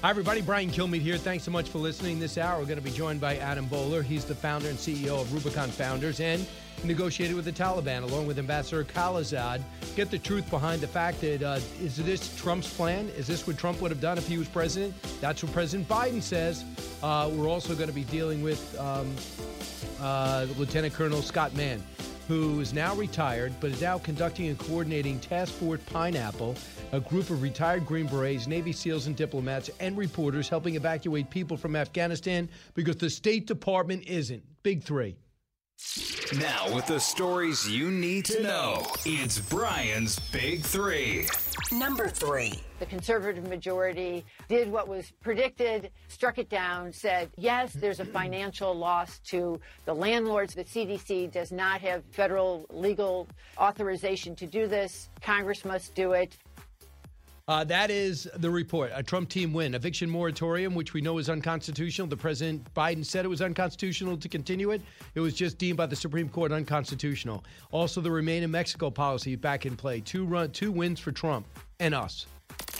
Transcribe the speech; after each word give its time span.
Hi, 0.00 0.10
everybody. 0.10 0.42
Brian 0.42 0.70
Kilmeade 0.70 1.00
here. 1.00 1.16
Thanks 1.16 1.42
so 1.42 1.50
much 1.50 1.70
for 1.70 1.78
listening 1.78 2.20
this 2.20 2.38
hour. 2.38 2.60
We're 2.60 2.66
going 2.66 2.78
to 2.78 2.84
be 2.84 2.92
joined 2.92 3.20
by 3.20 3.38
Adam 3.38 3.66
Boehler. 3.66 4.00
He's 4.00 4.24
the 4.24 4.34
founder 4.34 4.68
and 4.68 4.78
CEO 4.78 5.20
of 5.20 5.34
Rubicon 5.34 5.70
Founders 5.70 6.20
and 6.20 6.46
negotiated 6.84 7.34
with 7.34 7.44
the 7.44 7.50
Taliban 7.50 8.04
along 8.04 8.28
with 8.28 8.38
Ambassador 8.38 8.84
Khalilzad. 8.84 9.60
Get 9.96 10.12
the 10.12 10.18
truth 10.20 10.48
behind 10.50 10.82
the 10.82 10.86
fact 10.86 11.20
that 11.22 11.42
uh, 11.42 11.58
is 11.82 11.96
this 11.96 12.40
Trump's 12.40 12.72
plan? 12.72 13.08
Is 13.16 13.26
this 13.26 13.44
what 13.44 13.58
Trump 13.58 13.80
would 13.80 13.90
have 13.90 14.00
done 14.00 14.18
if 14.18 14.28
he 14.28 14.38
was 14.38 14.46
president? 14.46 14.94
That's 15.20 15.42
what 15.42 15.52
President 15.52 15.88
Biden 15.88 16.22
says. 16.22 16.64
Uh, 17.02 17.28
we're 17.34 17.48
also 17.48 17.74
going 17.74 17.88
to 17.88 17.94
be 17.94 18.04
dealing 18.04 18.40
with 18.40 18.78
um, 18.78 19.12
uh, 20.00 20.46
Lieutenant 20.56 20.94
Colonel 20.94 21.22
Scott 21.22 21.56
Mann, 21.56 21.82
who 22.28 22.60
is 22.60 22.74
now 22.74 22.94
retired 22.94 23.52
but 23.58 23.70
is 23.70 23.80
now 23.80 23.98
conducting 23.98 24.48
and 24.48 24.58
coordinating 24.58 25.18
Task 25.18 25.52
Force 25.54 25.80
Pineapple 25.86 26.54
a 26.92 27.00
group 27.00 27.30
of 27.30 27.42
retired 27.42 27.84
Green 27.84 28.06
Berets, 28.06 28.46
Navy 28.46 28.72
SEALs, 28.72 29.06
and 29.06 29.16
diplomats 29.16 29.70
and 29.80 29.96
reporters 29.96 30.48
helping 30.48 30.76
evacuate 30.76 31.28
people 31.30 31.56
from 31.56 31.74
Afghanistan 31.74 32.48
because 32.74 32.96
the 32.96 33.10
State 33.10 33.46
Department 33.46 34.04
isn't. 34.06 34.42
Big 34.62 34.82
three. 34.82 35.16
Now, 36.36 36.74
with 36.74 36.86
the 36.86 37.00
stories 37.00 37.68
you 37.70 37.90
need 37.90 38.26
to 38.26 38.42
know, 38.42 38.86
it's 39.06 39.38
Brian's 39.38 40.18
Big 40.18 40.62
Three. 40.62 41.26
Number 41.72 42.08
three. 42.08 42.60
The 42.80 42.86
conservative 42.86 43.48
majority 43.48 44.24
did 44.46 44.70
what 44.70 44.88
was 44.88 45.10
predicted, 45.22 45.90
struck 46.08 46.38
it 46.38 46.50
down, 46.50 46.92
said, 46.92 47.30
yes, 47.36 47.72
there's 47.72 48.00
a 48.00 48.04
financial 48.04 48.74
loss 48.74 49.20
to 49.20 49.58
the 49.86 49.94
landlords. 49.94 50.54
The 50.54 50.64
CDC 50.64 51.32
does 51.32 51.50
not 51.50 51.80
have 51.80 52.04
federal 52.10 52.66
legal 52.70 53.26
authorization 53.58 54.36
to 54.36 54.46
do 54.46 54.66
this. 54.66 55.08
Congress 55.22 55.64
must 55.64 55.94
do 55.94 56.12
it. 56.12 56.36
Uh, 57.48 57.64
that 57.64 57.90
is 57.90 58.28
the 58.36 58.50
report. 58.50 58.92
A 58.94 59.02
Trump 59.02 59.30
team 59.30 59.54
win. 59.54 59.74
Eviction 59.74 60.10
moratorium, 60.10 60.74
which 60.74 60.92
we 60.92 61.00
know 61.00 61.16
is 61.16 61.30
unconstitutional. 61.30 62.06
The 62.06 62.16
President 62.16 62.62
Biden 62.74 63.02
said 63.02 63.24
it 63.24 63.28
was 63.28 63.40
unconstitutional 63.40 64.18
to 64.18 64.28
continue 64.28 64.70
it. 64.70 64.82
It 65.14 65.20
was 65.20 65.32
just 65.32 65.56
deemed 65.56 65.78
by 65.78 65.86
the 65.86 65.96
Supreme 65.96 66.28
Court 66.28 66.52
unconstitutional. 66.52 67.42
Also, 67.70 68.02
the 68.02 68.10
Remain 68.10 68.42
in 68.42 68.50
Mexico 68.50 68.90
policy 68.90 69.34
back 69.34 69.64
in 69.64 69.76
play. 69.76 70.00
Two 70.00 70.26
run, 70.26 70.50
two 70.50 70.70
wins 70.70 71.00
for 71.00 71.10
Trump 71.10 71.46
and 71.80 71.94
us. 71.94 72.26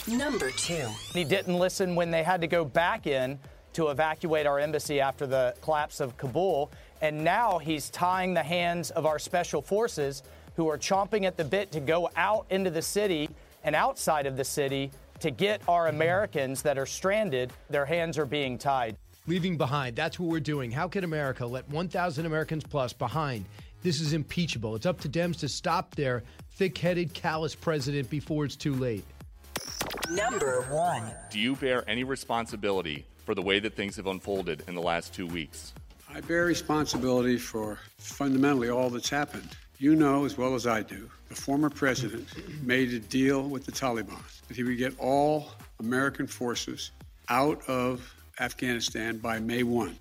Number 0.06 0.50
two. 0.50 0.86
He 1.14 1.24
didn't 1.24 1.58
listen 1.58 1.94
when 1.94 2.10
they 2.10 2.22
had 2.22 2.42
to 2.42 2.46
go 2.46 2.62
back 2.62 3.06
in 3.06 3.38
to 3.72 3.88
evacuate 3.88 4.44
our 4.46 4.58
embassy 4.58 5.00
after 5.00 5.26
the 5.26 5.54
collapse 5.62 5.98
of 5.98 6.14
Kabul. 6.18 6.70
And 7.00 7.24
now 7.24 7.56
he's 7.56 7.88
tying 7.88 8.34
the 8.34 8.42
hands 8.42 8.90
of 8.90 9.06
our 9.06 9.18
special 9.18 9.62
forces 9.62 10.22
who 10.56 10.68
are 10.68 10.76
chomping 10.76 11.24
at 11.24 11.38
the 11.38 11.44
bit 11.44 11.72
to 11.72 11.80
go 11.80 12.10
out 12.16 12.44
into 12.50 12.68
the 12.68 12.82
city 12.82 13.30
and 13.64 13.74
outside 13.74 14.26
of 14.26 14.36
the 14.36 14.44
city 14.44 14.90
to 15.20 15.30
get 15.30 15.62
our 15.68 15.88
Americans 15.88 16.62
that 16.62 16.78
are 16.78 16.86
stranded, 16.86 17.52
their 17.70 17.84
hands 17.84 18.18
are 18.18 18.26
being 18.26 18.58
tied. 18.58 18.96
Leaving 19.26 19.56
behind. 19.56 19.96
That's 19.96 20.18
what 20.18 20.30
we're 20.30 20.40
doing. 20.40 20.70
How 20.70 20.88
can 20.88 21.04
America 21.04 21.44
let 21.44 21.68
1,000 21.68 22.24
Americans 22.24 22.64
plus 22.64 22.92
behind? 22.92 23.44
This 23.82 24.00
is 24.00 24.12
impeachable. 24.12 24.74
It's 24.74 24.86
up 24.86 25.00
to 25.00 25.08
Dems 25.08 25.38
to 25.40 25.48
stop 25.48 25.94
their 25.94 26.22
thick 26.52 26.78
headed, 26.78 27.14
callous 27.14 27.54
president 27.54 28.10
before 28.10 28.44
it's 28.44 28.56
too 28.56 28.74
late. 28.74 29.04
Number 30.10 30.62
one. 30.70 31.12
Do 31.30 31.38
you 31.38 31.56
bear 31.56 31.88
any 31.88 32.04
responsibility 32.04 33.04
for 33.24 33.34
the 33.34 33.42
way 33.42 33.60
that 33.60 33.76
things 33.76 33.96
have 33.96 34.06
unfolded 34.06 34.64
in 34.66 34.74
the 34.74 34.80
last 34.80 35.12
two 35.12 35.26
weeks? 35.26 35.74
I 36.12 36.20
bear 36.22 36.46
responsibility 36.46 37.36
for 37.36 37.78
fundamentally 37.98 38.70
all 38.70 38.88
that's 38.88 39.10
happened. 39.10 39.56
You 39.78 39.94
know 39.94 40.24
as 40.24 40.38
well 40.38 40.54
as 40.54 40.66
I 40.66 40.82
do, 40.82 41.10
the 41.28 41.34
former 41.34 41.70
president 41.70 42.26
made 42.62 42.92
a 42.92 42.98
deal 42.98 43.42
with 43.42 43.66
the 43.66 43.72
Taliban 43.72 44.18
that 44.48 44.56
he 44.56 44.62
would 44.62 44.78
get 44.78 44.98
all 44.98 45.50
American 45.80 46.26
forces 46.26 46.90
out 47.28 47.62
of 47.68 48.14
Afghanistan 48.40 49.18
by 49.18 49.38
May 49.38 49.62
1. 49.62 49.96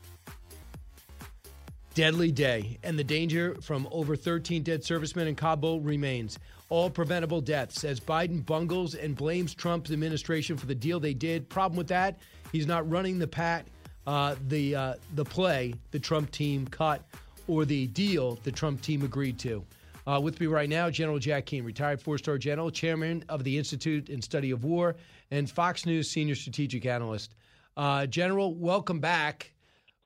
Deadly 1.93 2.31
day, 2.31 2.77
and 2.83 2.97
the 2.97 3.03
danger 3.03 3.55
from 3.61 3.87
over 3.91 4.15
13 4.15 4.61
dead 4.63 4.83
servicemen 4.83 5.27
in 5.27 5.35
Kabul 5.35 5.81
remains. 5.81 6.37
All 6.69 6.89
preventable 6.89 7.41
deaths 7.41 7.83
as 7.83 7.99
Biden 7.99 8.45
bungles 8.45 8.93
and 8.93 9.15
blames 9.15 9.55
Trump's 9.55 9.91
administration 9.91 10.57
for 10.57 10.67
the 10.67 10.75
deal 10.75 10.99
they 10.99 11.13
did. 11.13 11.49
Problem 11.49 11.77
with 11.77 11.87
that, 11.87 12.19
he's 12.51 12.67
not 12.67 12.87
running 12.89 13.17
the 13.17 13.27
pat, 13.27 13.65
uh, 14.05 14.35
the 14.47 14.75
uh, 14.75 14.93
the 15.15 15.25
play 15.25 15.73
the 15.91 15.99
Trump 15.99 16.29
team 16.31 16.67
cut 16.67 17.01
or 17.47 17.65
the 17.65 17.87
deal 17.87 18.37
the 18.43 18.51
Trump 18.51 18.81
team 18.81 19.03
agreed 19.03 19.39
to. 19.39 19.65
Uh, 20.07 20.21
with 20.21 20.39
me 20.39 20.47
right 20.47 20.69
now, 20.69 20.89
General 20.89 21.19
Jack 21.19 21.47
Keane, 21.47 21.65
retired 21.65 22.01
four 22.01 22.17
star 22.17 22.37
general, 22.37 22.71
chairman 22.71 23.25
of 23.27 23.43
the 23.43 23.57
Institute 23.57 24.07
and 24.07 24.23
Study 24.23 24.51
of 24.51 24.63
War, 24.63 24.95
and 25.31 25.49
Fox 25.49 25.85
News 25.85 26.09
senior 26.09 26.35
strategic 26.35 26.85
analyst. 26.85 27.35
Uh, 27.75 28.05
General, 28.05 28.55
welcome 28.55 29.01
back. 29.01 29.53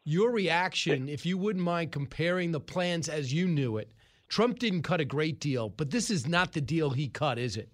Your 0.03 0.31
reaction, 0.31 1.07
if 1.07 1.23
you 1.23 1.37
wouldn't 1.37 1.63
mind 1.63 1.91
comparing 1.91 2.51
the 2.51 2.59
plans 2.59 3.09
as 3.09 3.31
you 3.31 3.47
knew 3.47 3.77
it. 3.77 3.91
Trump 4.27 4.57
didn't 4.57 4.81
cut 4.81 4.99
a 4.99 5.05
great 5.05 5.39
deal, 5.39 5.69
but 5.69 5.91
this 5.91 6.09
is 6.09 6.27
not 6.27 6.53
the 6.53 6.61
deal 6.61 6.89
he 6.89 7.07
cut, 7.07 7.37
is 7.37 7.55
it? 7.55 7.69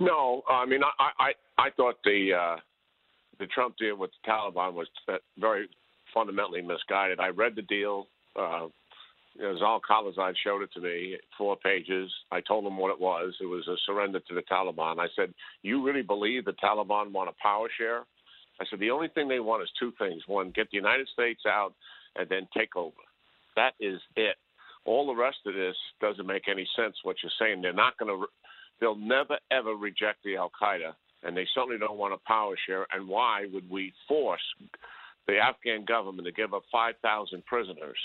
No, 0.00 0.42
I 0.48 0.66
mean, 0.66 0.80
I 0.82 1.10
I, 1.18 1.32
I 1.58 1.70
thought 1.76 1.96
the 2.02 2.32
uh, 2.34 2.56
the 3.38 3.46
Trump 3.46 3.76
deal 3.78 3.96
with 3.96 4.10
the 4.10 4.30
Taliban 4.30 4.72
was 4.72 4.88
very 5.38 5.68
fundamentally 6.12 6.62
misguided. 6.62 7.20
I 7.20 7.28
read 7.28 7.54
the 7.54 7.62
deal. 7.62 8.08
Uh, 8.34 8.68
Zal 9.40 9.80
Khalilzad 9.88 10.34
showed 10.44 10.62
it 10.62 10.72
to 10.74 10.80
me, 10.80 11.16
four 11.38 11.56
pages. 11.56 12.10
I 12.30 12.40
told 12.40 12.66
him 12.66 12.76
what 12.76 12.90
it 12.90 13.00
was. 13.00 13.34
It 13.40 13.46
was 13.46 13.66
a 13.68 13.76
surrender 13.86 14.20
to 14.20 14.34
the 14.34 14.42
Taliban. 14.42 14.98
I 14.98 15.08
said, 15.16 15.32
"You 15.62 15.82
really 15.82 16.02
believe 16.02 16.44
the 16.44 16.52
Taliban 16.54 17.12
want 17.12 17.30
a 17.30 17.42
power 17.42 17.68
share?" 17.70 18.04
I 18.60 18.66
said, 18.66 18.78
"The 18.80 18.90
only 18.90 19.08
thing 19.08 19.28
they 19.28 19.40
want 19.40 19.62
is 19.62 19.70
two 19.78 19.92
things: 19.92 20.26
one, 20.26 20.50
get 20.50 20.70
the 20.70 20.76
United 20.76 21.08
States 21.08 21.46
out, 21.46 21.74
and 22.16 22.28
then 22.28 22.48
take 22.54 22.76
over. 22.76 23.02
That 23.56 23.74
is 23.80 24.00
it. 24.16 24.36
All 24.84 25.06
the 25.06 25.14
rest 25.14 25.38
of 25.46 25.54
this 25.54 25.76
doesn't 26.00 26.26
make 26.26 26.48
any 26.48 26.66
sense. 26.76 26.96
What 27.02 27.22
you're 27.22 27.32
saying? 27.38 27.62
They're 27.62 27.72
not 27.72 27.96
going 27.98 28.20
to. 28.20 28.26
They'll 28.80 28.94
never 28.94 29.38
ever 29.50 29.74
reject 29.74 30.22
the 30.22 30.36
Al 30.36 30.50
Qaeda, 30.60 30.94
and 31.22 31.36
they 31.36 31.46
certainly 31.54 31.78
don't 31.78 31.98
want 31.98 32.14
a 32.14 32.18
power 32.18 32.56
share. 32.66 32.86
And 32.92 33.08
why 33.08 33.46
would 33.52 33.68
we 33.70 33.92
force 34.06 34.44
the 35.26 35.38
Afghan 35.38 35.84
government 35.84 36.26
to 36.26 36.32
give 36.32 36.54
up 36.54 36.64
5,000 36.72 37.44
prisoners 37.46 37.98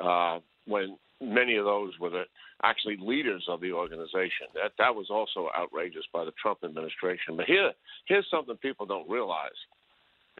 uh, 0.00 0.40
when 0.66 0.96
many 1.20 1.56
of 1.56 1.64
those 1.64 1.92
were 1.98 2.10
the, 2.10 2.24
actually 2.62 2.96
leaders 3.00 3.44
of 3.48 3.60
the 3.60 3.72
organization. 3.72 4.48
That 4.54 4.72
that 4.78 4.94
was 4.94 5.06
also 5.10 5.48
outrageous 5.56 6.04
by 6.12 6.24
the 6.24 6.32
Trump 6.40 6.58
administration. 6.64 7.36
But 7.36 7.46
here 7.46 7.72
here's 8.06 8.26
something 8.30 8.56
people 8.56 8.86
don't 8.86 9.08
realize: 9.08 9.50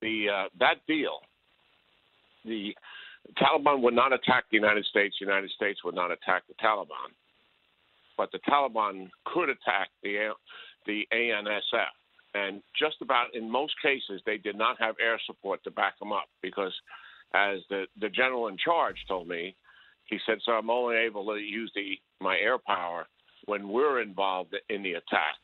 the 0.00 0.26
uh, 0.32 0.48
that 0.58 0.76
deal, 0.86 1.20
the 2.44 2.74
Taliban 3.38 3.82
would 3.82 3.94
not 3.94 4.12
attack 4.12 4.44
the 4.50 4.56
United 4.56 4.84
States. 4.86 5.16
The 5.20 5.26
United 5.26 5.50
States 5.50 5.84
would 5.84 5.94
not 5.94 6.10
attack 6.10 6.44
the 6.48 6.54
Taliban, 6.54 7.12
but 8.16 8.30
the 8.32 8.38
Taliban 8.48 9.10
could 9.24 9.48
attack 9.48 9.88
the 10.02 10.32
the 10.86 11.06
ANSF. 11.12 11.92
And 12.34 12.62
just 12.78 12.96
about 13.00 13.34
in 13.34 13.50
most 13.50 13.74
cases, 13.82 14.20
they 14.26 14.36
did 14.36 14.56
not 14.56 14.78
have 14.78 14.96
air 15.00 15.18
support 15.26 15.64
to 15.64 15.70
back 15.70 15.98
them 15.98 16.12
up 16.12 16.26
because, 16.42 16.72
as 17.34 17.60
the, 17.70 17.86
the 17.98 18.10
general 18.10 18.48
in 18.48 18.58
charge 18.58 18.96
told 19.08 19.26
me, 19.26 19.56
he 20.06 20.18
said, 20.24 20.38
"So 20.42 20.52
I'm 20.52 20.70
only 20.70 20.96
able 20.96 21.24
to 21.26 21.38
use 21.40 21.70
the 21.74 21.98
my 22.20 22.38
air 22.38 22.58
power 22.58 23.06
when 23.46 23.68
we're 23.68 24.00
involved 24.00 24.54
in 24.68 24.82
the 24.82 24.94
attack, 24.94 25.36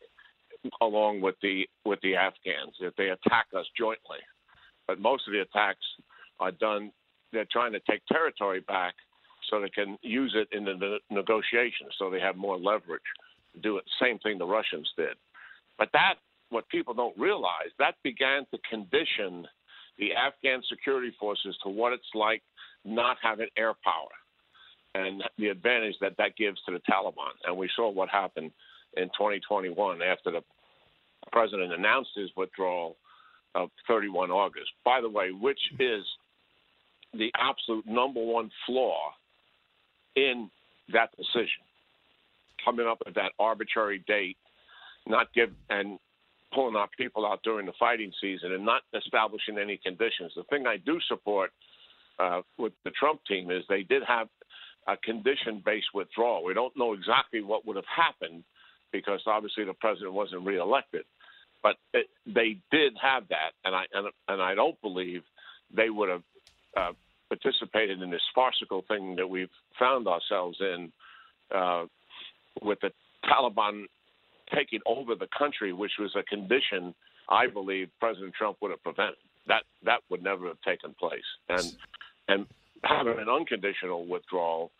along 0.81 1.21
with 1.21 1.37
the 1.43 1.69
with 1.85 2.01
the 2.03 2.17
Afghans. 2.17 2.77
If 2.81 2.95
they 2.97 3.11
attack 3.11 3.47
us 3.57 3.67
jointly, 3.77 4.19
but 4.87 5.01
most 5.01 5.27
of 5.27 5.33
the 5.33 5.41
attacks 5.41 5.85
are 6.41 6.53
done. 6.53 6.93
They're 7.33 7.47
trying 7.51 7.73
to 7.73 7.81
take 7.89 8.05
territory 8.07 8.61
back 8.61 8.95
so 9.49 9.61
they 9.61 9.71
can 9.71 9.99
use 10.03 10.35
it 10.37 10.49
in 10.57 10.65
the 10.65 10.99
negotiations, 11.11 11.95
so 11.99 12.11
they 12.11 12.21
have 12.21 12.37
more 12.37 12.59
leverage. 12.59 13.03
To 13.55 13.61
do 13.61 13.77
it. 13.77 13.85
Same 14.01 14.19
thing 14.21 14.39
the 14.39 14.47
Russians 14.47 14.91
did, 14.97 15.17
but 15.79 15.91
that 15.93 16.15
what 16.49 16.69
people 16.69 16.95
don't 16.95 17.17
realize 17.19 17.71
that 17.79 17.95
began 18.03 18.47
to 18.51 18.59
condition 18.69 19.47
the 19.99 20.15
Afghan 20.15 20.63
security 20.69 21.13
forces 21.19 21.57
to 21.63 21.69
what 21.69 21.93
it's 21.93 22.15
like 22.15 22.43
not 22.85 23.17
having 23.23 23.49
air 23.57 23.75
power 23.85 24.09
and 24.95 25.23
the 25.39 25.49
advantage 25.49 25.95
that 26.01 26.17
that 26.19 26.37
gives 26.37 26.61
to 26.67 26.73
the 26.73 26.81
Taliban. 26.91 27.33
And 27.45 27.57
we 27.57 27.69
saw 27.75 27.91
what 27.91 28.09
happened 28.09 28.51
in 28.97 29.05
2021 29.09 30.03
after 30.03 30.31
the 30.31 30.43
president 31.31 31.73
announced 31.73 32.11
his 32.15 32.31
withdrawal. 32.37 32.97
of 33.55 33.71
31 33.87 34.31
August. 34.31 34.71
By 34.85 35.01
the 35.01 35.11
way, 35.11 35.31
which 35.31 35.61
is 35.79 36.05
the 37.13 37.31
absolute 37.39 37.87
number 37.87 38.23
one 38.23 38.51
flaw 38.67 39.13
in 40.17 40.51
that 40.93 41.11
decision. 41.17 41.63
Coming 42.65 42.87
up 42.87 42.99
with 43.05 43.15
that 43.15 43.33
arbitrary 43.39 44.03
date, 44.07 44.37
not 45.07 45.33
give 45.35 45.51
and 45.69 45.99
pulling 46.55 46.77
our 46.77 46.89
people 46.97 47.27
out 47.27 47.43
during 47.43 47.67
the 47.67 47.73
fighting 47.79 48.13
season 48.21 48.53
and 48.53 48.65
not 48.65 48.83
establishing 48.95 49.59
any 49.59 49.79
conditions. 49.79 50.33
The 50.37 50.45
thing 50.45 50.67
I 50.67 50.77
do 50.77 50.99
support 51.09 51.51
uh, 52.19 52.43
with 52.59 52.73
the 52.85 52.91
Trump 52.91 53.21
team 53.27 53.51
is 53.51 53.65
they 53.69 53.83
did 53.83 54.03
have 54.07 54.29
a 54.87 54.97
condition-based 54.97 55.95
withdrawal. 55.95 56.45
We 56.45 56.55
don't 56.55 56.77
know 56.77 56.93
exactly 56.93 57.43
what 57.43 57.67
would 57.67 57.77
have 57.77 57.85
happened 57.85 58.45
because 58.93 59.21
obviously 59.27 59.65
the 59.65 59.75
president 59.75 60.13
wasn't 60.13 60.45
reelected, 60.45 61.05
but 61.63 61.77
it, 61.95 62.07
they 62.27 62.59
did 62.71 62.95
have 63.01 63.29
that, 63.29 63.53
and 63.65 63.75
I 63.75 63.85
and, 63.93 64.09
and 64.29 64.43
I 64.43 64.55
don't 64.55 64.81
believe 64.83 65.23
they 65.75 65.89
would 65.89 66.09
have 66.09 66.23
uh, 66.77 66.93
participated 67.29 68.03
in 68.03 68.11
this 68.11 68.23
farcical 68.35 68.85
thing 68.89 69.17
that 69.17 69.29
we've 69.29 69.49
found 69.79 70.07
ourselves 70.07 70.59
in 70.61 70.93
uh, 71.55 71.87
with 72.61 72.81
the 72.81 72.91
Taliban 73.25 73.85
taking 74.55 74.81
over 74.85 75.15
the 75.15 75.29
country, 75.37 75.73
which 75.73 75.93
was 75.99 76.15
a 76.17 76.23
condition 76.25 76.95
I 77.29 77.47
believe 77.47 77.89
President 78.01 78.35
Trump 78.35 78.59
would 78.61 78.71
have 78.71 78.83
prevented. 78.83 79.17
That 79.47 79.63
that 79.85 80.01
would 80.11 80.23
never 80.23 80.47
have 80.49 80.61
taken 80.61 80.95
place, 80.99 81.23
and 81.49 81.73
and 82.29 82.47
having 82.85 83.19
an 83.19 83.29
unconditional 83.29 84.07
withdrawal 84.07 84.71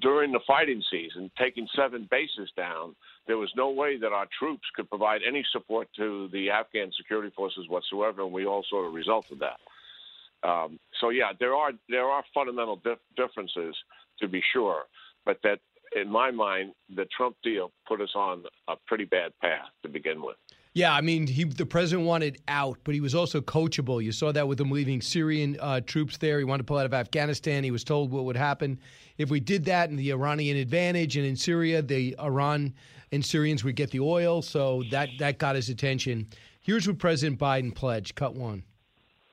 during 0.00 0.30
the 0.30 0.40
fighting 0.46 0.82
season, 0.90 1.30
taking 1.36 1.66
seven 1.74 2.06
bases 2.10 2.50
down, 2.56 2.94
there 3.26 3.38
was 3.38 3.50
no 3.56 3.70
way 3.70 3.98
that 3.98 4.12
our 4.12 4.26
troops 4.38 4.62
could 4.76 4.88
provide 4.88 5.20
any 5.26 5.44
support 5.52 5.88
to 5.96 6.28
the 6.32 6.48
Afghan 6.50 6.92
security 6.96 7.32
forces 7.34 7.68
whatsoever, 7.68 8.22
and 8.22 8.32
we 8.32 8.46
all 8.46 8.64
saw 8.70 8.82
the 8.82 8.88
result 8.88 9.26
of 9.32 9.40
that. 9.40 10.48
Um, 10.48 10.78
so 11.00 11.10
yeah, 11.10 11.32
there 11.38 11.54
are 11.54 11.72
there 11.88 12.06
are 12.06 12.24
fundamental 12.32 12.76
dif- 12.76 12.98
differences 13.16 13.74
to 14.20 14.28
be 14.28 14.42
sure, 14.52 14.84
but 15.26 15.38
that 15.42 15.58
in 15.94 16.08
my 16.08 16.30
mind, 16.30 16.72
the 16.94 17.06
Trump 17.16 17.36
deal 17.42 17.72
put 17.86 18.00
us 18.00 18.10
on 18.14 18.44
a 18.68 18.74
pretty 18.86 19.04
bad 19.04 19.32
path 19.40 19.68
to 19.82 19.88
begin 19.88 20.22
with. 20.22 20.36
Yeah, 20.80 20.94
I 20.94 21.02
mean, 21.02 21.26
he 21.26 21.44
the 21.44 21.66
president 21.66 22.08
wanted 22.08 22.40
out, 22.48 22.78
but 22.84 22.94
he 22.94 23.02
was 23.02 23.14
also 23.14 23.42
coachable. 23.42 24.02
You 24.02 24.12
saw 24.12 24.32
that 24.32 24.48
with 24.48 24.58
him 24.58 24.70
leaving 24.70 25.02
Syrian 25.02 25.58
uh, 25.60 25.82
troops 25.82 26.16
there. 26.16 26.38
He 26.38 26.44
wanted 26.44 26.62
to 26.62 26.64
pull 26.64 26.78
out 26.78 26.86
of 26.86 26.94
Afghanistan. 26.94 27.62
He 27.62 27.70
was 27.70 27.84
told 27.84 28.10
what 28.10 28.24
would 28.24 28.34
happen 28.34 28.80
if 29.18 29.28
we 29.28 29.40
did 29.40 29.66
that, 29.66 29.90
and 29.90 29.98
the 29.98 30.10
Iranian 30.10 30.56
advantage, 30.56 31.18
and 31.18 31.26
in 31.26 31.36
Syria, 31.36 31.82
the 31.82 32.16
Iran 32.18 32.72
and 33.12 33.22
Syrians 33.22 33.62
would 33.62 33.76
get 33.76 33.90
the 33.90 34.00
oil. 34.00 34.40
So 34.40 34.82
that 34.90 35.10
that 35.18 35.36
got 35.36 35.54
his 35.54 35.68
attention. 35.68 36.26
Here's 36.62 36.88
what 36.88 36.98
President 36.98 37.38
Biden 37.38 37.74
pledged. 37.74 38.14
Cut 38.14 38.34
one. 38.34 38.62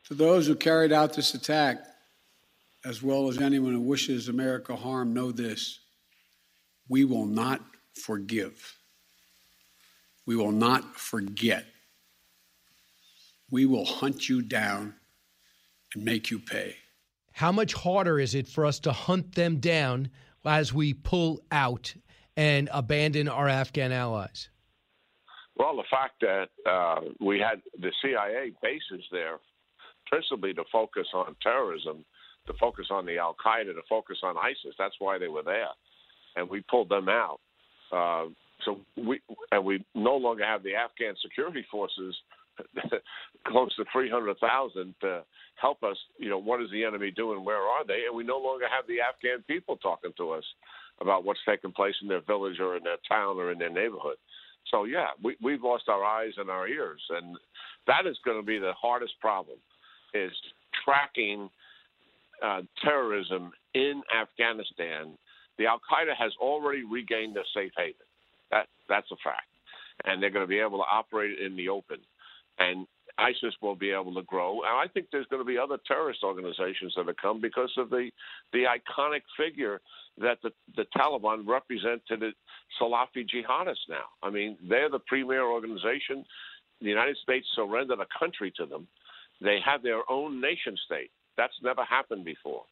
To 0.09 0.15
those 0.15 0.47
who 0.47 0.55
carried 0.55 0.91
out 0.91 1.13
this 1.13 1.33
attack, 1.33 1.77
as 2.83 3.01
well 3.01 3.29
as 3.29 3.37
anyone 3.37 3.71
who 3.71 3.79
wishes 3.79 4.27
America 4.27 4.75
harm, 4.75 5.13
know 5.13 5.31
this: 5.31 5.79
we 6.89 7.05
will 7.05 7.25
not 7.25 7.61
forgive. 7.93 8.76
We 10.27 10.35
will 10.35 10.51
not 10.51 10.83
forget. 10.97 11.65
We 13.49 13.65
will 13.65 13.85
hunt 13.85 14.27
you 14.27 14.41
down 14.41 14.93
and 15.95 16.03
make 16.03 16.29
you 16.29 16.37
pay. 16.37 16.75
How 17.31 17.53
much 17.53 17.73
harder 17.73 18.19
is 18.19 18.35
it 18.35 18.45
for 18.45 18.65
us 18.65 18.79
to 18.81 18.91
hunt 18.91 19.35
them 19.35 19.59
down 19.59 20.09
as 20.45 20.73
we 20.73 20.93
pull 20.93 21.39
out 21.51 21.95
and 22.35 22.69
abandon 22.73 23.29
our 23.29 23.47
Afghan 23.47 23.93
allies? 23.93 24.49
Well, 25.55 25.77
the 25.77 25.83
fact 25.89 26.21
that 26.21 26.49
uh, 26.69 27.01
we 27.21 27.39
had 27.39 27.61
the 27.79 27.91
CIA 28.01 28.51
bases 28.61 29.05
there, 29.11 29.39
principally 30.07 30.53
to 30.55 30.63
focus 30.71 31.07
on 31.13 31.37
terrorism, 31.41 32.03
to 32.47 32.53
focus 32.59 32.87
on 32.91 33.05
the 33.05 33.17
Al 33.17 33.35
Qaeda, 33.43 33.73
to 33.73 33.81
focus 33.89 34.17
on 34.23 34.35
ISIS. 34.37 34.75
That's 34.77 34.95
why 34.99 35.17
they 35.17 35.29
were 35.29 35.43
there, 35.43 35.69
and 36.35 36.49
we 36.49 36.61
pulled 36.69 36.89
them 36.89 37.07
out. 37.07 37.39
Uh, 37.91 38.25
so 38.65 38.79
we 38.95 39.21
and 39.51 39.63
we 39.63 39.85
no 39.95 40.15
longer 40.15 40.45
have 40.45 40.63
the 40.63 40.75
Afghan 40.75 41.15
security 41.21 41.65
forces 41.69 42.15
close 43.47 43.75
to 43.75 43.85
300,000 43.91 44.95
to 45.01 45.23
help 45.55 45.83
us. 45.83 45.97
You 46.17 46.29
know, 46.29 46.39
what 46.39 46.61
is 46.61 46.69
the 46.71 46.83
enemy 46.83 47.11
doing? 47.11 47.43
Where 47.45 47.61
are 47.61 47.85
they? 47.85 48.05
And 48.07 48.15
we 48.15 48.23
no 48.23 48.37
longer 48.37 48.65
have 48.65 48.87
the 48.87 49.01
Afghan 49.01 49.43
people 49.47 49.77
talking 49.77 50.11
to 50.17 50.31
us 50.31 50.43
about 50.99 51.23
what's 51.23 51.39
taking 51.47 51.71
place 51.71 51.95
in 52.01 52.07
their 52.07 52.21
village 52.21 52.59
or 52.59 52.75
in 52.77 52.83
their 52.83 52.97
town 53.07 53.37
or 53.37 53.51
in 53.51 53.59
their 53.59 53.69
neighborhood. 53.69 54.17
So 54.71 54.83
yeah, 54.85 55.07
we, 55.23 55.37
we've 55.41 55.63
lost 55.63 55.83
our 55.87 56.03
eyes 56.03 56.33
and 56.37 56.49
our 56.49 56.67
ears, 56.67 57.01
and 57.09 57.37
that 57.85 58.05
is 58.05 58.17
going 58.25 58.39
to 58.39 58.45
be 58.45 58.59
the 58.59 58.73
hardest 58.73 59.13
problem: 59.21 59.57
is 60.13 60.31
tracking 60.83 61.49
uh, 62.43 62.61
terrorism 62.83 63.51
in 63.73 64.01
Afghanistan. 64.19 65.17
The 65.57 65.67
Al 65.67 65.79
Qaeda 65.91 66.15
has 66.17 66.33
already 66.39 66.83
regained 66.83 67.35
their 67.35 67.45
safe 67.53 67.71
haven. 67.77 68.06
That 68.87 68.95
that's 68.95 69.11
a 69.11 69.15
fact, 69.23 69.47
and 70.05 70.21
they're 70.21 70.29
going 70.29 70.43
to 70.43 70.49
be 70.49 70.59
able 70.59 70.79
to 70.79 70.89
operate 70.89 71.39
in 71.39 71.55
the 71.55 71.69
open, 71.69 71.97
and 72.59 72.87
ISIS 73.17 73.55
will 73.61 73.75
be 73.75 73.91
able 73.91 74.13
to 74.13 74.21
grow. 74.23 74.61
And 74.61 74.77
I 74.77 74.87
think 74.93 75.07
there's 75.11 75.25
going 75.27 75.41
to 75.41 75.47
be 75.47 75.57
other 75.57 75.77
terrorist 75.87 76.19
organizations 76.23 76.93
that 76.95 77.05
will 77.05 77.13
come 77.19 77.41
because 77.41 77.71
of 77.77 77.89
the 77.89 78.09
the 78.53 78.65
iconic 78.65 79.21
figure 79.37 79.81
that 80.19 80.37
the, 80.43 80.51
the 80.75 80.85
Taliban 80.95 81.47
represent 81.47 82.01
to 82.07 82.17
the 82.17 82.31
Salafi 82.79 83.27
jihadists 83.27 83.87
now. 83.89 84.05
I 84.23 84.29
mean, 84.29 84.57
they're 84.67 84.89
the 84.89 84.99
premier 84.99 85.45
organization. 85.45 86.25
The 86.81 86.87
United 86.89 87.17
States 87.17 87.47
surrendered 87.55 87.99
a 87.99 88.19
country 88.19 88.51
to 88.57 88.65
them. 88.65 88.87
They 89.41 89.59
have 89.65 89.83
their 89.83 90.01
own 90.09 90.41
nation 90.41 90.75
state. 90.85 91.11
That's 91.37 91.53
never 91.63 91.83
happened 91.83 92.25
before. 92.25 92.63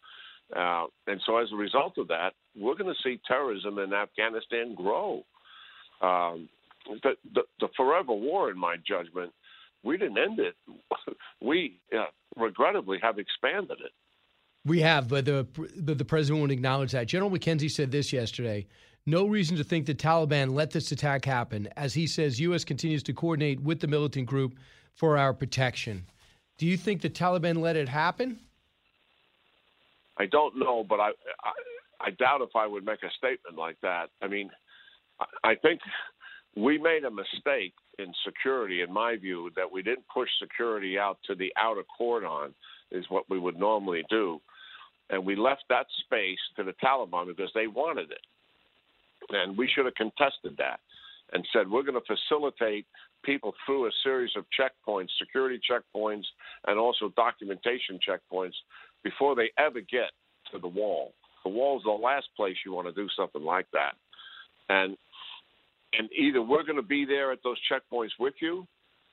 Uh, 0.56 0.86
and 1.08 1.20
so, 1.26 1.38
as 1.38 1.52
a 1.52 1.56
result 1.56 1.98
of 1.98 2.08
that, 2.10 2.34
we're 2.56 2.76
going 2.76 2.94
to 2.94 3.02
see 3.04 3.20
terrorism 3.28 3.80
in 3.80 3.94
Afghanistan 3.94 4.76
grow. 4.76 5.24
Um, 6.02 6.50
the, 7.04 7.16
the, 7.34 7.42
the 7.60 7.68
forever 7.76 8.14
war, 8.14 8.52
in 8.52 8.58
my 8.58 8.76
judgment, 8.88 9.32
we 9.84 9.98
didn't 9.98 10.18
end 10.18 10.40
it. 10.40 10.56
we 11.42 11.80
uh, 11.96 12.06
regrettably 12.36 13.00
have 13.02 13.20
expanded 13.20 13.78
it. 13.84 13.92
We 14.66 14.82
have, 14.82 15.08
but 15.08 15.26
the, 15.26 15.48
the 15.76 15.94
the 15.94 16.06
president 16.06 16.40
won't 16.40 16.52
acknowledge 16.52 16.92
that. 16.94 17.06
General 17.08 17.30
McKenzie 17.30 17.70
said 17.70 17.92
this 17.92 18.12
yesterday. 18.12 18.66
No 19.06 19.28
reason 19.28 19.56
to 19.58 19.64
think 19.64 19.86
the 19.86 19.94
Taliban 19.94 20.54
let 20.54 20.72
this 20.72 20.92
attack 20.92 21.26
happen, 21.26 21.70
as 21.78 21.94
he 21.94 22.08
says 22.08 22.40
U.S. 22.40 22.64
continues 22.64 23.04
to 23.04 23.14
coordinate 23.14 23.62
with 23.62 23.80
the 23.80 23.88
militant 23.88 24.26
group 24.26 24.58
for 24.96 25.20
our 25.20 25.32
protection. 25.32 26.08
Do 26.58 26.66
you 26.66 26.78
think 26.78 27.02
the 27.02 27.10
Taliban 27.12 27.58
let 27.60 27.76
it 27.76 27.88
happen? 27.88 28.40
I 30.18 30.25
don't 30.25 30.58
know, 30.58 30.84
but 30.84 31.00
I, 31.00 31.10
I, 31.44 31.52
I 32.02 32.10
doubt 32.12 32.42
if 32.42 32.56
I 32.56 32.66
would 32.66 32.86
make 32.86 33.04
a 33.04 33.12
statement 33.18 33.58
like 33.58 33.78
that. 33.82 34.10
I 34.24 34.28
mean, 34.28 34.50
I, 35.43 35.55
think 35.55 35.79
we 36.55 36.77
made 36.77 37.03
a 37.03 37.12
mistake 37.12 37.74
in 38.00 38.13
security, 38.25 38.81
in 38.81 38.91
my 38.91 39.15
view, 39.15 39.50
that 39.55 39.72
we 39.72 39.81
didn't 39.81 40.05
push 40.13 40.29
security 40.41 40.98
out 41.00 41.17
to 41.27 41.36
the 41.36 41.53
outer 41.57 41.84
cordon, 41.98 42.53
is 42.91 43.05
what 43.10 43.29
we 43.29 43.39
would 43.39 43.57
normally 43.57 44.03
do 44.10 44.39
and 45.10 45.25
we 45.25 45.36
left 45.36 45.63
that 45.69 45.86
space 46.03 46.39
to 46.55 46.63
the 46.63 46.74
Taliban 46.84 47.27
because 47.27 47.51
they 47.53 47.67
wanted 47.67 48.12
it. 48.12 48.22
And 49.29 49.57
we 49.57 49.67
should 49.67 49.86
have 49.86 49.95
contested 49.95 50.55
that 50.57 50.79
and 51.34 51.45
said 51.53 51.69
we're 51.69 51.84
going 51.84 52.00
to 52.00 52.15
facilitate 52.15 52.86
people 53.24 53.53
through 53.65 53.88
a 53.88 53.91
series 54.03 54.31
of 54.36 54.45
checkpoints, 54.57 55.10
security 55.19 55.60
checkpoints, 55.69 56.25
and 56.67 56.79
also 56.79 57.12
documentation 57.15 58.00
checkpoints 58.07 58.53
before 59.03 59.36
they 59.36 59.51
ever 59.57 59.81
get 59.81 60.12
to 60.51 60.60
the 60.60 60.67
wall. 60.67 61.13
The 61.43 61.50
wall 61.50 61.77
is 61.77 61.84
the 61.84 61.91
last 61.91 62.27
place 62.36 62.55
you 62.65 62.74
want 62.74 62.88
to 62.88 62.93
do 62.93 63.07
something 63.15 63.43
like 63.43 63.67
that. 63.74 63.93
And 64.69 64.98
and 65.98 66.10
either 66.12 66.42
we're 66.42 66.64
going 66.64 66.75
to 66.75 66.82
be 66.82 67.06
there 67.06 67.32
at 67.32 67.40
those 67.44 67.58
checkpoints 67.72 68.12
with 68.20 68.34
you, 68.42 68.68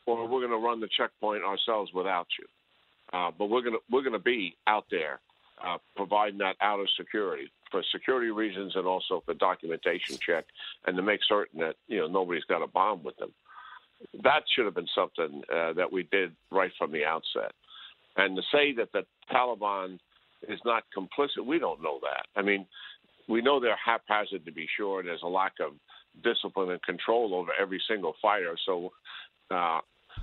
or 0.06 0.26
we're 0.26 0.40
going 0.40 0.50
to 0.50 0.56
run 0.56 0.80
the 0.80 0.88
checkpoint 0.96 1.42
ourselves 1.42 1.92
without 1.92 2.26
you. 2.38 2.46
Uh, 3.12 3.30
but 3.36 3.46
we're 3.46 3.60
going 3.60 3.74
to 3.74 3.80
we're 3.90 4.02
going 4.02 4.12
to 4.12 4.18
be 4.18 4.56
out 4.66 4.84
there 4.90 5.20
uh, 5.64 5.76
providing 5.96 6.38
that 6.38 6.56
outer 6.60 6.86
security 6.96 7.50
for 7.70 7.82
security 7.92 8.30
reasons 8.30 8.74
and 8.76 8.86
also 8.86 9.22
for 9.24 9.34
documentation 9.34 10.18
check 10.24 10.44
and 10.86 10.96
to 10.96 11.02
make 11.02 11.20
certain 11.28 11.60
that 11.60 11.76
you 11.88 11.98
know 11.98 12.06
nobody's 12.06 12.44
got 12.44 12.62
a 12.62 12.66
bomb 12.66 13.02
with 13.02 13.16
them. 13.16 13.32
That 14.22 14.42
should 14.54 14.64
have 14.64 14.74
been 14.74 14.88
something 14.94 15.42
uh, 15.52 15.74
that 15.74 15.92
we 15.92 16.08
did 16.10 16.32
right 16.50 16.72
from 16.78 16.90
the 16.90 17.04
outset. 17.04 17.52
And 18.16 18.36
to 18.36 18.42
say 18.52 18.74
that 18.74 18.92
the 18.92 19.04
Taliban 19.32 19.98
is 20.48 20.58
not 20.64 20.84
complicit, 20.96 21.46
we 21.46 21.58
don't 21.58 21.82
know 21.82 22.00
that. 22.02 22.26
I 22.36 22.42
mean, 22.42 22.66
we 23.28 23.40
know 23.42 23.60
they're 23.60 23.76
haphazard 23.76 24.44
to 24.44 24.52
be 24.52 24.66
sure, 24.76 25.02
there's 25.02 25.22
a 25.22 25.28
lack 25.28 25.52
of 25.60 25.72
discipline 26.22 26.70
and 26.70 26.82
control 26.82 27.34
over 27.34 27.50
every 27.60 27.80
single 27.88 28.14
fighter. 28.20 28.56
So 28.66 28.92
uh, 29.50 29.80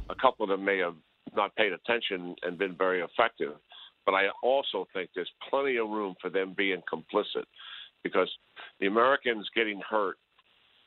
a 0.09 0.15
couple 0.21 0.43
of 0.43 0.49
them 0.49 0.63
may 0.63 0.77
have 0.79 0.95
not 1.35 1.55
paid 1.55 1.73
attention 1.73 2.35
and 2.43 2.57
been 2.57 2.75
very 2.75 3.01
effective. 3.01 3.53
But 4.05 4.13
I 4.13 4.27
also 4.41 4.87
think 4.93 5.09
there's 5.13 5.31
plenty 5.49 5.77
of 5.77 5.89
room 5.89 6.15
for 6.21 6.29
them 6.29 6.53
being 6.57 6.81
complicit 6.91 7.45
because 8.03 8.29
the 8.79 8.87
Americans 8.87 9.47
getting 9.55 9.81
hurt 9.87 10.17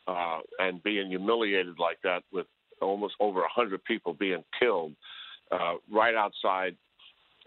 uh, 0.09 0.41
and 0.59 0.83
being 0.83 1.09
humiliated 1.09 1.79
like 1.79 1.99
that 2.03 2.23
with 2.33 2.47
almost 2.81 3.15
over 3.21 3.41
100 3.41 3.85
people 3.85 4.15
being 4.15 4.43
killed 4.59 4.93
uh, 5.53 5.75
right 5.93 6.15
outside 6.15 6.75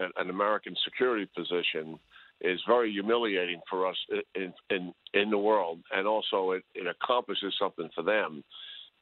an, 0.00 0.10
an 0.16 0.30
American 0.30 0.74
security 0.84 1.28
position 1.36 1.98
is 2.40 2.60
very 2.66 2.92
humiliating 2.92 3.60
for 3.68 3.86
us 3.86 3.96
in 4.34 4.52
in 4.70 4.92
in 5.14 5.30
the 5.30 5.38
world, 5.38 5.80
and 5.94 6.06
also 6.06 6.52
it, 6.52 6.64
it 6.74 6.86
accomplishes 6.86 7.54
something 7.58 7.88
for 7.94 8.02
them 8.02 8.44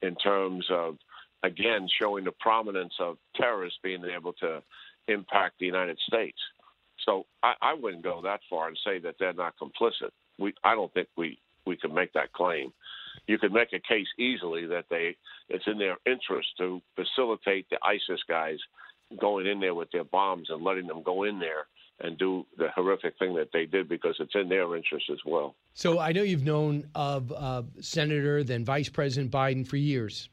in 0.01 0.15
terms 0.15 0.65
of 0.69 0.97
again 1.43 1.87
showing 1.99 2.23
the 2.25 2.31
prominence 2.39 2.93
of 2.99 3.17
terrorists 3.35 3.79
being 3.83 4.03
able 4.05 4.33
to 4.33 4.61
impact 5.07 5.55
the 5.59 5.65
United 5.65 5.97
States. 6.07 6.37
So 7.05 7.25
I, 7.43 7.53
I 7.61 7.73
wouldn't 7.73 8.03
go 8.03 8.21
that 8.23 8.39
far 8.49 8.67
and 8.67 8.77
say 8.85 8.99
that 8.99 9.15
they're 9.19 9.33
not 9.33 9.53
complicit. 9.61 10.11
We 10.39 10.53
I 10.63 10.75
don't 10.75 10.93
think 10.93 11.09
we 11.17 11.37
we 11.65 11.75
can 11.75 11.93
make 11.93 12.13
that 12.13 12.33
claim. 12.33 12.71
You 13.27 13.37
could 13.37 13.53
make 13.53 13.73
a 13.73 13.79
case 13.79 14.07
easily 14.17 14.65
that 14.67 14.85
they 14.89 15.15
it's 15.49 15.67
in 15.67 15.77
their 15.77 15.97
interest 16.05 16.49
to 16.57 16.81
facilitate 16.95 17.67
the 17.69 17.77
ISIS 17.83 18.21
guys 18.27 18.57
going 19.19 19.45
in 19.45 19.59
there 19.59 19.75
with 19.75 19.91
their 19.91 20.03
bombs 20.03 20.47
and 20.49 20.63
letting 20.63 20.87
them 20.87 21.03
go 21.03 21.23
in 21.23 21.39
there 21.39 21.67
and 21.99 22.17
do 22.17 22.45
the 22.57 22.67
horrific 22.75 23.17
thing 23.17 23.33
that 23.35 23.49
they 23.53 23.65
did 23.65 23.87
because 23.87 24.15
it's 24.19 24.35
in 24.35 24.49
their 24.49 24.75
interest 24.75 25.05
as 25.11 25.19
well. 25.25 25.55
So 25.73 25.99
I 25.99 26.11
know 26.11 26.23
you've 26.23 26.43
known 26.43 26.87
of 26.93 27.31
uh, 27.31 27.63
Senator, 27.79 28.43
then 28.43 28.65
Vice 28.65 28.89
President 28.89 29.31
Biden 29.31 29.65
for 29.65 29.77
years. 29.77 30.29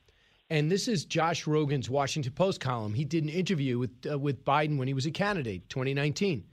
And 0.50 0.70
this 0.70 0.86
is 0.88 1.04
Josh 1.04 1.46
Rogin's 1.46 1.88
Washington 1.88 2.32
Post 2.32 2.60
column. 2.60 2.92
He 2.92 3.04
did 3.04 3.24
an 3.24 3.30
interview 3.30 3.78
with 3.78 3.90
uh, 4.10 4.18
with 4.18 4.44
Biden 4.44 4.76
when 4.76 4.88
he 4.88 4.94
was 4.94 5.06
a 5.06 5.10
candidate, 5.10 5.68
2019. 5.68 6.44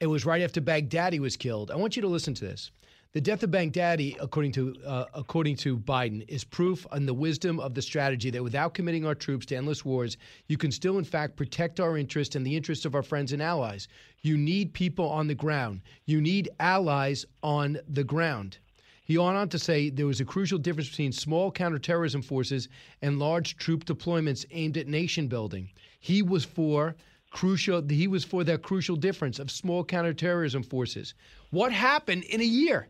It 0.00 0.06
was 0.06 0.24
right 0.26 0.42
after 0.42 0.60
Baghdadi 0.60 1.18
was 1.18 1.36
killed. 1.36 1.70
I 1.70 1.76
want 1.76 1.96
you 1.96 2.02
to 2.02 2.08
listen 2.08 2.34
to 2.34 2.44
this. 2.44 2.70
The 3.14 3.20
death 3.20 3.42
of 3.42 3.50
Baghdadi, 3.50 4.16
according 4.22 4.52
to 4.52 4.74
uh, 4.86 5.04
according 5.12 5.56
to 5.56 5.76
Biden, 5.76 6.24
is 6.28 6.44
proof 6.44 6.86
on 6.90 7.04
the 7.04 7.12
wisdom 7.12 7.60
of 7.60 7.74
the 7.74 7.82
strategy 7.82 8.30
that 8.30 8.42
without 8.42 8.72
committing 8.72 9.04
our 9.04 9.14
troops 9.14 9.44
to 9.46 9.54
endless 9.54 9.84
wars, 9.84 10.16
you 10.46 10.56
can 10.56 10.72
still, 10.72 10.96
in 10.96 11.04
fact, 11.04 11.36
protect 11.36 11.78
our 11.78 11.98
interests 11.98 12.36
and 12.36 12.46
the 12.46 12.56
interests 12.56 12.86
of 12.86 12.94
our 12.94 13.02
friends 13.02 13.34
and 13.34 13.42
allies. 13.42 13.86
You 14.22 14.38
need 14.38 14.72
people 14.72 15.10
on 15.10 15.26
the 15.26 15.34
ground. 15.34 15.82
You 16.06 16.22
need 16.22 16.48
allies 16.58 17.26
on 17.42 17.78
the 17.86 18.02
ground. 18.02 18.56
He 19.04 19.18
went 19.18 19.36
on 19.36 19.50
to 19.50 19.58
say 19.58 19.90
there 19.90 20.06
was 20.06 20.22
a 20.22 20.24
crucial 20.24 20.56
difference 20.56 20.88
between 20.88 21.12
small 21.12 21.52
counterterrorism 21.52 22.22
forces 22.22 22.70
and 23.02 23.18
large 23.18 23.58
troop 23.58 23.84
deployments 23.84 24.46
aimed 24.52 24.78
at 24.78 24.88
nation 24.88 25.28
building. 25.28 25.68
He 26.00 26.22
was 26.22 26.46
for 26.46 26.96
crucial 27.30 27.86
he 27.86 28.08
was 28.08 28.24
for 28.24 28.42
that 28.44 28.62
crucial 28.62 28.96
difference 28.96 29.38
of 29.38 29.50
small 29.50 29.84
counterterrorism 29.84 30.62
forces. 30.62 31.12
What 31.50 31.72
happened 31.72 32.24
in 32.24 32.40
a 32.40 32.44
year? 32.44 32.88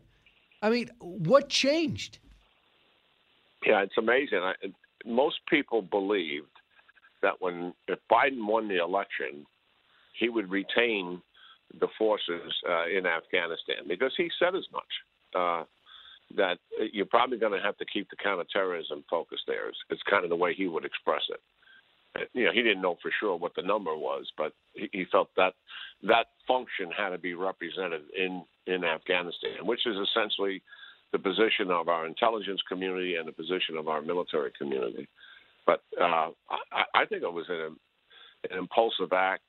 I 0.63 0.69
mean, 0.69 0.89
what 0.99 1.49
changed? 1.49 2.19
Yeah, 3.65 3.83
it's 3.83 3.97
amazing. 3.97 4.39
I, 4.39 4.53
most 5.05 5.37
people 5.49 5.81
believed 5.81 6.47
that 7.21 7.33
when 7.39 7.73
if 7.87 7.99
Biden 8.11 8.47
won 8.47 8.67
the 8.69 8.81
election, 8.81 9.45
he 10.17 10.29
would 10.29 10.49
retain 10.49 11.21
the 11.79 11.87
forces 11.97 12.53
uh, 12.67 12.85
in 12.87 13.05
Afghanistan 13.05 13.87
because 13.87 14.13
he 14.17 14.29
said 14.39 14.55
as 14.55 14.65
much. 14.71 14.83
Uh, 15.35 15.63
that 16.35 16.57
you're 16.91 17.05
probably 17.05 17.37
going 17.37 17.51
to 17.51 17.63
have 17.63 17.77
to 17.77 17.85
keep 17.85 18.09
the 18.09 18.15
counterterrorism 18.15 19.03
focus 19.09 19.39
there. 19.45 19.69
It's, 19.69 19.77
it's 19.89 20.01
kind 20.09 20.23
of 20.23 20.29
the 20.29 20.35
way 20.35 20.53
he 20.53 20.67
would 20.67 20.85
express 20.85 21.21
it. 21.29 21.39
You 22.33 22.45
know, 22.45 22.51
he 22.53 22.61
didn't 22.61 22.81
know 22.81 22.97
for 23.01 23.11
sure 23.19 23.35
what 23.35 23.55
the 23.55 23.63
number 23.63 23.95
was, 23.95 24.31
but 24.37 24.53
he, 24.73 24.89
he 24.91 25.05
felt 25.11 25.29
that 25.35 25.53
that 26.03 26.27
function 26.47 26.89
had 26.95 27.09
to 27.09 27.17
be 27.17 27.33
represented 27.33 28.03
in 28.15 28.43
in 28.67 28.83
Afghanistan, 28.83 29.65
which 29.65 29.85
is 29.85 29.95
essentially 29.97 30.61
the 31.11 31.19
position 31.19 31.69
of 31.69 31.89
our 31.89 32.05
intelligence 32.05 32.61
community 32.67 33.15
and 33.15 33.27
the 33.27 33.31
position 33.31 33.77
of 33.77 33.87
our 33.87 34.01
military 34.01 34.51
community. 34.57 35.07
But 35.65 35.81
uh, 35.99 36.29
I, 36.71 36.83
I 36.93 37.05
think 37.05 37.23
it 37.23 37.31
was 37.31 37.45
an, 37.49 37.75
an 38.49 38.57
impulsive 38.57 39.13
act, 39.13 39.43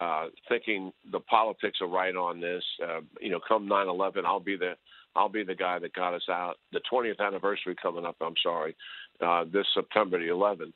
uh, 0.00 0.26
thinking 0.48 0.92
the 1.12 1.20
politics 1.20 1.78
are 1.80 1.88
right 1.88 2.14
on 2.16 2.40
this. 2.40 2.64
Uh, 2.82 3.00
you 3.20 3.30
know, 3.30 3.40
come 3.46 3.68
9/11, 3.68 4.24
I'll 4.24 4.40
be 4.40 4.56
the 4.56 4.74
I'll 5.16 5.28
be 5.28 5.42
the 5.42 5.54
guy 5.54 5.78
that 5.80 5.92
got 5.94 6.14
us 6.14 6.28
out. 6.30 6.54
The 6.72 6.80
20th 6.90 7.20
anniversary 7.20 7.74
coming 7.80 8.06
up. 8.06 8.16
I'm 8.20 8.34
sorry, 8.42 8.76
uh, 9.20 9.44
this 9.52 9.66
September 9.74 10.18
the 10.18 10.32
11th. 10.32 10.72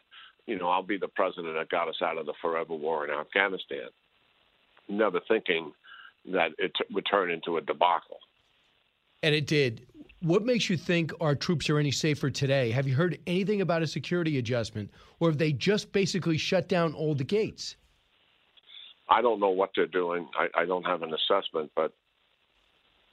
You 0.47 0.59
know, 0.59 0.69
I'll 0.69 0.83
be 0.83 0.99
the 0.99 1.09
president 1.09 1.55
that 1.55 1.69
got 1.71 1.89
us 1.89 2.03
out 2.03 2.19
of 2.19 2.27
the 2.27 2.35
forever 2.43 2.75
war 2.75 3.07
in 3.07 3.11
Afghanistan. 3.11 3.89
Never 4.89 5.21
thinking 5.27 5.73
that 6.27 6.51
it 6.59 6.73
t- 6.77 6.85
would 6.93 7.07
turn 7.11 7.31
into 7.31 7.57
a 7.57 7.61
debacle. 7.61 8.19
And 9.23 9.35
it 9.35 9.47
did. 9.47 9.87
What 10.21 10.45
makes 10.45 10.69
you 10.69 10.77
think 10.77 11.13
our 11.21 11.35
troops 11.35 11.69
are 11.71 11.79
any 11.79 11.91
safer 11.91 12.31
today? 12.31 12.71
Have 12.71 12.87
you 12.87 12.95
heard 12.95 13.19
anything 13.27 13.61
about 13.61 13.83
a 13.83 13.87
security 13.87 14.39
adjustment, 14.39 14.91
or 15.21 15.29
have 15.29 15.39
they 15.39 15.53
just 15.53 15.93
basically 15.93 16.37
shut 16.37 16.69
down 16.69 16.95
all 16.95 17.15
the 17.15 17.25
gates? 17.25 17.77
I 19.09 19.23
don't 19.23 19.41
know 19.41 19.51
what 19.51 19.71
they're 19.77 19.87
doing. 19.87 20.29
I, 20.39 20.63
I 20.63 20.65
don't 20.67 20.85
have 20.85 21.03
an 21.03 21.13
assessment, 21.13 21.71
but 21.75 21.93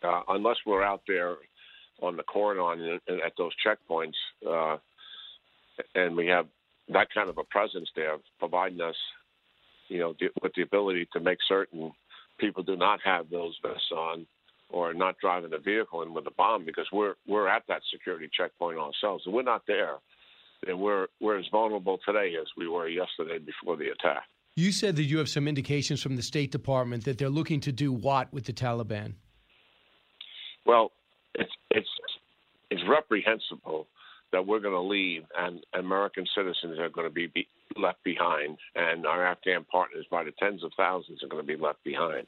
uh, 0.04 0.22
unless 0.30 0.58
we're 0.66 0.84
out 0.84 1.02
there 1.08 1.36
on 2.02 2.18
the 2.18 2.24
cordon 2.24 3.00
at 3.08 3.34
those 3.38 3.52
checkpoints, 3.66 4.16
uh, 4.50 4.78
and 5.96 6.16
we 6.16 6.28
have 6.28 6.48
that 6.94 7.08
kind 7.14 7.30
of 7.30 7.38
a 7.38 7.44
presence 7.44 7.90
there, 7.96 8.18
providing 8.40 8.82
us, 8.82 8.96
you 9.88 10.00
know, 10.00 10.14
with 10.42 10.54
the 10.56 10.62
ability 10.62 11.08
to 11.14 11.20
make 11.20 11.38
certain 11.48 11.92
people 12.40 12.64
do 12.64 12.76
not 12.76 13.00
have 13.04 13.30
those 13.30 13.58
vests 13.62 13.92
on 13.96 14.26
or 14.70 14.94
not 14.94 15.16
driving 15.20 15.54
a 15.54 15.60
vehicle 15.60 16.02
in 16.02 16.14
with 16.14 16.26
a 16.28 16.32
bomb 16.32 16.66
because 16.66 16.88
we're 16.92 17.16
we're 17.28 17.48
at 17.48 17.64
that 17.68 17.82
security 17.92 18.30
checkpoint 18.36 18.78
ourselves. 18.78 19.24
If 19.28 19.34
we're 19.34 19.44
not 19.44 19.64
there, 19.68 19.96
then 20.66 20.80
we're 20.80 21.08
we're 21.20 21.38
as 21.38 21.46
vulnerable 21.52 22.00
today 22.06 22.34
as 22.40 22.48
we 22.58 22.68
were 22.68 22.88
yesterday 22.88 23.38
before 23.38 23.78
the 23.78 23.90
attack. 23.90 24.24
You 24.56 24.72
said 24.72 24.96
that 24.98 25.04
you 25.04 25.18
have 25.20 25.30
some 25.30 25.48
indications 25.48 26.02
from 26.02 26.18
the 26.18 26.22
State 26.22 26.52
Department 26.52 27.06
that 27.06 27.18
they're 27.18 27.30
looking 27.30 27.62
to 27.62 27.72
do 27.72 27.94
what 27.94 28.34
with 28.34 28.46
the 28.46 28.54
Taliban? 28.54 29.14
Well, 30.66 30.92
it's 31.36 31.52
it's 31.70 31.90
it's 32.70 32.82
reprehensible 32.88 33.88
that 34.32 34.46
we're 34.46 34.60
going 34.60 34.74
to 34.74 34.82
leave 34.82 35.24
and 35.38 35.60
American 35.74 36.26
citizens 36.36 36.80
are 36.80 36.90
going 36.90 37.08
to 37.08 37.14
be, 37.14 37.28
be 37.28 37.48
left 37.78 38.04
behind, 38.04 38.58
and 38.76 39.06
our 39.06 39.26
Afghan 39.26 39.66
partners 39.72 40.06
by 40.10 40.24
the 40.24 40.32
tens 40.40 40.64
of 40.64 40.72
thousands 40.76 41.24
are 41.24 41.28
going 41.28 41.46
to 41.46 41.48
be 41.48 41.62
left 41.62 41.84
behind. 41.84 42.28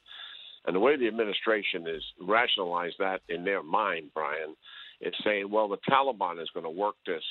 And 0.65 0.75
the 0.75 0.79
way 0.79 0.95
the 0.95 1.07
administration 1.07 1.87
is 1.87 2.03
rationalized 2.21 2.95
that 2.99 3.21
in 3.29 3.43
their 3.43 3.63
mind, 3.63 4.11
Brian, 4.13 4.55
is 5.01 5.13
saying, 5.23 5.49
well, 5.51 5.67
the 5.67 5.77
Taliban 5.89 6.41
is 6.41 6.49
going 6.53 6.63
to 6.63 6.69
work 6.69 6.95
this 7.05 7.23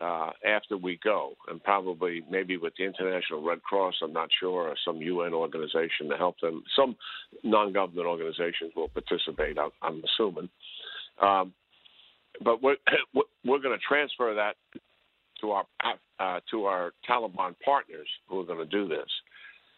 uh, 0.00 0.30
after 0.46 0.76
we 0.76 0.98
go, 1.02 1.32
and 1.48 1.62
probably 1.62 2.22
maybe 2.30 2.56
with 2.56 2.72
the 2.78 2.84
International 2.84 3.42
Red 3.42 3.62
Cross, 3.62 3.94
I'm 4.02 4.12
not 4.12 4.28
sure, 4.38 4.68
or 4.68 4.74
some 4.84 5.00
UN 5.00 5.34
organization 5.34 6.08
to 6.10 6.16
help 6.16 6.38
them. 6.40 6.62
Some 6.76 6.96
non-government 7.42 8.06
organizations 8.06 8.72
will 8.76 8.88
participate. 8.88 9.56
I'm, 9.82 10.02
assuming, 10.04 10.48
um, 11.20 11.52
but 12.42 12.62
we're 12.62 12.76
we're 13.44 13.58
going 13.58 13.78
to 13.78 13.84
transfer 13.86 14.34
that 14.34 14.56
to 15.40 15.50
our 15.52 15.64
uh, 16.18 16.40
to 16.50 16.64
our 16.64 16.92
Taliban 17.08 17.54
partners 17.64 18.08
who 18.28 18.40
are 18.40 18.44
going 18.44 18.58
to 18.58 18.66
do 18.66 18.88
this, 18.88 19.08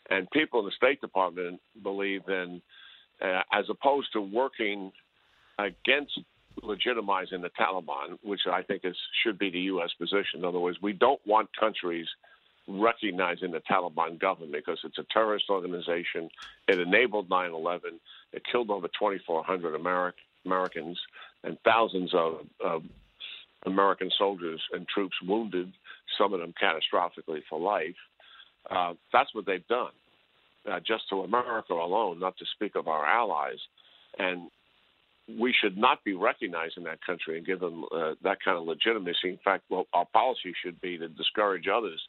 and 0.09 0.31
people 0.31 0.61
in 0.61 0.67
the 0.67 0.73
State 0.73 1.01
Department 1.01 1.61
believe 1.83 2.23
in, 2.29 2.61
uh, 3.23 3.43
as 3.53 3.65
opposed 3.69 4.13
to 4.13 4.21
working 4.21 4.93
against 5.59 6.19
legitimizing 6.63 7.43
the 7.43 7.51
Taliban, 7.59 8.19
which 8.23 8.41
I 8.51 8.63
think 8.63 8.85
is 8.85 8.97
should 9.23 9.39
be 9.39 9.51
the 9.51 9.61
U.S. 9.61 9.91
position. 9.99 10.41
In 10.41 10.45
other 10.45 10.59
words, 10.59 10.79
we 10.83 10.93
don't 10.93 11.21
want 11.27 11.49
countries 11.59 12.07
recognizing 12.69 13.51
the 13.51 13.63
Taliban 13.71 14.19
government 14.19 14.53
because 14.53 14.79
it's 14.85 14.99
a 14.99 15.07
terrorist 15.13 15.47
organization. 15.51 16.29
It 16.69 16.79
enabled 16.79 17.29
9/11. 17.29 17.81
It 18.33 18.43
killed 18.51 18.71
over 18.71 18.89
2,400 18.89 19.81
Ameri- 19.81 20.13
Americans 20.45 20.99
and 21.45 21.57
thousands 21.65 22.13
of, 22.15 22.47
of 22.65 22.83
American 23.67 24.11
soldiers 24.19 24.61
and 24.73 24.87
troops 24.89 25.17
wounded, 25.27 25.73
some 26.19 26.33
of 26.33 26.41
them 26.41 26.55
catastrophically 26.61 27.41
for 27.49 27.59
life. 27.59 27.97
Uh, 28.71 28.95
that's 29.13 29.35
what 29.35 29.47
they've 29.47 29.67
done, 29.69 29.93
uh, 30.71 30.81
just 30.81 31.09
to 31.09 31.23
America 31.23 31.73
alone, 31.73 32.19
not 32.21 32.37
to 32.39 32.45
speak 32.55 32.75
of 32.75 32.89
our 32.89 33.05
allies. 33.05 33.59
And 34.19 34.51
we 35.39 35.55
should 35.59 35.77
not 35.77 36.03
be 36.05 36.15
recognizing 36.15 36.85
that 36.85 37.05
country 37.05 37.37
and 37.39 37.47
give 37.47 37.61
them 37.61 37.85
uh, 37.93 38.15
that 38.23 38.39
kind 38.45 38.59
of 38.59 38.65
legitimacy. 38.65 39.29
In 39.29 39.39
fact, 39.45 39.65
well, 39.71 39.87
our 39.93 40.07
policy 40.13 40.53
should 40.63 40.81
be 40.81 40.99
to 40.99 41.09
discourage 41.09 41.69
others 41.69 42.01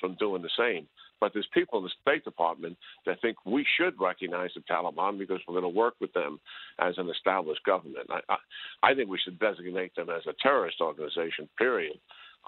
from 0.00 0.14
doing 0.14 0.42
the 0.42 0.50
same. 0.56 0.86
But 1.20 1.32
there's 1.32 1.48
people 1.52 1.78
in 1.78 1.84
the 1.84 1.90
State 2.02 2.24
Department 2.24 2.76
that 3.06 3.20
think 3.20 3.36
we 3.44 3.66
should 3.76 4.00
recognize 4.00 4.50
the 4.54 4.60
Taliban 4.60 5.18
because 5.18 5.40
we're 5.46 5.60
going 5.60 5.72
to 5.72 5.78
work 5.78 5.94
with 6.00 6.12
them 6.12 6.38
as 6.78 6.94
an 6.98 7.10
established 7.10 7.64
government. 7.64 8.08
I, 8.10 8.20
I, 8.28 8.90
I 8.90 8.94
think 8.94 9.08
we 9.08 9.18
should 9.22 9.38
designate 9.38 9.94
them 9.96 10.10
as 10.10 10.22
a 10.26 10.34
terrorist 10.42 10.80
organization, 10.80 11.48
period. 11.58 11.98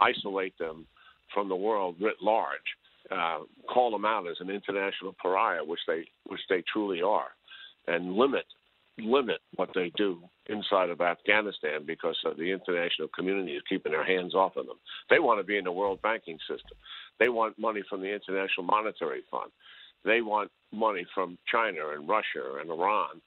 Isolate 0.00 0.56
them 0.58 0.86
from 1.34 1.48
the 1.48 1.56
world 1.56 1.96
writ 2.00 2.16
large. 2.22 2.58
Uh, 3.10 3.40
call 3.72 3.90
them 3.90 4.04
out 4.04 4.28
as 4.28 4.36
an 4.40 4.50
international 4.50 5.14
pariah, 5.20 5.64
which 5.64 5.80
they 5.86 6.04
which 6.26 6.40
they 6.48 6.62
truly 6.72 7.02
are, 7.02 7.28
and 7.88 8.14
limit 8.14 8.44
limit 9.00 9.40
what 9.56 9.70
they 9.74 9.92
do 9.96 10.18
inside 10.48 10.90
of 10.90 11.00
Afghanistan 11.00 11.84
because 11.86 12.16
the 12.36 12.50
international 12.50 13.08
community 13.14 13.52
is 13.52 13.62
keeping 13.68 13.92
their 13.92 14.04
hands 14.04 14.34
off 14.34 14.56
of 14.56 14.66
them. 14.66 14.76
They 15.08 15.18
want 15.18 15.40
to 15.40 15.44
be 15.44 15.58
in 15.58 15.64
the 15.64 15.72
world 15.72 16.00
banking 16.02 16.38
system. 16.48 16.76
They 17.18 17.28
want 17.28 17.58
money 17.58 17.82
from 17.88 18.00
the 18.00 18.12
International 18.12 18.64
Monetary 18.64 19.22
Fund. 19.30 19.50
They 20.04 20.22
want 20.22 20.50
money 20.72 21.06
from 21.14 21.38
China 21.50 21.90
and 21.94 22.08
Russia 22.08 22.58
and 22.60 22.70
Iran 22.70 23.20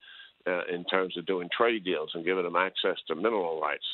uh, 0.47 0.63
in 0.73 0.83
terms 0.85 1.17
of 1.17 1.25
doing 1.25 1.49
trade 1.55 1.83
deals 1.83 2.11
and 2.13 2.25
giving 2.25 2.43
them 2.43 2.55
access 2.55 2.97
to 3.07 3.15
mineral 3.15 3.61
rights. 3.61 3.85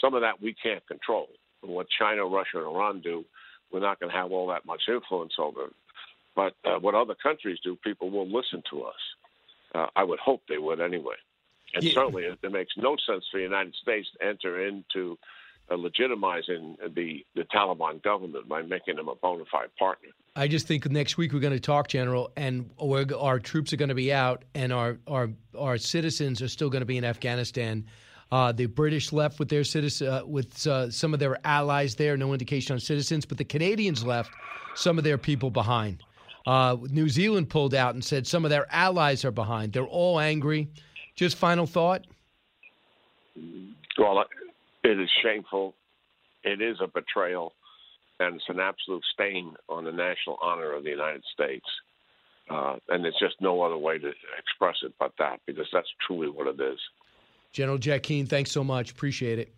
Some 0.00 0.14
of 0.14 0.22
that 0.22 0.42
we 0.42 0.54
can't 0.54 0.86
control. 0.86 1.28
And 1.62 1.72
What 1.72 1.86
China, 1.98 2.26
Russia, 2.26 2.58
and 2.58 2.66
Iran 2.66 3.00
do, 3.00 3.24
we're 3.72 3.80
not 3.80 4.00
going 4.00 4.10
to 4.10 4.16
have 4.16 4.32
all 4.32 4.48
that 4.48 4.66
much 4.66 4.82
influence 4.88 5.34
over. 5.38 5.70
But 6.36 6.54
uh, 6.64 6.78
what 6.80 6.94
other 6.94 7.14
countries 7.14 7.58
do, 7.62 7.76
people 7.84 8.10
will 8.10 8.26
listen 8.26 8.62
to 8.70 8.82
us. 8.82 8.94
Uh, 9.74 9.86
I 9.96 10.04
would 10.04 10.20
hope 10.20 10.42
they 10.48 10.58
would 10.58 10.80
anyway. 10.80 11.16
And 11.74 11.82
Yeah. 11.82 11.94
certainly, 11.94 12.24
it, 12.24 12.38
it 12.42 12.52
makes 12.52 12.72
no 12.76 12.96
sense 12.96 13.24
for 13.30 13.38
the 13.38 13.42
United 13.42 13.74
States 13.74 14.08
to 14.20 14.26
enter 14.26 14.66
into 14.66 15.18
uh, 15.70 15.74
legitimizing 15.74 16.76
the 16.94 17.24
the 17.34 17.42
Taliban 17.44 18.02
government 18.02 18.48
by 18.48 18.62
making 18.62 18.96
them 18.96 19.08
a 19.08 19.14
bona 19.14 19.44
fide 19.50 19.74
partner. 19.78 20.10
I 20.36 20.46
just 20.46 20.66
think 20.66 20.88
next 20.90 21.16
week 21.16 21.32
we're 21.32 21.40
going 21.40 21.54
to 21.54 21.60
talk, 21.60 21.88
General, 21.88 22.30
and 22.36 22.70
we're, 22.78 23.06
our 23.18 23.38
troops 23.38 23.72
are 23.72 23.76
going 23.76 23.88
to 23.88 23.94
be 23.94 24.12
out, 24.12 24.44
and 24.54 24.72
our 24.72 24.98
our 25.06 25.30
our 25.58 25.78
citizens 25.78 26.42
are 26.42 26.48
still 26.48 26.68
going 26.70 26.82
to 26.82 26.86
be 26.86 26.98
in 26.98 27.04
Afghanistan. 27.04 27.86
Uh, 28.30 28.52
the 28.52 28.66
British 28.66 29.12
left 29.12 29.38
with 29.38 29.48
their 29.48 29.64
citizen, 29.64 30.08
uh, 30.08 30.22
with 30.26 30.66
uh, 30.66 30.90
some 30.90 31.14
of 31.14 31.20
their 31.20 31.38
allies 31.46 31.94
there. 31.94 32.16
No 32.16 32.32
indication 32.32 32.74
on 32.74 32.80
citizens, 32.80 33.24
but 33.24 33.38
the 33.38 33.44
Canadians 33.44 34.04
left 34.04 34.32
some 34.74 34.98
of 34.98 35.04
their 35.04 35.18
people 35.18 35.50
behind. 35.50 36.02
Uh, 36.46 36.76
New 36.90 37.08
Zealand 37.08 37.48
pulled 37.48 37.74
out 37.74 37.94
and 37.94 38.04
said 38.04 38.26
some 38.26 38.44
of 38.44 38.50
their 38.50 38.66
allies 38.70 39.24
are 39.24 39.30
behind. 39.30 39.72
They're 39.72 39.84
all 39.84 40.20
angry. 40.20 40.68
Just 41.14 41.36
final 41.36 41.66
thought. 41.66 42.06
Well, 43.98 44.24
it 44.82 45.00
is 45.00 45.08
shameful. 45.22 45.74
It 46.42 46.60
is 46.60 46.76
a 46.82 46.86
betrayal, 46.86 47.54
and 48.20 48.36
it's 48.36 48.44
an 48.48 48.60
absolute 48.60 49.02
stain 49.12 49.54
on 49.68 49.84
the 49.84 49.92
national 49.92 50.38
honor 50.42 50.72
of 50.72 50.84
the 50.84 50.90
United 50.90 51.22
States. 51.32 51.64
Uh, 52.50 52.76
and 52.90 53.02
there's 53.02 53.16
just 53.18 53.36
no 53.40 53.62
other 53.62 53.78
way 53.78 53.98
to 53.98 54.12
express 54.38 54.76
it 54.82 54.92
but 55.00 55.12
that, 55.18 55.40
because 55.46 55.66
that's 55.72 55.88
truly 56.06 56.28
what 56.28 56.46
it 56.46 56.60
is. 56.60 56.78
General 57.52 57.78
Jack 57.78 58.02
Keane, 58.02 58.26
thanks 58.26 58.50
so 58.50 58.62
much. 58.62 58.90
Appreciate 58.90 59.38
it. 59.38 59.54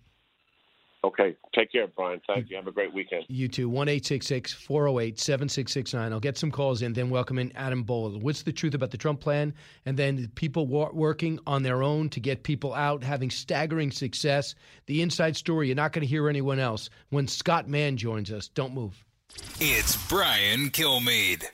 Okay, 1.07 1.37
take 1.55 1.71
care, 1.71 1.87
Brian. 1.87 2.21
Thank 2.27 2.51
you. 2.51 2.57
Have 2.57 2.67
a 2.67 2.73
great 2.73 2.93
weekend. 2.93 3.27
You 3.29 3.47
too. 3.47 3.69
1 3.69 3.87
408 3.87 5.21
7669. 5.21 6.13
I'll 6.13 6.19
get 6.19 6.37
some 6.37 6.51
calls 6.51 6.83
in, 6.83 6.95
then 6.95 7.11
welcome 7.11 7.39
in 7.39 7.53
Adam 7.55 7.85
Boehler. 7.85 8.19
What's 8.19 8.43
the 8.43 8.53
truth 8.53 8.75
about 8.75 8.91
the 8.91 8.97
Trump 8.97 9.21
plan? 9.21 9.55
And 9.85 9.97
then 9.97 10.27
people 10.35 10.67
working 10.67 11.39
on 11.47 11.63
their 11.63 11.85
own 11.85 12.09
to 12.09 12.19
get 12.19 12.43
people 12.43 12.75
out, 12.75 13.05
having 13.05 13.31
staggering 13.31 13.93
success. 13.93 14.57
The 14.87 15.01
inside 15.01 15.37
story, 15.37 15.69
you're 15.69 15.77
not 15.77 15.93
going 15.93 16.01
to 16.01 16.09
hear 16.09 16.29
anyone 16.29 16.59
else. 16.59 16.91
When 17.11 17.29
Scott 17.29 17.69
Mann 17.69 17.97
joins 17.97 18.33
us, 18.33 18.49
don't 18.49 18.75
move. 18.75 19.05
It's 19.61 19.97
Brian 20.09 20.71
Kilmeade. 20.71 21.45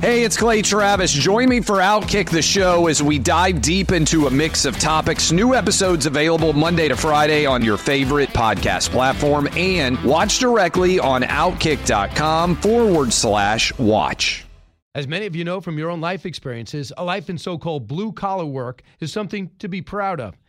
Hey, 0.00 0.22
it's 0.22 0.36
Clay 0.36 0.62
Travis. 0.62 1.12
Join 1.12 1.48
me 1.48 1.60
for 1.60 1.78
Outkick 1.78 2.30
the 2.30 2.40
Show 2.40 2.86
as 2.86 3.02
we 3.02 3.18
dive 3.18 3.60
deep 3.60 3.90
into 3.90 4.28
a 4.28 4.30
mix 4.30 4.64
of 4.64 4.78
topics. 4.78 5.32
New 5.32 5.56
episodes 5.56 6.06
available 6.06 6.52
Monday 6.52 6.86
to 6.86 6.94
Friday 6.96 7.46
on 7.46 7.64
your 7.64 7.76
favorite 7.76 8.28
podcast 8.28 8.90
platform 8.90 9.48
and 9.56 10.00
watch 10.04 10.38
directly 10.38 11.00
on 11.00 11.22
outkick.com 11.22 12.54
forward 12.58 13.12
slash 13.12 13.76
watch. 13.76 14.46
As 14.94 15.08
many 15.08 15.26
of 15.26 15.34
you 15.34 15.44
know 15.44 15.60
from 15.60 15.76
your 15.78 15.90
own 15.90 16.00
life 16.00 16.26
experiences, 16.26 16.92
a 16.96 17.02
life 17.02 17.28
in 17.28 17.36
so 17.36 17.58
called 17.58 17.88
blue 17.88 18.12
collar 18.12 18.46
work 18.46 18.82
is 19.00 19.12
something 19.12 19.50
to 19.58 19.68
be 19.68 19.82
proud 19.82 20.20
of. 20.20 20.36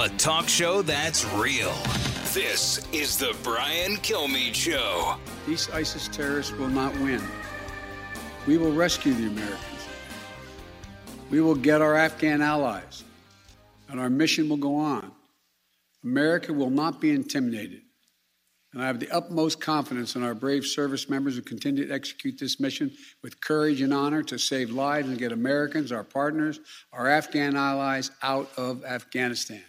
A 0.00 0.08
talk 0.16 0.48
show 0.48 0.80
that's 0.80 1.26
real. 1.34 1.74
This 2.32 2.80
is 2.90 3.18
the 3.18 3.36
Brian 3.42 3.96
Kilmeade 3.96 4.54
Show. 4.54 5.16
These 5.46 5.68
ISIS 5.72 6.08
terrorists 6.08 6.52
will 6.52 6.68
not 6.68 6.94
win. 7.00 7.20
We 8.46 8.56
will 8.56 8.72
rescue 8.72 9.12
the 9.12 9.26
Americans. 9.26 9.60
We 11.28 11.42
will 11.42 11.54
get 11.54 11.82
our 11.82 11.96
Afghan 11.96 12.40
allies, 12.40 13.04
and 13.90 14.00
our 14.00 14.08
mission 14.08 14.48
will 14.48 14.56
go 14.56 14.74
on. 14.74 15.12
America 16.02 16.50
will 16.54 16.70
not 16.70 16.98
be 16.98 17.10
intimidated. 17.10 17.82
And 18.72 18.82
I 18.82 18.86
have 18.86 19.00
the 19.00 19.10
utmost 19.10 19.60
confidence 19.60 20.16
in 20.16 20.22
our 20.22 20.34
brave 20.34 20.64
service 20.64 21.10
members 21.10 21.36
who 21.36 21.42
continue 21.42 21.86
to 21.86 21.92
execute 21.92 22.38
this 22.38 22.58
mission 22.58 22.90
with 23.22 23.38
courage 23.42 23.82
and 23.82 23.92
honor 23.92 24.22
to 24.22 24.38
save 24.38 24.70
lives 24.70 25.10
and 25.10 25.18
get 25.18 25.30
Americans, 25.30 25.92
our 25.92 26.04
partners, 26.04 26.58
our 26.90 27.06
Afghan 27.06 27.54
allies 27.54 28.10
out 28.22 28.48
of 28.56 28.82
Afghanistan. 28.86 29.60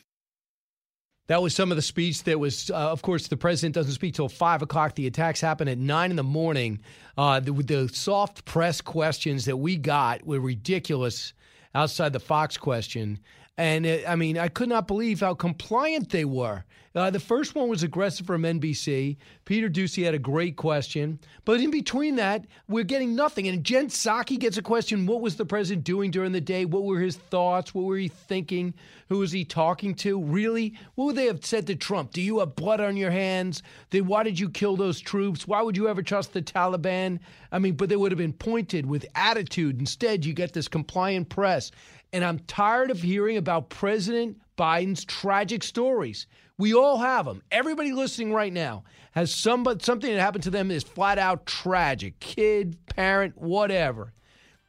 That 1.31 1.41
was 1.41 1.55
some 1.55 1.71
of 1.71 1.77
the 1.77 1.81
speech 1.81 2.25
that 2.25 2.37
was, 2.37 2.69
uh, 2.71 2.73
of 2.73 3.03
course, 3.03 3.29
the 3.29 3.37
president 3.37 3.73
doesn't 3.73 3.93
speak 3.93 4.15
till 4.15 4.27
five 4.27 4.61
o'clock. 4.61 4.95
The 4.95 5.07
attacks 5.07 5.39
happen 5.39 5.69
at 5.69 5.77
nine 5.77 6.09
in 6.09 6.17
the 6.17 6.23
morning. 6.23 6.81
Uh, 7.17 7.39
the, 7.39 7.53
the 7.53 7.87
soft 7.87 8.43
press 8.43 8.81
questions 8.81 9.45
that 9.45 9.55
we 9.55 9.77
got 9.77 10.27
were 10.27 10.41
ridiculous 10.41 11.31
outside 11.73 12.11
the 12.11 12.19
Fox 12.19 12.57
question. 12.57 13.17
And 13.57 13.85
uh, 13.85 13.97
I 14.07 14.15
mean, 14.15 14.37
I 14.37 14.47
could 14.47 14.69
not 14.69 14.87
believe 14.87 15.19
how 15.19 15.33
compliant 15.33 16.09
they 16.09 16.25
were. 16.25 16.63
Uh, 16.93 17.09
the 17.09 17.19
first 17.19 17.55
one 17.55 17.69
was 17.69 17.83
aggressive 17.83 18.27
from 18.27 18.43
NBC. 18.43 19.15
Peter 19.45 19.69
Doocy 19.69 20.03
had 20.03 20.13
a 20.13 20.19
great 20.19 20.57
question. 20.57 21.19
But 21.45 21.61
in 21.61 21.71
between 21.71 22.17
that, 22.17 22.45
we're 22.67 22.83
getting 22.83 23.15
nothing. 23.15 23.47
And 23.47 23.63
Jen 23.63 23.87
Psaki 23.87 24.37
gets 24.37 24.57
a 24.57 24.61
question 24.61 25.05
What 25.05 25.21
was 25.21 25.37
the 25.37 25.45
president 25.45 25.85
doing 25.85 26.11
during 26.11 26.33
the 26.33 26.41
day? 26.41 26.65
What 26.65 26.83
were 26.83 26.99
his 26.99 27.15
thoughts? 27.15 27.73
What 27.73 27.85
were 27.85 27.97
he 27.97 28.09
thinking? 28.09 28.73
Who 29.07 29.19
was 29.19 29.31
he 29.31 29.45
talking 29.45 29.95
to? 29.95 30.21
Really? 30.21 30.73
What 30.95 31.05
would 31.05 31.15
they 31.15 31.27
have 31.27 31.45
said 31.45 31.67
to 31.67 31.75
Trump? 31.75 32.11
Do 32.11 32.21
you 32.21 32.39
have 32.39 32.55
blood 32.55 32.81
on 32.81 32.97
your 32.97 33.11
hands? 33.11 33.63
Then 33.89 34.07
why 34.07 34.23
did 34.23 34.37
you 34.37 34.49
kill 34.49 34.75
those 34.75 34.99
troops? 34.99 35.47
Why 35.47 35.61
would 35.61 35.77
you 35.77 35.87
ever 35.87 36.01
trust 36.01 36.33
the 36.33 36.41
Taliban? 36.41 37.19
I 37.53 37.59
mean, 37.59 37.75
but 37.75 37.87
they 37.87 37.95
would 37.95 38.11
have 38.11 38.19
been 38.19 38.33
pointed 38.33 38.85
with 38.85 39.05
attitude. 39.15 39.79
Instead, 39.79 40.25
you 40.25 40.33
get 40.33 40.53
this 40.53 40.67
compliant 40.67 41.29
press. 41.29 41.71
And 42.13 42.25
I'm 42.25 42.39
tired 42.39 42.91
of 42.91 43.01
hearing 43.01 43.37
about 43.37 43.69
President 43.69 44.37
Biden's 44.57 45.05
tragic 45.05 45.63
stories. 45.63 46.27
We 46.57 46.73
all 46.73 46.97
have 46.97 47.25
them. 47.25 47.41
Everybody 47.51 47.93
listening 47.93 48.33
right 48.33 48.51
now 48.51 48.83
has 49.13 49.33
somebody, 49.33 49.83
something 49.83 50.11
that 50.11 50.19
happened 50.19 50.43
to 50.43 50.49
them 50.49 50.71
is 50.71 50.83
flat 50.83 51.17
out 51.17 51.45
tragic 51.45 52.19
kid, 52.19 52.77
parent, 52.85 53.37
whatever. 53.37 54.13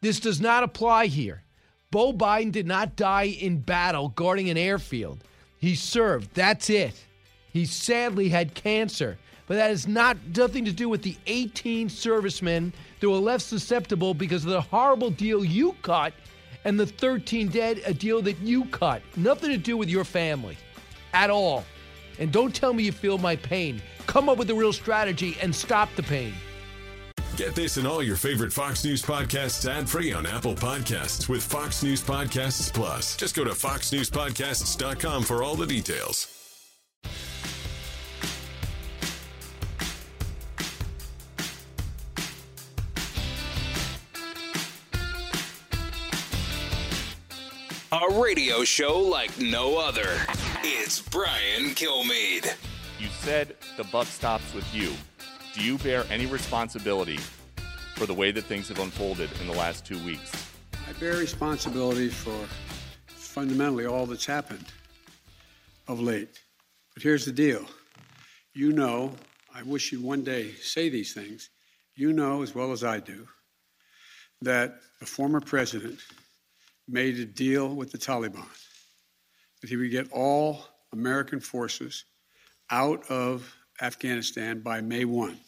This 0.01 0.21
does 0.21 0.41
not 0.41 0.63
apply 0.63 1.07
here. 1.07 1.43
Bo 1.91 2.13
Biden 2.13 2.53
did 2.53 2.67
not 2.67 2.97
die 2.97 3.25
in 3.25 3.59
battle 3.59 4.09
guarding 4.11 4.49
an 4.49 4.57
airfield. 4.57 5.23
He 5.59 5.75
served. 5.75 6.35
That's 6.35 6.71
it. 6.71 7.05
He 7.53 7.67
sadly 7.67 8.29
had 8.29 8.55
cancer. 8.55 9.19
But 9.47 9.57
that 9.57 9.69
has 9.69 9.87
not 9.87 10.17
nothing 10.35 10.65
to 10.65 10.73
do 10.73 10.89
with 10.89 11.03
the 11.03 11.17
18 11.27 11.89
servicemen 11.89 12.73
that 13.01 13.11
were 13.11 13.17
left 13.17 13.45
susceptible 13.45 14.15
because 14.15 14.45
of 14.45 14.51
the 14.51 14.61
horrible 14.61 15.11
deal 15.11 15.45
you 15.45 15.77
cut 15.83 16.15
and 16.65 16.79
the 16.79 16.87
13 16.87 17.49
dead, 17.49 17.81
a 17.87 17.95
deal 17.95 18.23
that 18.23 18.39
you 18.39 18.65
cut. 18.67 19.03
Nothing 19.17 19.51
to 19.51 19.57
do 19.57 19.77
with 19.77 19.89
your 19.89 20.05
family 20.05 20.57
at 21.13 21.31
all. 21.31 21.65
And 22.19 22.31
don't 22.31 22.55
tell 22.55 22.73
me 22.73 22.85
you 22.85 22.93
feel 22.93 23.19
my 23.19 23.37
pain. 23.37 23.83
Come 24.07 24.29
up 24.29 24.39
with 24.39 24.51
a 24.51 24.55
real 24.55 24.73
strategy 24.73 25.37
and 25.41 25.55
stop 25.55 25.89
the 25.97 26.03
pain. 26.03 26.35
Get 27.37 27.55
this 27.55 27.79
and 27.79 27.87
all 27.87 28.03
your 28.03 28.17
favorite 28.17 28.53
Fox 28.53 28.85
News 28.85 29.03
podcasts 29.03 29.69
ad 29.69 29.89
free 29.89 30.13
on 30.13 30.27
Apple 30.27 30.55
Podcasts 30.55 31.29
with 31.29 31.43
Fox 31.43 31.83
News 31.83 32.03
Podcasts 32.03 32.73
Plus. 32.73 33.17
Just 33.17 33.35
go 33.35 33.43
to 33.43 33.51
foxnewspodcasts.com 33.51 35.23
for 35.25 35.43
all 35.43 35.55
the 35.55 35.67
details. 35.67 36.29
A 47.93 48.09
radio 48.19 48.65
show 48.65 48.99
like 48.99 49.39
no 49.39 49.79
other. 49.79 50.17
It's 50.63 51.03
Brian 51.03 51.75
Kilmeade. 51.75 52.57
You 52.99 53.09
said 53.21 53.55
the 53.77 53.85
buck 53.85 54.07
stops 54.07 54.55
with 54.55 54.67
you. 54.75 54.95
Do 55.53 55.63
you 55.63 55.77
bear 55.77 56.07
any 56.09 56.25
responsibility 56.25 57.19
for 57.95 58.07
the 58.07 58.15
way 58.15 58.33
that 58.33 58.45
things 58.45 58.69
have 58.69 58.79
unfolded 58.79 59.29
in 59.43 59.47
the 59.47 59.53
last 59.53 59.85
two 59.85 60.03
weeks? 60.07 60.33
I 60.89 60.95
bear 60.95 61.19
responsibility 61.19 62.09
for 62.09 62.35
fundamentally 63.09 63.85
all 63.85 64.07
that's 64.07 64.25
happened 64.25 64.65
of 65.87 66.01
late. 66.01 66.41
But 66.95 67.03
here's 67.03 67.27
the 67.27 67.33
deal 67.33 67.67
you 68.55 68.73
know, 68.73 69.13
I 69.55 69.65
wish 69.65 69.93
you'd 69.93 70.03
one 70.03 70.25
day 70.25 70.53
say 70.63 70.89
these 70.89 71.13
things. 71.13 71.51
You 71.95 72.15
know 72.15 72.43
as 72.43 72.55
well 72.55 72.73
as 72.73 72.85
I 72.85 73.01
do 73.01 73.29
that 74.41 74.77
the 74.99 75.05
former 75.05 75.43
president 75.43 75.99
made 76.93 77.19
a 77.19 77.25
deal 77.25 77.75
with 77.75 77.91
the 77.91 77.99
Taliban 77.99 78.47
that 79.61 79.71
he 79.71 79.77
would 79.77 79.91
get 79.91 80.13
all 80.13 80.67
American 80.93 81.41
forces 81.41 82.05
out 82.71 83.05
of 83.11 83.55
Afghanistan 83.81 84.61
by 84.61 84.81
May 84.81 85.05
1. 85.05 85.39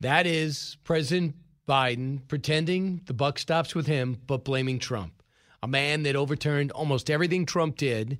That 0.00 0.26
is 0.26 0.76
President 0.84 1.34
Biden 1.68 2.26
pretending 2.28 3.02
the 3.06 3.14
buck 3.14 3.38
stops 3.38 3.74
with 3.74 3.86
him, 3.86 4.18
but 4.26 4.44
blaming 4.44 4.78
Trump, 4.78 5.22
a 5.62 5.68
man 5.68 6.02
that 6.04 6.16
overturned 6.16 6.70
almost 6.72 7.10
everything 7.10 7.46
Trump 7.46 7.76
did, 7.76 8.18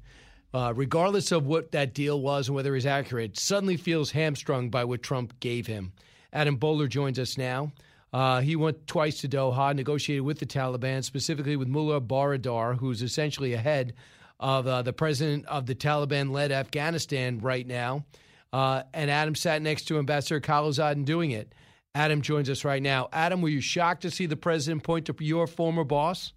uh, 0.53 0.73
regardless 0.75 1.33
of 1.33 1.47
what 1.47 1.73
that 1.73 1.95
deal 1.95 2.21
was 2.21 2.49
and 2.49 2.55
whether 2.55 2.75
it's 2.75 2.87
accurate, 2.87 3.39
suddenly 3.39 3.77
feels 3.77 4.11
hamstrung 4.11 4.71
by 4.71 4.85
what 4.85 5.03
Trump 5.03 5.39
gave 5.41 5.67
him. 5.67 5.93
Adam 6.33 6.57
Boehler 6.57 6.89
joins 6.89 7.19
us 7.19 7.39
now. 7.39 7.73
Uh, 8.13 8.41
he 8.41 8.57
went 8.57 8.87
twice 8.87 9.21
to 9.21 9.29
Doha, 9.29 9.75
negotiated 9.75 10.25
with 10.25 10.39
the 10.39 10.47
Taliban, 10.47 11.05
specifically 11.05 11.57
with 11.57 11.69
Mullah 11.69 12.01
Baradar, 12.01 12.79
who's 12.79 13.03
essentially 13.03 13.53
ahead 13.53 13.95
of 14.41 14.67
uh, 14.67 14.83
the 14.83 14.93
president 14.93 15.47
of 15.47 15.67
the 15.67 15.75
Taliban 15.75 16.31
led 16.31 16.53
Afghanistan 16.53 17.39
right 17.41 17.67
now. 17.67 18.05
Uh, 18.53 18.83
and 18.95 19.11
Adam 19.11 19.35
sat 19.35 19.61
next 19.61 19.85
to 19.85 19.99
Ambassador 19.99 20.41
Khalilzad 20.41 21.05
doing 21.05 21.33
it. 21.33 21.53
Adam 21.95 22.23
joins 22.23 22.49
us 22.49 22.65
right 22.65 22.83
now. 22.83 23.09
Adam, 23.13 23.43
were 23.43 23.49
you 23.49 23.61
shocked 23.61 24.03
to 24.03 24.11
see 24.11 24.27
the 24.27 24.37
president 24.37 24.85
point 24.85 25.07
to 25.07 25.15
your 25.19 25.47
former 25.47 25.85
boss? 25.85 26.33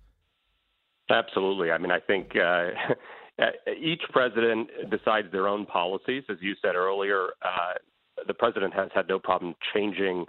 Absolutely. 1.10 1.72
I 1.72 1.78
mean, 1.78 1.92
I 1.92 2.00
think 2.00 2.32
uh, 2.36 2.70
each 3.80 4.02
president 4.12 4.70
decides 4.90 5.32
their 5.32 5.48
own 5.48 5.66
policies. 5.66 6.24
As 6.30 6.38
you 6.42 6.56
said 6.62 6.76
earlier, 6.76 7.28
uh, 7.44 7.74
the 8.28 8.34
president 8.34 8.74
has 8.74 8.90
had 8.94 9.08
no 9.08 9.20
problem 9.20 9.56
changing 9.74 10.26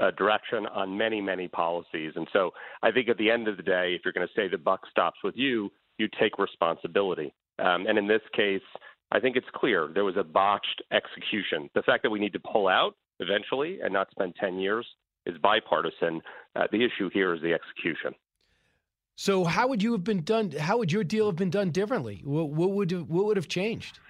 uh, 0.00 0.10
direction 0.12 0.66
on 0.66 0.96
many, 0.96 1.20
many 1.20 1.48
policies. 1.48 2.12
And 2.16 2.26
so 2.32 2.50
I 2.82 2.90
think 2.90 3.08
at 3.08 3.18
the 3.18 3.30
end 3.30 3.48
of 3.48 3.56
the 3.56 3.62
day, 3.62 3.94
if 3.94 4.02
you're 4.04 4.12
going 4.12 4.26
to 4.26 4.34
say 4.34 4.48
the 4.48 4.58
buck 4.58 4.82
stops 4.90 5.18
with 5.24 5.36
you, 5.36 5.70
you 5.98 6.08
take 6.20 6.38
responsibility. 6.38 7.34
Um, 7.58 7.86
and 7.86 7.98
in 7.98 8.06
this 8.06 8.22
case, 8.34 8.62
I 9.10 9.20
think 9.20 9.36
it's 9.36 9.46
clear 9.54 9.90
there 9.92 10.04
was 10.04 10.16
a 10.16 10.24
botched 10.24 10.82
execution. 10.90 11.68
The 11.74 11.82
fact 11.82 12.02
that 12.02 12.10
we 12.10 12.18
need 12.18 12.32
to 12.32 12.40
pull 12.40 12.68
out 12.68 12.94
eventually 13.20 13.80
and 13.82 13.92
not 13.92 14.10
spend 14.10 14.34
10 14.40 14.58
years 14.58 14.86
is 15.26 15.36
bipartisan. 15.38 16.20
Uh, 16.56 16.66
the 16.72 16.84
issue 16.84 17.10
here 17.12 17.34
is 17.34 17.42
the 17.42 17.52
execution. 17.52 18.14
So, 19.14 19.44
how 19.44 19.68
would 19.68 19.82
you 19.82 19.92
have 19.92 20.04
been 20.04 20.24
done? 20.24 20.52
How 20.52 20.78
would 20.78 20.90
your 20.90 21.04
deal 21.04 21.26
have 21.26 21.36
been 21.36 21.50
done 21.50 21.70
differently? 21.70 22.22
What, 22.24 22.48
what 22.48 22.70
would 22.70 22.90
what 23.08 23.26
would 23.26 23.36
have 23.36 23.46
changed? 23.46 24.00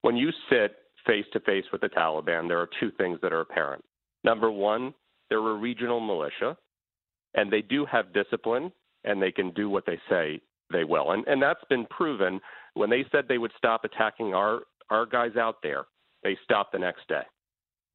When 0.00 0.16
you 0.16 0.30
sit 0.48 0.76
face 1.06 1.26
to 1.34 1.40
face 1.40 1.64
with 1.70 1.82
the 1.82 1.88
Taliban, 1.88 2.48
there 2.48 2.58
are 2.58 2.68
two 2.80 2.90
things 2.92 3.18
that 3.22 3.32
are 3.32 3.40
apparent. 3.40 3.84
Number 4.24 4.50
one, 4.50 4.94
they're 5.28 5.38
a 5.38 5.54
regional 5.54 6.00
militia, 6.00 6.56
and 7.34 7.50
they 7.50 7.62
do 7.62 7.86
have 7.86 8.12
discipline, 8.12 8.72
and 9.04 9.20
they 9.20 9.32
can 9.32 9.50
do 9.52 9.68
what 9.68 9.86
they 9.86 9.98
say 10.08 10.40
they 10.70 10.84
will. 10.84 11.12
And, 11.12 11.26
and 11.26 11.42
that's 11.42 11.64
been 11.68 11.86
proven. 11.86 12.40
When 12.74 12.90
they 12.90 13.04
said 13.10 13.24
they 13.28 13.38
would 13.38 13.52
stop 13.56 13.84
attacking 13.84 14.34
our, 14.34 14.60
our 14.90 15.06
guys 15.06 15.36
out 15.36 15.56
there, 15.62 15.84
they 16.22 16.36
stopped 16.44 16.72
the 16.72 16.78
next 16.78 17.08
day. 17.08 17.22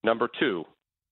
Number 0.04 0.30
two, 0.40 0.64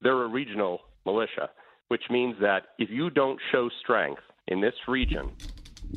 they're 0.02 0.24
a 0.24 0.28
regional 0.28 0.82
militia, 1.06 1.50
which 1.88 2.04
means 2.10 2.36
that 2.42 2.68
if 2.78 2.90
you 2.90 3.10
don't 3.10 3.40
show 3.52 3.70
strength 3.82 4.22
in 4.48 4.62
this 4.62 4.76
region, 4.88 5.32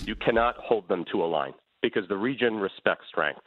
you 0.04 0.14
cannot 0.14 0.56
hold 0.56 0.88
them 0.88 1.04
to 1.12 1.22
a 1.22 1.26
line 1.26 1.54
because 1.82 2.04
the 2.08 2.16
region 2.16 2.56
respects 2.56 3.06
strength. 3.08 3.40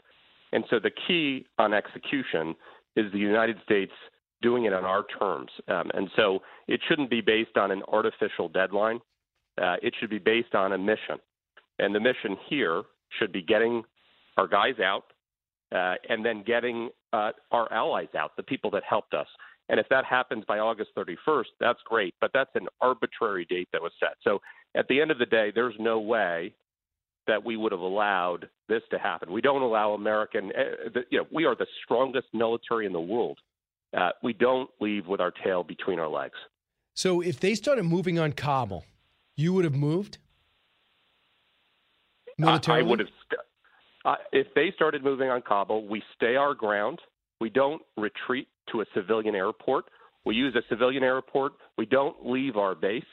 And 0.51 0.63
so 0.69 0.79
the 0.79 0.91
key 1.07 1.45
on 1.57 1.73
execution 1.73 2.55
is 2.95 3.11
the 3.11 3.19
United 3.19 3.57
States 3.63 3.93
doing 4.41 4.65
it 4.65 4.73
on 4.73 4.83
our 4.85 5.05
terms. 5.19 5.49
Um, 5.67 5.91
and 5.93 6.09
so 6.15 6.39
it 6.67 6.79
shouldn't 6.87 7.09
be 7.09 7.21
based 7.21 7.57
on 7.57 7.71
an 7.71 7.83
artificial 7.87 8.49
deadline. 8.49 8.99
Uh, 9.61 9.75
it 9.81 9.93
should 9.99 10.09
be 10.09 10.19
based 10.19 10.55
on 10.55 10.73
a 10.73 10.77
mission. 10.77 11.17
And 11.79 11.93
the 11.93 11.99
mission 11.99 12.37
here 12.49 12.83
should 13.19 13.31
be 13.31 13.41
getting 13.41 13.83
our 14.37 14.47
guys 14.47 14.79
out 14.83 15.03
uh, 15.73 15.95
and 16.09 16.25
then 16.25 16.43
getting 16.45 16.89
uh, 17.13 17.31
our 17.51 17.71
allies 17.71 18.13
out, 18.17 18.35
the 18.37 18.43
people 18.43 18.71
that 18.71 18.83
helped 18.87 19.13
us. 19.13 19.27
And 19.69 19.79
if 19.79 19.87
that 19.89 20.05
happens 20.05 20.43
by 20.47 20.59
August 20.59 20.91
31st, 20.97 21.45
that's 21.59 21.79
great, 21.85 22.13
but 22.19 22.31
that's 22.33 22.49
an 22.55 22.67
arbitrary 22.81 23.45
date 23.45 23.69
that 23.71 23.81
was 23.81 23.91
set. 23.99 24.15
So 24.23 24.41
at 24.75 24.87
the 24.87 24.99
end 24.99 25.11
of 25.11 25.17
the 25.17 25.25
day, 25.25 25.51
there's 25.53 25.75
no 25.79 25.99
way 25.99 26.53
that 27.27 27.43
we 27.43 27.55
would 27.55 27.71
have 27.71 27.81
allowed 27.81 28.49
this 28.67 28.81
to 28.91 28.97
happen. 28.97 29.31
We 29.31 29.41
don't 29.41 29.61
allow 29.61 29.93
American, 29.93 30.51
uh, 30.57 30.99
you 31.09 31.19
know, 31.19 31.27
we 31.31 31.45
are 31.45 31.55
the 31.55 31.67
strongest 31.83 32.27
military 32.33 32.85
in 32.85 32.93
the 32.93 32.99
world. 32.99 33.39
Uh, 33.95 34.11
we 34.23 34.33
don't 34.33 34.69
leave 34.79 35.07
with 35.07 35.19
our 35.19 35.31
tail 35.43 35.63
between 35.63 35.99
our 35.99 36.07
legs. 36.07 36.35
So 36.93 37.21
if 37.21 37.39
they 37.39 37.55
started 37.55 37.83
moving 37.83 38.19
on 38.19 38.33
Kabul, 38.33 38.85
you 39.35 39.53
would 39.53 39.65
have 39.65 39.75
moved? 39.75 40.17
Militarily? 42.37 42.83
I, 42.83 42.85
I 42.85 42.89
would 42.89 42.99
have. 42.99 43.09
St- 43.25 43.41
uh, 44.03 44.15
if 44.31 44.47
they 44.55 44.71
started 44.75 45.03
moving 45.03 45.29
on 45.29 45.41
Kabul, 45.41 45.87
we 45.87 46.01
stay 46.15 46.35
our 46.35 46.53
ground. 46.53 46.99
We 47.39 47.49
don't 47.49 47.81
retreat 47.97 48.47
to 48.71 48.81
a 48.81 48.85
civilian 48.93 49.35
airport. 49.35 49.85
We 50.25 50.35
use 50.35 50.55
a 50.55 50.61
civilian 50.69 51.03
airport. 51.03 51.53
We 51.77 51.85
don't 51.85 52.25
leave 52.25 52.57
our 52.57 52.75
base. 52.75 53.03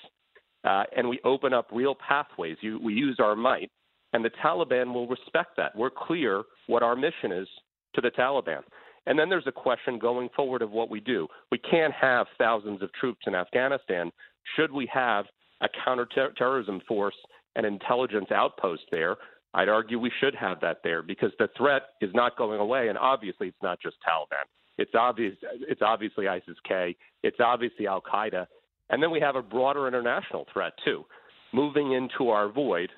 Uh, 0.64 0.84
and 0.96 1.08
we 1.08 1.20
open 1.24 1.52
up 1.52 1.68
real 1.72 1.94
pathways. 1.94 2.56
You, 2.60 2.80
we 2.82 2.94
use 2.94 3.18
our 3.20 3.36
might. 3.36 3.70
And 4.12 4.24
the 4.24 4.30
Taliban 4.42 4.92
will 4.94 5.06
respect 5.06 5.50
that. 5.56 5.76
We're 5.76 5.90
clear 5.90 6.42
what 6.66 6.82
our 6.82 6.96
mission 6.96 7.32
is 7.32 7.48
to 7.94 8.00
the 8.00 8.10
Taliban. 8.10 8.62
And 9.08 9.18
then 9.18 9.28
there's 9.28 9.46
a 9.46 9.52
question 9.52 9.98
going 9.98 10.28
forward 10.36 10.62
of 10.62 10.70
what 10.70 10.90
we 10.90 11.00
do. 11.00 11.26
We 11.50 11.58
can't 11.58 11.94
have 11.94 12.26
thousands 12.36 12.82
of 12.82 12.92
troops 12.92 13.22
in 13.26 13.34
Afghanistan. 13.34 14.12
Should 14.54 14.70
we 14.70 14.88
have 14.92 15.24
a 15.60 15.68
counterterrorism 15.84 16.82
force 16.86 17.16
an 17.56 17.64
intelligence 17.64 18.30
outpost 18.30 18.82
there, 18.90 19.16
I'd 19.54 19.68
argue 19.68 19.98
we 19.98 20.12
should 20.20 20.34
have 20.36 20.60
that 20.60 20.78
there 20.84 21.02
because 21.02 21.32
the 21.38 21.48
threat 21.56 21.82
is 22.00 22.10
not 22.14 22.36
going 22.36 22.60
away, 22.60 22.88
and 22.88 22.96
obviously 22.96 23.48
it's 23.48 23.62
not 23.62 23.80
just 23.80 23.96
Taliban. 24.06 24.44
It's 24.78 24.94
obvious. 24.94 25.34
It's 25.42 25.82
obviously 25.82 26.28
ISIS-K. 26.28 26.94
It's 27.24 27.38
obviously 27.40 27.88
Al 27.88 28.00
Qaeda, 28.00 28.46
and 28.90 29.02
then 29.02 29.10
we 29.10 29.20
have 29.20 29.34
a 29.34 29.42
broader 29.42 29.88
international 29.88 30.46
threat 30.52 30.72
too. 30.84 31.04
Moving 31.52 31.92
into 31.92 32.30
our 32.30 32.48
void 32.48 32.90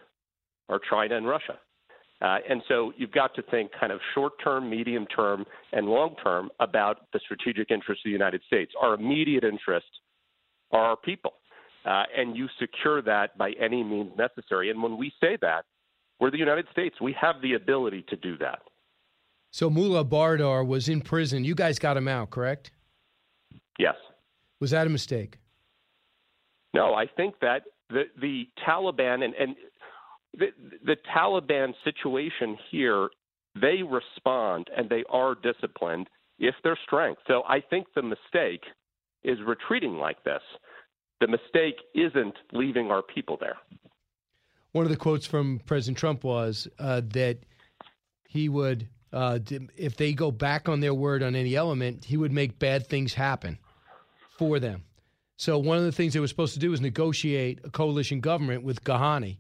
are 0.69 0.81
China 0.91 1.17
and 1.17 1.27
Russia, 1.27 1.59
uh, 2.21 2.39
and 2.49 2.63
so 2.69 2.93
you've 2.97 3.13
got 3.13 3.35
to 3.35 3.43
think 3.43 3.71
kind 3.79 3.93
of 3.93 4.01
short-term, 4.15 4.69
medium-term, 4.69 5.45
and 5.73 5.87
long-term 5.87 6.51
about 6.61 7.07
the 7.13 7.21
strategic 7.25 7.71
interests 7.71 8.03
of 8.05 8.09
the 8.09 8.13
United 8.13 8.43
States. 8.47 8.73
Our 8.81 8.95
immediate 8.95 9.45
interest 9.45 9.87
are 10.73 10.85
our 10.85 10.97
people 10.97 11.35
uh, 11.85 12.03
and 12.17 12.37
you 12.37 12.49
secure 12.59 13.03
that 13.03 13.37
by 13.39 13.53
any 13.61 13.83
means 13.83 14.13
necessary. 14.17 14.71
And 14.71 14.83
when 14.83 14.99
we 14.99 15.13
say 15.21 15.39
that, 15.41 15.65
we're 16.19 16.31
the 16.31 16.39
United 16.39 16.67
States. 16.73 17.01
We 17.01 17.15
have 17.21 17.37
the 17.43 17.55
ability 17.55 18.05
to 18.09 18.17
do 18.17 18.37
that. 18.39 18.61
So 19.51 19.71
Mullah 19.71 20.05
Baradar 20.05 20.67
was 20.67 20.89
in 20.89 21.01
prison. 21.01 21.45
You 21.45 21.55
guys 21.55 21.79
got 21.79 21.97
him 21.97 22.07
out, 22.07 22.31
correct? 22.31 22.71
Yes. 23.79 23.95
Was 24.61 24.71
that 24.73 24.87
a 24.87 24.91
mistake? 24.91 25.39
No, 26.75 26.95
I 26.95 27.07
think 27.07 27.35
that 27.41 27.63
the 27.89 28.05
the 28.21 28.45
Taliban 28.65 29.25
and, 29.25 29.35
and 29.35 29.57
the 30.37 30.49
the 30.85 30.97
Taliban 31.15 31.75
situation 31.85 32.57
here 32.71 33.09
they 33.61 33.83
respond 33.83 34.69
and 34.77 34.89
they 34.89 35.05
are 35.11 35.35
disciplined 35.35 36.09
if 36.39 36.55
they're 36.63 36.79
strength. 36.87 37.21
So 37.27 37.43
I 37.49 37.61
think 37.61 37.87
the 37.95 38.03
mistake 38.03 38.63
is 39.25 39.39
retreating 39.47 39.97
like 39.97 40.23
this. 40.25 40.43
The 41.21 41.27
mistake 41.27 41.77
isn't 41.95 42.35
leaving 42.53 42.91
our 42.91 43.03
people 43.03 43.37
there. 43.39 43.57
One 44.73 44.85
of 44.85 44.91
the 44.91 44.97
quotes 44.97 45.27
from 45.27 45.61
President 45.67 45.99
Trump 45.99 46.25
was 46.25 46.69
uh, 46.79 47.03
that 47.13 47.39
he 48.29 48.49
would, 48.49 48.89
uh, 49.13 49.41
if 49.77 49.97
they 49.97 50.13
go 50.13 50.31
back 50.31 50.69
on 50.69 50.81
their 50.81 50.95
word 50.95 51.23
on 51.23 51.35
any 51.35 51.57
element, 51.57 52.05
he 52.05 52.17
would 52.17 52.33
make 52.33 52.59
bad 52.59 52.87
things 52.87 53.15
happen 53.15 53.59
for 54.39 54.61
them. 54.61 54.85
So 55.37 55.59
one 55.59 55.79
of 55.79 55.85
the 55.85 55.93
things 55.93 56.15
they 56.15 56.21
were 56.21 56.29
supposed 56.29 56.55
to 56.55 56.61
do 56.61 56.71
was 56.71 56.81
negotiate 56.81 57.61
a 57.65 57.71
coalition 57.71 58.21
government 58.21 58.63
with 58.63 58.85
Ghani, 58.85 59.39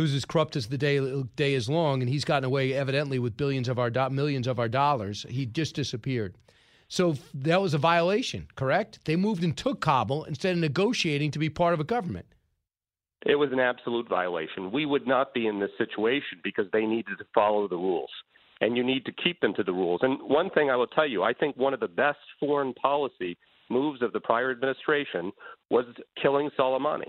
who's 0.00 0.14
as 0.14 0.24
corrupt 0.24 0.56
as 0.56 0.68
the 0.68 0.78
day 0.78 0.98
day 1.36 1.54
is 1.54 1.68
long, 1.68 2.00
and 2.00 2.08
he's 2.08 2.24
gotten 2.24 2.44
away 2.44 2.72
evidently 2.72 3.18
with 3.18 3.36
billions 3.36 3.68
of 3.68 3.78
our 3.78 3.90
do- 3.90 4.10
millions 4.10 4.46
of 4.46 4.58
our 4.58 4.68
dollars. 4.68 5.26
He 5.28 5.46
just 5.46 5.74
disappeared. 5.74 6.34
So 6.88 7.16
that 7.34 7.60
was 7.60 7.74
a 7.74 7.78
violation, 7.78 8.48
correct? 8.56 9.00
They 9.04 9.14
moved 9.14 9.44
and 9.44 9.56
took 9.56 9.80
Kabul 9.80 10.24
instead 10.24 10.54
of 10.54 10.58
negotiating 10.58 11.30
to 11.32 11.38
be 11.38 11.50
part 11.50 11.74
of 11.74 11.80
a 11.80 11.84
government. 11.84 12.26
It 13.26 13.36
was 13.36 13.52
an 13.52 13.60
absolute 13.60 14.08
violation. 14.08 14.72
We 14.72 14.86
would 14.86 15.06
not 15.06 15.34
be 15.34 15.46
in 15.46 15.60
this 15.60 15.70
situation 15.76 16.40
because 16.42 16.66
they 16.72 16.86
needed 16.86 17.18
to 17.18 17.24
follow 17.34 17.68
the 17.68 17.76
rules. 17.76 18.10
And 18.62 18.76
you 18.76 18.82
need 18.82 19.04
to 19.04 19.12
keep 19.12 19.40
them 19.40 19.54
to 19.54 19.62
the 19.62 19.72
rules. 19.72 20.00
And 20.02 20.18
one 20.22 20.50
thing 20.50 20.70
I 20.70 20.76
will 20.76 20.86
tell 20.86 21.06
you, 21.06 21.22
I 21.22 21.32
think 21.32 21.56
one 21.56 21.74
of 21.74 21.80
the 21.80 21.88
best 21.88 22.18
foreign 22.40 22.74
policy 22.74 23.36
moves 23.68 24.02
of 24.02 24.12
the 24.12 24.20
prior 24.20 24.50
administration 24.50 25.30
was 25.70 25.84
killing 26.20 26.50
Soleimani. 26.58 27.08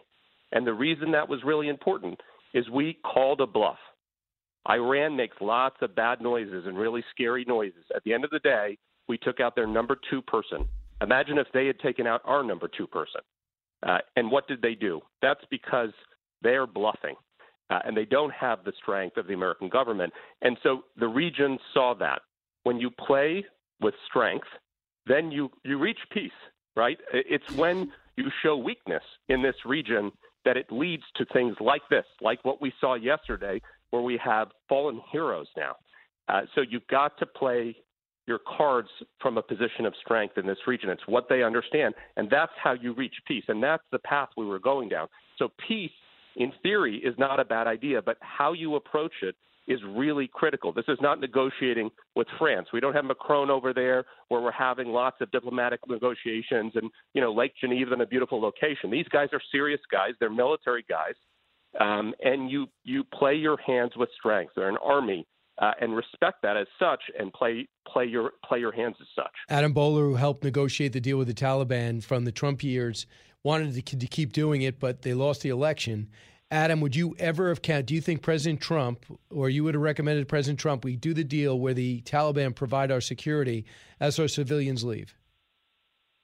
And 0.51 0.67
the 0.67 0.73
reason 0.73 1.12
that 1.12 1.30
was 1.30 1.39
really 1.45 1.69
important 1.69 2.19
is 2.54 2.70
we 2.70 2.98
called 3.06 3.42
a 3.42 3.48
bluff. 3.48 3.78
Iran 4.70 5.16
makes 5.16 5.38
lots 5.42 5.78
of 5.82 5.96
bad 5.96 6.22
noises 6.22 6.66
and 6.68 6.78
really 6.78 7.04
scary 7.12 7.46
noises. 7.48 7.84
At 7.96 8.04
the 8.04 8.14
end 8.14 8.24
of 8.24 8.30
the 8.30 8.40
day, 8.40 8.78
we 9.08 9.18
took 9.18 9.40
out 9.40 9.56
their 9.56 9.68
number 9.68 9.98
two 10.10 10.22
person. 10.22 10.68
Imagine 11.02 11.38
if 11.38 11.48
they 11.54 11.66
had 11.66 11.80
taken 11.80 12.06
out 12.06 12.22
our 12.26 12.44
number 12.44 12.68
two 12.68 12.88
person. 12.88 13.22
Uh, 13.86 13.98
and 14.16 14.30
what 14.30 14.48
did 14.48 14.62
they 14.62 14.76
do? 14.76 15.02
That's 15.22 15.44
because 15.50 15.90
they're 16.42 16.68
bluffing. 16.68 17.16
Uh, 17.72 17.80
and 17.86 17.96
they 17.96 18.06
don't 18.06 18.34
have 18.34 18.64
the 18.64 18.74
strength 18.82 19.18
of 19.18 19.28
the 19.28 19.34
American 19.34 19.70
government. 19.70 20.14
And 20.42 20.58
so 20.62 20.84
the 20.98 21.08
region 21.08 21.58
saw 21.74 21.96
that. 21.96 22.22
When 22.64 22.80
you 22.80 22.92
play 22.92 23.44
with 23.80 23.96
strength, 24.08 24.48
then 25.08 25.32
you, 25.32 25.50
you 25.64 25.80
reach 25.80 25.98
peace, 26.12 26.32
right? 26.76 27.00
It's 27.12 27.50
when 27.54 27.92
you 28.18 28.26
show 28.44 28.58
weakness 28.58 29.02
in 29.30 29.42
this 29.42 29.56
region 29.66 30.12
that 30.45 30.58
it 30.58 30.65
leads 30.71 31.04
to 31.15 31.25
things 31.25 31.56
like 31.60 31.82
this, 31.89 32.06
like 32.21 32.43
what 32.43 32.62
we 32.62 32.73
saw 32.80 32.95
yesterday, 32.95 33.62
where 33.91 34.01
we 34.01 34.19
have 34.23 34.49
fallen 34.67 35.01
heroes 35.12 35.47
now. 35.56 35.75
Uh, 36.27 36.41
so 36.56 36.62
you've 36.62 36.88
got 36.88 37.17
to 37.19 37.25
play 37.25 37.75
your 38.27 38.39
cards 38.58 38.88
from 39.19 39.38
a 39.38 39.41
position 39.41 39.86
of 39.86 39.93
strength 40.04 40.38
in 40.38 40.45
this 40.45 40.58
region. 40.67 40.89
It's 40.89 41.01
what 41.08 41.27
they 41.27 41.43
understand, 41.43 41.93
and 42.15 42.30
that's 42.30 42.51
how 42.63 42.73
you 42.73 42.93
reach 42.93 43.15
peace. 43.27 43.43
And 43.47 43.62
that's 43.62 43.84
the 43.91 43.99
path 43.99 44.30
we 44.38 44.45
were 44.45 44.60
going 44.60 44.89
down. 44.89 45.08
So 45.38 45.49
peace, 45.67 45.91
in 46.36 46.51
theory, 46.63 46.97
is 46.97 47.15
not 47.17 47.39
a 47.39 47.45
bad 47.45 47.67
idea, 47.67 48.01
but 48.01 48.17
how 48.21 48.54
you 48.54 48.75
approach 48.75 49.13
it 49.21 49.36
is 49.67 49.80
really 49.95 50.30
critical. 50.34 50.74
This 50.74 50.86
is 50.88 50.97
not 51.02 51.19
negotiating 51.19 51.89
with 52.15 52.28
France. 52.38 52.67
We 52.74 52.80
don't 52.80 52.93
have 52.93 53.06
Macron 53.06 53.50
over 53.50 53.74
there 53.74 54.06
where 54.30 54.41
we're 54.41 54.52
having 54.52 54.89
lots 54.89 55.17
of 55.21 55.32
diplomatic 55.32 55.80
negotiations 55.88 56.74
and, 56.76 56.89
you 57.13 57.21
know, 57.21 57.32
Lake 57.32 57.54
Geneva 57.60 57.93
in 57.93 58.02
a 58.02 58.06
beautiful 58.06 58.41
location. 58.41 58.89
These 58.89 59.08
guys 59.10 59.30
are 59.34 59.41
serious 59.52 59.82
guys. 59.91 60.12
They're 60.19 60.30
military 60.30 60.84
guys. 60.89 61.13
Um, 61.80 62.13
and 62.21 62.50
you, 62.52 62.67
you 62.84 63.04
play 63.13 63.36
your 63.36 63.58
hands 63.65 63.91
with 63.95 64.10
strength. 64.17 64.54
They're 64.56 64.69
an 64.69 64.78
army. 64.84 65.28
Uh, 65.62 65.74
and 65.80 65.95
respect 65.95 66.41
that 66.41 66.58
as 66.58 66.65
such, 66.80 67.04
and 67.19 67.32
play 67.34 67.67
play 67.88 68.06
your 68.06 68.32
play 68.43 68.58
your 68.58 68.71
hands 68.71 68.95
as 69.00 69.06
such. 69.15 69.32
Adam 69.47 69.74
Boehler, 69.74 70.06
who 70.06 70.15
helped 70.15 70.43
negotiate 70.43 70.91
the 70.91 71.00
deal 71.00 71.17
with 71.17 71.28
the 71.28 71.36
Taliban 71.36 72.02
from 72.02 72.26
the 72.26 72.32
Trump 72.32 72.63
years, 72.63 73.06
wanted 73.43 73.74
to, 73.74 73.97
to 73.97 74.08
keep 74.08 74.34
doing 74.34 74.63
it, 74.63 74.80
but 74.80 75.04
they 75.04 75.13
lost 75.13 75.41
the 75.41 75.50
election. 75.50 76.10
Adam, 76.52 76.82
would 76.82 76.98
you 76.98 77.16
ever 77.18 77.48
have 77.48 77.62
count? 77.62 77.86
Do 77.86 77.96
you 77.96 78.02
think 78.02 78.22
President 78.22 78.60
Trump, 78.60 79.06
or 79.30 79.50
you 79.50 79.64
would 79.64 79.74
have 79.74 79.82
recommended 79.82 80.28
President 80.28 80.60
Trump, 80.60 80.84
we 80.84 80.98
do 80.98 81.14
the 81.14 81.24
deal 81.24 81.58
where 81.58 81.74
the 81.74 82.02
Taliban 82.02 82.54
provide 82.54 82.92
our 82.92 83.00
security 83.00 83.66
as 84.02 84.20
our 84.20 84.28
civilians 84.28 84.84
leave? 84.84 85.16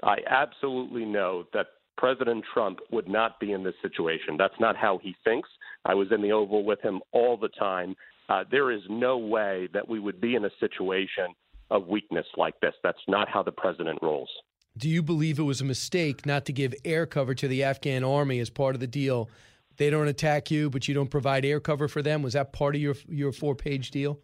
I 0.04 0.18
absolutely 0.30 1.06
know 1.06 1.46
that 1.54 1.68
President 1.98 2.44
Trump 2.54 2.80
would 2.92 3.08
not 3.08 3.40
be 3.40 3.54
in 3.54 3.64
this 3.64 3.74
situation. 3.82 4.36
That's 4.38 4.60
not 4.60 4.76
how 4.76 5.00
he 5.02 5.16
thinks. 5.24 5.48
I 5.86 5.96
was 5.96 6.12
in 6.12 6.22
the 6.22 6.34
Oval 6.34 6.66
with 6.66 6.82
him 6.82 7.02
all 7.14 7.38
the 7.38 7.48
time. 7.48 7.96
Uh, 8.28 8.44
there 8.52 8.70
is 8.70 8.82
no 8.90 9.18
way 9.18 9.70
that 9.74 9.88
we 9.88 10.00
would 10.00 10.20
be 10.20 10.36
in 10.36 10.44
a 10.44 10.52
situation 10.60 11.28
of 11.72 11.88
weakness 11.88 12.26
like 12.36 12.60
this. 12.60 12.74
That's 12.84 13.00
not 13.08 13.30
how 13.30 13.44
the 13.44 13.52
president 13.52 14.00
rolls. 14.02 14.30
Do 14.78 14.90
you 14.90 15.02
believe 15.02 15.40
it 15.40 15.44
was 15.44 15.62
a 15.62 15.66
mistake 15.66 16.26
not 16.26 16.46
to 16.46 16.54
give 16.54 16.76
air 16.84 17.06
cover 17.06 17.34
to 17.34 17.48
the 17.48 17.64
Afghan 17.64 18.04
army 18.04 18.40
as 18.40 18.50
part 18.50 18.76
of 18.76 18.82
the 18.82 18.88
deal 18.88 19.30
they 19.78 19.90
don't 19.90 20.08
attack 20.08 20.52
you, 20.52 20.70
but 20.70 20.88
you 20.88 20.94
don't 20.94 21.10
provide 21.10 21.46
air 21.46 21.60
cover 21.60 21.88
for 21.88 22.02
them. 22.02 22.22
Was 22.22 22.34
that 22.34 22.54
part 22.54 22.76
of 22.76 22.82
your 22.82 22.96
your 23.08 23.32
four 23.32 23.56
page 23.56 23.92
deal? 23.92 24.20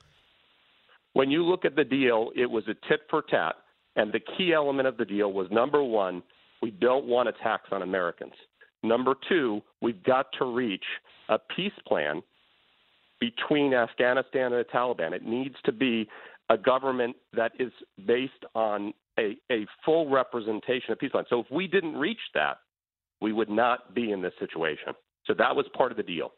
When 1.14 1.30
you 1.30 1.44
look 1.44 1.64
at 1.64 1.76
the 1.76 1.84
deal, 1.84 2.32
it 2.36 2.50
was 2.50 2.64
a 2.68 2.74
tit 2.88 3.02
for 3.10 3.22
tat, 3.22 3.56
and 3.96 4.12
the 4.12 4.20
key 4.20 4.54
element 4.54 4.88
of 4.88 4.98
the 4.98 5.06
deal 5.06 5.32
was 5.32 5.48
number 5.52 5.84
one, 5.84 6.24
we 6.62 6.72
don't 6.72 7.06
want 7.06 7.30
attacks 7.30 7.70
on 7.72 7.84
Americans. 7.84 8.34
Number 8.82 9.14
two, 9.30 9.62
we've 9.82 10.04
got 10.04 10.28
to 10.40 10.46
reach 10.46 10.84
a 11.30 11.38
peace 11.56 11.72
plan 11.88 12.22
between 13.20 13.74
Afghanistan 13.74 14.52
and 14.52 14.56
the 14.56 14.66
Taliban. 14.74 15.14
It 15.14 15.24
needs 15.24 15.56
to 15.66 15.72
be 15.72 16.10
a 16.50 16.58
government 16.58 17.16
that 17.34 17.54
is 17.60 17.72
based 18.06 18.32
on 18.54 18.94
a, 19.18 19.38
a 19.52 19.66
full 19.86 20.10
representation 20.10 20.92
of 20.92 21.00
peace 21.00 21.12
plan. 21.12 21.26
So 21.30 21.40
if 21.40 21.46
we 21.52 21.68
didn't 21.68 21.96
reach 21.96 22.18
that, 22.34 22.58
we 23.22 23.32
would 23.32 23.50
not 23.50 23.96
be 23.96 24.12
in 24.12 24.22
this 24.22 24.34
situation. 24.40 24.94
So 25.26 25.34
that 25.38 25.56
was 25.56 25.66
part 25.76 25.92
of 25.92 25.98
the 25.98 26.04
deal. 26.04 26.34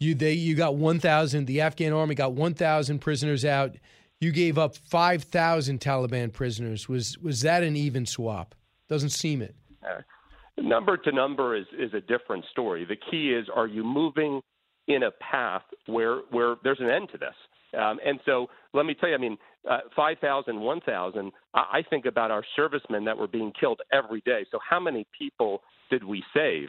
You 0.00 0.14
they 0.14 0.32
you 0.32 0.54
got 0.54 0.76
1,000. 0.76 1.46
The 1.46 1.60
Afghan 1.60 1.92
army 1.92 2.14
got 2.14 2.32
1,000 2.32 2.98
prisoners 2.98 3.44
out. 3.44 3.76
You 4.20 4.32
gave 4.32 4.58
up 4.58 4.76
5,000 4.76 5.80
Taliban 5.80 6.32
prisoners. 6.32 6.88
Was 6.88 7.18
was 7.18 7.42
that 7.42 7.62
an 7.62 7.76
even 7.76 8.06
swap? 8.06 8.54
Doesn't 8.88 9.10
seem 9.10 9.42
it. 9.42 9.54
Uh, 9.82 10.00
number 10.56 10.96
to 10.96 11.12
number 11.12 11.56
is 11.56 11.66
is 11.78 11.94
a 11.94 12.00
different 12.00 12.44
story. 12.50 12.84
The 12.84 12.96
key 13.10 13.32
is 13.32 13.46
are 13.54 13.66
you 13.66 13.84
moving 13.84 14.40
in 14.88 15.04
a 15.04 15.10
path 15.10 15.62
where 15.86 16.20
where 16.30 16.56
there's 16.64 16.80
an 16.80 16.90
end 16.90 17.08
to 17.12 17.18
this? 17.18 17.34
Um, 17.78 17.98
and 18.04 18.20
so 18.24 18.48
let 18.72 18.86
me 18.86 18.94
tell 18.94 19.08
you, 19.08 19.16
I 19.16 19.18
mean, 19.18 19.36
uh, 19.68 19.78
5,000, 19.96 20.60
1,000, 20.60 21.32
I 21.54 21.82
think 21.90 22.06
about 22.06 22.30
our 22.30 22.44
servicemen 22.54 23.04
that 23.04 23.18
were 23.18 23.26
being 23.26 23.52
killed 23.58 23.80
every 23.92 24.22
day. 24.24 24.44
So 24.52 24.58
how 24.68 24.78
many 24.78 25.08
people 25.18 25.62
did 25.90 26.04
we 26.04 26.22
save 26.32 26.68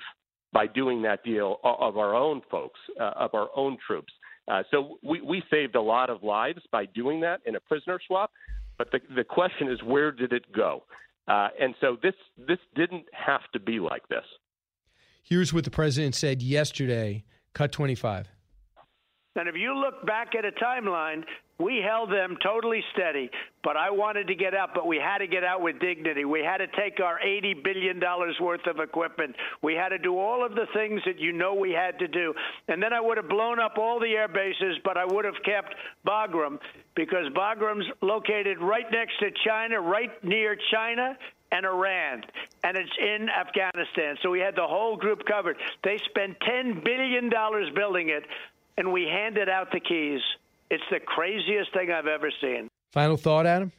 by 0.56 0.68
doing 0.68 1.02
that 1.02 1.22
deal 1.26 1.60
of 1.66 1.98
our 1.98 2.16
own 2.16 2.42
folks, 2.50 2.80
uh, 2.98 3.12
of 3.18 3.32
our 3.34 3.50
own 3.58 3.78
troops. 3.86 4.14
Uh, 4.48 4.64
so 4.72 4.98
we, 5.04 5.20
we 5.20 5.44
saved 5.52 5.76
a 5.76 5.82
lot 5.82 6.10
of 6.10 6.24
lives 6.24 6.62
by 6.72 6.86
doing 6.86 7.20
that 7.20 7.42
in 7.46 7.56
a 7.58 7.60
prisoner 7.60 8.00
swap. 8.08 8.32
But 8.78 8.90
the, 8.92 9.00
the 9.14 9.26
question 9.26 9.70
is, 9.70 9.84
where 9.84 10.14
did 10.14 10.32
it 10.32 10.50
go? 10.54 10.84
Uh, 11.28 11.50
and 11.60 11.76
so 11.82 11.98
this 12.02 12.14
this 12.38 12.60
didn't 12.74 13.06
have 13.12 13.42
to 13.52 13.60
be 13.60 13.80
like 13.80 14.08
this. 14.08 14.24
Here's 15.24 15.54
what 15.54 15.66
the 15.66 15.72
president 15.72 16.16
said 16.16 16.42
yesterday. 16.42 17.26
Cut 17.54 17.72
25. 17.74 18.30
And 19.36 19.50
if 19.50 19.56
you 19.56 19.76
look 19.76 20.06
back 20.06 20.36
at 20.38 20.46
a 20.46 20.52
timeline, 20.52 21.24
we 21.58 21.82
held 21.86 22.12
them 22.12 22.38
totally 22.44 22.84
steady. 22.94 23.30
But 23.64 23.78
I 23.78 23.90
wanted 23.90 24.28
to 24.28 24.36
get 24.36 24.54
out, 24.54 24.72
but 24.74 24.86
we 24.86 24.98
had 24.98 25.20
to 25.20 25.28
get 25.28 25.44
out 25.44 25.62
with 25.62 25.80
dignity. 25.80 26.26
We 26.26 26.42
had 26.42 26.58
to 26.58 26.68
take 26.68 27.00
our 27.00 27.20
$80 27.20 27.64
billion 27.64 28.00
worth 28.42 28.68
of 28.68 28.80
equipment. 28.80 29.36
We 29.62 29.74
had 29.74 29.90
to 29.90 29.98
do 29.98 30.18
all 30.18 30.46
of 30.46 30.54
the 30.54 30.68
things 30.74 31.02
that 31.06 31.20
you 31.20 31.32
know 31.32 31.54
we 31.54 31.72
had 31.72 31.98
to 32.00 32.08
do. 32.08 32.34
And 32.68 32.82
then 32.84 32.94
I 32.94 33.00
would 33.00 33.18
have 33.18 33.30
blown 33.30 33.60
up 33.60 33.78
all 33.78 34.00
the 34.00 34.10
air 34.10 34.28
bases, 34.28 34.78
but 34.84 34.98
I 34.98 35.06
would 35.06 35.26
have 35.26 35.42
kept 35.44 35.74
Bagram 36.06 36.60
because 36.96 37.28
Bagram's 37.34 37.88
located 38.02 38.60
right 38.60 38.86
next 38.92 39.18
to 39.20 39.30
China, 39.46 39.80
right 39.80 40.12
near 40.24 40.58
China 40.72 41.18
and 41.52 41.66
Iran, 41.66 42.24
and 42.64 42.76
it's 42.76 42.90
in 43.00 43.30
Afghanistan. 43.30 44.18
So 44.22 44.30
we 44.30 44.40
had 44.40 44.56
the 44.56 44.68
whole 44.68 44.98
group 44.98 45.24
covered. 45.26 45.58
They 45.84 46.00
spent 46.10 46.38
$10 46.40 46.84
billion 46.84 47.30
building 47.74 48.10
it 48.10 48.24
and 48.78 48.92
we 48.92 49.04
handed 49.04 49.48
out 49.48 49.72
the 49.72 49.80
keys. 49.80 50.22
It's 50.70 50.84
the 50.92 51.00
craziest 51.00 51.74
thing 51.74 51.92
I've 51.92 52.08
ever 52.08 52.32
seen. 52.42 52.70
Final 52.92 53.18
thought, 53.18 53.46
Adam? 53.46 53.72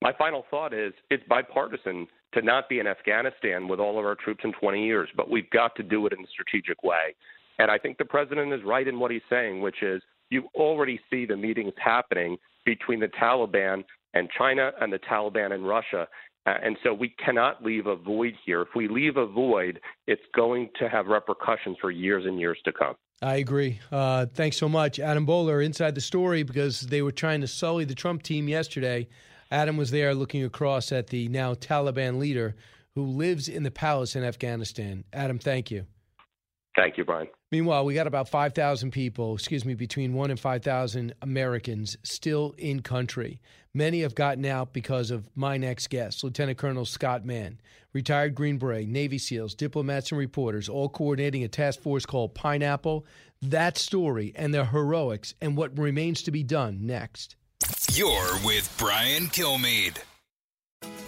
My 0.00 0.12
final 0.12 0.44
thought 0.50 0.74
is 0.74 0.92
it's 1.10 1.22
bipartisan 1.28 2.08
to 2.34 2.42
not 2.42 2.68
be 2.68 2.80
in 2.80 2.86
Afghanistan 2.86 3.68
with 3.68 3.78
all 3.78 3.98
of 3.98 4.04
our 4.04 4.16
troops 4.16 4.40
in 4.44 4.52
20 4.52 4.84
years, 4.84 5.08
but 5.16 5.30
we've 5.30 5.48
got 5.50 5.76
to 5.76 5.82
do 5.82 6.06
it 6.06 6.12
in 6.12 6.24
a 6.24 6.28
strategic 6.28 6.82
way. 6.82 7.14
And 7.58 7.70
I 7.70 7.78
think 7.78 7.98
the 7.98 8.04
president 8.04 8.52
is 8.52 8.60
right 8.64 8.88
in 8.88 8.98
what 8.98 9.10
he's 9.10 9.22
saying, 9.28 9.60
which 9.60 9.82
is 9.82 10.02
you 10.30 10.48
already 10.54 10.98
see 11.10 11.26
the 11.26 11.36
meetings 11.36 11.74
happening 11.76 12.38
between 12.64 13.00
the 13.00 13.08
Taliban 13.08 13.84
and 14.14 14.28
China 14.36 14.72
and 14.80 14.92
the 14.92 14.98
Taliban 14.98 15.52
and 15.52 15.68
Russia. 15.68 16.08
Uh, 16.46 16.54
and 16.62 16.76
so 16.82 16.92
we 16.92 17.14
cannot 17.24 17.62
leave 17.62 17.86
a 17.86 17.94
void 17.94 18.34
here. 18.44 18.62
If 18.62 18.68
we 18.74 18.88
leave 18.88 19.16
a 19.16 19.26
void, 19.26 19.80
it's 20.06 20.22
going 20.34 20.70
to 20.78 20.88
have 20.88 21.06
repercussions 21.06 21.76
for 21.80 21.90
years 21.90 22.24
and 22.26 22.40
years 22.40 22.58
to 22.64 22.72
come. 22.72 22.94
I 23.22 23.36
agree. 23.36 23.78
Uh, 23.92 24.26
thanks 24.26 24.56
so 24.56 24.68
much, 24.68 24.98
Adam 24.98 25.24
Boehler, 25.24 25.62
inside 25.62 25.94
the 25.94 26.00
story 26.00 26.42
because 26.42 26.80
they 26.80 27.02
were 27.02 27.12
trying 27.12 27.40
to 27.42 27.46
sully 27.46 27.84
the 27.84 27.94
Trump 27.94 28.24
team 28.24 28.48
yesterday. 28.48 29.06
Adam 29.52 29.76
was 29.76 29.92
there 29.92 30.12
looking 30.12 30.42
across 30.42 30.90
at 30.90 31.06
the 31.06 31.28
now 31.28 31.54
Taliban 31.54 32.18
leader 32.18 32.56
who 32.96 33.04
lives 33.04 33.48
in 33.48 33.62
the 33.62 33.70
palace 33.70 34.16
in 34.16 34.24
Afghanistan. 34.24 35.04
Adam, 35.12 35.38
thank 35.38 35.70
you. 35.70 35.86
Thank 36.74 36.96
you, 36.96 37.04
Brian. 37.04 37.28
Meanwhile, 37.50 37.84
we 37.84 37.92
got 37.92 38.06
about 38.06 38.30
5,000 38.30 38.92
people, 38.92 39.34
excuse 39.34 39.64
me, 39.64 39.74
between 39.74 40.14
1 40.14 40.30
and 40.30 40.40
5,000 40.40 41.12
Americans 41.20 41.98
still 42.02 42.54
in 42.56 42.80
country. 42.80 43.40
Many 43.74 44.00
have 44.02 44.14
gotten 44.14 44.46
out 44.46 44.72
because 44.72 45.10
of 45.10 45.28
my 45.34 45.58
next 45.58 45.90
guest, 45.90 46.24
Lieutenant 46.24 46.56
Colonel 46.56 46.86
Scott 46.86 47.26
Mann, 47.26 47.60
retired 47.92 48.34
Green 48.34 48.56
Beret, 48.56 48.88
Navy 48.88 49.18
SEALs, 49.18 49.54
diplomats, 49.54 50.12
and 50.12 50.18
reporters, 50.18 50.68
all 50.68 50.88
coordinating 50.88 51.44
a 51.44 51.48
task 51.48 51.80
force 51.80 52.06
called 52.06 52.34
Pineapple. 52.34 53.04
That 53.42 53.76
story 53.76 54.32
and 54.34 54.54
the 54.54 54.64
heroics 54.64 55.34
and 55.42 55.56
what 55.56 55.78
remains 55.78 56.22
to 56.22 56.30
be 56.30 56.42
done 56.42 56.86
next. 56.86 57.36
You're 57.92 58.38
with 58.44 58.74
Brian 58.78 59.24
Kilmeade. 59.26 59.98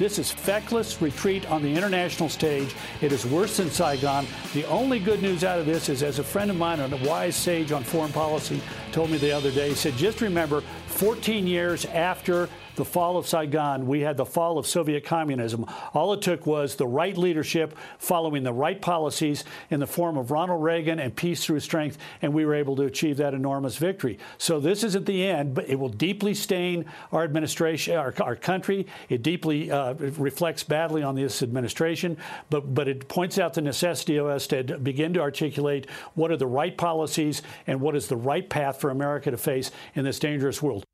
This 0.00 0.18
is 0.18 0.32
feckless 0.32 1.02
retreat 1.02 1.44
on 1.50 1.60
the 1.60 1.68
international 1.68 2.30
stage. 2.30 2.74
It 3.02 3.12
is 3.12 3.26
worse 3.26 3.58
than 3.58 3.70
Saigon. 3.70 4.26
The 4.54 4.64
only 4.64 4.98
good 4.98 5.20
news 5.20 5.44
out 5.44 5.58
of 5.58 5.66
this 5.66 5.90
is, 5.90 6.02
as 6.02 6.18
a 6.18 6.24
friend 6.24 6.50
of 6.50 6.56
mine, 6.56 6.80
a 6.80 6.96
wise 7.06 7.36
sage 7.36 7.70
on 7.70 7.84
foreign 7.84 8.10
policy, 8.10 8.62
told 8.92 9.10
me 9.10 9.18
the 9.18 9.30
other 9.30 9.50
day, 9.50 9.68
he 9.68 9.74
said, 9.74 9.94
just 9.98 10.22
remember, 10.22 10.62
14 10.86 11.46
years 11.46 11.84
after 11.84 12.48
the 12.80 12.84
fall 12.86 13.18
of 13.18 13.28
Saigon, 13.28 13.86
we 13.86 14.00
had 14.00 14.16
the 14.16 14.24
fall 14.24 14.56
of 14.56 14.66
Soviet 14.66 15.04
communism. 15.04 15.66
All 15.92 16.14
it 16.14 16.22
took 16.22 16.46
was 16.46 16.76
the 16.76 16.86
right 16.86 17.14
leadership 17.14 17.76
following 17.98 18.42
the 18.42 18.54
right 18.54 18.80
policies 18.80 19.44
in 19.68 19.80
the 19.80 19.86
form 19.86 20.16
of 20.16 20.30
Ronald 20.30 20.62
Reagan 20.62 20.98
and 20.98 21.14
peace 21.14 21.44
through 21.44 21.60
strength, 21.60 21.98
and 22.22 22.32
we 22.32 22.46
were 22.46 22.54
able 22.54 22.76
to 22.76 22.84
achieve 22.84 23.18
that 23.18 23.34
enormous 23.34 23.76
victory. 23.76 24.18
So 24.38 24.60
this 24.60 24.82
isn't 24.82 25.04
the 25.04 25.26
end, 25.26 25.54
but 25.54 25.68
it 25.68 25.78
will 25.78 25.90
deeply 25.90 26.32
stain 26.32 26.86
our 27.12 27.22
administration, 27.22 27.96
our, 27.96 28.14
our 28.18 28.34
country. 28.34 28.86
It 29.10 29.22
deeply 29.22 29.70
uh, 29.70 29.92
reflects 29.94 30.64
badly 30.64 31.02
on 31.02 31.16
this 31.16 31.42
administration, 31.42 32.16
but, 32.48 32.74
but 32.74 32.88
it 32.88 33.08
points 33.08 33.38
out 33.38 33.52
the 33.52 33.60
necessity 33.60 34.16
of 34.16 34.26
us 34.26 34.46
to 34.46 34.64
begin 34.78 35.12
to 35.12 35.20
articulate 35.20 35.86
what 36.14 36.30
are 36.30 36.38
the 36.38 36.46
right 36.46 36.78
policies 36.78 37.42
and 37.66 37.78
what 37.78 37.94
is 37.94 38.08
the 38.08 38.16
right 38.16 38.48
path 38.48 38.80
for 38.80 38.88
America 38.88 39.30
to 39.30 39.36
face 39.36 39.70
in 39.94 40.04
this 40.04 40.18
dangerous 40.18 40.62
world. 40.62 40.86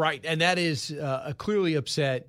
Right, 0.00 0.24
and 0.24 0.40
that 0.40 0.58
is 0.58 0.92
uh, 0.92 1.24
a 1.26 1.34
clearly 1.34 1.74
upset 1.74 2.26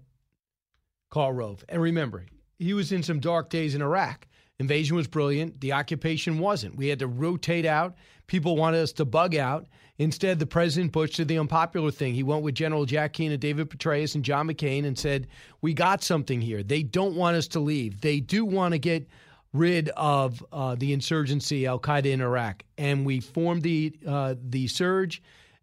Karl 1.10 1.32
Rove. 1.32 1.64
And 1.70 1.82
remember, 1.82 2.26
he 2.60 2.74
was 2.74 2.92
in 2.92 3.02
some 3.02 3.22
dark 3.22 3.50
days 3.50 3.76
in 3.76 3.82
Iraq. 3.82 4.28
Invasion 4.60 4.98
was 4.98 5.08
brilliant. 5.08 5.62
The 5.62 5.72
occupation 5.72 6.38
wasn't. 6.40 6.76
We 6.76 6.90
had 6.90 7.00
to 7.00 7.08
rotate 7.08 7.66
out. 7.66 7.96
People 8.28 8.58
wanted 8.58 8.82
us 8.82 8.92
to 8.94 9.06
bug 9.06 9.36
out. 9.36 9.68
Instead, 10.00 10.38
the 10.38 10.46
President 10.46 10.92
Bush 10.92 11.16
did 11.16 11.30
the 11.30 11.40
unpopular 11.40 11.92
thing. 11.92 12.14
He 12.14 12.24
went 12.24 12.44
with 12.44 12.56
General 12.56 12.84
Jack 12.84 13.14
Keane 13.14 13.32
and 13.32 13.40
David 13.40 13.70
Petraeus 13.70 14.16
and 14.16 14.26
John 14.26 14.50
McCain 14.50 14.84
and 14.84 15.00
said, 15.00 15.28
We 15.62 15.74
got 15.74 16.04
something 16.04 16.42
here. 16.42 16.64
They 16.64 16.84
don't 16.84 17.16
want 17.16 17.38
us 17.38 17.48
to 17.48 17.62
leave. 17.62 18.02
They 18.02 18.20
do 18.20 18.44
want 18.44 18.74
to 18.74 18.80
get 18.80 19.08
rid 19.54 19.88
of 19.96 20.46
uh, 20.52 20.76
the 20.76 20.92
insurgency, 20.92 21.66
Al 21.66 21.80
Qaeda 21.80 22.08
in 22.08 22.20
Iraq. 22.20 22.66
And 22.78 23.06
we 23.06 23.22
formed 23.22 23.64
the, 23.64 23.94
uh, 24.06 24.36
the 24.44 24.68
surge 24.68 25.22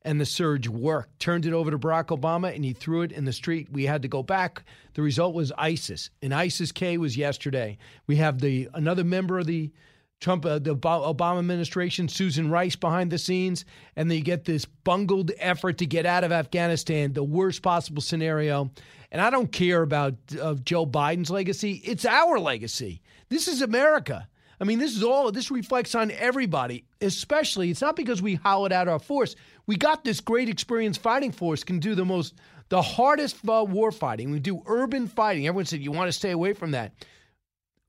and 0.09 0.18
the 0.18 0.25
surge 0.25 0.66
worked. 0.68 1.21
Turned 1.21 1.44
it 1.44 1.53
over 1.53 1.71
to 1.71 1.79
Barack 1.79 2.07
Obama 2.07 2.55
and 2.55 2.64
he 2.64 2.73
threw 2.73 3.03
it 3.03 3.12
in 3.12 3.27
the 3.27 3.33
street. 3.33 3.68
We 3.71 3.85
had 3.85 4.01
to 4.01 4.09
go 4.09 4.23
back. 4.23 4.64
The 4.94 5.03
result 5.03 5.35
was 5.35 5.53
ISIS. 5.59 6.09
And 6.23 6.33
ISIS 6.33 6.73
K 6.73 6.97
was 6.97 7.14
yesterday. 7.14 7.77
We 8.07 8.16
have 8.16 8.40
the 8.40 8.71
another 8.73 9.05
member 9.05 9.38
of 9.38 9.47
the 9.47 9.71
Trump, 10.18 10.47
uh, 10.47 10.61
the 10.61 10.75
Obama 10.75 11.40
administration, 11.40 12.09
Susan 12.09 12.51
Rice 12.51 12.75
behind 12.75 13.12
the 13.12 13.18
scenes, 13.18 13.66
and 13.97 14.11
they 14.11 14.23
get 14.23 14.47
this 14.47 14.64
bungled 14.64 15.31
effort 15.38 15.77
to 15.79 15.87
get 15.87 16.07
out 16.07 16.25
of 16.25 16.33
Afghanistan, 16.33 17.12
the 17.12 17.23
worst 17.23 17.61
possible 17.61 18.01
scenario. 18.01 18.71
And 19.12 19.21
I 19.21 19.29
don't 19.29 19.53
care 19.53 19.83
about 19.83 20.14
uh, 20.40 20.55
Joe 20.55 20.87
Biden's 20.87 21.31
legacy; 21.31 21.83
it's 21.85 22.07
our 22.07 22.40
legacy. 22.40 23.03
This 23.29 23.47
is 23.47 23.61
America. 23.61 24.27
I 24.61 24.64
mean, 24.64 24.79
this 24.79 24.97
is 24.97 25.03
all, 25.03 25.31
this 25.31 25.51
reflects 25.51 25.94
on 25.94 26.11
everybody, 26.11 26.85
especially, 27.01 27.71
it's 27.71 27.81
not 27.81 27.97
because 27.97 28.21
we 28.21 28.35
hollowed 28.35 28.73
out 28.73 28.88
our 28.88 28.99
force. 28.99 29.37
We 29.66 29.77
got 29.77 30.05
this 30.05 30.21
great 30.21 30.49
experience 30.49 30.97
fighting 30.97 31.31
force, 31.31 31.62
can 31.62 31.79
do 31.79 31.94
the 31.94 32.05
most, 32.05 32.35
the 32.68 32.83
hardest 32.83 33.37
uh, 33.49 33.64
war 33.68 33.92
fighting. 33.92 34.31
We 34.31 34.40
do 34.40 34.62
urban 34.66 35.07
fighting. 35.07 35.47
Everyone 35.47 35.64
said, 35.64 35.81
you 35.81 35.92
want 35.92 36.09
to 36.09 36.12
stay 36.12 36.33
away 36.33 36.55
from 36.55 36.73
that. 36.73 36.92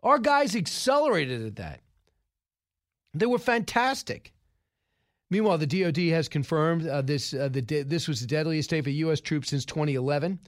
Our 0.04 0.20
guys 0.20 0.56
accelerated 0.56 1.46
at 1.46 1.56
that. 1.56 1.82
They 3.14 3.26
were 3.26 3.40
fantastic. 3.40 4.34
Meanwhile, 5.32 5.58
the 5.60 5.68
DoD 5.68 5.98
has 6.10 6.28
confirmed 6.28 6.88
uh, 6.88 7.02
this. 7.02 7.34
Uh, 7.34 7.50
the 7.50 7.62
this 7.62 8.08
was 8.08 8.22
the 8.22 8.28
deadliest 8.28 8.70
day 8.70 8.82
for 8.82 8.90
U.S. 8.90 9.22
troops 9.22 9.50
since 9.50 9.66
2011. 9.66 10.40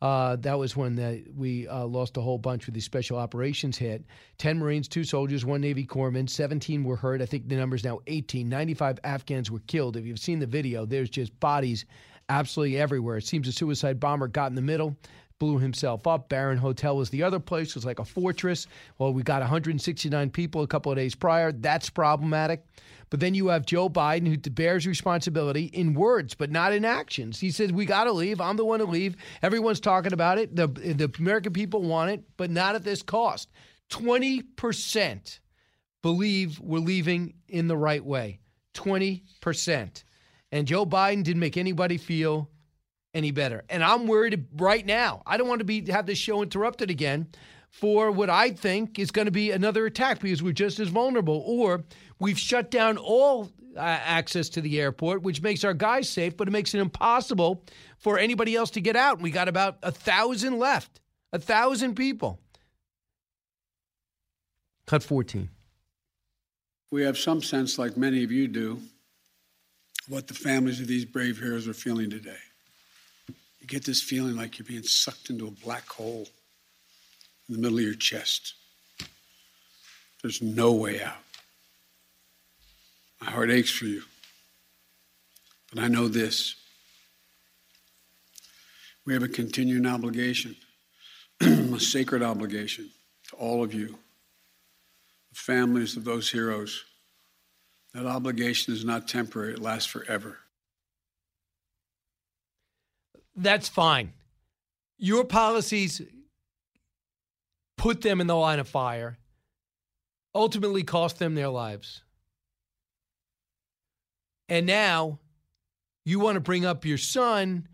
Uh, 0.00 0.36
that 0.36 0.58
was 0.58 0.76
when 0.76 0.94
the, 0.94 1.24
we 1.36 1.66
uh, 1.66 1.84
lost 1.84 2.16
a 2.16 2.20
whole 2.20 2.38
bunch 2.38 2.66
with 2.66 2.74
the 2.74 2.80
special 2.80 3.18
operations 3.18 3.76
hit. 3.76 4.04
10 4.38 4.58
Marines, 4.58 4.86
two 4.86 5.02
soldiers, 5.02 5.44
one 5.44 5.60
Navy 5.60 5.84
corpsman, 5.84 6.30
17 6.30 6.84
were 6.84 6.96
hurt. 6.96 7.20
I 7.20 7.26
think 7.26 7.48
the 7.48 7.56
number's 7.56 7.82
now 7.82 7.98
18. 8.06 8.48
95 8.48 9.00
Afghans 9.02 9.50
were 9.50 9.58
killed. 9.60 9.96
If 9.96 10.06
you've 10.06 10.20
seen 10.20 10.38
the 10.38 10.46
video, 10.46 10.86
there's 10.86 11.10
just 11.10 11.38
bodies 11.40 11.84
absolutely 12.28 12.78
everywhere. 12.78 13.16
It 13.16 13.26
seems 13.26 13.48
a 13.48 13.52
suicide 13.52 13.98
bomber 13.98 14.28
got 14.28 14.50
in 14.50 14.54
the 14.54 14.62
middle, 14.62 14.96
blew 15.38 15.58
himself 15.58 16.06
up. 16.06 16.28
Baron 16.28 16.58
Hotel 16.58 16.96
was 16.96 17.10
the 17.10 17.22
other 17.22 17.38
place. 17.38 17.68
It 17.68 17.74
was 17.76 17.84
like 17.84 17.98
a 17.98 18.04
fortress. 18.04 18.66
Well, 18.98 19.12
we 19.12 19.22
got 19.22 19.40
169 19.40 20.30
people 20.30 20.62
a 20.62 20.66
couple 20.66 20.92
of 20.92 20.96
days 20.96 21.14
prior. 21.14 21.52
That's 21.52 21.90
problematic. 21.90 22.64
But 23.10 23.20
then 23.20 23.34
you 23.34 23.48
have 23.48 23.64
Joe 23.64 23.88
Biden, 23.88 24.28
who 24.28 24.36
bears 24.36 24.86
responsibility 24.86 25.64
in 25.66 25.94
words, 25.94 26.34
but 26.34 26.50
not 26.50 26.72
in 26.72 26.84
actions. 26.84 27.40
He 27.40 27.50
says, 27.50 27.72
We 27.72 27.86
got 27.86 28.04
to 28.04 28.12
leave. 28.12 28.40
I'm 28.40 28.56
the 28.56 28.64
one 28.64 28.80
to 28.80 28.84
leave. 28.84 29.16
Everyone's 29.42 29.80
talking 29.80 30.12
about 30.12 30.38
it. 30.38 30.54
The, 30.54 30.66
the 30.66 31.10
American 31.18 31.52
people 31.52 31.82
want 31.82 32.10
it, 32.10 32.22
but 32.36 32.50
not 32.50 32.74
at 32.74 32.84
this 32.84 33.02
cost. 33.02 33.48
20% 33.90 35.38
believe 36.02 36.60
we're 36.60 36.78
leaving 36.78 37.34
in 37.48 37.68
the 37.68 37.76
right 37.76 38.04
way. 38.04 38.40
20%. 38.74 40.04
And 40.52 40.66
Joe 40.66 40.86
Biden 40.86 41.22
didn't 41.22 41.40
make 41.40 41.56
anybody 41.56 41.96
feel 41.96 42.50
any 43.14 43.30
better. 43.30 43.64
And 43.68 43.82
I'm 43.82 44.06
worried 44.06 44.46
right 44.56 44.84
now. 44.84 45.22
I 45.26 45.36
don't 45.36 45.48
want 45.48 45.60
to 45.60 45.64
be 45.64 45.90
have 45.90 46.06
this 46.06 46.18
show 46.18 46.42
interrupted 46.42 46.90
again 46.90 47.28
for 47.70 48.10
what 48.10 48.30
I 48.30 48.50
think 48.50 48.98
is 48.98 49.10
going 49.10 49.26
to 49.26 49.32
be 49.32 49.50
another 49.50 49.86
attack 49.86 50.20
because 50.20 50.42
we're 50.42 50.52
just 50.52 50.80
as 50.80 50.88
vulnerable. 50.88 51.42
Or 51.46 51.84
we've 52.18 52.38
shut 52.38 52.70
down 52.70 52.96
all 52.96 53.50
uh, 53.76 53.80
access 53.80 54.48
to 54.50 54.60
the 54.60 54.80
airport, 54.80 55.22
which 55.22 55.42
makes 55.42 55.64
our 55.64 55.74
guys 55.74 56.08
safe, 56.08 56.36
but 56.36 56.48
it 56.48 56.50
makes 56.50 56.74
it 56.74 56.80
impossible 56.80 57.64
for 57.98 58.18
anybody 58.18 58.56
else 58.56 58.70
to 58.70 58.80
get 58.80 58.96
out. 58.96 59.20
We 59.20 59.30
got 59.30 59.48
about 59.48 59.78
a 59.82 59.92
thousand 59.92 60.58
left, 60.58 61.00
a 61.32 61.38
thousand 61.38 61.94
people. 61.94 62.40
Cut 64.86 65.02
14. 65.02 65.50
We 66.90 67.02
have 67.02 67.18
some 67.18 67.42
sense, 67.42 67.78
like 67.78 67.96
many 67.96 68.24
of 68.24 68.32
you 68.32 68.48
do, 68.48 68.80
what 70.08 70.26
the 70.26 70.34
families 70.34 70.80
of 70.80 70.86
these 70.86 71.04
brave 71.04 71.38
heroes 71.38 71.68
are 71.68 71.74
feeling 71.74 72.08
today. 72.08 72.38
You 73.68 73.76
get 73.76 73.84
this 73.84 74.00
feeling 74.00 74.34
like 74.34 74.58
you're 74.58 74.64
being 74.64 74.82
sucked 74.82 75.28
into 75.28 75.46
a 75.46 75.50
black 75.50 75.86
hole 75.90 76.26
in 77.46 77.54
the 77.54 77.60
middle 77.60 77.76
of 77.76 77.84
your 77.84 77.92
chest. 77.92 78.54
There's 80.22 80.40
no 80.40 80.72
way 80.72 81.02
out. 81.02 81.18
My 83.20 83.30
heart 83.30 83.50
aches 83.50 83.70
for 83.70 83.84
you. 83.84 84.04
But 85.70 85.82
I 85.82 85.88
know 85.88 86.08
this. 86.08 86.54
We 89.04 89.12
have 89.12 89.22
a 89.22 89.28
continuing 89.28 89.84
obligation, 89.84 90.56
a 91.42 91.78
sacred 91.78 92.22
obligation 92.22 92.88
to 93.28 93.36
all 93.36 93.62
of 93.62 93.74
you, 93.74 93.98
the 95.30 95.38
families 95.38 95.94
of 95.94 96.04
those 96.04 96.30
heroes. 96.30 96.86
That 97.92 98.06
obligation 98.06 98.72
is 98.72 98.82
not 98.82 99.08
temporary, 99.08 99.52
it 99.52 99.60
lasts 99.60 99.90
forever. 99.90 100.38
That's 103.38 103.68
fine. 103.68 104.12
Your 104.98 105.24
policies 105.24 106.02
put 107.76 108.02
them 108.02 108.20
in 108.20 108.26
the 108.26 108.34
line 108.34 108.58
of 108.58 108.68
fire, 108.68 109.16
ultimately 110.34 110.82
cost 110.82 111.18
them 111.18 111.34
their 111.34 111.48
lives. 111.48 112.02
And 114.48 114.66
now 114.66 115.20
you 116.04 116.18
want 116.18 116.34
to 116.34 116.40
bring 116.40 116.66
up 116.66 116.84
your 116.84 116.98
son 116.98 117.68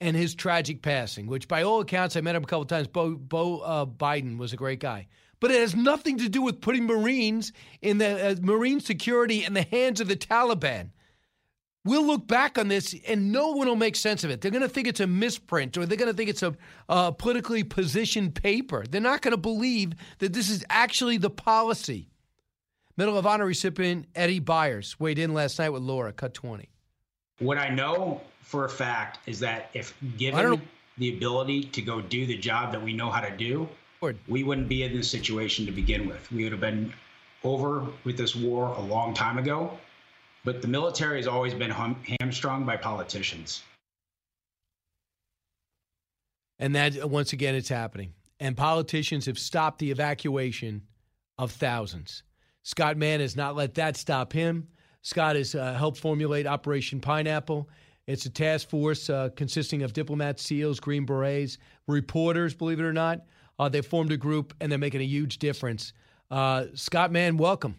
and 0.00 0.16
his 0.16 0.34
tragic 0.34 0.80
passing, 0.80 1.26
which 1.26 1.48
by 1.48 1.62
all 1.62 1.80
accounts, 1.80 2.16
I 2.16 2.22
met 2.22 2.34
him 2.34 2.44
a 2.44 2.46
couple 2.46 2.64
times. 2.64 2.86
Bo, 2.86 3.14
Bo 3.14 3.58
uh, 3.58 3.84
Biden 3.84 4.38
was 4.38 4.54
a 4.54 4.56
great 4.56 4.80
guy. 4.80 5.06
But 5.38 5.50
it 5.50 5.60
has 5.60 5.76
nothing 5.76 6.18
to 6.18 6.28
do 6.28 6.40
with 6.40 6.62
putting 6.62 6.86
Marines 6.86 7.52
in 7.82 7.98
the 7.98 8.30
uh, 8.30 8.34
Marine 8.40 8.80
security 8.80 9.44
in 9.44 9.52
the 9.52 9.62
hands 9.62 10.00
of 10.00 10.08
the 10.08 10.16
Taliban. 10.16 10.90
We'll 11.84 12.06
look 12.06 12.26
back 12.26 12.58
on 12.58 12.68
this 12.68 12.94
and 13.08 13.32
no 13.32 13.52
one 13.52 13.66
will 13.66 13.76
make 13.76 13.96
sense 13.96 14.22
of 14.22 14.30
it. 14.30 14.40
They're 14.40 14.50
going 14.50 14.62
to 14.62 14.68
think 14.68 14.86
it's 14.86 15.00
a 15.00 15.06
misprint 15.06 15.78
or 15.78 15.86
they're 15.86 15.96
going 15.96 16.10
to 16.10 16.16
think 16.16 16.28
it's 16.28 16.42
a 16.42 16.54
uh, 16.90 17.10
politically 17.12 17.64
positioned 17.64 18.34
paper. 18.34 18.84
They're 18.88 19.00
not 19.00 19.22
going 19.22 19.32
to 19.32 19.38
believe 19.38 19.94
that 20.18 20.34
this 20.34 20.50
is 20.50 20.64
actually 20.68 21.16
the 21.16 21.30
policy. 21.30 22.10
Medal 22.98 23.16
of 23.16 23.26
Honor 23.26 23.46
recipient 23.46 24.06
Eddie 24.14 24.40
Byers 24.40 25.00
weighed 25.00 25.18
in 25.18 25.32
last 25.32 25.58
night 25.58 25.70
with 25.70 25.82
Laura, 25.82 26.12
cut 26.12 26.34
20. 26.34 26.68
What 27.38 27.56
I 27.56 27.70
know 27.70 28.20
for 28.42 28.66
a 28.66 28.68
fact 28.68 29.20
is 29.26 29.40
that 29.40 29.70
if 29.72 29.94
given 30.18 30.60
the 30.98 31.16
ability 31.16 31.64
to 31.64 31.80
go 31.80 32.02
do 32.02 32.26
the 32.26 32.36
job 32.36 32.72
that 32.72 32.82
we 32.82 32.92
know 32.92 33.08
how 33.10 33.22
to 33.22 33.34
do, 33.34 33.66
we 34.28 34.44
wouldn't 34.44 34.68
be 34.68 34.82
in 34.82 34.94
this 34.94 35.10
situation 35.10 35.64
to 35.64 35.72
begin 35.72 36.06
with. 36.06 36.30
We 36.30 36.42
would 36.42 36.52
have 36.52 36.60
been 36.60 36.92
over 37.42 37.86
with 38.04 38.18
this 38.18 38.36
war 38.36 38.74
a 38.76 38.80
long 38.80 39.14
time 39.14 39.38
ago. 39.38 39.78
But 40.44 40.62
the 40.62 40.68
military 40.68 41.18
has 41.18 41.26
always 41.26 41.54
been 41.54 41.70
hum- 41.70 42.02
hamstrung 42.20 42.64
by 42.64 42.76
politicians. 42.76 43.62
And 46.58 46.74
that, 46.74 47.08
once 47.08 47.32
again, 47.32 47.54
it's 47.54 47.68
happening. 47.68 48.12
And 48.38 48.56
politicians 48.56 49.26
have 49.26 49.38
stopped 49.38 49.78
the 49.78 49.90
evacuation 49.90 50.82
of 51.38 51.52
thousands. 51.52 52.22
Scott 52.62 52.96
Mann 52.96 53.20
has 53.20 53.36
not 53.36 53.56
let 53.56 53.74
that 53.74 53.96
stop 53.96 54.32
him. 54.32 54.68
Scott 55.02 55.36
has 55.36 55.54
uh, 55.54 55.74
helped 55.74 55.98
formulate 55.98 56.46
Operation 56.46 57.00
Pineapple. 57.00 57.68
It's 58.06 58.26
a 58.26 58.30
task 58.30 58.68
force 58.68 59.08
uh, 59.08 59.30
consisting 59.36 59.82
of 59.82 59.92
diplomats, 59.92 60.42
SEALs, 60.42 60.80
Green 60.80 61.06
Berets, 61.06 61.58
reporters, 61.86 62.54
believe 62.54 62.80
it 62.80 62.84
or 62.84 62.92
not. 62.92 63.24
Uh, 63.58 63.68
they 63.68 63.82
formed 63.82 64.12
a 64.12 64.16
group 64.16 64.54
and 64.60 64.70
they're 64.70 64.78
making 64.78 65.00
a 65.00 65.04
huge 65.04 65.38
difference. 65.38 65.92
Uh, 66.30 66.66
Scott 66.74 67.12
Mann, 67.12 67.36
welcome. 67.36 67.76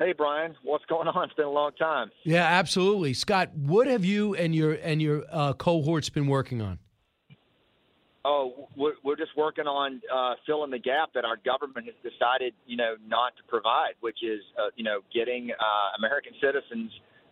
Hey 0.00 0.14
Brian, 0.14 0.56
what's 0.62 0.86
going 0.86 1.08
on? 1.08 1.24
It's 1.24 1.34
been 1.34 1.44
a 1.44 1.50
long 1.50 1.72
time. 1.78 2.10
Yeah, 2.24 2.42
absolutely. 2.42 3.12
Scott, 3.12 3.54
what 3.54 3.86
have 3.86 4.02
you 4.02 4.34
and 4.34 4.54
your 4.54 4.72
and 4.72 5.02
your 5.02 5.24
uh, 5.30 5.52
cohorts 5.52 6.08
been 6.08 6.26
working 6.26 6.62
on? 6.62 6.78
Oh, 8.24 8.68
we're, 8.76 8.94
we're 9.04 9.16
just 9.16 9.36
working 9.36 9.66
on 9.66 10.00
uh, 10.10 10.34
filling 10.46 10.70
the 10.70 10.78
gap 10.78 11.10
that 11.14 11.26
our 11.26 11.36
government 11.36 11.86
has 11.86 11.94
decided, 12.02 12.54
you 12.66 12.78
know, 12.78 12.96
not 13.06 13.36
to 13.36 13.42
provide, 13.46 13.92
which 14.00 14.18
is, 14.22 14.40
uh, 14.58 14.68
you 14.74 14.84
know, 14.84 15.00
getting 15.12 15.50
uh, 15.52 15.96
American 15.98 16.32
citizens, 16.40 16.90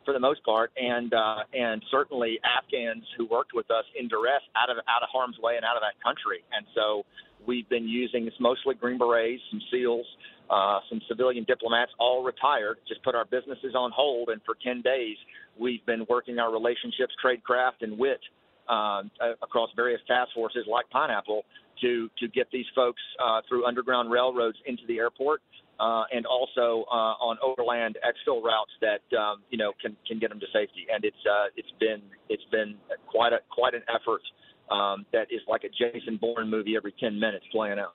for 0.08 0.14
the 0.14 0.20
most 0.20 0.42
part, 0.42 0.72
and 0.80 1.12
uh, 1.12 1.44
and 1.52 1.84
certainly 1.90 2.40
Afghans 2.42 3.04
who 3.18 3.26
worked 3.26 3.52
with 3.52 3.70
us 3.70 3.84
in 3.94 4.08
duress 4.08 4.40
out 4.56 4.70
of 4.70 4.78
out 4.88 5.02
of 5.02 5.10
harm's 5.12 5.38
way 5.38 5.56
and 5.56 5.66
out 5.66 5.76
of 5.76 5.82
that 5.82 6.02
country. 6.02 6.40
And 6.50 6.64
so 6.74 7.04
we've 7.46 7.68
been 7.68 7.86
using 7.86 8.26
it's 8.26 8.40
mostly 8.40 8.74
Green 8.74 8.96
Berets, 8.96 9.42
some 9.50 9.60
SEALs, 9.70 10.06
uh, 10.50 10.80
some 10.88 11.00
civilian 11.08 11.44
diplomats, 11.44 11.92
all 11.98 12.22
retired. 12.22 12.78
Just 12.88 13.02
put 13.02 13.14
our 13.14 13.24
businesses 13.24 13.74
on 13.74 13.90
hold, 13.94 14.28
and 14.30 14.40
for 14.44 14.56
10 14.62 14.82
days 14.82 15.16
we've 15.58 15.84
been 15.86 16.06
working 16.08 16.38
our 16.38 16.52
relationships, 16.52 17.12
tradecraft, 17.22 17.82
and 17.82 17.98
wit 17.98 18.20
um, 18.68 19.10
across 19.42 19.70
various 19.76 20.00
task 20.06 20.30
forces 20.34 20.64
like 20.70 20.88
Pineapple 20.90 21.44
to 21.80 22.10
to 22.18 22.28
get 22.28 22.48
these 22.52 22.66
folks 22.74 23.00
uh, 23.22 23.40
through 23.48 23.66
underground 23.66 24.10
railroads 24.10 24.58
into 24.66 24.82
the 24.88 24.98
airport, 24.98 25.40
uh, 25.80 26.04
and 26.12 26.26
also 26.26 26.84
uh, 26.90 27.14
on 27.22 27.38
overland 27.42 27.96
exfil 28.04 28.42
routes 28.42 28.72
that 28.80 29.16
um, 29.16 29.42
you 29.50 29.58
know 29.58 29.72
can 29.80 29.96
can 30.06 30.18
get 30.18 30.30
them 30.30 30.40
to 30.40 30.46
safety. 30.52 30.86
And 30.92 31.04
it's 31.04 31.24
uh, 31.26 31.46
it's 31.56 31.72
been 31.80 32.02
it's 32.28 32.44
been 32.50 32.76
quite 33.06 33.32
a 33.32 33.38
quite 33.50 33.74
an 33.74 33.82
effort 33.88 34.22
um, 34.70 35.06
that 35.12 35.28
is 35.30 35.40
like 35.48 35.62
a 35.64 35.68
Jason 35.68 36.16
Bourne 36.16 36.50
movie 36.50 36.76
every 36.76 36.94
10 36.98 37.18
minutes 37.18 37.44
playing 37.52 37.78
out. 37.78 37.94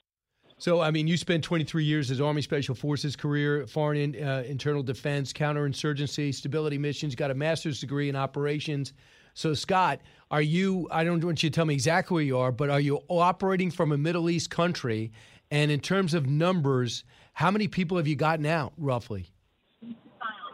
So, 0.63 0.79
I 0.79 0.91
mean, 0.91 1.09
you 1.09 1.17
spent 1.17 1.43
23 1.43 1.83
years 1.83 2.09
as 2.09 2.21
Army 2.21 2.41
Special 2.41 2.73
Forces 2.73 3.17
career, 3.17 3.67
foreign 3.67 4.15
in, 4.15 4.25
uh, 4.25 4.45
internal 4.47 4.81
defense, 4.81 5.33
counterinsurgency, 5.33 6.33
stability 6.33 6.77
missions. 6.77 7.15
Got 7.15 7.31
a 7.31 7.33
master's 7.33 7.81
degree 7.81 8.07
in 8.07 8.15
operations. 8.15 8.93
So, 9.33 9.53
Scott, 9.55 9.99
are 10.31 10.41
you, 10.41 10.87
I 10.89 11.03
don't 11.03 11.21
want 11.21 11.43
you 11.43 11.49
to 11.49 11.53
tell 11.53 11.65
me 11.65 11.73
exactly 11.73 12.13
where 12.15 12.23
you 12.23 12.37
are, 12.37 12.53
but 12.53 12.69
are 12.69 12.79
you 12.79 13.01
operating 13.09 13.71
from 13.71 13.91
a 13.91 13.97
Middle 13.97 14.29
East 14.29 14.51
country? 14.51 15.11
And 15.51 15.69
in 15.69 15.81
terms 15.81 16.13
of 16.13 16.27
numbers, 16.27 17.03
how 17.33 17.51
many 17.51 17.67
people 17.67 17.97
have 17.97 18.07
you 18.07 18.15
gotten 18.15 18.45
out 18.45 18.71
roughly? 18.77 19.33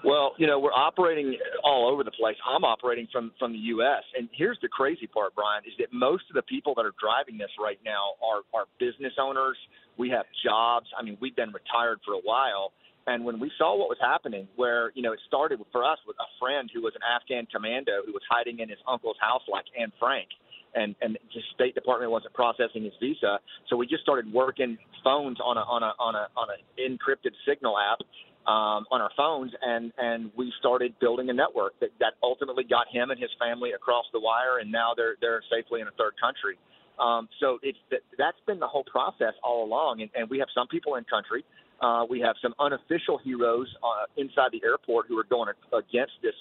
Well, 0.03 0.33
you 0.37 0.47
know, 0.47 0.59
we're 0.59 0.73
operating 0.73 1.37
all 1.63 1.87
over 1.87 2.03
the 2.03 2.11
place. 2.11 2.37
I'm 2.47 2.63
operating 2.63 3.07
from 3.11 3.31
from 3.37 3.51
the 3.51 3.59
U.S. 3.77 4.03
And 4.17 4.29
here's 4.31 4.57
the 4.61 4.69
crazy 4.69 5.07
part, 5.07 5.35
Brian, 5.35 5.63
is 5.67 5.73
that 5.77 5.91
most 5.91 6.23
of 6.29 6.35
the 6.35 6.41
people 6.43 6.73
that 6.75 6.85
are 6.85 6.93
driving 6.99 7.37
this 7.37 7.51
right 7.61 7.79
now 7.83 8.13
are 8.23 8.41
are 8.53 8.65
business 8.79 9.13
owners. 9.19 9.57
We 9.99 10.09
have 10.09 10.25
jobs. 10.43 10.87
I 10.97 11.03
mean, 11.03 11.17
we've 11.19 11.35
been 11.35 11.51
retired 11.51 11.99
for 12.05 12.13
a 12.13 12.23
while. 12.23 12.71
And 13.05 13.25
when 13.25 13.39
we 13.39 13.51
saw 13.57 13.77
what 13.77 13.89
was 13.89 13.97
happening, 13.99 14.47
where 14.55 14.91
you 14.95 15.01
know 15.01 15.11
it 15.11 15.19
started 15.27 15.59
for 15.71 15.83
us 15.83 15.97
with 16.07 16.15
a 16.19 16.29
friend 16.39 16.69
who 16.73 16.81
was 16.81 16.93
an 16.95 17.01
Afghan 17.03 17.47
commando 17.51 18.05
who 18.05 18.13
was 18.13 18.21
hiding 18.29 18.59
in 18.59 18.69
his 18.69 18.77
uncle's 18.87 19.17
house 19.19 19.41
like 19.51 19.65
Anne 19.79 19.91
Frank, 19.99 20.29
and 20.75 20.95
and 21.01 21.17
the 21.17 21.41
State 21.55 21.75
Department 21.75 22.11
wasn't 22.11 22.33
processing 22.33 22.83
his 22.83 22.93
visa, 22.99 23.39
so 23.67 23.75
we 23.75 23.87
just 23.87 24.03
started 24.03 24.31
working 24.31 24.77
phones 25.03 25.39
on 25.43 25.57
a 25.57 25.61
on 25.61 25.81
a 25.83 25.93
on 25.99 26.15
a 26.15 26.27
on 26.37 26.47
an 26.53 26.61
encrypted 26.77 27.33
signal 27.47 27.75
app 27.77 27.99
um, 28.47 28.85
on 28.91 29.01
our 29.01 29.11
phones, 29.17 29.51
and 29.61 29.91
and 29.97 30.31
we 30.37 30.53
started 30.59 30.93
building 30.99 31.29
a 31.29 31.33
network 31.33 31.79
that 31.79 31.89
that 31.99 32.13
ultimately 32.21 32.63
got 32.63 32.87
him 32.91 33.09
and 33.09 33.19
his 33.19 33.31
family 33.39 33.71
across 33.71 34.05
the 34.13 34.19
wire, 34.19 34.59
and 34.61 34.71
now 34.71 34.93
they're 34.95 35.15
they're 35.19 35.41
safely 35.49 35.81
in 35.81 35.87
a 35.87 35.95
third 35.97 36.13
country. 36.21 36.57
Um, 36.99 37.29
so 37.39 37.59
it's 37.63 37.77
that's 38.17 38.37
been 38.45 38.59
the 38.59 38.67
whole 38.67 38.83
process 38.83 39.33
all 39.43 39.63
along, 39.65 40.01
and, 40.01 40.09
and 40.15 40.29
we 40.29 40.39
have 40.39 40.49
some 40.53 40.67
people 40.67 40.95
in 40.95 41.03
country. 41.05 41.45
Uh, 41.81 42.05
we 42.09 42.19
have 42.19 42.35
some 42.41 42.53
unofficial 42.59 43.17
heroes 43.23 43.67
uh, 43.81 44.05
inside 44.17 44.49
the 44.51 44.61
airport 44.65 45.07
who 45.07 45.17
are 45.17 45.23
going 45.23 45.49
against 45.73 46.13
this 46.21 46.35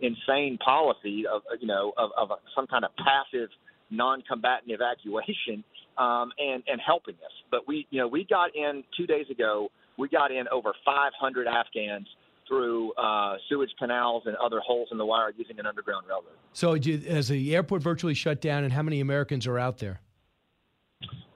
insane 0.00 0.58
policy 0.58 1.24
of 1.26 1.42
you 1.60 1.66
know 1.66 1.92
of, 1.96 2.10
of 2.16 2.30
a, 2.30 2.34
some 2.54 2.66
kind 2.66 2.84
of 2.84 2.90
passive 2.96 3.48
non-combatant 3.90 4.70
evacuation 4.70 5.64
um, 5.98 6.30
and 6.38 6.62
and 6.66 6.80
helping 6.84 7.14
us. 7.14 7.32
But 7.50 7.66
we 7.66 7.86
you 7.90 8.00
know 8.00 8.08
we 8.08 8.24
got 8.24 8.54
in 8.54 8.84
two 8.96 9.06
days 9.06 9.26
ago. 9.30 9.70
We 9.98 10.08
got 10.08 10.32
in 10.32 10.48
over 10.50 10.72
500 10.86 11.46
Afghans 11.46 12.08
through 12.52 12.92
uh, 12.92 13.36
sewage 13.48 13.70
canals 13.78 14.24
and 14.26 14.36
other 14.36 14.60
holes 14.60 14.88
in 14.92 14.98
the 14.98 15.06
wire 15.06 15.32
using 15.34 15.58
an 15.58 15.64
underground 15.64 16.04
railroad. 16.06 16.36
So, 16.52 16.74
has 17.10 17.28
the 17.28 17.54
airport 17.54 17.80
virtually 17.80 18.12
shut 18.12 18.42
down, 18.42 18.62
and 18.64 18.70
how 18.70 18.82
many 18.82 19.00
Americans 19.00 19.46
are 19.46 19.58
out 19.58 19.78
there? 19.78 20.00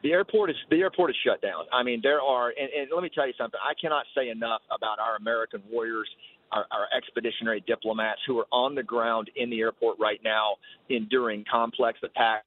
The 0.02 0.12
airport 0.12 0.50
is 0.50 0.56
the 0.70 0.80
airport 0.80 1.10
is 1.10 1.16
shut 1.24 1.40
down. 1.40 1.64
I 1.72 1.82
mean, 1.82 2.00
there 2.02 2.20
are, 2.20 2.48
and, 2.48 2.68
and 2.78 2.90
let 2.94 3.02
me 3.02 3.08
tell 3.08 3.26
you 3.26 3.32
something. 3.38 3.58
I 3.66 3.72
cannot 3.80 4.04
say 4.14 4.28
enough 4.28 4.60
about 4.70 4.98
our 4.98 5.16
American 5.16 5.62
warriors, 5.70 6.08
our, 6.52 6.66
our 6.70 6.86
expeditionary 6.94 7.64
diplomats 7.66 8.20
who 8.26 8.38
are 8.38 8.46
on 8.52 8.74
the 8.74 8.82
ground 8.82 9.30
in 9.36 9.48
the 9.48 9.60
airport 9.60 9.98
right 9.98 10.20
now, 10.22 10.56
enduring 10.90 11.46
complex 11.50 11.98
attacks 12.02 12.44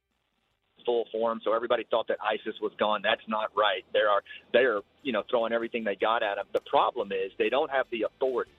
full 0.85 1.05
form. 1.11 1.41
So 1.43 1.53
everybody 1.53 1.85
thought 1.89 2.07
that 2.07 2.17
ISIS 2.21 2.55
was 2.61 2.71
gone. 2.79 3.01
That's 3.03 3.27
not 3.27 3.49
right. 3.57 3.83
They 3.93 3.99
are 3.99 4.21
they 4.53 4.59
are 4.59 4.81
you 5.01 5.11
know 5.11 5.23
throwing 5.27 5.53
everything 5.53 5.83
they 5.83 5.95
got 5.95 6.21
at 6.21 6.35
them. 6.35 6.45
The 6.53 6.61
problem 6.69 7.11
is 7.11 7.31
they 7.39 7.49
don't 7.49 7.71
have 7.71 7.87
the 7.91 8.03
authority. 8.03 8.51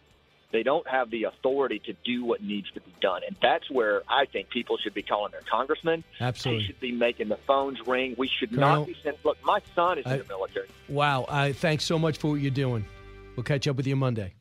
They 0.52 0.62
don't 0.62 0.86
have 0.88 1.10
the 1.10 1.24
authority 1.24 1.80
to 1.86 1.94
do 2.04 2.24
what 2.24 2.42
needs 2.42 2.70
to 2.72 2.80
be 2.80 2.92
done, 3.00 3.22
and 3.26 3.36
that's 3.40 3.70
where 3.70 4.02
I 4.08 4.26
think 4.26 4.50
people 4.50 4.76
should 4.78 4.94
be 4.94 5.02
calling 5.02 5.32
their 5.32 5.42
congressmen. 5.50 6.04
Absolutely, 6.20 6.62
they 6.62 6.66
should 6.66 6.80
be 6.80 6.92
making 6.92 7.28
the 7.28 7.38
phones 7.46 7.78
ring. 7.86 8.14
We 8.18 8.28
should 8.28 8.50
Colonel, 8.50 8.80
not 8.80 8.86
be 8.86 8.96
sent. 9.02 9.24
Look, 9.24 9.38
my 9.44 9.60
son 9.74 9.98
is 9.98 10.06
I, 10.06 10.14
in 10.14 10.18
the 10.20 10.24
military. 10.26 10.68
Wow! 10.88 11.24
Uh, 11.24 11.52
thanks 11.52 11.84
so 11.84 11.98
much 11.98 12.18
for 12.18 12.32
what 12.32 12.40
you're 12.40 12.50
doing. 12.50 12.84
We'll 13.36 13.44
catch 13.44 13.68
up 13.68 13.76
with 13.76 13.86
you 13.86 13.96
Monday 13.96 14.34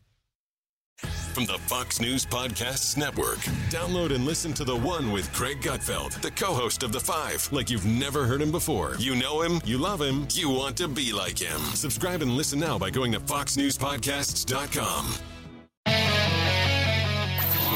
from 1.39 1.45
the 1.45 1.59
Fox 1.59 2.01
News 2.01 2.25
Podcasts 2.25 2.97
Network. 2.97 3.37
Download 3.69 4.13
and 4.13 4.25
listen 4.25 4.51
to 4.53 4.65
The 4.65 4.75
One 4.75 5.11
with 5.11 5.31
Greg 5.33 5.61
Gutfeld, 5.61 6.19
the 6.21 6.31
co 6.31 6.53
host 6.53 6.83
of 6.83 6.91
The 6.91 6.99
Five, 6.99 7.47
like 7.53 7.69
you've 7.69 7.85
never 7.85 8.25
heard 8.25 8.41
him 8.41 8.51
before. 8.51 8.95
You 8.99 9.15
know 9.15 9.41
him, 9.41 9.61
you 9.63 9.77
love 9.77 10.01
him, 10.01 10.27
you 10.33 10.49
want 10.49 10.75
to 10.77 10.89
be 10.89 11.13
like 11.13 11.39
him. 11.39 11.59
Subscribe 11.75 12.21
and 12.21 12.31
listen 12.31 12.59
now 12.59 12.77
by 12.77 12.89
going 12.89 13.13
to 13.13 13.21
FoxNewsPodcasts.com. 13.21 15.38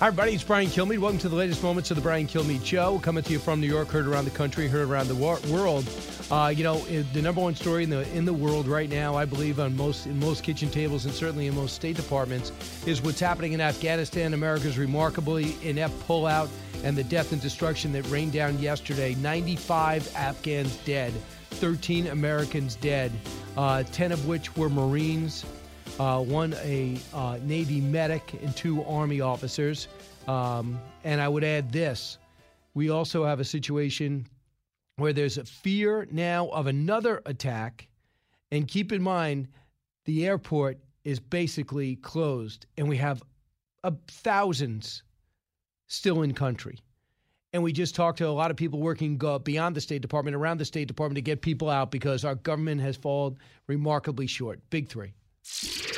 Hi, 0.00 0.06
everybody. 0.06 0.32
It's 0.32 0.44
Brian 0.44 0.68
Kilmeade. 0.68 1.00
Welcome 1.00 1.18
to 1.18 1.28
the 1.28 1.34
latest 1.34 1.60
moments 1.60 1.90
of 1.90 1.96
the 1.96 2.00
Brian 2.00 2.28
Kilmeade 2.28 2.64
Show. 2.64 3.00
Coming 3.00 3.24
to 3.24 3.32
you 3.32 3.40
from 3.40 3.60
New 3.60 3.66
York, 3.66 3.88
heard 3.88 4.06
around 4.06 4.26
the 4.26 4.30
country, 4.30 4.68
heard 4.68 4.88
around 4.88 5.08
the 5.08 5.14
wor- 5.16 5.40
world. 5.50 5.90
Uh, 6.30 6.52
you 6.54 6.62
know, 6.62 6.78
the 7.12 7.20
number 7.20 7.40
one 7.40 7.56
story 7.56 7.82
in 7.82 7.90
the 7.90 8.08
in 8.16 8.24
the 8.24 8.32
world 8.32 8.68
right 8.68 8.88
now, 8.88 9.16
I 9.16 9.24
believe, 9.24 9.58
on 9.58 9.76
most 9.76 10.06
in 10.06 10.20
most 10.20 10.44
kitchen 10.44 10.70
tables 10.70 11.04
and 11.04 11.12
certainly 11.12 11.48
in 11.48 11.56
most 11.56 11.74
State 11.74 11.96
Departments, 11.96 12.52
is 12.86 13.02
what's 13.02 13.18
happening 13.18 13.54
in 13.54 13.60
Afghanistan. 13.60 14.34
America's 14.34 14.78
remarkably 14.78 15.56
inept 15.64 15.98
pullout 16.06 16.48
and 16.84 16.96
the 16.96 17.02
death 17.02 17.32
and 17.32 17.42
destruction 17.42 17.90
that 17.90 18.08
rained 18.08 18.30
down 18.30 18.56
yesterday. 18.60 19.16
95 19.16 20.14
Afghans 20.14 20.76
dead, 20.84 21.12
13 21.50 22.06
Americans 22.06 22.76
dead, 22.76 23.10
uh, 23.56 23.82
10 23.82 24.12
of 24.12 24.28
which 24.28 24.56
were 24.56 24.68
Marines 24.68 25.44
uh, 25.98 26.22
one 26.22 26.54
a 26.62 26.98
uh, 27.14 27.38
Navy 27.42 27.80
medic, 27.80 28.34
and 28.42 28.54
two 28.56 28.84
Army 28.84 29.20
officers. 29.20 29.88
Um, 30.26 30.78
and 31.04 31.20
I 31.20 31.28
would 31.28 31.44
add 31.44 31.72
this 31.72 32.18
we 32.78 32.90
also 32.90 33.24
have 33.24 33.40
a 33.40 33.44
situation 33.44 34.24
where 34.98 35.12
there's 35.12 35.36
a 35.36 35.44
fear 35.44 36.06
now 36.12 36.46
of 36.50 36.68
another 36.68 37.20
attack. 37.26 37.88
And 38.52 38.68
keep 38.68 38.92
in 38.92 39.02
mind, 39.02 39.48
the 40.04 40.24
airport 40.24 40.78
is 41.02 41.18
basically 41.18 41.96
closed, 41.96 42.66
and 42.76 42.88
we 42.88 42.96
have 42.96 43.20
uh, 43.82 43.90
thousands 44.06 45.02
still 45.88 46.22
in 46.22 46.34
country. 46.34 46.78
And 47.52 47.64
we 47.64 47.72
just 47.72 47.96
talked 47.96 48.18
to 48.18 48.28
a 48.28 48.30
lot 48.30 48.52
of 48.52 48.56
people 48.56 48.78
working 48.78 49.16
beyond 49.42 49.74
the 49.74 49.80
State 49.80 50.02
Department, 50.02 50.36
around 50.36 50.58
the 50.58 50.64
State 50.64 50.86
Department 50.86 51.16
to 51.16 51.22
get 51.22 51.40
people 51.40 51.68
out 51.68 51.90
because 51.90 52.24
our 52.24 52.36
government 52.36 52.80
has 52.80 52.96
fallen 52.96 53.38
remarkably 53.66 54.28
short. 54.28 54.60
Big 54.70 54.88
three. 54.88 55.14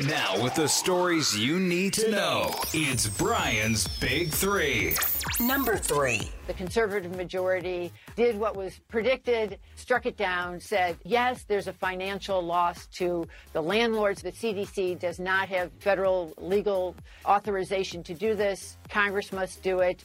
Now, 0.07 0.43
with 0.43 0.55
the 0.55 0.67
stories 0.67 1.39
you 1.39 1.61
need 1.61 1.93
to 1.95 2.11
know, 2.11 2.55
it's 2.73 3.07
Brian's 3.07 3.87
Big 3.99 4.31
Three. 4.31 4.97
Number 5.39 5.77
three. 5.77 6.31
The 6.47 6.55
conservative 6.55 7.15
majority 7.17 7.93
did 8.17 8.39
what 8.39 8.57
was 8.57 8.81
predicted, 8.89 9.59
struck 9.75 10.07
it 10.07 10.17
down, 10.17 10.59
said, 10.61 10.97
yes, 11.05 11.45
there's 11.45 11.67
a 11.67 11.73
financial 11.75 12.41
loss 12.41 12.87
to 12.99 13.27
the 13.53 13.61
landlords. 13.61 14.23
The 14.23 14.33
CDC 14.33 14.99
does 14.99 15.21
not 15.21 15.49
have 15.51 15.71
federal 15.81 16.33
legal 16.39 16.95
authorization 17.27 18.03
to 18.05 18.15
do 18.15 18.35
this. 18.35 18.79
Congress 18.89 19.33
must 19.33 19.63
do 19.63 19.81
it. 19.81 20.05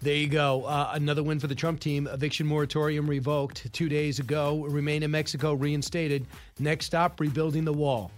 There 0.00 0.14
you 0.14 0.28
go. 0.28 0.64
Uh, 0.64 0.92
another 0.94 1.24
win 1.24 1.40
for 1.40 1.48
the 1.48 1.56
Trump 1.56 1.80
team. 1.80 2.06
Eviction 2.06 2.46
moratorium 2.46 3.10
revoked 3.10 3.72
two 3.72 3.88
days 3.88 4.20
ago. 4.20 4.64
Remain 4.68 5.02
in 5.02 5.10
Mexico 5.10 5.54
reinstated. 5.54 6.24
Next 6.60 6.86
stop, 6.86 7.18
rebuilding 7.18 7.64
the 7.64 7.72
wall. 7.72 8.12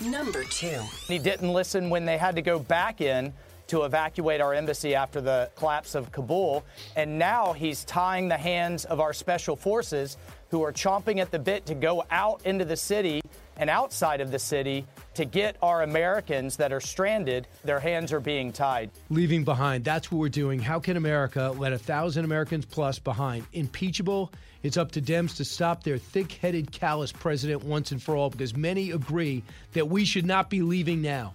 Number 0.00 0.42
two. 0.42 0.80
He 1.06 1.18
didn't 1.20 1.52
listen 1.52 1.88
when 1.88 2.04
they 2.04 2.18
had 2.18 2.34
to 2.34 2.42
go 2.42 2.58
back 2.58 3.00
in 3.00 3.32
to 3.68 3.84
evacuate 3.84 4.40
our 4.40 4.54
embassy 4.54 4.96
after 4.96 5.20
the 5.20 5.48
collapse 5.54 5.94
of 5.94 6.10
Kabul. 6.10 6.64
And 6.96 7.16
now 7.16 7.52
he's 7.52 7.84
tying 7.84 8.26
the 8.26 8.36
hands 8.36 8.84
of 8.84 8.98
our 8.98 9.12
special 9.12 9.54
forces 9.54 10.16
who 10.50 10.62
are 10.64 10.72
chomping 10.72 11.20
at 11.20 11.30
the 11.30 11.38
bit 11.38 11.64
to 11.66 11.74
go 11.74 12.04
out 12.10 12.42
into 12.44 12.64
the 12.64 12.76
city 12.76 13.22
and 13.56 13.70
outside 13.70 14.20
of 14.20 14.32
the 14.32 14.38
city 14.38 14.84
to 15.14 15.24
get 15.24 15.56
our 15.62 15.82
Americans 15.82 16.56
that 16.56 16.72
are 16.72 16.80
stranded, 16.80 17.46
their 17.64 17.80
hands 17.80 18.12
are 18.12 18.20
being 18.20 18.52
tied. 18.52 18.90
Leaving 19.10 19.44
behind. 19.44 19.84
That's 19.84 20.10
what 20.10 20.18
we're 20.18 20.28
doing. 20.28 20.60
How 20.60 20.80
can 20.80 20.96
America 20.96 21.54
let 21.56 21.72
a 21.72 21.78
thousand 21.78 22.24
Americans 22.24 22.64
plus 22.64 22.98
behind? 22.98 23.46
Impeachable. 23.52 24.32
It's 24.62 24.76
up 24.76 24.92
to 24.92 25.02
Dems 25.02 25.36
to 25.36 25.44
stop 25.44 25.82
their 25.82 25.98
thick 25.98 26.32
headed, 26.32 26.70
callous 26.70 27.10
president 27.10 27.64
once 27.64 27.90
and 27.90 28.02
for 28.02 28.16
all 28.16 28.30
because 28.30 28.56
many 28.56 28.92
agree 28.92 29.42
that 29.72 29.88
we 29.88 30.04
should 30.04 30.24
not 30.24 30.50
be 30.50 30.62
leaving 30.62 31.02
now. 31.02 31.34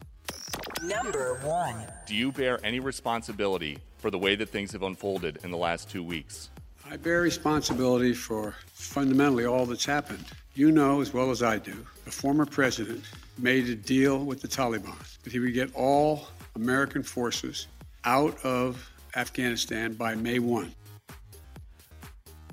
Number 0.82 1.40
one. 1.44 1.76
Do 2.06 2.16
you 2.16 2.32
bear 2.32 2.60
any 2.64 2.80
responsibility 2.80 3.80
for 3.98 4.12
the 4.12 4.18
way 4.18 4.36
that 4.36 4.50
things 4.50 4.72
have 4.72 4.84
unfolded 4.84 5.40
in 5.44 5.52
the 5.52 5.58
last 5.58 5.90
two 5.90 6.04
weeks? 6.04 6.50
I 6.90 6.96
bear 6.96 7.22
responsibility 7.22 8.14
for 8.14 8.56
fundamentally 8.74 9.46
all 9.46 9.66
that's 9.66 9.86
happened. 9.86 10.24
You 10.54 10.72
know 10.72 11.02
as 11.02 11.14
well 11.14 11.32
as 11.32 11.44
I 11.44 11.58
do, 11.58 11.86
the 12.06 12.12
former 12.12 12.46
president 12.46 13.04
made 13.40 13.70
a 13.70 13.76
deal 13.76 14.24
with 14.24 14.42
the 14.42 14.48
Taliban 14.48 14.96
that 15.24 15.32
he 15.32 15.40
would 15.40 15.54
get 15.54 15.74
all 15.76 16.28
American 16.56 17.04
forces 17.04 17.68
out 18.06 18.38
of 18.44 18.92
Afghanistan 19.16 19.94
by 19.94 20.16
May 20.16 20.40
1. 20.40 20.72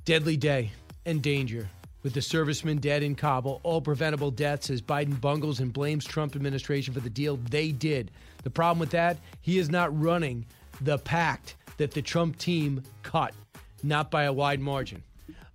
Deadly 0.05 0.37
day 0.37 0.71
and 1.07 1.23
danger. 1.23 1.69
With 2.03 2.13
the 2.13 2.21
servicemen 2.21 2.79
dead 2.79 3.03
in 3.03 3.15
Kabul, 3.15 3.61
all 3.63 3.81
preventable 3.81 4.31
deaths 4.31 4.69
as 4.69 4.83
Biden 4.83 5.19
bungles 5.19 5.61
and 5.61 5.73
blames 5.73 6.05
Trump 6.05 6.37
administration 6.37 6.93
for 6.93 7.01
the 7.01 7.09
deal 7.09 7.39
they 7.49 7.73
did. 7.73 8.11
The 8.43 8.51
problem 8.51 8.79
with 8.79 8.91
that, 8.91 9.17
he 9.41 9.59
is 9.59 9.71
not 9.71 9.99
running 9.99 10.45
the 10.83 10.99
pact 10.99 11.57
that 11.79 11.93
the 11.93 12.03
Trump 12.03 12.37
team 12.37 12.83
cut, 13.03 13.33
not 13.83 14.11
by 14.11 14.25
a 14.25 14.33
wide 14.33 14.61
margin. 14.61 15.03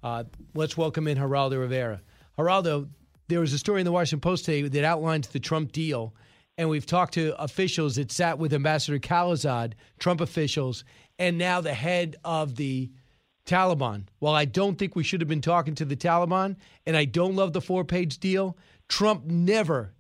Uh, 0.02 0.24
let's 0.56 0.76
welcome 0.76 1.08
in 1.08 1.20
Geraldo 1.20 1.60
Rivera. 1.60 2.02
Geraldo, 2.38 2.88
there 3.30 3.40
was 3.40 3.54
a 3.54 3.60
story 3.60 3.80
in 3.80 3.86
the 3.86 3.92
Washington 3.92 4.22
Post 4.22 4.46
today 4.46 4.68
that 4.68 4.84
outlines 4.84 5.28
the 5.28 5.40
Trump 5.40 5.72
deal, 5.72 6.14
and 6.58 6.68
we've 6.68 6.86
talked 6.86 7.14
to 7.14 7.40
officials 7.42 7.96
that 7.96 8.12
sat 8.12 8.40
with 8.40 8.54
Ambassador 8.54 9.00
Khalilzad, 9.00 9.74
Trump 10.00 10.20
officials, 10.20 10.84
and 11.20 11.38
now 11.38 11.62
the 11.62 11.74
head 11.74 12.16
of 12.26 12.56
the 12.56 12.92
Taliban. 13.46 14.06
While 14.18 14.34
I 14.34 14.46
don't 14.46 14.78
think 14.78 14.96
we 14.96 15.04
should 15.04 15.22
have 15.22 15.28
been 15.28 15.42
talking 15.42 15.76
to 15.76 15.86
the 15.86 15.96
Taliban, 15.96 16.58
and 16.88 16.98
I 16.98 17.06
don't 17.06 17.36
love 17.36 17.54
the 17.54 17.62
four 17.62 17.86
page 17.86 18.18
deal, 18.18 18.58
Trump 18.90 19.26
never 19.26 19.94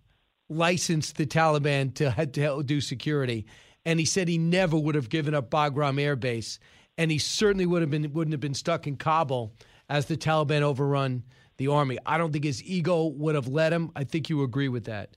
licensed 0.49 1.15
the 1.15 1.27
Taliban 1.27 1.93
to, 1.95 2.25
to 2.33 2.63
do 2.63 2.81
security. 2.81 3.45
And 3.85 3.99
he 3.99 4.05
said 4.05 4.27
he 4.27 4.39
never 4.39 4.77
would 4.77 4.95
have 4.95 5.09
given 5.09 5.35
up 5.35 5.51
Bagram 5.51 6.01
Air 6.01 6.15
Base. 6.15 6.59
And 6.97 7.11
he 7.11 7.19
certainly 7.19 7.65
would 7.65 7.81
have 7.81 7.91
been, 7.91 8.11
wouldn't 8.11 8.33
have 8.33 8.41
been 8.41 8.55
stuck 8.55 8.87
in 8.87 8.97
Kabul 8.97 9.53
as 9.87 10.07
the 10.07 10.17
Taliban 10.17 10.61
overrun 10.61 11.23
the 11.59 11.67
army. 11.67 11.99
I 12.05 12.17
don't 12.17 12.31
think 12.31 12.45
his 12.45 12.63
ego 12.63 13.05
would 13.05 13.35
have 13.35 13.47
let 13.47 13.71
him. 13.71 13.91
I 13.95 14.05
think 14.05 14.29
you 14.29 14.41
agree 14.41 14.69
with 14.69 14.85
that. 14.85 15.11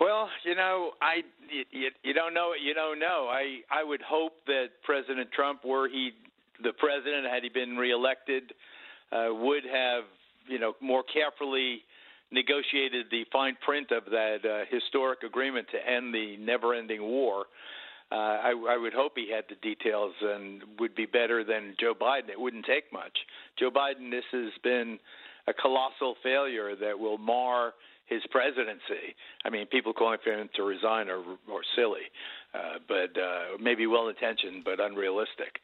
Well, 0.00 0.28
you 0.44 0.56
know, 0.56 0.92
I 1.00 1.22
you, 1.70 1.90
you 2.02 2.12
don't 2.12 2.34
know 2.34 2.52
you 2.60 2.74
don't 2.74 2.98
know. 2.98 3.28
I 3.30 3.60
I 3.70 3.84
would 3.84 4.02
hope 4.02 4.32
that 4.46 4.68
President 4.82 5.30
Trump, 5.30 5.64
were 5.64 5.88
he 5.88 6.10
the 6.60 6.72
president, 6.72 7.26
had 7.30 7.44
he 7.44 7.50
been 7.50 7.76
reelected, 7.76 8.52
uh, 9.12 9.28
would 9.30 9.64
have 9.64 10.04
you 10.48 10.58
know 10.58 10.72
more 10.80 11.04
carefully 11.04 11.82
negotiated 12.32 13.06
the 13.10 13.24
fine 13.30 13.56
print 13.62 13.92
of 13.92 14.06
that 14.06 14.38
uh, 14.42 14.64
historic 14.70 15.22
agreement 15.22 15.68
to 15.70 15.76
end 15.86 16.14
the 16.14 16.38
never-ending 16.38 17.02
war. 17.02 17.44
Uh, 18.12 18.14
I, 18.14 18.50
I 18.68 18.76
would 18.76 18.92
hope 18.92 19.12
he 19.16 19.30
had 19.34 19.44
the 19.48 19.54
details 19.62 20.12
and 20.20 20.62
would 20.78 20.94
be 20.94 21.06
better 21.06 21.44
than 21.44 21.74
Joe 21.80 21.94
Biden. 21.94 22.28
It 22.28 22.38
wouldn't 22.38 22.66
take 22.66 22.92
much. 22.92 23.16
Joe 23.58 23.70
Biden, 23.70 24.10
this 24.10 24.24
has 24.32 24.52
been 24.62 24.98
a 25.48 25.54
colossal 25.54 26.16
failure 26.22 26.76
that 26.76 26.98
will 26.98 27.16
mar 27.16 27.72
his 28.06 28.20
presidency. 28.30 29.16
I 29.46 29.50
mean, 29.50 29.66
people 29.66 29.94
calling 29.94 30.18
for 30.22 30.32
him 30.32 30.50
to 30.56 30.62
resign 30.62 31.08
are, 31.08 31.20
are 31.20 31.64
silly, 31.74 32.02
uh, 32.52 32.78
but 32.86 33.18
uh, 33.18 33.56
maybe 33.58 33.86
well 33.86 34.08
intentioned, 34.08 34.64
but 34.64 34.78
unrealistic. 34.78 35.60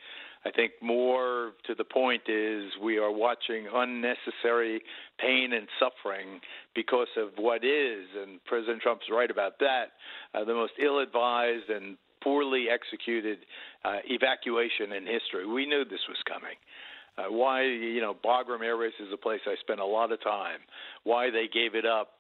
I 0.47 0.51
think 0.51 0.73
more 0.81 1.53
to 1.67 1.75
the 1.75 1.85
point 1.85 2.23
is 2.29 2.65
we 2.83 2.97
are 2.97 3.11
watching 3.11 3.67
unnecessary 3.71 4.81
pain 5.19 5.53
and 5.53 5.67
suffering 5.79 6.41
because 6.75 7.09
of 7.19 7.31
what 7.37 7.65
is, 7.65 8.07
and 8.23 8.43
President 8.47 8.81
Trump's 8.81 9.07
right 9.13 9.31
about 9.31 9.59
that, 9.59 9.93
uh, 10.35 10.45
the 10.45 10.55
most 10.55 10.73
ill 10.81 11.01
advised 11.01 11.69
and 11.69 11.99
poorly 12.29 12.67
executed 12.69 13.39
uh, 13.87 14.01
evacuation 14.05 14.93
in 14.93 15.07
history. 15.07 15.47
We 15.47 15.65
knew 15.65 15.83
this 15.85 16.05
was 16.07 16.19
coming. 16.29 16.57
Uh, 17.17 17.33
why, 17.33 17.63
you 17.63 18.03
know, 18.03 18.15
Bagram 18.15 18.63
Air 18.63 18.77
Base 18.77 18.93
is 19.01 19.09
a 19.15 19.17
place 19.17 19.41
I 19.47 19.55
spent 19.63 19.81
a 19.81 19.87
lot 19.87 20.13
of 20.13 20.23
time. 20.23 20.61
Why 21.05 21.31
they 21.31 21.49
gave 21.51 21.75
it 21.75 21.87
up 21.87 22.11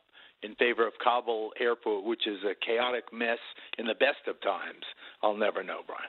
in 0.42 0.54
favor 0.54 0.86
of 0.86 0.94
Kabul 1.04 1.52
Airport, 1.60 2.04
which 2.04 2.26
is 2.26 2.38
a 2.42 2.54
chaotic 2.64 3.04
mess 3.12 3.38
in 3.76 3.86
the 3.86 3.94
best 3.94 4.26
of 4.26 4.40
times, 4.40 4.82
I'll 5.22 5.36
never 5.36 5.62
know, 5.62 5.80
Brian. 5.86 6.08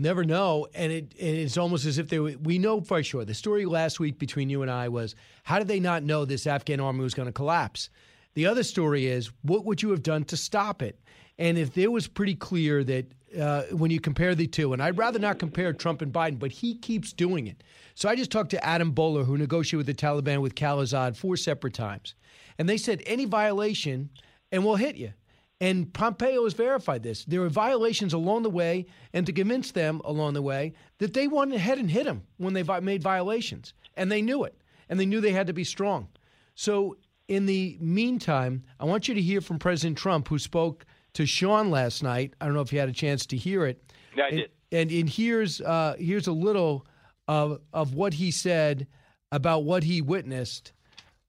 Never 0.00 0.24
know, 0.24 0.66
and 0.74 0.90
it 0.90 1.14
and 1.20 1.36
it's 1.36 1.58
almost 1.58 1.84
as 1.84 1.98
if 1.98 2.08
they 2.08 2.18
we 2.18 2.58
know 2.58 2.80
for 2.80 3.02
sure. 3.02 3.26
The 3.26 3.34
story 3.34 3.66
last 3.66 4.00
week 4.00 4.18
between 4.18 4.48
you 4.48 4.62
and 4.62 4.70
I 4.70 4.88
was 4.88 5.14
how 5.44 5.58
did 5.58 5.68
they 5.68 5.78
not 5.78 6.02
know 6.02 6.24
this 6.24 6.46
Afghan 6.46 6.80
army 6.80 7.00
was 7.00 7.12
going 7.12 7.26
to 7.26 7.32
collapse? 7.32 7.90
The 8.32 8.46
other 8.46 8.62
story 8.62 9.06
is 9.06 9.30
what 9.42 9.66
would 9.66 9.82
you 9.82 9.90
have 9.90 10.02
done 10.02 10.24
to 10.24 10.38
stop 10.38 10.80
it? 10.80 10.98
And 11.40 11.56
if 11.56 11.76
it 11.78 11.90
was 11.90 12.06
pretty 12.06 12.34
clear 12.34 12.84
that 12.84 13.06
uh, 13.36 13.62
when 13.72 13.90
you 13.90 13.98
compare 13.98 14.34
the 14.34 14.46
two, 14.46 14.74
and 14.74 14.82
I'd 14.82 14.98
rather 14.98 15.18
not 15.18 15.38
compare 15.38 15.72
Trump 15.72 16.02
and 16.02 16.12
Biden, 16.12 16.38
but 16.38 16.52
he 16.52 16.74
keeps 16.74 17.14
doing 17.14 17.46
it. 17.46 17.62
So 17.94 18.10
I 18.10 18.14
just 18.14 18.30
talked 18.30 18.50
to 18.50 18.64
Adam 18.64 18.90
Boehler, 18.90 19.24
who 19.24 19.38
negotiated 19.38 19.78
with 19.78 19.86
the 19.86 19.94
Taliban 19.94 20.42
with 20.42 20.54
Khalilzad 20.54 21.16
four 21.16 21.38
separate 21.38 21.72
times, 21.72 22.14
and 22.58 22.68
they 22.68 22.76
said 22.76 23.02
any 23.06 23.24
violation, 23.24 24.10
and 24.52 24.64
we'll 24.64 24.76
hit 24.76 24.96
you. 24.96 25.14
And 25.62 25.92
Pompeo 25.92 26.44
has 26.44 26.52
verified 26.52 27.02
this. 27.02 27.24
There 27.24 27.40
were 27.40 27.48
violations 27.48 28.12
along 28.12 28.42
the 28.42 28.50
way, 28.50 28.86
and 29.14 29.24
to 29.24 29.32
convince 29.32 29.70
them 29.70 30.02
along 30.04 30.34
the 30.34 30.42
way 30.42 30.74
that 30.98 31.14
they 31.14 31.26
went 31.26 31.54
ahead 31.54 31.78
and 31.78 31.90
hit 31.90 32.06
him 32.06 32.22
when 32.36 32.52
they 32.52 32.62
made 32.80 33.02
violations. 33.02 33.72
And 33.96 34.12
they 34.12 34.20
knew 34.20 34.44
it. 34.44 34.60
And 34.88 35.00
they 35.00 35.06
knew 35.06 35.20
they 35.20 35.32
had 35.32 35.46
to 35.46 35.52
be 35.52 35.64
strong. 35.64 36.08
So, 36.54 36.96
in 37.28 37.46
the 37.46 37.78
meantime, 37.80 38.64
I 38.78 38.84
want 38.84 39.06
you 39.06 39.14
to 39.14 39.22
hear 39.22 39.40
from 39.40 39.58
President 39.58 39.96
Trump, 39.96 40.28
who 40.28 40.38
spoke 40.38 40.84
to 41.14 41.26
Sean 41.26 41.70
last 41.70 42.02
night. 42.02 42.34
I 42.40 42.44
don't 42.44 42.54
know 42.54 42.60
if 42.60 42.72
you 42.72 42.78
had 42.78 42.88
a 42.88 42.92
chance 42.92 43.26
to 43.26 43.36
hear 43.36 43.66
it. 43.66 43.82
Yeah, 44.16 44.24
I 44.24 44.28
and, 44.28 44.36
did. 44.36 44.50
And, 44.72 44.90
and 44.90 45.08
here's 45.08 45.60
uh, 45.60 45.96
here's 45.98 46.26
a 46.26 46.32
little 46.32 46.86
of 47.26 47.60
of 47.72 47.94
what 47.94 48.14
he 48.14 48.30
said 48.30 48.86
about 49.32 49.64
what 49.64 49.82
he 49.82 50.02
witnessed 50.02 50.72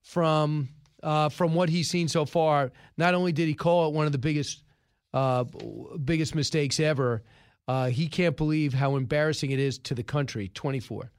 from 0.02 0.70
uh, 1.04 1.30
from 1.30 1.54
what 1.54 1.70
he's 1.70 1.90
seen 1.90 2.08
so 2.08 2.26
far. 2.26 2.72
Not 2.98 3.14
only 3.14 3.32
did 3.32 3.48
he 3.48 3.54
call 3.54 3.88
it 3.88 3.94
one 3.94 4.06
of 4.06 4.12
the 4.12 4.18
biggest 4.18 4.64
uh, 5.14 5.46
biggest 6.04 6.36
mistakes 6.36 6.80
ever, 6.80 7.24
uh, 7.68 7.88
he 7.88 8.08
can't 8.08 8.38
believe 8.38 8.74
how 8.74 8.96
embarrassing 8.96 9.52
it 9.52 9.60
is 9.60 9.78
to 9.80 9.96
the 9.96 10.04
country. 10.04 10.50
Twenty 10.54 10.80
four. 10.80 11.12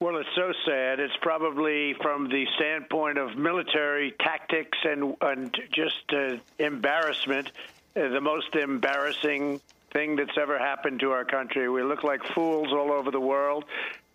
Well, 0.00 0.16
it's 0.16 0.28
so 0.36 0.52
sad. 0.64 1.00
It's 1.00 1.16
probably 1.22 1.94
from 2.00 2.28
the 2.28 2.46
standpoint 2.54 3.18
of 3.18 3.36
military 3.36 4.14
tactics 4.20 4.78
and 4.84 5.16
and 5.20 5.52
just 5.74 6.12
uh, 6.12 6.36
embarrassment, 6.58 7.50
Uh, 7.98 8.08
the 8.10 8.20
most 8.20 8.54
embarrassing 8.54 9.60
thing 9.92 10.14
that's 10.14 10.36
ever 10.40 10.58
happened 10.58 11.00
to 11.00 11.10
our 11.10 11.24
country. 11.24 11.68
We 11.68 11.82
look 11.82 12.04
like 12.04 12.22
fools 12.34 12.68
all 12.72 12.92
over 12.92 13.10
the 13.10 13.20
world. 13.20 13.64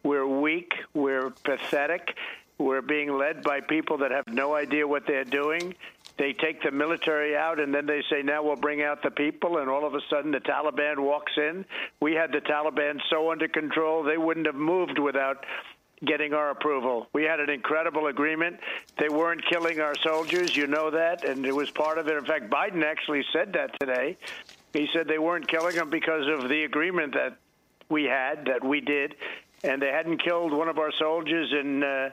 We're 0.03 0.27
weak. 0.27 0.73
We're 0.93 1.31
pathetic. 1.31 2.15
We're 2.57 2.81
being 2.81 3.17
led 3.17 3.43
by 3.43 3.59
people 3.59 3.97
that 3.97 4.11
have 4.11 4.27
no 4.27 4.55
idea 4.55 4.87
what 4.87 5.05
they're 5.05 5.25
doing. 5.25 5.75
They 6.17 6.31
take 6.31 6.61
the 6.61 6.71
military 6.71 7.35
out 7.35 7.59
and 7.59 7.73
then 7.73 7.85
they 7.85 8.03
say, 8.09 8.21
now 8.21 8.43
we'll 8.43 8.55
bring 8.55 8.83
out 8.83 9.01
the 9.01 9.11
people. 9.11 9.57
And 9.57 9.69
all 9.69 9.85
of 9.85 9.95
a 9.95 10.01
sudden, 10.09 10.31
the 10.31 10.39
Taliban 10.39 10.99
walks 10.99 11.33
in. 11.35 11.65
We 11.99 12.13
had 12.13 12.31
the 12.31 12.39
Taliban 12.39 13.01
so 13.09 13.31
under 13.31 13.47
control, 13.47 14.03
they 14.03 14.17
wouldn't 14.17 14.45
have 14.45 14.55
moved 14.55 14.99
without 14.99 15.45
getting 16.05 16.33
our 16.33 16.49
approval. 16.49 17.07
We 17.13 17.23
had 17.23 17.39
an 17.39 17.49
incredible 17.49 18.07
agreement. 18.07 18.59
They 18.97 19.09
weren't 19.09 19.43
killing 19.45 19.79
our 19.79 19.95
soldiers, 20.03 20.55
you 20.55 20.67
know 20.67 20.89
that, 20.91 21.23
and 21.23 21.45
it 21.45 21.55
was 21.55 21.69
part 21.71 21.97
of 21.97 22.07
it. 22.07 22.15
In 22.15 22.25
fact, 22.25 22.49
Biden 22.49 22.83
actually 22.83 23.23
said 23.31 23.53
that 23.53 23.79
today. 23.79 24.17
He 24.73 24.87
said 24.93 25.07
they 25.07 25.19
weren't 25.19 25.47
killing 25.47 25.75
them 25.75 25.89
because 25.89 26.27
of 26.27 26.49
the 26.49 26.63
agreement 26.63 27.13
that 27.13 27.37
we 27.89 28.05
had, 28.05 28.45
that 28.45 28.63
we 28.63 28.81
did, 28.81 29.15
and 29.63 29.81
they 29.81 29.89
hadn't 29.89 30.23
killed 30.23 30.51
one 30.51 30.67
of 30.67 30.79
our 30.79 30.91
soldiers 30.99 31.53
in 31.53 31.83
uh, 31.83 32.09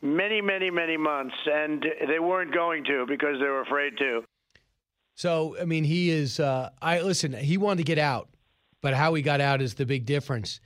many, 0.00 0.40
many, 0.40 0.70
many 0.70 0.96
months, 0.96 1.34
and 1.50 1.84
they 2.06 2.18
weren't 2.18 2.54
going 2.54 2.84
to 2.84 3.04
because 3.06 3.38
they 3.40 3.46
were 3.46 3.60
afraid 3.60 3.98
to. 3.98 4.24
So, 5.14 5.56
I 5.60 5.64
mean, 5.64 5.82
he 5.82 6.10
is. 6.10 6.38
Uh, 6.38 6.70
I 6.80 7.00
listen. 7.00 7.32
He 7.32 7.58
wanted 7.58 7.78
to 7.78 7.84
get 7.84 7.98
out, 7.98 8.28
but 8.80 8.94
how 8.94 9.14
he 9.14 9.22
got 9.22 9.40
out 9.40 9.60
is 9.60 9.74
the 9.74 9.84
big 9.84 10.06
difference. 10.06 10.60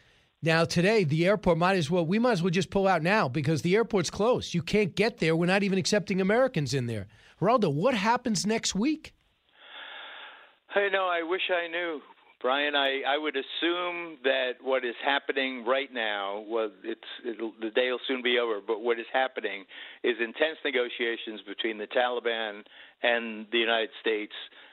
Now, 0.44 0.64
today, 0.64 1.04
the 1.04 1.24
airport 1.24 1.56
might 1.58 1.76
as 1.76 1.88
well, 1.88 2.04
we 2.04 2.18
might 2.18 2.32
as 2.32 2.42
well 2.42 2.50
just 2.50 2.68
pull 2.68 2.88
out 2.88 3.00
now 3.00 3.28
because 3.28 3.62
the 3.62 3.76
airport's 3.76 4.10
closed. 4.10 4.54
You 4.54 4.62
can't 4.62 4.96
get 4.96 5.18
there. 5.18 5.36
We're 5.36 5.46
not 5.46 5.62
even 5.62 5.78
accepting 5.78 6.20
Americans 6.20 6.74
in 6.74 6.86
there. 6.86 7.06
Geraldo, 7.40 7.72
what 7.72 7.94
happens 7.94 8.44
next 8.44 8.74
week? 8.74 9.14
I 10.74 10.88
know. 10.88 11.06
I 11.06 11.22
wish 11.22 11.42
I 11.48 11.68
knew, 11.68 12.00
Brian. 12.40 12.74
I, 12.74 13.02
I 13.06 13.18
would 13.18 13.36
assume 13.36 14.18
that 14.24 14.54
what 14.60 14.84
is 14.84 14.96
happening 15.04 15.64
right 15.64 15.92
now, 15.92 16.44
well, 16.48 16.70
it's 16.82 17.00
the 17.60 17.70
day 17.70 17.92
will 17.92 18.00
soon 18.08 18.20
be 18.20 18.38
over. 18.40 18.60
But 18.66 18.80
what 18.80 18.98
is 18.98 19.06
happening 19.12 19.64
is 20.02 20.16
intense 20.18 20.58
negotiations 20.64 21.40
between 21.46 21.78
the 21.78 21.86
Taliban 21.86 22.62
and 23.04 23.46
the 23.52 23.58
United 23.58 23.90
States 24.00 24.32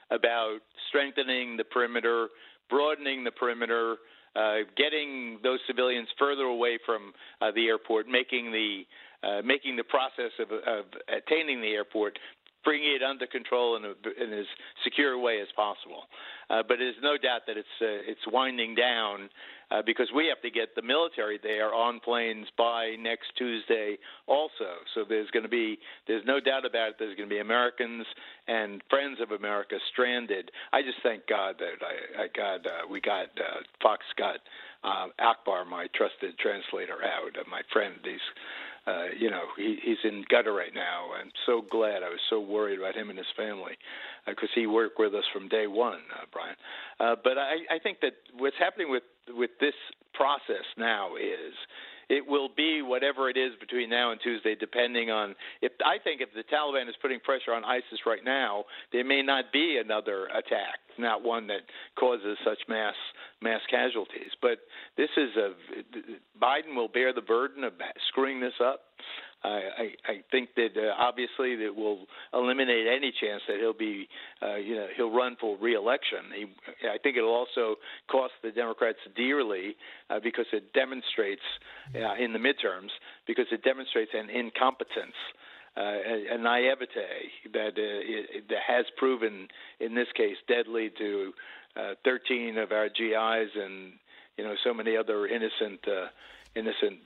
about 0.10 0.60
strengthening 0.88 1.58
the 1.58 1.64
perimeter, 1.64 2.30
broadening 2.72 3.24
the 3.24 3.32
perimeter, 3.32 3.98
uh, 4.36 4.58
getting 4.78 5.40
those 5.44 5.60
civilians 5.68 6.08
further 6.18 6.44
away 6.44 6.78
from 6.86 7.14
uh, 7.42 7.52
the 7.52 7.68
airport, 7.68 8.08
making 8.08 8.52
the 8.52 8.84
uh, 9.22 9.42
making 9.44 9.76
the 9.76 9.84
process 9.84 10.32
of, 10.40 10.50
of 10.52 10.86
attaining 11.10 11.62
the 11.62 11.68
airport 11.68 12.18
bringing 12.64 12.94
it 12.94 13.04
under 13.04 13.26
control 13.26 13.78
in, 13.78 13.86
a, 13.86 14.24
in 14.24 14.38
as 14.38 14.46
secure 14.84 15.14
a 15.14 15.20
way 15.20 15.40
as 15.42 15.48
possible. 15.56 16.04
Uh, 16.50 16.62
but 16.68 16.78
there's 16.78 16.96
no 17.02 17.18
doubt 17.18 17.42
that 17.48 17.58
it's 17.58 17.78
uh, 17.82 18.04
it's 18.10 18.22
winding 18.28 18.76
down 18.76 19.30
uh, 19.72 19.82
because 19.86 20.08
we 20.16 20.28
have 20.28 20.42
to 20.42 20.50
get 20.50 20.76
the 20.76 20.82
military 20.82 21.40
there 21.42 21.74
on 21.74 22.00
planes 22.00 22.48
by 22.58 22.96
next 23.00 23.28
Tuesday 23.38 23.98
also. 24.28 24.82
So 24.96 25.04
there's 25.08 25.30
going 25.32 25.44
to 25.44 25.50
be 25.50 25.80
there's 26.08 26.26
no 26.26 26.40
doubt 26.40 26.66
about 26.66 26.90
it. 26.90 26.96
There's 27.00 27.16
going 27.16 27.30
to 27.30 27.36
be 27.36 27.40
Americans 27.40 28.06
and 28.48 28.82
friends 28.90 29.20
of 29.22 29.32
America 29.32 29.76
stranded. 29.92 30.52
I 30.74 30.82
just 30.82 30.98
thank 31.04 31.28
God 31.28 31.56
that 31.60 31.86
I, 31.86 32.24
I 32.24 32.28
got 32.36 32.66
uh, 32.66 32.88
we 32.90 33.02
got 33.02 33.28
uh, 33.38 33.62
Fox 33.82 34.04
got 34.18 34.40
uh, 34.84 35.08
Akbar, 35.20 35.66
my 35.66 35.88
trusted 35.96 36.38
translator, 36.40 37.04
out. 37.04 37.38
Uh, 37.38 37.44
my 37.50 37.62
friend, 37.72 37.96
he's 38.04 38.20
uh, 38.90 39.06
you 39.18 39.30
know, 39.30 39.44
he, 39.58 39.78
he's 39.84 39.98
in 40.04 40.24
Qatar 40.32 40.56
right 40.56 40.74
now. 40.74 41.10
I'm 41.20 41.32
so 41.46 41.62
glad. 41.70 42.04
I 42.04 42.10
was 42.10 42.20
so 42.30 42.40
worried 42.40 42.80
about 42.80 42.96
him 42.96 43.10
and 43.10 43.18
his 43.18 43.28
family 43.38 43.78
because 44.26 44.50
uh, 44.52 44.60
he 44.60 44.68
worked 44.68 45.00
with 45.00 45.14
us 45.14 45.26
from 45.34 45.48
day 45.48 45.68
one, 45.68 46.00
uh, 46.16 46.26
Brian. 46.32 46.56
Uh, 47.00 47.16
but 47.24 47.38
I, 47.38 47.76
I 47.76 47.80
think 47.82 48.00
that 48.02 48.14
what's 48.38 48.58
happening 48.58 48.90
with 48.90 49.04
with 49.30 49.52
this 49.60 49.76
process 50.14 50.66
now 50.78 51.16
is 51.16 51.54
it 52.10 52.28
will 52.28 52.50
be 52.56 52.82
whatever 52.82 53.30
it 53.30 53.38
is 53.38 53.52
between 53.60 53.90
now 53.90 54.12
and 54.12 54.20
Tuesday, 54.22 54.56
depending 54.60 55.12
on 55.12 55.36
if 55.62 55.72
I 55.86 55.98
think 56.04 56.22
if 56.22 56.30
the 56.34 56.44
Taliban 56.44 56.90
is 56.90 56.96
putting 57.02 57.20
pressure 57.20 57.54
on 57.54 57.64
ISIS 57.64 58.00
right 58.06 58.24
now, 58.26 58.66
there 58.92 59.06
may 59.06 59.22
not 59.22 59.46
be 59.54 59.80
another 59.84 60.26
attack, 60.26 60.82
not 60.98 61.24
one 61.24 61.48
that 61.48 61.62
causes 61.98 62.38
such 62.44 62.60
mass 62.68 62.96
mass 63.42 63.62
casualties. 63.70 64.32
But 64.42 64.60
this 64.98 65.10
is 65.16 65.30
a 65.38 65.54
Biden 66.42 66.76
will 66.76 66.88
bear 66.88 67.14
the 67.14 67.22
burden 67.22 67.64
of 67.64 67.74
screwing 68.08 68.40
this 68.40 68.54
up. 68.64 68.82
I, 69.48 69.94
I 70.06 70.24
think 70.32 70.50
that 70.56 70.76
uh, 70.76 70.94
obviously 70.98 71.56
that 71.56 71.76
will 71.76 72.06
eliminate 72.34 72.88
any 72.88 73.14
chance 73.20 73.42
that 73.48 73.58
he'll 73.58 73.74
be, 73.74 74.08
uh, 74.42 74.56
you 74.56 74.76
know, 74.76 74.88
he'll 74.96 75.12
run 75.12 75.38
for 75.40 75.58
reelection. 75.58 76.20
He, 76.36 76.46
I 76.88 76.98
think 76.98 77.18
it'll 77.18 77.34
also 77.34 77.76
cost 78.12 78.34
the 78.44 78.52
Democrats 78.52 79.00
dearly 79.16 79.76
uh, 80.10 80.20
because 80.22 80.46
it 80.52 80.74
demonstrates 80.74 81.42
uh, 81.96 82.16
in 82.16 82.34
the 82.34 82.40
midterms 82.40 82.90
because 83.28 83.46
it 83.52 83.64
demonstrates 83.64 84.12
an 84.14 84.30
incompetence. 84.30 85.16
Uh, 85.78 86.34
a 86.34 86.38
naivete 86.38 86.90
that, 87.54 87.68
uh, 87.68 87.72
it, 87.78 88.50
that 88.50 88.58
has 88.68 88.86
proven, 88.98 89.48
in 89.80 89.96
this 89.96 90.08
case, 90.16 90.36
deadly 90.48 90.92
to 90.98 91.32
uh, 91.78 91.94
13 92.04 92.58
of 92.58 92.72
our 92.72 92.90
GIs 92.90 93.52
and 93.56 93.94
you 94.38 94.44
know 94.44 94.56
so 94.64 94.74
many 94.74 94.98
other 94.98 95.28
innocent 95.28 95.80
uh, 95.88 96.08
innocent 96.56 97.00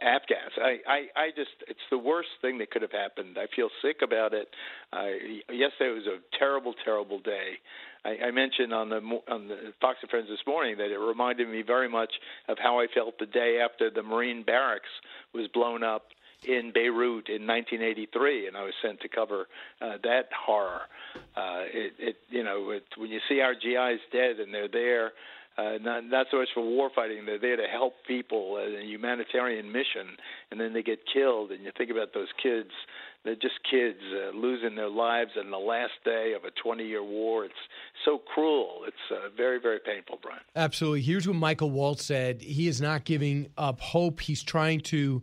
Afghans. 0.00 0.52
I, 0.56 0.78
I, 0.86 0.98
I 1.16 1.28
just, 1.36 1.50
it's 1.68 1.80
the 1.90 1.98
worst 1.98 2.28
thing 2.40 2.58
that 2.58 2.70
could 2.70 2.82
have 2.82 2.92
happened. 2.92 3.36
I 3.38 3.46
feel 3.54 3.68
sick 3.82 4.02
about 4.02 4.32
it. 4.32 4.48
I, 4.92 5.40
yesterday 5.50 5.92
was 5.92 6.06
a 6.06 6.18
terrible, 6.38 6.74
terrible 6.84 7.18
day. 7.18 7.58
I, 8.04 8.26
I 8.26 8.30
mentioned 8.30 8.72
on 8.72 8.88
the 8.88 9.00
on 9.28 9.48
the 9.48 9.72
Fox 9.80 9.98
and 10.02 10.10
Friends 10.10 10.28
this 10.28 10.44
morning 10.46 10.76
that 10.78 10.90
it 10.90 10.98
reminded 10.98 11.48
me 11.48 11.62
very 11.62 11.88
much 11.88 12.12
of 12.48 12.58
how 12.58 12.80
I 12.80 12.86
felt 12.92 13.18
the 13.18 13.26
day 13.26 13.60
after 13.64 13.90
the 13.90 14.02
Marine 14.02 14.42
barracks 14.42 14.90
was 15.32 15.46
blown 15.48 15.84
up 15.84 16.06
in 16.44 16.72
Beirut 16.72 17.28
in 17.28 17.46
1983, 17.46 18.48
and 18.48 18.56
I 18.56 18.64
was 18.64 18.74
sent 18.82 19.00
to 19.00 19.08
cover 19.08 19.46
uh, 19.80 19.98
that 20.02 20.28
horror. 20.32 20.82
Uh, 21.36 21.62
it, 21.72 21.92
it, 21.98 22.16
you 22.30 22.42
know, 22.42 22.70
it, 22.70 22.84
when 22.96 23.10
you 23.10 23.20
see 23.28 23.40
our 23.40 23.54
GIs 23.54 24.00
dead 24.10 24.40
and 24.40 24.52
they're 24.52 24.68
there 24.68 25.12
uh, 25.58 25.78
not, 25.82 26.04
not 26.06 26.26
so 26.30 26.38
much 26.38 26.48
for 26.54 26.62
war 26.64 26.90
fighting. 26.94 27.26
They're 27.26 27.38
there 27.38 27.56
to 27.56 27.66
help 27.70 27.94
people 28.06 28.58
as 28.58 28.72
a 28.72 28.84
humanitarian 28.84 29.70
mission, 29.70 30.16
and 30.50 30.60
then 30.60 30.72
they 30.72 30.82
get 30.82 31.00
killed. 31.12 31.50
And 31.50 31.62
you 31.62 31.70
think 31.76 31.90
about 31.90 32.14
those 32.14 32.28
kids; 32.42 32.70
they're 33.24 33.34
just 33.34 33.60
kids 33.70 33.98
uh, 34.12 34.36
losing 34.36 34.74
their 34.74 34.88
lives 34.88 35.32
on 35.38 35.50
the 35.50 35.58
last 35.58 35.92
day 36.04 36.34
of 36.34 36.44
a 36.44 36.50
20-year 36.66 37.04
war. 37.04 37.44
It's 37.44 37.54
so 38.04 38.18
cruel. 38.18 38.82
It's 38.86 38.96
uh, 39.10 39.28
very, 39.36 39.60
very 39.60 39.78
painful, 39.78 40.18
Brian. 40.22 40.40
Absolutely. 40.56 41.02
Here's 41.02 41.28
what 41.28 41.36
Michael 41.36 41.70
Waltz 41.70 42.04
said: 42.04 42.40
He 42.40 42.66
is 42.66 42.80
not 42.80 43.04
giving 43.04 43.48
up 43.58 43.80
hope. 43.80 44.20
He's 44.20 44.42
trying 44.42 44.80
to 44.82 45.22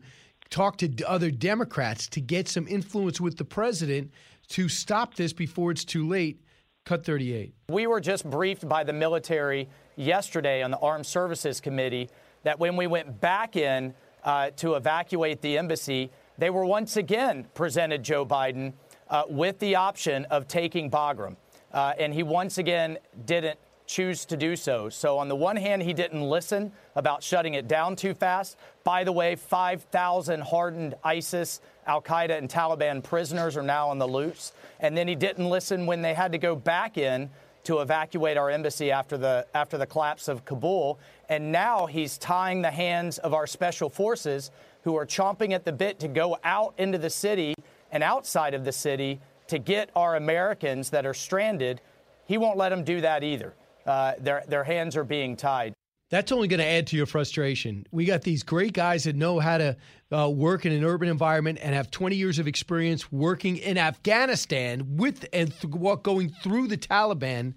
talk 0.50 0.78
to 0.78 0.92
other 1.08 1.32
Democrats 1.32 2.08
to 2.10 2.22
get 2.22 2.48
some 2.48 2.68
influence 2.68 3.20
with 3.20 3.38
the 3.38 3.46
president 3.46 4.12
to 4.50 4.68
stop 4.68 5.16
this 5.16 5.34
before 5.34 5.72
it's 5.72 5.86
too 5.86 6.08
late. 6.08 6.42
Cut 6.86 7.06
38. 7.06 7.54
We 7.70 7.86
were 7.86 8.02
just 8.02 8.28
briefed 8.28 8.68
by 8.68 8.84
the 8.84 8.94
military 8.94 9.70
yesterday 10.00 10.64
on 10.64 10.72
the 10.72 10.80
Armed 10.80 11.06
Services 11.06 11.60
Committee 11.62 12.10
that 12.44 12.60
when 12.60 12.76
we 12.76 12.88
went 12.88 13.20
back 13.20 13.56
in 13.56 13.94
uh, 14.24 14.50
to 14.56 14.76
evacuate 14.76 15.42
the 15.42 15.58
embassy, 15.58 16.10
they 16.38 16.50
were 16.50 16.66
once 16.66 16.98
again 16.98 17.46
presented 17.54 18.02
Joe 18.02 18.26
Biden 18.26 18.74
uh, 19.10 19.24
with 19.28 19.60
the 19.60 19.76
option 19.76 20.26
of 20.26 20.48
taking 20.48 20.90
Bagram. 20.90 21.36
Uh, 21.72 21.94
and 22.00 22.14
he 22.14 22.24
once 22.24 22.58
again 22.58 22.98
didn't 23.26 23.60
choose 23.86 24.24
to 24.24 24.38
do 24.38 24.56
so. 24.56 24.88
So, 24.88 25.18
on 25.18 25.28
the 25.28 25.36
one 25.36 25.56
hand, 25.56 25.82
he 25.82 25.94
didn't 25.94 26.22
listen 26.22 26.72
about 26.96 27.24
shutting 27.24 27.56
it 27.56 27.68
down 27.68 27.96
too 27.96 28.14
fast. 28.14 28.56
By 28.84 29.04
the 29.04 29.12
way, 29.12 29.36
5,000 29.36 30.42
hardened 30.42 30.96
ISIS, 31.04 31.60
Al 31.88 32.02
Qaeda, 32.02 32.38
and 32.38 32.48
Taliban 32.48 33.04
prisoners 33.04 33.58
are 33.58 33.64
now 33.64 33.90
on 33.90 33.98
the 33.98 34.08
loose. 34.08 34.54
And 34.80 34.96
then 34.96 35.08
he 35.08 35.16
didn't 35.16 35.50
listen 35.50 35.88
when 35.88 36.04
they 36.04 36.14
had 36.14 36.32
to 36.34 36.38
go 36.38 36.56
back 36.56 36.98
in 36.98 37.32
to 37.70 37.82
evacuate 37.82 38.36
our 38.36 38.50
embassy 38.50 38.92
after 38.92 39.16
the 39.16 39.46
after 39.54 39.78
the 39.78 39.86
collapse 39.86 40.28
of 40.28 40.44
Kabul, 40.44 40.98
and 41.30 41.52
now 41.52 41.86
he's 41.86 42.18
tying 42.18 42.64
the 42.64 42.72
hands 42.72 43.20
of 43.20 43.36
our 43.36 43.46
special 43.46 43.90
forces 43.92 44.50
who 44.84 44.96
are 44.96 45.06
chomping 45.06 45.54
at 45.54 45.66
the 45.66 45.72
bit 45.72 46.00
to 46.00 46.08
go 46.08 46.40
out 46.44 46.74
into 46.80 46.98
the 46.98 47.12
city 47.12 47.54
and 47.92 48.02
outside 48.02 48.56
of 48.56 48.66
the 48.66 48.72
city 48.72 49.20
to 49.50 49.60
get 49.60 49.92
our 49.96 50.16
Americans 50.16 50.90
that 50.90 51.06
are 51.06 51.14
stranded 51.14 51.80
he 52.26 52.40
won't 52.40 52.58
let 52.58 52.70
them 52.70 52.84
do 52.84 53.02
that 53.02 53.24
either. 53.24 53.54
Uh, 53.86 54.14
their 54.20 54.44
their 54.48 54.64
hands 54.64 54.96
are 54.96 55.04
being 55.04 55.36
tied. 55.36 55.74
That's 56.10 56.32
only 56.32 56.48
going 56.48 56.60
to 56.60 56.66
add 56.66 56.88
to 56.88 56.98
your 56.98 57.06
frustration. 57.06 57.86
We 57.92 58.06
got 58.06 58.24
these 58.24 58.42
great 58.42 58.74
guys 58.74 59.04
that 59.04 59.16
know 59.16 59.40
how 59.40 59.60
to 59.60 59.78
uh, 60.12 60.30
work 60.30 60.66
in 60.66 60.72
an 60.72 60.84
urban 60.84 61.08
environment 61.08 61.60
and 61.62 61.76
have 61.76 61.92
20 61.92 62.16
years 62.16 62.40
of 62.40 62.48
experience 62.48 63.12
working 63.12 63.58
in 63.58 63.78
Afghanistan 63.78 64.98
with 64.98 65.26
and 65.32 65.54
th- 65.54 66.02
going 66.02 66.30
through 66.42 66.68
the 66.68 66.78
Taliban, 66.78 67.54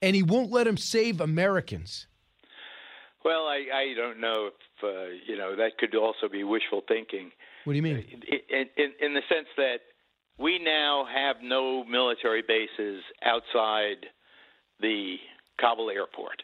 and 0.00 0.16
he 0.16 0.22
won't 0.24 0.50
let 0.50 0.64
them 0.64 0.76
save 0.76 1.20
Americans. 1.20 2.08
Well, 3.24 3.46
I, 3.46 3.66
I 3.72 3.94
don't 3.96 4.20
know 4.20 4.48
if 4.48 4.82
uh, 4.82 5.14
you 5.24 5.38
know 5.38 5.54
that 5.54 5.78
could 5.78 5.94
also 5.94 6.28
be 6.28 6.42
wishful 6.42 6.82
thinking. 6.88 7.30
What 7.62 7.74
do 7.74 7.76
you 7.76 7.82
mean? 7.82 8.04
In, 8.28 8.66
in, 8.76 8.92
in 9.00 9.14
the 9.14 9.22
sense 9.28 9.46
that 9.56 9.78
we 10.38 10.58
now 10.58 11.06
have 11.06 11.36
no 11.40 11.84
military 11.84 12.42
bases 12.42 13.04
outside 13.24 14.06
the 14.80 15.18
Kabul 15.60 15.90
airport. 15.90 16.42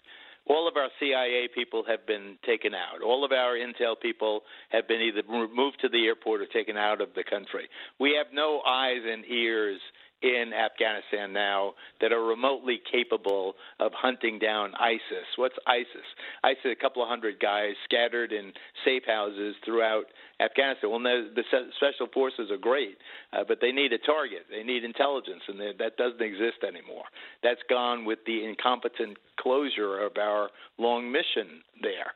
All 0.48 0.66
of 0.66 0.76
our 0.76 0.88
CIA 0.98 1.48
people 1.54 1.84
have 1.86 2.06
been 2.06 2.38
taken 2.46 2.72
out. 2.74 3.02
All 3.02 3.24
of 3.24 3.32
our 3.32 3.54
intel 3.54 4.00
people 4.00 4.42
have 4.70 4.88
been 4.88 5.00
either 5.00 5.22
moved 5.28 5.80
to 5.82 5.88
the 5.88 6.06
airport 6.06 6.40
or 6.40 6.46
taken 6.46 6.76
out 6.76 7.00
of 7.00 7.10
the 7.14 7.22
country. 7.22 7.68
We 8.00 8.14
have 8.16 8.32
no 8.32 8.62
eyes 8.66 9.02
and 9.06 9.24
ears 9.26 9.78
in 10.22 10.52
Afghanistan 10.52 11.32
now 11.32 11.74
that 12.00 12.12
are 12.12 12.22
remotely 12.24 12.80
capable 12.90 13.54
of 13.78 13.92
hunting 13.94 14.38
down 14.38 14.72
ISIS. 14.74 15.26
What's 15.36 15.54
ISIS? 15.66 16.06
ISIS, 16.42 16.72
a 16.72 16.80
couple 16.80 17.02
of 17.02 17.08
hundred 17.08 17.38
guys 17.40 17.74
scattered 17.84 18.32
in 18.32 18.52
safe 18.84 19.04
houses 19.06 19.54
throughout 19.64 20.04
Afghanistan. 20.40 20.90
Well, 20.90 20.98
the, 21.00 21.30
the 21.34 21.44
special 21.76 22.08
forces 22.12 22.50
are 22.50 22.58
great, 22.58 22.98
uh, 23.32 23.44
but 23.46 23.58
they 23.60 23.70
need 23.70 23.92
a 23.92 23.98
target. 23.98 24.46
They 24.50 24.64
need 24.64 24.82
intelligence, 24.82 25.42
and 25.46 25.58
they, 25.58 25.72
that 25.78 25.96
doesn't 25.96 26.22
exist 26.22 26.66
anymore. 26.66 27.04
That's 27.42 27.62
gone 27.70 28.04
with 28.04 28.18
the 28.26 28.44
incompetent 28.44 29.18
closure 29.38 30.00
of 30.00 30.12
our 30.18 30.50
long 30.78 31.10
mission 31.10 31.62
there. 31.82 32.12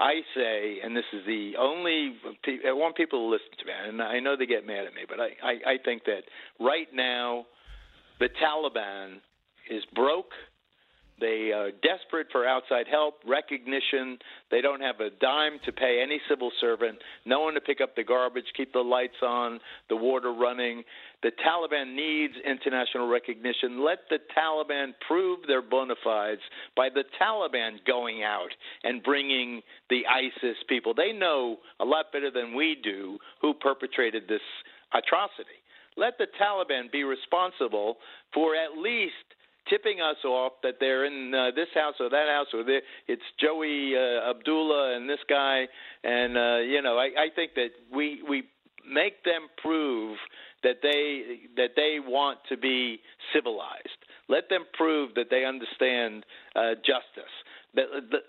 I 0.00 0.20
say, 0.34 0.78
and 0.84 0.96
this 0.96 1.04
is 1.12 1.26
the 1.26 1.54
only, 1.58 2.14
I 2.66 2.72
want 2.72 2.96
people 2.96 3.18
to 3.18 3.30
listen 3.30 3.50
to 3.58 3.64
me, 3.66 3.72
and 3.88 4.00
I 4.00 4.20
know 4.20 4.36
they 4.36 4.46
get 4.46 4.64
mad 4.64 4.86
at 4.86 4.94
me, 4.94 5.02
but 5.08 5.18
I, 5.18 5.30
I, 5.42 5.72
I 5.72 5.76
think 5.84 6.04
that 6.04 6.22
right 6.60 6.86
now 6.94 7.46
the 8.20 8.28
Taliban 8.40 9.16
is 9.68 9.82
broke. 9.94 10.30
They 11.20 11.50
are 11.52 11.72
desperate 11.72 12.28
for 12.30 12.46
outside 12.46 12.86
help, 12.88 13.14
recognition. 13.26 14.18
They 14.52 14.60
don't 14.60 14.80
have 14.80 15.00
a 15.00 15.10
dime 15.10 15.58
to 15.64 15.72
pay 15.72 16.00
any 16.00 16.20
civil 16.28 16.52
servant, 16.60 16.98
no 17.26 17.40
one 17.40 17.54
to 17.54 17.60
pick 17.60 17.80
up 17.80 17.96
the 17.96 18.04
garbage, 18.04 18.44
keep 18.56 18.72
the 18.72 18.78
lights 18.78 19.20
on, 19.20 19.58
the 19.88 19.96
water 19.96 20.32
running. 20.32 20.84
The 21.22 21.32
Taliban 21.44 21.96
needs 21.96 22.34
international 22.46 23.08
recognition. 23.08 23.84
Let 23.84 23.98
the 24.08 24.18
Taliban 24.36 24.92
prove 25.06 25.40
their 25.46 25.62
bona 25.62 25.94
fides 26.04 26.40
by 26.76 26.88
the 26.94 27.04
Taliban 27.20 27.84
going 27.86 28.22
out 28.22 28.50
and 28.84 29.02
bringing 29.02 29.62
the 29.90 30.02
ISIS 30.06 30.56
people. 30.68 30.94
They 30.94 31.12
know 31.12 31.58
a 31.80 31.84
lot 31.84 32.12
better 32.12 32.30
than 32.30 32.54
we 32.54 32.76
do 32.82 33.18
who 33.40 33.52
perpetrated 33.54 34.28
this 34.28 34.42
atrocity. 34.94 35.58
Let 35.96 36.18
the 36.18 36.28
Taliban 36.40 36.90
be 36.92 37.02
responsible 37.02 37.96
for 38.32 38.54
at 38.54 38.78
least 38.78 39.14
tipping 39.68 40.00
us 40.00 40.16
off 40.24 40.52
that 40.62 40.74
they're 40.80 41.04
in 41.04 41.34
uh, 41.34 41.50
this 41.54 41.68
house 41.74 41.94
or 42.00 42.08
that 42.08 42.26
house 42.28 42.46
or 42.54 42.62
it's 43.06 43.22
Joey 43.40 43.94
uh, 43.94 44.30
Abdullah 44.30 44.96
and 44.96 45.10
this 45.10 45.18
guy 45.28 45.66
and 46.04 46.38
uh, 46.38 46.56
you 46.58 46.80
know 46.80 46.96
I, 46.96 47.10
I 47.18 47.26
think 47.34 47.52
that 47.54 47.68
we 47.92 48.22
we 48.26 48.44
make 48.90 49.22
them 49.24 49.48
prove 49.60 50.16
that 50.62 50.76
they 50.82 51.40
that 51.56 51.70
they 51.76 51.98
want 52.04 52.38
to 52.48 52.56
be 52.56 53.00
civilized. 53.32 54.00
Let 54.28 54.48
them 54.48 54.64
prove 54.74 55.14
that 55.14 55.26
they 55.30 55.44
understand 55.44 56.24
uh, 56.54 56.74
justice. 56.84 57.32
They, 57.74 57.84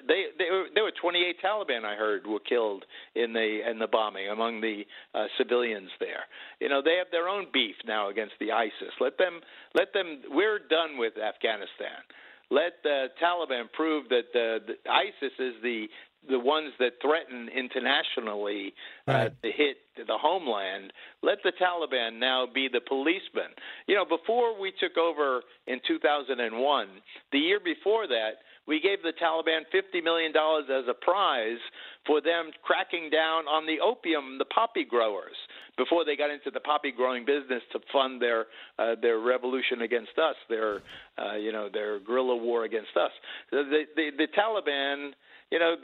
they, 0.07 0.23
they 0.37 0.51
were, 0.51 0.65
there 0.73 0.83
were 0.83 0.91
28 1.01 1.37
Taliban 1.43 1.85
I 1.85 1.95
heard 1.95 2.27
were 2.27 2.39
killed 2.39 2.85
in 3.15 3.33
the 3.33 3.69
in 3.69 3.79
the 3.79 3.87
bombing 3.87 4.27
among 4.29 4.61
the 4.61 4.83
uh, 5.15 5.25
civilians 5.37 5.89
there. 5.99 6.27
You 6.59 6.69
know 6.69 6.81
they 6.83 6.97
have 6.97 7.07
their 7.11 7.27
own 7.27 7.47
beef 7.51 7.75
now 7.85 8.09
against 8.09 8.33
the 8.39 8.51
ISIS. 8.51 8.93
Let 8.99 9.17
them 9.17 9.39
let 9.75 9.93
them. 9.93 10.21
We're 10.29 10.59
done 10.59 10.97
with 10.97 11.13
Afghanistan. 11.17 12.03
Let 12.51 12.81
the 12.83 13.07
Taliban 13.21 13.71
prove 13.71 14.09
that 14.09 14.33
the, 14.33 14.57
the 14.65 14.91
ISIS 14.91 15.33
is 15.37 15.53
the 15.61 15.85
the 16.27 16.39
ones 16.39 16.71
that 16.79 16.93
threaten 17.01 17.49
internationally 17.49 18.73
uh, 19.07 19.11
right. 19.11 19.25
uh, 19.27 19.29
to 19.41 19.51
hit 19.51 19.77
the 19.95 20.17
homeland. 20.17 20.93
Let 21.23 21.39
the 21.43 21.51
Taliban 21.51 22.19
now 22.19 22.45
be 22.51 22.67
the 22.71 22.81
policeman. 22.81 23.51
You 23.87 23.95
know, 23.95 24.05
before 24.05 24.59
we 24.59 24.73
took 24.79 24.97
over 24.97 25.41
in 25.67 25.79
2001, 25.87 26.87
the 27.31 27.39
year 27.39 27.59
before 27.63 28.07
that, 28.07 28.39
we 28.67 28.79
gave 28.79 29.01
the 29.01 29.13
Taliban 29.19 29.61
$50 29.73 30.03
million 30.03 30.31
as 30.31 30.85
a 30.87 30.93
prize 30.93 31.57
for 32.05 32.21
them 32.21 32.51
cracking 32.61 33.09
down 33.09 33.45
on 33.47 33.65
the 33.65 33.79
opium, 33.83 34.37
the 34.37 34.45
poppy 34.45 34.85
growers, 34.85 35.35
before 35.75 36.05
they 36.05 36.15
got 36.15 36.29
into 36.29 36.51
the 36.51 36.59
poppy 36.59 36.91
growing 36.91 37.25
business 37.25 37.63
to 37.71 37.79
fund 37.91 38.21
their 38.21 38.45
uh, 38.77 38.93
their 39.01 39.19
revolution 39.19 39.81
against 39.81 40.17
us, 40.19 40.35
their 40.49 40.81
uh, 41.17 41.35
you 41.35 41.51
know 41.51 41.67
their 41.73 41.99
guerrilla 41.99 42.35
war 42.35 42.65
against 42.65 42.95
us. 42.95 43.11
The, 43.49 43.85
the, 43.95 44.11
the 44.15 44.27
Taliban 44.37 45.13
you 45.51 45.59
know, 45.59 45.75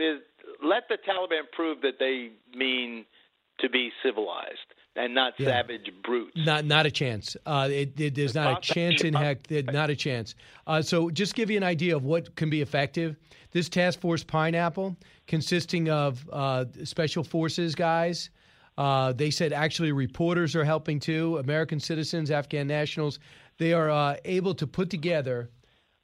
let 0.63 0.83
the 0.89 0.97
Taliban 1.07 1.51
prove 1.51 1.81
that 1.81 1.99
they 1.99 2.31
mean 2.57 3.05
to 3.59 3.69
be 3.69 3.91
civilized 4.03 4.59
and 4.95 5.13
not 5.13 5.33
yeah. 5.37 5.47
savage 5.47 5.89
brutes. 6.03 6.31
Not 6.35 6.65
not 6.65 6.85
a 6.85 6.91
chance. 6.91 7.35
Uh, 7.45 7.67
it, 7.71 7.99
it, 7.99 8.15
there's 8.15 8.35
not 8.35 8.57
a 8.57 8.73
chance 8.73 9.01
in 9.01 9.13
heck. 9.13 9.49
Not 9.49 9.89
a 9.89 9.95
chance. 9.95 10.35
Uh, 10.67 10.81
so 10.81 11.09
just 11.09 11.35
give 11.35 11.49
you 11.49 11.57
an 11.57 11.63
idea 11.63 11.95
of 11.95 12.03
what 12.03 12.35
can 12.35 12.49
be 12.49 12.61
effective. 12.61 13.15
This 13.51 13.69
task 13.69 13.99
force 13.99 14.23
pineapple, 14.23 14.97
consisting 15.27 15.89
of 15.89 16.27
uh, 16.31 16.65
special 16.83 17.23
forces 17.23 17.75
guys. 17.75 18.29
Uh, 18.77 19.13
they 19.13 19.31
said 19.31 19.53
actually 19.53 19.91
reporters 19.91 20.55
are 20.55 20.65
helping 20.65 20.99
too. 20.99 21.37
American 21.37 21.79
citizens, 21.79 22.31
Afghan 22.31 22.67
nationals. 22.67 23.19
They 23.57 23.71
are 23.71 23.89
uh, 23.89 24.17
able 24.25 24.53
to 24.55 24.67
put 24.67 24.89
together, 24.89 25.49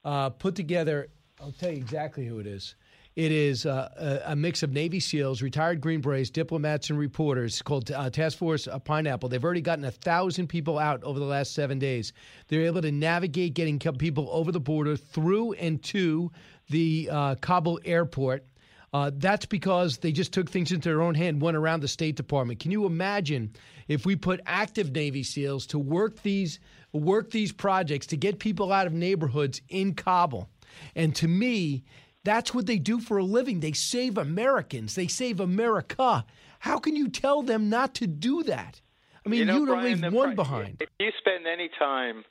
uh, 0.05 0.29
put 0.29 0.55
together. 0.55 1.09
I'll 1.41 1.51
tell 1.51 1.71
you 1.71 1.77
exactly 1.77 2.25
who 2.25 2.39
it 2.39 2.47
is. 2.47 2.75
It 3.15 3.33
is 3.33 3.65
uh, 3.65 4.21
a, 4.25 4.35
mix 4.37 4.63
of 4.63 4.71
Navy 4.71 5.01
SEALs, 5.01 5.41
retired 5.41 5.81
Green 5.81 5.99
Berets, 5.99 6.29
diplomats, 6.29 6.89
and 6.89 6.97
reporters 6.97 7.61
called 7.61 7.91
uh, 7.91 8.09
Task 8.09 8.37
Force 8.37 8.69
Pineapple. 8.85 9.27
They've 9.27 9.43
already 9.43 9.59
gotten 9.59 9.83
a 9.83 9.91
thousand 9.91 10.47
people 10.47 10.79
out 10.79 11.03
over 11.03 11.19
the 11.19 11.25
last 11.25 11.53
seven 11.53 11.77
days. 11.77 12.13
They're 12.47 12.61
able 12.61 12.81
to 12.81 12.91
navigate 12.91 13.53
getting 13.53 13.79
people 13.79 14.29
over 14.31 14.53
the 14.53 14.61
border 14.61 14.95
through 14.95 15.53
and 15.53 15.83
to 15.83 16.31
the 16.69 17.09
uh, 17.11 17.35
Kabul 17.35 17.81
airport. 17.83 18.45
Uh, 18.93 19.11
that's 19.15 19.45
because 19.45 19.97
they 19.97 20.13
just 20.13 20.31
took 20.31 20.49
things 20.49 20.71
into 20.71 20.87
their 20.87 21.01
own 21.01 21.15
hand, 21.15 21.41
went 21.41 21.57
around 21.57 21.81
the 21.81 21.87
State 21.89 22.15
Department. 22.15 22.59
Can 22.59 22.71
you 22.71 22.85
imagine 22.85 23.53
if 23.89 24.05
we 24.05 24.15
put 24.15 24.39
active 24.45 24.91
Navy 24.91 25.23
SEALs 25.23 25.65
to 25.67 25.79
work 25.79 26.21
these 26.23 26.59
work 26.93 27.31
these 27.31 27.53
projects 27.53 28.07
to 28.07 28.17
get 28.17 28.39
people 28.39 28.71
out 28.71 28.87
of 28.87 28.93
neighborhoods 28.93 29.61
in 29.67 29.95
Kabul? 29.95 30.49
And 30.95 31.13
to 31.17 31.27
me, 31.27 31.83
that's 32.23 32.53
what 32.53 32.65
they 32.65 32.77
do 32.77 32.99
for 32.99 33.17
a 33.17 33.23
living. 33.23 33.59
They 33.59 33.71
save 33.71 34.17
Americans. 34.17 34.95
They 34.95 35.07
save 35.07 35.39
America. 35.39 36.25
How 36.59 36.77
can 36.77 36.95
you 36.95 37.09
tell 37.09 37.41
them 37.41 37.69
not 37.69 37.95
to 37.95 38.07
do 38.07 38.43
that? 38.43 38.81
I 39.25 39.29
mean, 39.29 39.39
you, 39.39 39.45
know, 39.45 39.53
you 39.53 39.65
don't 39.65 39.79
Brian, 39.79 40.01
leave 40.01 40.13
one 40.13 40.35
behind. 40.35 40.77
If 40.79 40.89
you 40.99 41.11
spend 41.19 41.45
any 41.47 41.69
time 41.77 42.23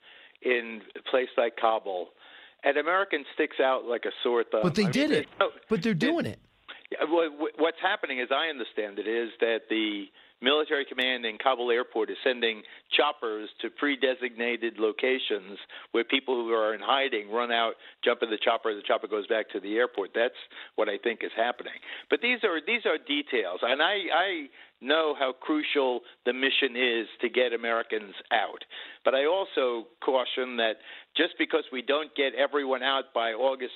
in 0.42 0.80
a 0.96 1.10
place 1.10 1.28
like 1.36 1.56
Kabul, 1.56 2.08
an 2.64 2.76
American 2.76 3.24
sticks 3.34 3.56
out 3.60 3.84
like 3.84 4.04
a 4.04 4.12
sore 4.22 4.44
thumb. 4.44 4.60
But 4.62 4.74
they 4.74 4.86
I 4.86 4.90
did 4.90 5.10
mean, 5.10 5.18
it. 5.20 5.28
No, 5.38 5.50
but 5.68 5.82
they're 5.82 5.94
doing 5.94 6.26
it. 6.26 6.40
What's 7.58 7.78
happening, 7.80 8.20
as 8.20 8.28
I 8.32 8.48
understand 8.48 8.98
it, 8.98 9.06
is 9.06 9.30
that 9.40 9.60
the 9.70 10.06
military 10.42 10.84
command 10.84 11.24
in 11.24 11.38
Kabul 11.38 11.70
airport 11.70 12.10
is 12.10 12.16
sending 12.24 12.62
choppers 12.96 13.48
to 13.60 13.70
pre-designated 13.70 14.78
locations 14.78 15.58
where 15.92 16.04
people 16.04 16.34
who 16.34 16.52
are 16.52 16.74
in 16.74 16.80
hiding 16.80 17.30
run 17.30 17.52
out, 17.52 17.74
jump 18.04 18.22
in 18.22 18.30
the 18.30 18.38
chopper, 18.42 18.74
the 18.74 18.82
chopper 18.86 19.06
goes 19.06 19.26
back 19.26 19.50
to 19.50 19.60
the 19.60 19.76
airport. 19.76 20.10
That's 20.14 20.34
what 20.76 20.88
I 20.88 20.98
think 20.98 21.20
is 21.22 21.32
happening. 21.36 21.78
But 22.08 22.20
these 22.22 22.38
are 22.44 22.60
these 22.64 22.86
are 22.86 22.98
details, 22.98 23.60
and 23.62 23.82
I 23.82 23.96
I 24.14 24.46
know 24.80 25.14
how 25.18 25.32
crucial 25.32 26.00
the 26.24 26.32
mission 26.32 26.74
is 26.74 27.06
to 27.20 27.28
get 27.28 27.52
Americans 27.52 28.14
out. 28.32 28.64
But 29.04 29.14
I 29.14 29.26
also 29.26 29.86
caution 30.02 30.56
that 30.56 30.76
just 31.16 31.34
because 31.38 31.64
we 31.72 31.82
don't 31.82 32.14
get 32.16 32.34
everyone 32.34 32.82
out 32.82 33.12
by 33.14 33.32
August 33.32 33.74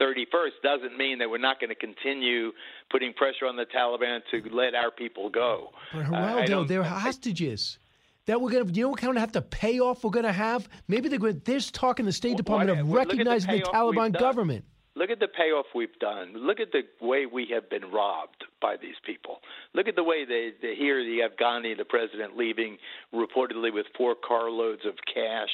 31st 0.00 0.50
doesn't 0.62 0.96
mean 0.96 1.18
that 1.18 1.30
we're 1.30 1.38
not 1.38 1.60
going 1.60 1.70
to 1.70 1.74
continue 1.74 2.52
putting 2.90 3.12
pressure 3.12 3.46
on 3.46 3.56
the 3.56 3.66
Taliban 3.66 4.20
to 4.30 4.42
let 4.54 4.74
our 4.74 4.90
people 4.90 5.30
go. 5.30 5.70
But 5.92 6.06
Geraldo, 6.06 6.62
uh, 6.62 6.64
they're 6.64 6.82
hostages. 6.82 7.78
That 8.26 8.40
we're 8.40 8.50
gonna, 8.50 8.72
you 8.72 8.82
know, 8.82 8.88
what 8.88 8.98
kind 9.00 9.16
of 9.16 9.20
have 9.20 9.32
to 9.32 9.42
pay 9.42 9.78
off. 9.78 10.02
we're 10.02 10.10
gonna 10.10 10.32
have. 10.32 10.68
Maybe 10.88 11.08
they're 11.08 11.20
going. 11.20 11.40
They're 11.44 11.60
talking 11.60 12.04
the 12.06 12.12
State 12.12 12.36
Department 12.36 12.80
of 12.80 12.90
recognizing 12.90 13.52
the, 13.52 13.58
the 13.58 13.64
Taliban 13.66 14.18
government. 14.18 14.64
Look 14.96 15.10
at 15.10 15.20
the 15.20 15.28
payoff 15.28 15.66
we've 15.74 15.98
done. 16.00 16.32
Look 16.34 16.58
at 16.58 16.72
the 16.72 16.80
way 17.04 17.26
we 17.26 17.48
have 17.52 17.68
been 17.68 17.92
robbed 17.92 18.44
by 18.62 18.76
these 18.80 18.94
people. 19.04 19.40
Look 19.74 19.88
at 19.88 19.94
the 19.94 20.02
way 20.02 20.24
they, 20.24 20.52
they 20.62 20.74
hear 20.74 21.04
the 21.04 21.20
Afghani, 21.28 21.76
the 21.76 21.84
president, 21.84 22.34
leaving 22.34 22.78
reportedly 23.14 23.72
with 23.72 23.84
four 23.94 24.14
carloads 24.14 24.86
of 24.86 24.94
cash. 25.12 25.50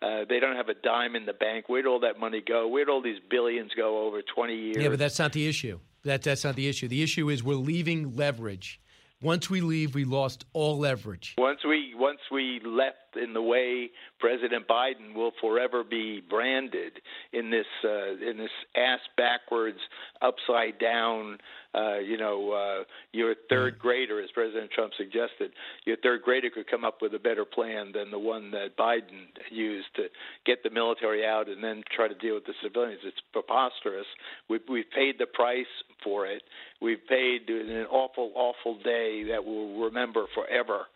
Uh, 0.00 0.24
they 0.28 0.38
don't 0.38 0.54
have 0.54 0.68
a 0.68 0.74
dime 0.74 1.16
in 1.16 1.26
the 1.26 1.32
bank. 1.32 1.68
Where'd 1.68 1.86
all 1.86 1.98
that 2.00 2.20
money 2.20 2.40
go? 2.46 2.68
Where'd 2.68 2.88
all 2.88 3.02
these 3.02 3.18
billions 3.28 3.72
go 3.76 4.06
over 4.06 4.22
20 4.22 4.54
years? 4.54 4.76
Yeah, 4.78 4.88
but 4.90 5.00
that's 5.00 5.18
not 5.18 5.32
the 5.32 5.48
issue. 5.48 5.80
That 6.04 6.22
that's 6.22 6.44
not 6.44 6.54
the 6.54 6.68
issue. 6.68 6.86
The 6.86 7.02
issue 7.02 7.28
is 7.28 7.42
we're 7.42 7.56
leaving 7.56 8.14
leverage. 8.14 8.80
Once 9.22 9.50
we 9.50 9.60
leave, 9.60 9.94
we 9.94 10.04
lost 10.04 10.44
all 10.52 10.78
leverage. 10.78 11.34
Once 11.38 11.60
we 11.66 11.94
once 11.96 12.20
we 12.30 12.60
left 12.64 13.16
in 13.20 13.32
the 13.32 13.42
way 13.42 13.90
President 14.18 14.66
Biden 14.66 15.14
will 15.14 15.32
forever 15.40 15.84
be 15.84 16.22
branded 16.28 16.92
in 17.32 17.50
this 17.50 17.66
uh, 17.84 18.12
in 18.12 18.36
this 18.38 18.50
ass 18.76 19.00
backwards, 19.16 19.78
upside 20.22 20.78
down. 20.78 21.38
Uh, 21.74 21.98
you 21.98 22.16
know, 22.16 22.52
uh, 22.52 22.84
your 23.12 23.34
third 23.50 23.78
grader, 23.78 24.22
as 24.22 24.30
President 24.32 24.70
Trump 24.70 24.92
suggested, 24.96 25.50
your 25.84 25.98
third 25.98 26.22
grader 26.22 26.48
could 26.48 26.66
come 26.70 26.86
up 26.86 27.02
with 27.02 27.12
a 27.14 27.18
better 27.18 27.44
plan 27.44 27.92
than 27.92 28.10
the 28.10 28.18
one 28.18 28.50
that 28.50 28.74
Biden 28.78 29.26
used 29.50 29.88
to 29.96 30.04
get 30.46 30.62
the 30.62 30.70
military 30.70 31.26
out 31.26 31.50
and 31.50 31.62
then 31.62 31.82
try 31.94 32.08
to 32.08 32.14
deal 32.14 32.34
with 32.34 32.46
the 32.46 32.54
civilians. 32.62 33.00
It's 33.04 33.20
preposterous. 33.30 34.06
We've, 34.48 34.62
we've 34.70 34.90
paid 34.94 35.16
the 35.18 35.26
price 35.26 35.66
for 36.02 36.24
it. 36.26 36.42
We've 36.80 37.06
paid 37.08 37.50
an 37.50 37.86
awful, 37.90 38.32
awful 38.34 38.78
day 38.82 39.24
that 39.28 39.44
we'll 39.44 39.78
remember 39.78 40.24
forever. 40.34 40.86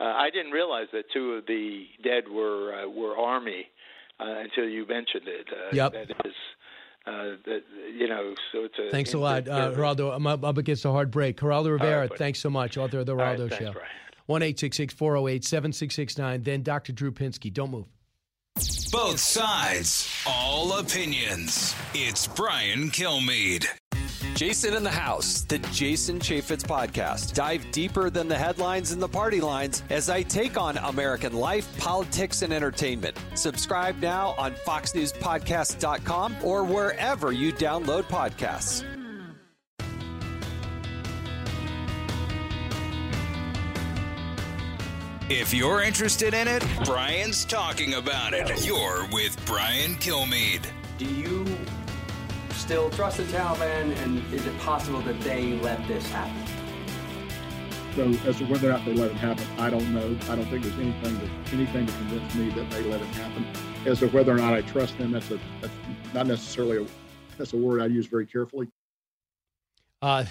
Uh, 0.00 0.04
I 0.04 0.30
didn't 0.30 0.52
realize 0.52 0.86
that 0.92 1.04
two 1.12 1.32
of 1.32 1.46
the 1.46 1.86
dead 2.04 2.24
were 2.30 2.72
uh, 2.84 2.88
were 2.88 3.16
Army 3.16 3.66
uh, 4.20 4.24
until 4.44 4.68
you 4.68 4.86
mentioned 4.86 5.26
it. 5.26 5.46
Uh, 5.50 5.70
Yep. 5.72 5.92
That 5.92 6.10
is, 6.26 6.32
uh, 7.06 7.12
that 7.46 7.62
you 7.96 8.08
know. 8.08 8.34
So 8.52 8.64
it's 8.64 8.78
a 8.78 8.90
Thanks 8.90 9.14
a 9.14 9.18
lot, 9.18 9.48
uh, 9.48 9.72
Geraldo. 9.72 10.14
I'm 10.14 10.26
up, 10.26 10.44
up 10.44 10.58
against 10.58 10.84
a 10.84 10.90
hard 10.90 11.10
break. 11.10 11.36
Geraldo 11.38 11.72
Rivera, 11.72 12.06
buddy. 12.08 12.18
thanks 12.18 12.38
so 12.40 12.50
much, 12.50 12.76
author 12.76 13.00
of 13.00 13.06
The 13.06 13.12
All 13.12 13.18
right, 13.18 13.38
Geraldo 13.38 13.48
thanks, 13.50 13.64
Show. 13.64 13.72
Brian. 13.72 13.88
1 14.26 14.88
408 14.90 15.44
7669. 15.44 16.42
Then 16.42 16.62
Dr. 16.62 16.92
Drew 16.92 17.10
Pinsky. 17.10 17.52
Don't 17.52 17.70
move. 17.70 17.86
Both 18.92 19.20
sides, 19.20 20.12
all 20.26 20.78
opinions. 20.78 21.74
It's 21.94 22.26
Brian 22.26 22.90
Kilmeade. 22.90 23.66
Jason 24.38 24.74
in 24.74 24.84
the 24.84 24.88
House, 24.88 25.40
the 25.40 25.58
Jason 25.72 26.20
Chaffetz 26.20 26.62
podcast. 26.62 27.34
Dive 27.34 27.68
deeper 27.72 28.08
than 28.08 28.28
the 28.28 28.38
headlines 28.38 28.92
and 28.92 29.02
the 29.02 29.08
party 29.08 29.40
lines 29.40 29.82
as 29.90 30.08
I 30.08 30.22
take 30.22 30.56
on 30.56 30.78
American 30.78 31.32
life, 31.32 31.76
politics, 31.76 32.42
and 32.42 32.52
entertainment. 32.52 33.16
Subscribe 33.34 34.00
now 34.00 34.36
on 34.38 34.52
FoxNewsPodcast.com 34.64 36.36
or 36.44 36.62
wherever 36.62 37.32
you 37.32 37.52
download 37.52 38.04
podcasts. 38.04 38.84
If 45.28 45.52
you're 45.52 45.82
interested 45.82 46.32
in 46.32 46.46
it, 46.46 46.64
Brian's 46.84 47.44
talking 47.44 47.94
about 47.94 48.34
it. 48.34 48.64
You're 48.64 49.04
with 49.10 49.36
Brian 49.46 49.96
Kilmeade. 49.96 50.64
Do 50.96 51.06
you 51.06 51.47
still 52.68 52.90
trust 52.90 53.16
the 53.16 53.22
Taliban, 53.22 53.96
and 54.02 54.22
is 54.30 54.46
it 54.46 54.58
possible 54.58 55.00
that 55.00 55.18
they 55.22 55.54
let 55.60 55.88
this 55.88 56.06
happen? 56.10 56.36
So 57.96 58.28
as 58.28 58.36
to 58.36 58.44
whether 58.44 58.68
or 58.68 58.72
not 58.72 58.84
they 58.84 58.92
let 58.92 59.10
it 59.10 59.16
happen, 59.16 59.46
I 59.58 59.70
don't 59.70 59.94
know. 59.94 60.14
I 60.30 60.36
don't 60.36 60.44
think 60.50 60.64
there's 60.64 60.78
anything 60.78 61.18
that 61.18 61.54
anything 61.54 61.86
to 61.86 61.92
convince 61.94 62.34
me 62.34 62.50
that 62.50 62.70
they 62.70 62.82
let 62.82 63.00
it 63.00 63.06
happen. 63.06 63.46
As 63.86 64.00
to 64.00 64.08
whether 64.08 64.32
or 64.32 64.36
not 64.36 64.52
I 64.52 64.60
trust 64.60 64.98
them, 64.98 65.12
that's 65.12 65.30
a 65.30 65.40
that's 65.62 65.72
not 66.12 66.26
necessarily 66.26 66.84
a 66.84 66.86
that's 67.38 67.54
a 67.54 67.56
word 67.56 67.80
I 67.80 67.86
use 67.86 68.04
very 68.04 68.26
carefully. 68.26 68.68
Uh, 70.02 70.26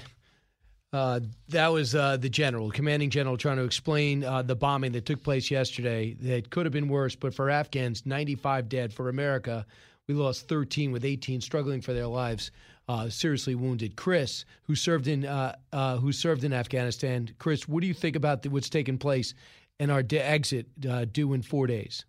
uh, 0.94 1.22
that 1.50 1.70
was 1.70 1.96
uh, 1.96 2.18
the 2.18 2.30
general, 2.30 2.70
commanding 2.70 3.10
general, 3.10 3.38
trying 3.38 3.58
to 3.58 3.64
explain 3.64 4.24
uh, 4.24 4.44
the 4.44 4.56
bombing 4.56 4.92
that 4.92 5.08
took 5.08 5.24
place 5.24 5.50
yesterday. 5.50 6.16
That 6.22 6.52
could 6.52 6.68
have 6.68 6.74
been 6.74 6.88
worse, 6.88 7.16
but 7.16 7.34
for 7.34 7.50
Afghans, 7.50 8.06
95 8.06 8.70
dead. 8.70 8.94
For 8.94 9.10
America, 9.10 9.66
we 10.08 10.14
lost 10.14 10.48
13, 10.48 10.92
with 10.94 11.04
18 11.04 11.42
struggling 11.42 11.82
for 11.82 11.94
their 11.94 12.08
lives, 12.08 12.52
uh, 12.88 13.10
seriously 13.10 13.56
wounded. 13.56 13.98
Chris, 13.98 14.46
who 14.64 14.74
served 14.74 15.08
in 15.08 15.26
uh, 15.26 15.54
uh, 15.74 15.98
who 15.98 16.14
served 16.14 16.46
in 16.46 16.54
Afghanistan, 16.54 17.30
Chris, 17.40 17.68
what 17.68 17.82
do 17.82 17.88
you 17.88 17.94
think 17.94 18.16
about 18.16 18.42
the, 18.42 18.50
what's 18.50 18.70
taken 18.70 18.98
place 18.98 19.34
and 19.80 19.92
our 19.92 20.02
de- 20.02 20.18
exit 20.18 20.66
uh, 20.90 21.04
due 21.12 21.34
in 21.34 21.42
four 21.42 21.68
days? 21.68 22.06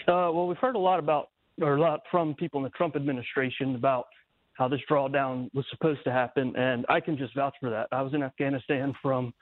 Uh, 0.00 0.30
well, 0.32 0.48
we've 0.48 0.58
heard 0.58 0.74
a 0.74 0.80
lot 0.80 0.98
about, 0.98 1.30
or 1.62 1.76
a 1.76 1.80
lot 1.80 2.00
from 2.10 2.34
people 2.34 2.58
in 2.58 2.64
the 2.64 2.70
Trump 2.70 2.96
administration 2.96 3.76
about 3.76 4.06
how 4.54 4.66
this 4.66 4.80
drawdown 4.90 5.48
was 5.54 5.64
supposed 5.70 6.02
to 6.02 6.10
happen, 6.10 6.54
and 6.56 6.84
I 6.88 6.98
can 6.98 7.16
just 7.16 7.34
vouch 7.36 7.54
for 7.60 7.70
that. 7.70 7.86
I 7.92 8.02
was 8.02 8.14
in 8.14 8.24
Afghanistan 8.24 8.92
from 9.00 9.32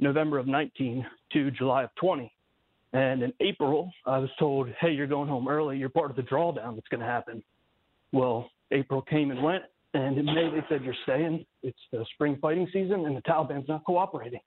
November 0.00 0.38
of 0.38 0.48
19 0.48 1.06
to 1.34 1.50
July 1.52 1.84
of 1.84 1.90
20, 2.00 2.32
and 2.92 3.22
in 3.22 3.32
April 3.40 3.90
I 4.06 4.18
was 4.18 4.30
told, 4.38 4.68
"Hey, 4.80 4.92
you're 4.92 5.06
going 5.06 5.28
home 5.28 5.48
early. 5.48 5.78
You're 5.78 5.88
part 5.88 6.10
of 6.10 6.16
the 6.16 6.22
drawdown 6.22 6.74
that's 6.74 6.88
going 6.88 7.00
to 7.00 7.06
happen." 7.06 7.42
Well, 8.12 8.50
April 8.70 9.02
came 9.02 9.30
and 9.30 9.42
went, 9.42 9.64
and 9.94 10.18
in 10.18 10.26
May 10.26 10.50
they 10.50 10.64
said, 10.68 10.84
"You're 10.84 10.94
staying. 11.04 11.44
It's 11.62 11.78
the 11.90 12.04
spring 12.14 12.38
fighting 12.40 12.68
season, 12.72 13.06
and 13.06 13.16
the 13.16 13.22
Taliban's 13.22 13.68
not 13.68 13.84
cooperating." 13.84 14.40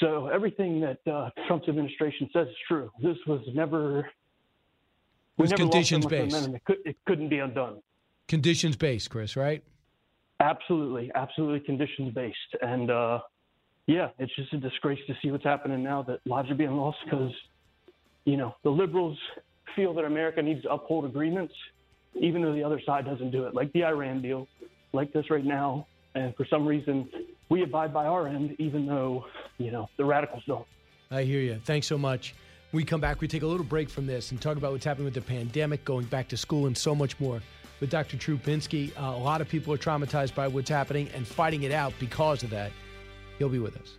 So 0.00 0.26
everything 0.26 0.80
that 0.80 0.98
uh, 1.10 1.30
Trump's 1.46 1.68
administration 1.68 2.28
says 2.32 2.48
is 2.48 2.56
true. 2.68 2.90
This 3.02 3.16
was 3.26 3.40
never. 3.54 4.08
We 5.38 5.42
was 5.42 5.50
never 5.50 5.62
conditions 5.62 6.06
based. 6.06 6.32
momentum. 6.32 6.56
It, 6.56 6.64
could, 6.64 6.78
it 6.84 6.96
couldn't 7.06 7.28
be 7.28 7.38
undone. 7.38 7.82
Conditions 8.28 8.76
based, 8.76 9.10
Chris, 9.10 9.36
right? 9.36 9.62
Absolutely, 10.40 11.10
absolutely 11.14 11.60
conditions 11.60 12.12
based. 12.14 12.36
And 12.60 12.90
uh, 12.90 13.20
yeah, 13.86 14.08
it's 14.18 14.34
just 14.34 14.52
a 14.52 14.58
disgrace 14.58 14.98
to 15.06 15.14
see 15.22 15.30
what's 15.30 15.44
happening 15.44 15.82
now 15.82 16.02
that 16.02 16.20
lives 16.26 16.50
are 16.50 16.54
being 16.56 16.76
lost 16.76 16.98
because, 17.04 17.32
you 18.24 18.36
know, 18.36 18.54
the 18.64 18.70
liberals 18.70 19.16
feel 19.76 19.94
that 19.94 20.04
America 20.04 20.42
needs 20.42 20.62
to 20.62 20.72
uphold 20.72 21.04
agreements, 21.04 21.54
even 22.14 22.42
though 22.42 22.52
the 22.52 22.64
other 22.64 22.80
side 22.84 23.04
doesn't 23.04 23.30
do 23.30 23.44
it, 23.44 23.54
like 23.54 23.72
the 23.72 23.84
Iran 23.84 24.20
deal, 24.22 24.48
like 24.92 25.12
this 25.12 25.30
right 25.30 25.44
now. 25.44 25.86
And 26.16 26.34
for 26.34 26.46
some 26.46 26.66
reason, 26.66 27.08
we 27.48 27.62
abide 27.62 27.92
by 27.94 28.06
our 28.06 28.26
end, 28.26 28.56
even 28.58 28.86
though, 28.86 29.26
you 29.58 29.70
know, 29.70 29.88
the 29.98 30.04
radicals 30.04 30.42
don't. 30.46 30.66
I 31.10 31.22
hear 31.22 31.40
you. 31.40 31.60
Thanks 31.64 31.86
so 31.86 31.96
much. 31.96 32.34
We 32.72 32.84
come 32.84 33.00
back, 33.00 33.20
we 33.20 33.28
take 33.28 33.42
a 33.42 33.46
little 33.46 33.64
break 33.64 33.88
from 33.88 34.06
this 34.06 34.32
and 34.32 34.40
talk 34.40 34.56
about 34.56 34.72
what's 34.72 34.84
happening 34.84 35.04
with 35.04 35.14
the 35.14 35.20
pandemic, 35.20 35.84
going 35.84 36.06
back 36.06 36.26
to 36.28 36.36
school, 36.36 36.66
and 36.66 36.76
so 36.76 36.94
much 36.94 37.18
more 37.20 37.40
with 37.78 37.90
Dr. 37.90 38.16
Drew 38.16 38.36
Pinsky. 38.36 38.90
Uh, 38.98 39.16
a 39.16 39.22
lot 39.22 39.40
of 39.40 39.48
people 39.48 39.72
are 39.72 39.78
traumatized 39.78 40.34
by 40.34 40.48
what's 40.48 40.68
happening 40.68 41.08
and 41.14 41.24
fighting 41.26 41.62
it 41.62 41.70
out 41.70 41.92
because 42.00 42.42
of 42.42 42.50
that. 42.50 42.72
He'll 43.38 43.48
be 43.48 43.58
with 43.58 43.76
us. 43.76 43.96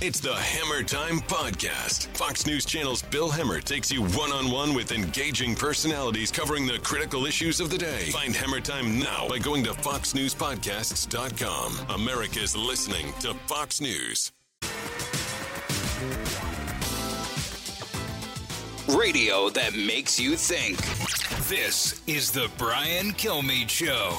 It's 0.00 0.20
the 0.20 0.32
Hemmer 0.32 0.86
Time 0.86 1.18
Podcast. 1.20 2.06
Fox 2.16 2.46
News 2.46 2.64
Channel's 2.64 3.02
Bill 3.02 3.28
Hemmer 3.30 3.62
takes 3.62 3.92
you 3.92 4.02
one 4.02 4.32
on 4.32 4.50
one 4.50 4.74
with 4.74 4.92
engaging 4.92 5.54
personalities 5.54 6.30
covering 6.30 6.66
the 6.66 6.78
critical 6.80 7.26
issues 7.26 7.60
of 7.60 7.70
the 7.70 7.78
day. 7.78 8.10
Find 8.10 8.34
Hemmer 8.34 8.62
Time 8.62 8.98
now 8.98 9.28
by 9.28 9.38
going 9.38 9.64
to 9.64 9.70
FoxNewsPodcasts.com. 9.70 12.00
America's 12.00 12.56
listening 12.56 13.12
to 13.20 13.34
Fox 13.46 13.80
News. 13.80 14.32
Radio 18.88 19.48
that 19.50 19.74
makes 19.74 20.18
you 20.20 20.36
think. 20.36 20.76
This 21.48 22.02
is 22.06 22.30
the 22.30 22.50
Brian 22.58 23.12
Kilmeade 23.12 23.70
Show. 23.70 24.18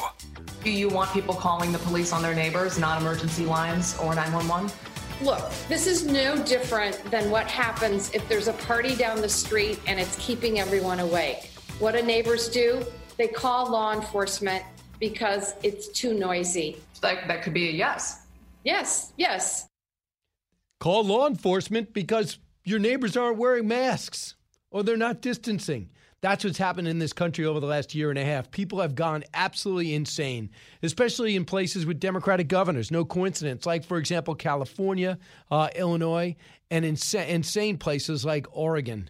Do 0.66 0.72
you 0.72 0.90
want 0.90 1.14
people 1.14 1.36
calling 1.36 1.72
the 1.72 1.78
police 1.78 2.12
on 2.12 2.24
their 2.24 2.34
neighbors, 2.34 2.80
not 2.80 3.00
emergency 3.00 3.46
lines 3.46 3.96
or 4.00 4.16
911? 4.16 4.72
Look, 5.22 5.52
this 5.70 5.86
is 5.86 6.08
no 6.08 6.44
different 6.44 7.00
than 7.12 7.30
what 7.30 7.46
happens 7.46 8.12
if 8.16 8.28
there's 8.28 8.48
a 8.48 8.54
party 8.54 8.96
down 8.96 9.22
the 9.22 9.30
street 9.30 9.80
and 9.86 10.00
it's 10.00 10.16
keeping 10.18 10.58
everyone 10.58 11.02
awake. 11.02 11.52
What 11.78 11.92
do 11.92 12.02
neighbors 12.02 12.50
do? 12.50 12.84
They 13.18 13.28
call 13.28 13.70
law 13.70 13.94
enforcement 13.94 14.64
because 15.00 15.54
it's 15.62 15.88
too 15.90 16.16
noisy. 16.16 16.78
That, 17.02 17.28
that 17.28 17.44
could 17.44 17.54
be 17.54 17.70
a 17.70 17.72
yes. 17.72 18.26
Yes, 18.64 19.14
yes. 19.18 19.68
Call 20.80 21.04
law 21.04 21.28
enforcement 21.28 21.94
because 21.94 22.40
your 22.64 22.80
neighbors 22.80 23.16
aren't 23.16 23.38
wearing 23.38 23.68
masks 23.68 24.34
or 24.72 24.82
they're 24.82 24.98
not 24.98 25.22
distancing. 25.22 25.92
That's 26.26 26.44
what's 26.44 26.58
happened 26.58 26.88
in 26.88 26.98
this 26.98 27.14
country 27.14 27.46
over 27.46 27.60
the 27.60 27.68
last 27.68 27.94
year 27.94 28.10
and 28.10 28.18
a 28.18 28.26
half. 28.26 28.50
People 28.50 28.82
have 28.82 28.96
gone 28.96 29.24
absolutely 29.36 29.94
insane, 29.94 30.50
especially 30.82 31.36
in 31.36 31.46
places 31.46 31.86
with 31.86 32.00
Democratic 32.00 32.48
governors. 32.48 32.90
No 32.90 33.06
coincidence. 33.06 33.68
Like, 33.68 33.86
for 33.86 34.00
example, 34.00 34.34
California, 34.34 35.20
uh, 35.52 35.70
Illinois, 35.76 36.36
and 36.72 36.84
insa- 36.84 37.28
insane 37.28 37.78
places 37.78 38.26
like 38.26 38.48
Oregon. 38.52 39.08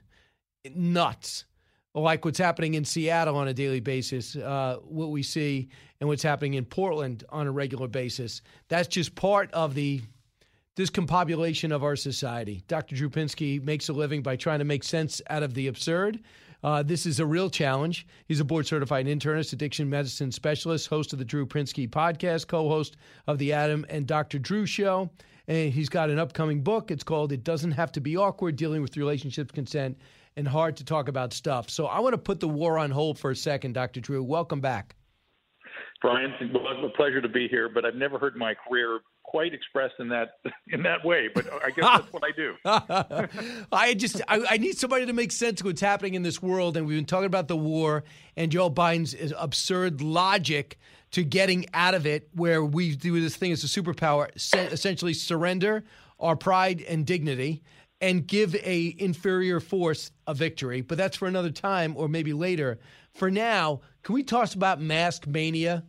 Nuts. 0.75 1.45
Like 1.93 2.25
what's 2.25 2.37
happening 2.37 2.73
in 2.73 2.83
Seattle 2.83 3.37
on 3.37 3.47
a 3.47 3.53
daily 3.53 3.79
basis, 3.79 4.35
uh, 4.35 4.79
what 4.83 5.09
we 5.09 5.23
see, 5.23 5.69
and 6.01 6.09
what's 6.09 6.21
happening 6.21 6.55
in 6.55 6.65
Portland 6.65 7.23
on 7.29 7.47
a 7.47 7.51
regular 7.53 7.87
basis. 7.87 8.41
That's 8.67 8.89
just 8.89 9.15
part 9.15 9.49
of 9.53 9.73
the 9.73 10.01
discombobulation 10.75 11.73
of 11.73 11.81
our 11.81 11.95
society. 11.95 12.61
Dr. 12.67 12.97
Drew 12.97 13.09
Pinsky 13.09 13.63
makes 13.63 13.87
a 13.87 13.93
living 13.93 14.21
by 14.21 14.35
trying 14.35 14.59
to 14.59 14.65
make 14.65 14.83
sense 14.83 15.21
out 15.29 15.43
of 15.43 15.53
the 15.53 15.67
absurd. 15.67 16.19
Uh, 16.65 16.81
this 16.81 17.05
is 17.05 17.19
a 17.19 17.25
real 17.27 17.47
challenge. 17.47 18.07
He's 18.25 18.39
a 18.39 18.43
board 18.43 18.65
certified 18.65 19.05
internist, 19.05 19.53
addiction 19.53 19.87
medicine 19.87 20.31
specialist, 20.31 20.87
host 20.87 21.13
of 21.13 21.19
the 21.19 21.25
Drew 21.25 21.45
Pinsky 21.45 21.87
podcast, 21.87 22.47
co 22.47 22.67
host 22.67 22.97
of 23.27 23.37
the 23.37 23.53
Adam 23.53 23.85
and 23.87 24.07
Dr. 24.07 24.39
Drew 24.39 24.65
show. 24.65 25.11
And 25.47 25.71
he's 25.71 25.89
got 25.89 26.09
an 26.09 26.17
upcoming 26.17 26.63
book. 26.63 26.89
It's 26.89 27.03
called 27.03 27.31
It 27.31 27.43
Doesn't 27.43 27.73
Have 27.73 27.91
to 27.91 28.01
Be 28.01 28.17
Awkward 28.17 28.55
Dealing 28.55 28.81
with 28.81 28.97
Relationships, 28.97 29.51
Consent, 29.51 29.95
and 30.37 30.47
Hard 30.47 30.75
to 30.77 30.83
Talk 30.83 31.07
About 31.07 31.33
Stuff. 31.33 31.69
So 31.69 31.85
I 31.85 31.99
want 31.99 32.13
to 32.13 32.17
put 32.17 32.39
the 32.39 32.49
war 32.49 32.79
on 32.79 32.89
hold 32.89 33.19
for 33.19 33.29
a 33.29 33.35
second, 33.35 33.73
Dr. 33.73 34.01
Drew. 34.01 34.23
Welcome 34.23 34.59
back. 34.59 34.95
Brian, 36.01 36.33
it's 36.41 36.51
a 36.51 36.97
pleasure 36.97 37.21
to 37.21 37.29
be 37.29 37.47
here, 37.47 37.69
but 37.69 37.85
I've 37.85 37.93
never 37.93 38.17
heard 38.17 38.35
my 38.37 38.55
career 38.67 39.01
quite 39.35 39.53
expressed 39.53 39.95
in 39.99 40.07
that 40.07 40.37
in 40.69 40.83
that 40.83 41.03
way. 41.03 41.27
But 41.33 41.51
I 41.61 41.69
guess 41.69 41.85
that's 41.85 42.13
what 42.13 42.23
I 42.23 42.31
do. 42.31 42.55
I 43.71 43.93
just 43.93 44.21
I, 44.29 44.45
I, 44.51 44.57
need 44.57 44.77
somebody 44.77 45.05
to 45.05 45.11
make 45.11 45.33
sense 45.33 45.59
of 45.59 45.65
what's 45.65 45.81
happening 45.81 46.13
in 46.13 46.23
this 46.23 46.41
world, 46.41 46.77
and 46.77 46.87
we've 46.87 46.97
been 46.97 47.05
talking 47.05 47.25
about 47.25 47.49
the 47.49 47.57
war 47.57 48.05
and 48.37 48.49
Joe 48.49 48.69
Biden's 48.69 49.33
absurd 49.37 50.01
logic 50.01 50.79
to 51.11 51.23
getting 51.23 51.65
out 51.73 51.95
of 51.95 52.05
it, 52.05 52.29
where 52.33 52.63
we 52.63 52.95
do 52.95 53.19
this 53.19 53.35
thing 53.35 53.51
as 53.51 53.63
a 53.65 53.67
superpower, 53.67 54.29
essentially 54.35 55.13
surrender 55.13 55.83
our 56.17 56.37
pride 56.37 56.81
and 56.87 57.05
dignity 57.05 57.61
and 57.99 58.25
give 58.25 58.55
a 58.55 58.95
inferior 58.97 59.59
force 59.59 60.11
a 60.27 60.33
victory. 60.33 60.79
But 60.79 60.97
that's 60.97 61.17
for 61.17 61.27
another 61.27 61.51
time 61.51 61.95
or 61.97 62.07
maybe 62.07 62.31
later. 62.31 62.79
For 63.13 63.29
now, 63.29 63.81
can 64.03 64.15
we 64.15 64.23
talk 64.23 64.55
about 64.55 64.79
mask 64.79 65.27
mania? 65.27 65.83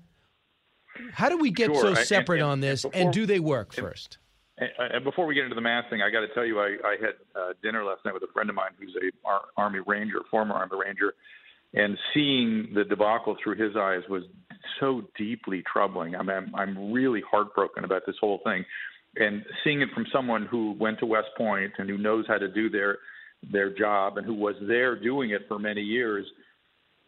How 1.12 1.28
do 1.28 1.38
we 1.38 1.50
get 1.50 1.66
sure. 1.66 1.80
so 1.80 1.94
separate 1.94 2.36
and, 2.36 2.44
and, 2.44 2.52
on 2.52 2.60
this, 2.60 2.84
and, 2.84 2.92
before, 2.92 3.04
and, 3.04 3.12
do 3.12 3.26
they 3.26 3.40
work 3.40 3.72
first? 3.72 4.18
And, 4.58 5.04
before 5.04 5.26
we 5.26 5.34
get 5.34 5.44
into 5.44 5.54
the 5.54 5.60
mask 5.60 5.90
thing, 5.90 6.00
I 6.02 6.10
got 6.10 6.20
to 6.20 6.28
tell 6.28 6.44
you, 6.44 6.58
I, 6.60 6.76
I 6.84 6.96
had 7.00 7.14
uh, 7.38 7.52
dinner 7.62 7.84
last 7.84 8.04
night 8.04 8.14
with 8.14 8.22
a 8.22 8.32
friend 8.32 8.48
of 8.48 8.56
mine 8.56 8.70
who's 8.78 8.96
a 8.96 9.28
Ar- 9.28 9.44
Army 9.56 9.80
Ranger, 9.86 10.20
former 10.30 10.54
Army 10.54 10.78
Ranger, 10.84 11.14
and 11.74 11.98
seeing 12.14 12.70
the 12.74 12.84
debacle 12.84 13.36
through 13.42 13.56
his 13.56 13.76
eyes 13.76 14.02
was 14.08 14.22
so 14.80 15.02
deeply 15.18 15.62
troubling. 15.70 16.14
I 16.16 16.22
mean, 16.22 16.36
I'm, 16.36 16.54
I'm 16.54 16.92
really 16.92 17.22
heartbroken 17.30 17.84
about 17.84 18.02
this 18.06 18.16
whole 18.20 18.40
thing, 18.44 18.64
and 19.16 19.44
seeing 19.62 19.82
it 19.82 19.90
from 19.94 20.06
someone 20.12 20.46
who 20.46 20.72
went 20.78 20.98
to 21.00 21.06
West 21.06 21.28
Point 21.36 21.72
and 21.78 21.88
who 21.88 21.98
knows 21.98 22.24
how 22.26 22.38
to 22.38 22.48
do 22.48 22.70
their 22.70 22.98
their 23.52 23.70
job 23.70 24.16
and 24.16 24.26
who 24.26 24.34
was 24.34 24.54
there 24.62 24.98
doing 24.98 25.30
it 25.30 25.42
for 25.46 25.58
many 25.58 25.82
years 25.82 26.26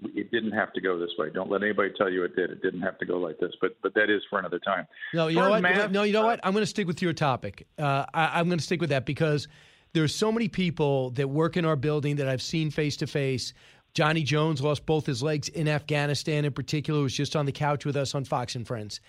it 0.03 0.31
didn't 0.31 0.53
have 0.53 0.73
to 0.75 0.81
go 0.81 0.99
this 0.99 1.11
way. 1.19 1.31
Don't 1.31 1.51
let 1.51 1.63
anybody 1.63 1.91
tell 1.97 2.11
you 2.11 2.25
it 2.25 2.37
did. 2.37 2.51
It 2.51 2.63
didn't 2.63 2.83
have 2.83 2.99
to 2.99 3.07
go 3.07 3.19
like 3.19 3.39
this, 3.39 3.53
but 3.61 3.77
but 3.83 3.95
that 3.95 4.11
is 4.11 4.23
for 4.31 4.39
another 4.39 4.61
time. 4.61 4.87
No, 5.13 5.27
you 5.29 5.37
know 5.37 5.51
what? 5.51 5.91
no, 5.91 6.03
you 6.05 6.13
know 6.13 6.25
what? 6.25 6.41
I'm 6.45 6.53
going 6.53 6.63
to 6.63 6.67
stick 6.67 6.87
with 6.87 7.03
your 7.03 7.13
topic. 7.13 7.67
Uh, 7.79 8.05
I, 8.15 8.39
I'm 8.39 8.47
going 8.47 8.59
to 8.59 8.65
stick 8.65 8.81
with 8.81 8.91
that 8.91 9.07
because 9.07 9.49
there's 9.95 10.15
so 10.15 10.31
many 10.31 10.49
people 10.49 11.11
that 11.11 11.29
work 11.29 11.57
in 11.57 11.65
our 11.65 11.77
building 11.77 12.17
that 12.17 12.29
I've 12.29 12.43
seen 12.43 12.71
face 12.71 12.97
to 12.99 13.07
face. 13.07 13.55
Joey 13.95 14.23
Jones 14.23 14.61
lost 14.61 14.87
both 14.87 15.07
his 15.07 15.23
legs 15.23 15.49
in 15.49 15.67
Afghanistan, 15.67 16.45
in 16.45 16.53
particular, 16.53 17.03
was 17.03 17.15
just 17.15 17.35
on 17.35 17.47
the 17.47 17.53
couch 17.53 17.85
with 17.85 17.97
us 17.97 18.15
on 18.15 18.25
Fox 18.25 18.55
and 18.55 18.67
Friends. 18.67 19.01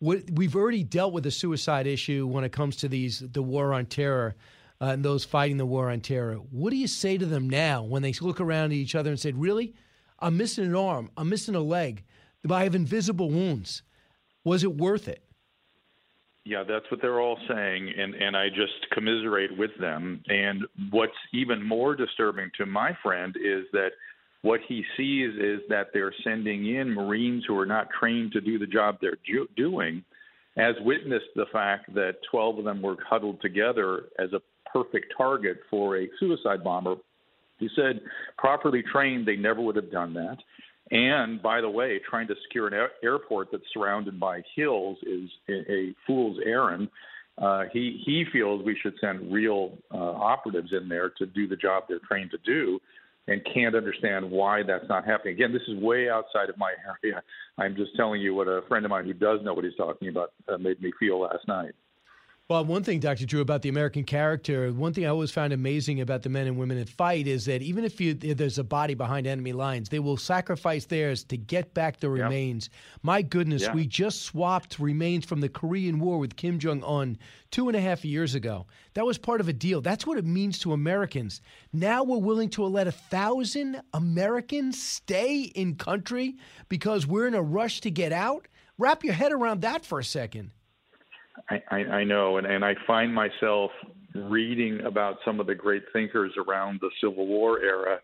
We've 0.00 0.54
already 0.54 0.84
dealt 0.84 1.14
with 1.14 1.24
the 1.24 1.30
suicide 1.30 1.86
issue 1.86 2.26
when 2.26 2.44
it 2.44 2.52
comes 2.52 2.76
to 2.76 2.88
these 2.88 3.20
the 3.20 3.42
war 3.42 3.72
on 3.72 3.86
terror. 3.86 4.36
Uh, 4.78 4.88
and 4.88 5.02
those 5.02 5.24
fighting 5.24 5.56
the 5.56 5.64
war 5.64 5.90
on 5.90 6.02
terror. 6.02 6.34
What 6.34 6.68
do 6.68 6.76
you 6.76 6.86
say 6.86 7.16
to 7.16 7.24
them 7.24 7.48
now 7.48 7.82
when 7.82 8.02
they 8.02 8.12
look 8.20 8.42
around 8.42 8.66
at 8.66 8.72
each 8.72 8.94
other 8.94 9.08
and 9.08 9.18
say, 9.18 9.32
"Really? 9.32 9.72
I'm 10.18 10.36
missing 10.36 10.64
an 10.64 10.76
arm. 10.76 11.10
I'm 11.16 11.28
missing 11.28 11.54
a 11.54 11.60
leg. 11.60 12.04
I 12.50 12.62
have 12.62 12.74
invisible 12.74 13.28
wounds. 13.28 13.82
Was 14.44 14.62
it 14.62 14.76
worth 14.76 15.08
it? 15.08 15.22
Yeah, 16.44 16.62
that's 16.62 16.88
what 16.92 17.02
they're 17.02 17.20
all 17.20 17.38
saying, 17.48 17.92
and 17.98 18.14
and 18.14 18.36
I 18.36 18.48
just 18.50 18.88
commiserate 18.92 19.58
with 19.58 19.72
them. 19.80 20.22
And 20.28 20.64
what's 20.90 21.16
even 21.34 21.60
more 21.60 21.96
disturbing 21.96 22.50
to 22.58 22.66
my 22.66 22.96
friend 23.02 23.34
is 23.36 23.64
that 23.72 23.90
what 24.42 24.60
he 24.68 24.84
sees 24.96 25.34
is 25.40 25.60
that 25.68 25.88
they're 25.92 26.14
sending 26.22 26.76
in 26.76 26.94
Marines 26.94 27.44
who 27.48 27.58
are 27.58 27.66
not 27.66 27.88
trained 27.98 28.30
to 28.32 28.40
do 28.40 28.60
the 28.60 28.66
job 28.66 28.98
they're 29.00 29.18
doing, 29.56 30.04
as 30.56 30.76
witnessed 30.82 31.34
the 31.34 31.46
fact 31.52 31.92
that 31.94 32.18
12 32.30 32.58
of 32.58 32.64
them 32.64 32.80
were 32.80 32.96
huddled 33.04 33.40
together 33.40 34.04
as 34.20 34.32
a 34.32 34.40
perfect 34.72 35.12
target 35.18 35.58
for 35.68 35.98
a 35.98 36.08
suicide 36.20 36.62
bomber 36.62 36.94
he 37.58 37.68
said, 37.74 38.00
properly 38.36 38.82
trained, 38.82 39.26
they 39.26 39.36
never 39.36 39.60
would 39.60 39.76
have 39.76 39.90
done 39.90 40.14
that. 40.14 40.36
And 40.90 41.42
by 41.42 41.60
the 41.60 41.70
way, 41.70 42.00
trying 42.08 42.28
to 42.28 42.34
secure 42.46 42.68
an 42.68 42.74
air- 42.74 42.90
airport 43.02 43.48
that's 43.50 43.64
surrounded 43.72 44.20
by 44.20 44.42
hills 44.54 44.98
is 45.02 45.28
a, 45.48 45.72
a 45.72 45.94
fool's 46.06 46.38
errand. 46.44 46.88
Uh, 47.38 47.64
he 47.72 48.00
he 48.06 48.24
feels 48.32 48.64
we 48.64 48.78
should 48.82 48.94
send 49.00 49.32
real 49.32 49.76
uh, 49.92 49.96
operatives 49.96 50.72
in 50.72 50.88
there 50.88 51.10
to 51.10 51.26
do 51.26 51.46
the 51.46 51.56
job 51.56 51.84
they're 51.88 51.98
trained 52.08 52.30
to 52.30 52.38
do, 52.46 52.80
and 53.26 53.42
can't 53.52 53.74
understand 53.74 54.30
why 54.30 54.62
that's 54.62 54.88
not 54.88 55.04
happening. 55.04 55.34
Again, 55.34 55.52
this 55.52 55.62
is 55.68 55.76
way 55.82 56.08
outside 56.08 56.48
of 56.48 56.56
my 56.56 56.72
area. 57.04 57.22
I'm 57.58 57.76
just 57.76 57.94
telling 57.96 58.20
you 58.20 58.34
what 58.34 58.46
a 58.48 58.62
friend 58.68 58.84
of 58.86 58.90
mine 58.90 59.04
who 59.04 59.12
does 59.12 59.40
know 59.42 59.52
what 59.52 59.64
he's 59.64 59.74
talking 59.76 60.08
about 60.08 60.32
uh, 60.48 60.56
made 60.56 60.80
me 60.80 60.92
feel 60.98 61.20
last 61.20 61.46
night. 61.46 61.74
Well, 62.48 62.64
one 62.64 62.84
thing, 62.84 63.00
Dr. 63.00 63.26
Drew, 63.26 63.40
about 63.40 63.62
the 63.62 63.68
American 63.70 64.04
character, 64.04 64.72
one 64.72 64.94
thing 64.94 65.04
I 65.04 65.08
always 65.08 65.32
found 65.32 65.52
amazing 65.52 66.00
about 66.00 66.22
the 66.22 66.28
men 66.28 66.46
and 66.46 66.56
women 66.56 66.78
that 66.78 66.88
fight 66.88 67.26
is 67.26 67.44
that 67.46 67.60
even 67.60 67.84
if, 67.84 68.00
you, 68.00 68.16
if 68.22 68.38
there's 68.38 68.58
a 68.58 68.62
body 68.62 68.94
behind 68.94 69.26
enemy 69.26 69.52
lines, 69.52 69.88
they 69.88 69.98
will 69.98 70.16
sacrifice 70.16 70.84
theirs 70.84 71.24
to 71.24 71.36
get 71.36 71.74
back 71.74 71.98
the 71.98 72.08
remains. 72.08 72.70
My 73.02 73.20
goodness, 73.20 73.62
yeah. 73.62 73.74
we 73.74 73.84
just 73.84 74.22
swapped 74.22 74.78
remains 74.78 75.24
from 75.24 75.40
the 75.40 75.48
Korean 75.48 75.98
War 75.98 76.20
with 76.20 76.36
Kim 76.36 76.60
Jong 76.60 76.84
un 76.84 77.18
two 77.50 77.66
and 77.66 77.76
a 77.76 77.80
half 77.80 78.04
years 78.04 78.36
ago. 78.36 78.66
That 78.94 79.04
was 79.04 79.18
part 79.18 79.40
of 79.40 79.48
a 79.48 79.52
deal. 79.52 79.80
That's 79.80 80.06
what 80.06 80.16
it 80.16 80.24
means 80.24 80.60
to 80.60 80.72
Americans. 80.72 81.40
Now 81.72 82.04
we're 82.04 82.18
willing 82.18 82.50
to 82.50 82.64
let 82.64 82.86
a 82.86 82.92
thousand 82.92 83.82
Americans 83.92 84.80
stay 84.80 85.40
in 85.56 85.74
country 85.74 86.36
because 86.68 87.08
we're 87.08 87.26
in 87.26 87.34
a 87.34 87.42
rush 87.42 87.80
to 87.80 87.90
get 87.90 88.12
out? 88.12 88.46
Wrap 88.78 89.02
your 89.02 89.14
head 89.14 89.32
around 89.32 89.62
that 89.62 89.84
for 89.84 89.98
a 89.98 90.04
second. 90.04 90.52
I, 91.50 91.76
I, 91.76 92.04
know, 92.04 92.38
and, 92.38 92.46
and 92.46 92.64
I 92.64 92.74
find 92.86 93.14
myself 93.14 93.70
reading 94.14 94.80
about 94.86 95.16
some 95.24 95.40
of 95.40 95.46
the 95.46 95.54
great 95.54 95.82
thinkers 95.92 96.32
around 96.36 96.80
the 96.80 96.90
Civil 97.00 97.26
War 97.26 97.60
era 97.60 97.98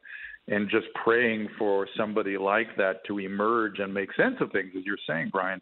and 0.48 0.68
just 0.68 0.86
praying 1.04 1.48
for 1.58 1.88
somebody 1.96 2.36
like 2.36 2.76
that 2.76 3.04
to 3.06 3.18
emerge 3.18 3.78
and 3.78 3.92
make 3.92 4.12
sense 4.14 4.36
of 4.40 4.50
things, 4.52 4.72
as 4.76 4.84
you're 4.84 4.96
saying, 5.06 5.30
Brian. 5.32 5.60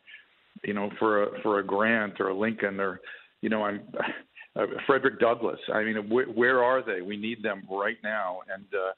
You 0.64 0.74
know, 0.74 0.90
for 0.98 1.22
a 1.22 1.40
for 1.42 1.60
a 1.60 1.64
Grant 1.64 2.20
or 2.20 2.28
a 2.28 2.36
Lincoln 2.36 2.80
or, 2.80 3.00
you 3.40 3.48
know, 3.48 3.62
I'm 3.62 3.80
uh, 4.56 4.66
Frederick 4.86 5.20
Douglass. 5.20 5.60
I 5.72 5.84
mean, 5.84 5.96
wh- 6.08 6.36
where 6.36 6.62
are 6.62 6.84
they? 6.84 7.02
We 7.02 7.16
need 7.16 7.42
them 7.42 7.62
right 7.70 7.96
now. 8.02 8.40
And 8.52 8.64
uh, 8.74 8.92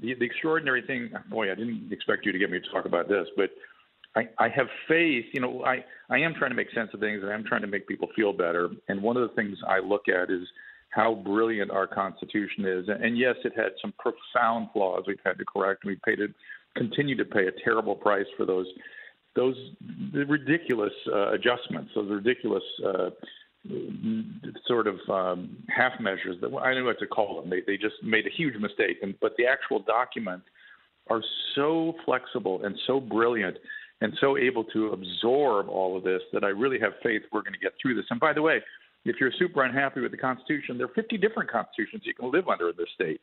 the 0.00 0.14
the 0.14 0.24
extraordinary 0.24 0.82
thing, 0.82 1.10
boy, 1.30 1.50
I 1.50 1.54
didn't 1.54 1.90
expect 1.92 2.26
you 2.26 2.32
to 2.32 2.38
get 2.38 2.50
me 2.50 2.60
to 2.60 2.70
talk 2.70 2.84
about 2.84 3.08
this, 3.08 3.26
but 3.36 3.50
I, 4.16 4.28
I 4.38 4.48
have 4.48 4.66
faith. 4.88 5.26
You 5.32 5.40
know, 5.40 5.64
I, 5.64 5.84
I 6.08 6.18
am 6.18 6.34
trying 6.34 6.50
to 6.50 6.56
make 6.56 6.70
sense 6.74 6.90
of 6.94 7.00
things 7.00 7.22
and 7.22 7.30
I'm 7.30 7.44
trying 7.44 7.60
to 7.60 7.66
make 7.66 7.86
people 7.86 8.08
feel 8.16 8.32
better. 8.32 8.70
And 8.88 9.02
one 9.02 9.16
of 9.16 9.28
the 9.28 9.34
things 9.34 9.58
I 9.68 9.78
look 9.78 10.08
at 10.08 10.30
is 10.30 10.42
how 10.90 11.14
brilliant 11.14 11.70
our 11.70 11.86
Constitution 11.86 12.64
is. 12.64 12.86
And 12.88 13.18
yes, 13.18 13.34
it 13.44 13.52
had 13.54 13.72
some 13.82 13.92
profound 13.98 14.68
flaws 14.72 15.04
we've 15.06 15.18
had 15.24 15.38
to 15.38 15.44
correct. 15.44 15.84
We 15.84 15.98
paid 16.04 16.20
it, 16.20 16.30
continue 16.74 17.16
to 17.16 17.24
pay 17.24 17.46
a 17.46 17.52
terrible 17.64 17.94
price 17.94 18.26
for 18.36 18.46
those 18.46 18.66
those 19.34 19.56
ridiculous 20.14 20.94
uh, 21.12 21.32
adjustments, 21.32 21.90
those 21.94 22.10
ridiculous 22.10 22.62
uh, 22.82 23.10
sort 24.66 24.86
of 24.86 24.96
um, 25.10 25.58
half 25.68 25.92
measures 26.00 26.36
that 26.40 26.46
I 26.46 26.72
don't 26.72 26.80
know 26.80 26.86
what 26.86 26.98
to 27.00 27.06
call 27.06 27.38
them. 27.38 27.50
They 27.50 27.60
they 27.66 27.76
just 27.76 27.96
made 28.02 28.26
a 28.26 28.30
huge 28.30 28.54
mistake. 28.56 28.96
And 29.02 29.14
but 29.20 29.32
the 29.36 29.44
actual 29.44 29.80
document 29.80 30.42
are 31.10 31.20
so 31.54 31.94
flexible 32.06 32.64
and 32.64 32.74
so 32.86 32.98
brilliant 32.98 33.58
and 34.00 34.12
so 34.20 34.36
able 34.36 34.64
to 34.64 34.88
absorb 34.88 35.68
all 35.68 35.96
of 35.96 36.04
this 36.04 36.20
that 36.32 36.44
I 36.44 36.48
really 36.48 36.78
have 36.80 36.92
faith 37.02 37.22
we're 37.32 37.42
going 37.42 37.54
to 37.54 37.58
get 37.58 37.72
through 37.80 37.94
this. 37.94 38.04
And 38.10 38.20
by 38.20 38.32
the 38.32 38.42
way, 38.42 38.60
if 39.04 39.16
you're 39.20 39.32
super 39.38 39.64
unhappy 39.64 40.00
with 40.00 40.10
the 40.10 40.18
Constitution, 40.18 40.76
there 40.76 40.86
are 40.86 40.94
50 40.94 41.16
different 41.16 41.50
constitutions 41.50 42.02
you 42.04 42.14
can 42.14 42.30
live 42.30 42.48
under 42.48 42.70
in 42.70 42.76
this 42.76 42.88
state. 42.94 43.20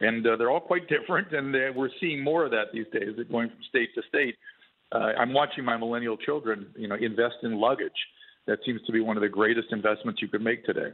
And 0.00 0.26
uh, 0.26 0.36
they're 0.36 0.50
all 0.50 0.60
quite 0.60 0.88
different, 0.88 1.32
and 1.32 1.52
we're 1.76 1.90
seeing 2.00 2.22
more 2.22 2.44
of 2.44 2.50
that 2.50 2.72
these 2.72 2.86
days, 2.92 3.10
going 3.30 3.48
from 3.48 3.58
state 3.68 3.90
to 3.94 4.02
state. 4.08 4.36
Uh, 4.92 5.12
I'm 5.18 5.32
watching 5.32 5.64
my 5.64 5.76
millennial 5.76 6.16
children, 6.16 6.66
you 6.76 6.88
know, 6.88 6.96
invest 6.96 7.36
in 7.42 7.60
luggage. 7.60 7.92
That 8.46 8.58
seems 8.66 8.80
to 8.86 8.92
be 8.92 9.00
one 9.00 9.16
of 9.16 9.22
the 9.22 9.28
greatest 9.28 9.68
investments 9.70 10.20
you 10.20 10.28
could 10.28 10.42
make 10.42 10.64
today. 10.64 10.90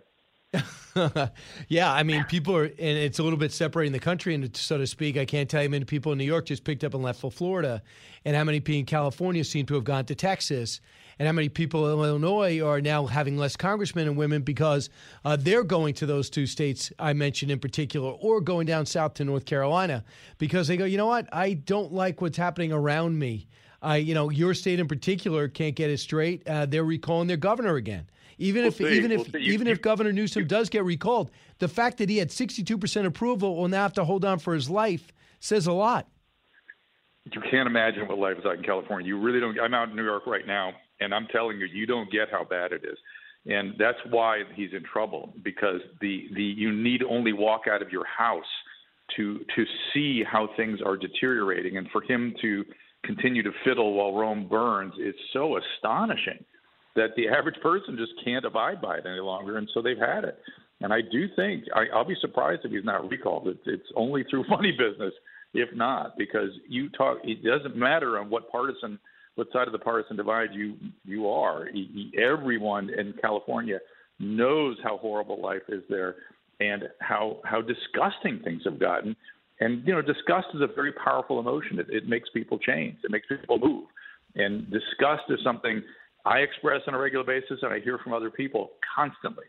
yeah, 1.69 1.93
I 1.93 2.03
mean, 2.03 2.25
people 2.25 2.57
are, 2.57 2.65
and 2.65 2.75
it's 2.79 3.19
a 3.19 3.23
little 3.23 3.39
bit 3.39 3.53
separating 3.53 3.93
the 3.93 4.01
country, 4.01 4.35
and 4.35 4.55
so 4.57 4.79
to 4.79 4.87
speak. 4.87 5.17
I 5.17 5.25
can't 5.25 5.49
tell 5.49 5.63
you 5.63 5.69
how 5.69 5.71
many 5.71 5.85
people 5.85 6.13
in 6.13 6.19
New 6.19 6.25
York 6.25 6.47
just 6.47 6.65
picked 6.65 6.83
up 6.83 6.95
and 6.95 7.03
left 7.03 7.21
for 7.21 7.31
Florida, 7.31 7.83
and 8.25 8.35
how 8.35 8.45
many 8.45 8.61
people 8.61 8.81
in 8.81 8.87
California 8.87 9.45
seem 9.45 9.67
to 9.67 9.75
have 9.75 9.85
gone 9.85 10.05
to 10.07 10.15
Texas, 10.15 10.81
and 11.19 11.27
how 11.27 11.33
many 11.33 11.49
people 11.49 11.87
in 11.93 11.99
Illinois 11.99 12.61
are 12.61 12.81
now 12.81 13.07
having 13.07 13.37
less 13.37 13.57
congressmen 13.57 14.09
and 14.09 14.17
women 14.17 14.43
because 14.43 14.91
uh, 15.25 15.37
they're 15.37 15.65
going 15.65 15.95
to 15.95 16.07
those 16.07 16.29
two 16.29 16.47
states 16.47 16.93
I 16.99 17.13
mentioned 17.13 17.53
in 17.53 17.61
particular, 17.61 18.11
or 18.11 18.41
going 18.41 18.67
down 18.67 18.87
south 18.87 19.15
to 19.15 19.25
North 19.25 19.45
Carolina 19.45 20.05
because 20.39 20.67
they 20.67 20.77
go, 20.77 20.85
you 20.85 20.97
know 20.97 21.07
what, 21.07 21.29
I 21.33 21.55
don't 21.55 21.93
like 21.93 22.21
what's 22.21 22.39
happening 22.39 22.73
around 22.73 23.19
me. 23.19 23.47
I, 23.83 23.97
you 23.97 24.15
know, 24.15 24.29
your 24.29 24.53
state 24.55 24.81
in 24.81 24.89
particular 24.89 25.49
can't 25.49 25.75
get 25.75 25.91
it 25.91 25.99
straight. 25.99 26.47
Uh, 26.47 26.67
they're 26.67 26.85
recalling 26.85 27.29
their 27.29 27.39
governor 27.39 27.77
again. 27.77 28.07
Even 28.41 28.63
we'll 28.63 28.69
if 28.69 28.77
see. 28.77 28.89
even 28.89 29.11
we'll 29.11 29.21
if 29.21 29.33
see. 29.33 29.39
Even 29.39 29.67
you, 29.67 29.73
if 29.75 29.83
Governor 29.83 30.13
Newsom 30.13 30.43
you, 30.43 30.49
does 30.49 30.71
get 30.71 30.85
recalled, 30.85 31.31
the 31.59 31.69
fact 31.69 31.99
that 31.99 32.09
he 32.09 32.17
had 32.17 32.31
62% 32.31 33.05
approval 33.05 33.57
will 33.57 33.69
now 33.69 33.83
have 33.83 33.93
to 33.95 34.05
hold 34.05 34.25
on 34.25 34.39
for 34.39 34.55
his 34.55 34.71
life 34.71 35.13
says 35.41 35.67
a 35.67 35.73
lot. 35.73 36.09
you 37.31 37.43
can't 37.51 37.67
imagine 37.67 38.09
what 38.09 38.19
life 38.19 38.39
is 38.39 38.45
like 38.45 38.59
in 38.59 38.65
California. 38.65 39.07
You 39.07 39.21
really 39.21 39.41
don't. 39.41 39.61
I'm 39.61 39.75
out 39.75 39.91
in 39.91 39.97
New 39.97 40.05
York 40.05 40.27
right 40.27 40.47
now, 40.47 40.73
and 41.01 41.15
I'm 41.15 41.27
telling 41.27 41.59
you, 41.59 41.67
you 41.67 41.87
don't 41.87 42.11
get 42.11 42.31
how 42.31 42.45
bad 42.45 42.73
it 42.73 42.83
is. 42.83 42.99
And 43.47 43.75
that's 43.79 43.99
why 44.11 44.43
he's 44.55 44.73
in 44.73 44.85
trouble 44.85 45.33
because 45.43 45.81
the, 46.01 46.29
the 46.35 46.43
you 46.43 46.73
need 46.73 47.03
only 47.03 47.33
walk 47.33 47.63
out 47.71 47.83
of 47.83 47.91
your 47.91 48.05
house 48.07 48.45
to 49.17 49.41
to 49.55 49.65
see 49.93 50.23
how 50.25 50.49
things 50.57 50.81
are 50.85 50.97
deteriorating, 50.97 51.77
and 51.77 51.89
for 51.91 52.01
him 52.03 52.35
to 52.41 52.65
continue 53.05 53.43
to 53.43 53.53
fiddle 53.65 53.95
while 53.95 54.15
Rome 54.15 54.47
burns 54.49 54.95
is 54.99 55.15
so 55.33 55.59
astonishing 55.59 56.45
that 56.97 57.11
the 57.17 57.29
average 57.29 57.61
person 57.63 57.97
just 57.97 58.13
can't 58.25 58.45
abide 58.45 58.81
by 58.81 58.97
it 58.97 59.07
any 59.07 59.21
longer, 59.21 59.59
and 59.59 59.69
so 59.73 59.83
they've 59.83 59.99
had 59.99 60.25
it. 60.25 60.39
And 60.81 60.93
I 60.93 61.01
do 61.01 61.27
think 61.37 61.65
I, 61.75 61.85
I'll 61.95 62.05
be 62.05 62.17
surprised 62.21 62.63
if 62.65 62.73
he's 62.73 62.85
not 62.85 63.09
recalled. 63.09 63.49
It's, 63.49 63.61
it's 63.67 63.89
only 63.97 64.25
through 64.29 64.45
money 64.49 64.73
business, 64.73 65.13
if 65.55 65.69
not, 65.75 66.17
because 66.17 66.51
you 66.69 66.89
talk. 66.91 67.19
It 67.25 67.45
doesn't 67.45 67.77
matter 67.77 68.19
on 68.19 68.31
what 68.31 68.51
partisan, 68.51 68.99
what 69.35 69.49
side 69.53 69.67
of 69.67 69.73
the 69.73 69.79
partisan 69.79 70.17
divide 70.17 70.51
you 70.53 70.75
you 71.05 71.29
are. 71.29 71.69
Everyone 72.21 72.91
in 72.91 73.15
California 73.21 73.79
knows 74.19 74.77
how 74.83 74.99
horrible 74.99 75.41
life 75.41 75.63
is 75.69 75.83
there, 75.89 76.17
and 76.61 76.85
how 77.01 77.39
how 77.45 77.61
disgusting 77.61 78.41
things 78.43 78.63
have 78.65 78.81
gotten. 78.81 79.15
And 79.61 79.87
you 79.87 79.93
know, 79.93 80.01
disgust 80.01 80.49
is 80.55 80.63
a 80.63 80.75
very 80.75 80.93
powerful 80.93 81.39
emotion. 81.39 81.79
It, 81.79 81.87
it 81.91 82.09
makes 82.09 82.31
people 82.33 82.59
change. 82.59 82.97
It 83.05 83.11
makes 83.11 83.27
people 83.29 83.59
move. 83.59 83.85
And 84.37 84.71
disgust 84.71 85.25
is 85.29 85.41
something 85.45 85.83
I 86.25 86.39
express 86.39 86.83
on 86.87 86.95
a 86.95 86.99
regular 86.99 87.25
basis, 87.25 87.59
and 87.63 87.73
I 87.73 87.81
hear 87.81 87.99
from 87.99 88.13
other 88.13 88.31
people 88.31 88.73
constantly. 88.95 89.45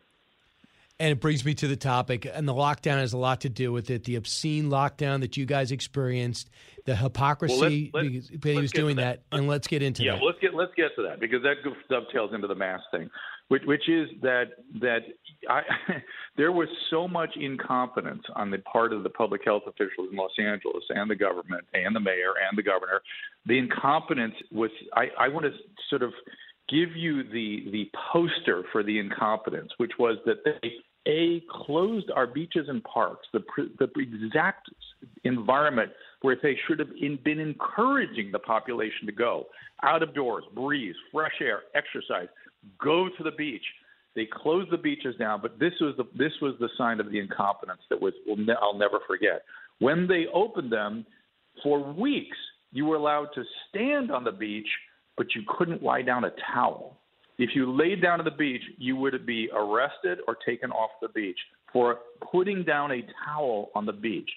And 1.00 1.10
it 1.10 1.20
brings 1.20 1.44
me 1.44 1.54
to 1.54 1.66
the 1.66 1.76
topic, 1.76 2.30
and 2.32 2.46
the 2.46 2.54
lockdown 2.54 2.98
has 2.98 3.12
a 3.12 3.18
lot 3.18 3.40
to 3.40 3.48
do 3.48 3.72
with 3.72 3.90
it. 3.90 4.04
The 4.04 4.16
obscene 4.16 4.70
lockdown 4.70 5.20
that 5.20 5.36
you 5.36 5.46
guys 5.46 5.72
experienced, 5.72 6.48
the 6.84 6.94
hypocrisy 6.94 7.90
well, 7.92 8.04
let's, 8.04 8.30
let's, 8.30 8.44
he 8.44 8.58
was 8.58 8.70
doing 8.70 8.96
that. 8.96 9.22
that. 9.30 9.38
and 9.38 9.48
let's 9.48 9.66
get 9.66 9.82
into 9.82 10.04
yeah, 10.04 10.12
that. 10.12 10.20
Yeah, 10.20 10.26
let's 10.26 10.38
get 10.38 10.54
let's 10.54 10.72
get 10.76 10.94
to 10.96 11.02
that 11.02 11.18
because 11.18 11.42
that 11.42 11.56
dovetails 11.88 12.32
into 12.34 12.46
the 12.46 12.54
mask 12.54 12.84
thing, 12.92 13.10
which, 13.48 13.62
which 13.64 13.88
is 13.88 14.10
that 14.20 14.50
that 14.80 15.00
I, 15.48 15.62
there 16.36 16.52
was 16.52 16.68
so 16.90 17.08
much 17.08 17.30
incompetence 17.36 18.22
on 18.36 18.50
the 18.50 18.58
part 18.58 18.92
of 18.92 19.02
the 19.02 19.10
public 19.10 19.40
health 19.44 19.62
officials 19.66 20.08
in 20.10 20.16
Los 20.16 20.32
Angeles 20.38 20.84
and 20.90 21.10
the 21.10 21.16
government 21.16 21.64
and 21.74 21.96
the 21.96 22.00
mayor 22.00 22.34
and 22.48 22.56
the 22.56 22.62
governor. 22.62 23.00
The 23.46 23.58
incompetence 23.58 24.34
was 24.52 24.70
I, 24.94 25.06
I 25.18 25.28
want 25.28 25.46
to 25.46 25.52
sort 25.88 26.02
of 26.02 26.12
give 26.72 26.96
you 26.96 27.22
the 27.24 27.70
the 27.70 27.90
poster 28.12 28.64
for 28.72 28.82
the 28.82 28.98
incompetence, 28.98 29.70
which 29.76 29.92
was 29.98 30.16
that 30.24 30.38
they 30.44 30.70
a 31.06 31.42
closed 31.50 32.10
our 32.14 32.26
beaches 32.26 32.66
and 32.68 32.82
parks, 32.84 33.26
the 33.32 33.40
the 33.78 33.88
exact 33.96 34.70
environment 35.24 35.90
where 36.22 36.36
they 36.42 36.56
should 36.66 36.78
have 36.78 36.90
in, 37.00 37.18
been 37.24 37.40
encouraging 37.40 38.30
the 38.32 38.38
population 38.38 39.06
to 39.06 39.12
go 39.12 39.46
out 39.82 40.02
of 40.02 40.14
doors, 40.14 40.44
breathe, 40.54 40.94
fresh 41.12 41.34
air, 41.40 41.62
exercise, 41.74 42.28
go 42.82 43.08
to 43.18 43.24
the 43.24 43.32
beach. 43.32 43.64
They 44.14 44.28
closed 44.30 44.70
the 44.70 44.78
beaches 44.78 45.16
down, 45.18 45.40
but 45.40 45.58
this 45.58 45.72
was 45.80 45.94
the 45.96 46.04
this 46.16 46.32
was 46.40 46.54
the 46.60 46.68
sign 46.78 47.00
of 47.00 47.10
the 47.10 47.18
incompetence 47.18 47.80
that 47.90 48.00
was 48.00 48.12
I'll 48.60 48.78
never 48.78 49.00
forget. 49.06 49.42
When 49.78 50.06
they 50.06 50.26
opened 50.32 50.72
them, 50.72 51.04
for 51.62 51.92
weeks 51.92 52.36
you 52.72 52.86
were 52.86 52.96
allowed 52.96 53.28
to 53.34 53.42
stand 53.68 54.10
on 54.10 54.24
the 54.24 54.32
beach, 54.32 54.68
but 55.16 55.34
you 55.34 55.42
couldn't 55.46 55.82
lie 55.82 56.02
down 56.02 56.24
a 56.24 56.32
towel. 56.52 56.96
If 57.38 57.50
you 57.54 57.70
laid 57.72 58.02
down 58.02 58.20
on 58.20 58.24
the 58.24 58.30
beach, 58.30 58.62
you 58.78 58.96
would 58.96 59.26
be 59.26 59.48
arrested 59.54 60.18
or 60.28 60.36
taken 60.46 60.70
off 60.70 60.90
the 61.00 61.08
beach 61.08 61.38
for 61.72 62.00
putting 62.30 62.62
down 62.62 62.92
a 62.92 63.02
towel 63.24 63.70
on 63.74 63.86
the 63.86 63.92
beach. 63.92 64.28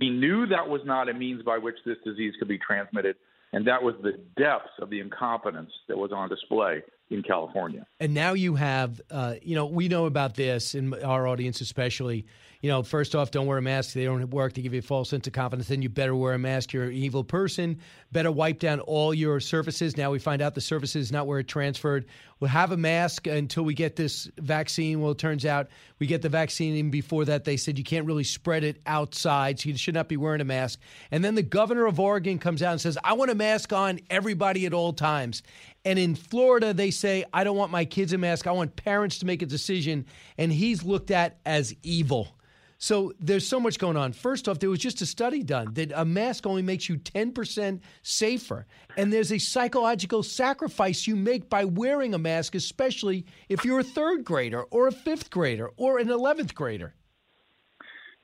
We 0.00 0.10
knew 0.10 0.46
that 0.46 0.66
was 0.66 0.80
not 0.84 1.08
a 1.08 1.14
means 1.14 1.42
by 1.42 1.58
which 1.58 1.76
this 1.84 1.96
disease 2.04 2.34
could 2.38 2.48
be 2.48 2.58
transmitted, 2.58 3.16
and 3.52 3.66
that 3.66 3.82
was 3.82 3.94
the 4.02 4.20
depths 4.38 4.72
of 4.80 4.90
the 4.90 5.00
incompetence 5.00 5.70
that 5.88 5.96
was 5.96 6.12
on 6.12 6.28
display 6.28 6.82
in 7.10 7.22
California. 7.22 7.86
And 8.00 8.14
now 8.14 8.32
you 8.32 8.56
have, 8.56 9.00
uh, 9.10 9.34
you 9.42 9.54
know, 9.54 9.66
we 9.66 9.88
know 9.88 10.06
about 10.06 10.34
this 10.34 10.74
in 10.74 10.92
our 11.02 11.26
audience, 11.26 11.60
especially. 11.60 12.26
You 12.62 12.70
know, 12.70 12.82
first 12.82 13.14
off, 13.14 13.30
don't 13.30 13.46
wear 13.46 13.58
a 13.58 13.62
mask. 13.62 13.92
They 13.92 14.04
don't 14.04 14.28
work 14.30 14.54
to 14.54 14.62
give 14.62 14.72
you 14.72 14.80
a 14.80 14.82
false 14.82 15.10
sense 15.10 15.26
of 15.26 15.32
confidence. 15.34 15.68
Then 15.68 15.82
you 15.82 15.88
better 15.88 16.16
wear 16.16 16.32
a 16.32 16.38
mask. 16.38 16.72
You're 16.72 16.84
an 16.84 16.94
evil 16.94 17.22
person. 17.22 17.78
Better 18.12 18.32
wipe 18.32 18.58
down 18.58 18.80
all 18.80 19.14
your 19.14 19.38
surfaces. 19.40 19.96
Now 19.96 20.10
we 20.10 20.18
find 20.18 20.42
out 20.42 20.54
the 20.54 20.60
surface 20.60 20.96
is 20.96 21.12
not 21.12 21.26
where 21.26 21.38
it 21.38 21.48
transferred. 21.48 22.06
We'll 22.40 22.50
have 22.50 22.72
a 22.72 22.76
mask 22.76 23.26
until 23.26 23.62
we 23.62 23.74
get 23.74 23.96
this 23.96 24.28
vaccine. 24.38 25.00
Well, 25.00 25.12
it 25.12 25.18
turns 25.18 25.46
out 25.46 25.68
we 25.98 26.06
get 26.06 26.22
the 26.22 26.28
vaccine. 26.28 26.74
Even 26.74 26.90
before 26.90 27.24
that, 27.26 27.44
they 27.44 27.56
said 27.56 27.78
you 27.78 27.84
can't 27.84 28.06
really 28.06 28.24
spread 28.24 28.64
it 28.64 28.80
outside, 28.86 29.60
so 29.60 29.68
you 29.68 29.76
should 29.76 29.94
not 29.94 30.08
be 30.08 30.16
wearing 30.16 30.40
a 30.40 30.44
mask. 30.44 30.80
And 31.10 31.24
then 31.24 31.34
the 31.34 31.42
governor 31.42 31.86
of 31.86 32.00
Oregon 32.00 32.38
comes 32.38 32.62
out 32.62 32.72
and 32.72 32.80
says, 32.80 32.98
I 33.04 33.12
want 33.12 33.30
a 33.30 33.34
mask 33.34 33.72
on 33.72 34.00
everybody 34.10 34.66
at 34.66 34.74
all 34.74 34.92
times. 34.92 35.42
And 35.86 36.00
in 36.00 36.16
Florida, 36.16 36.74
they 36.74 36.90
say, 36.90 37.24
I 37.32 37.44
don't 37.44 37.56
want 37.56 37.70
my 37.70 37.84
kids 37.84 38.12
a 38.12 38.18
mask. 38.18 38.48
I 38.48 38.50
want 38.50 38.74
parents 38.74 39.20
to 39.20 39.26
make 39.26 39.40
a 39.40 39.46
decision. 39.46 40.04
And 40.36 40.52
he's 40.52 40.82
looked 40.82 41.12
at 41.12 41.38
as 41.46 41.76
evil. 41.84 42.36
So 42.78 43.12
there's 43.20 43.46
so 43.46 43.60
much 43.60 43.78
going 43.78 43.96
on. 43.96 44.12
First 44.12 44.48
off, 44.48 44.58
there 44.58 44.68
was 44.68 44.80
just 44.80 45.00
a 45.00 45.06
study 45.06 45.44
done 45.44 45.72
that 45.74 45.92
a 45.94 46.04
mask 46.04 46.44
only 46.44 46.62
makes 46.62 46.88
you 46.88 46.98
10% 46.98 47.80
safer. 48.02 48.66
And 48.96 49.12
there's 49.12 49.30
a 49.30 49.38
psychological 49.38 50.24
sacrifice 50.24 51.06
you 51.06 51.14
make 51.14 51.48
by 51.48 51.64
wearing 51.64 52.14
a 52.14 52.18
mask, 52.18 52.56
especially 52.56 53.24
if 53.48 53.64
you're 53.64 53.78
a 53.78 53.84
third 53.84 54.24
grader 54.24 54.64
or 54.64 54.88
a 54.88 54.92
fifth 54.92 55.30
grader 55.30 55.70
or 55.76 56.00
an 56.00 56.08
11th 56.08 56.52
grader. 56.52 56.94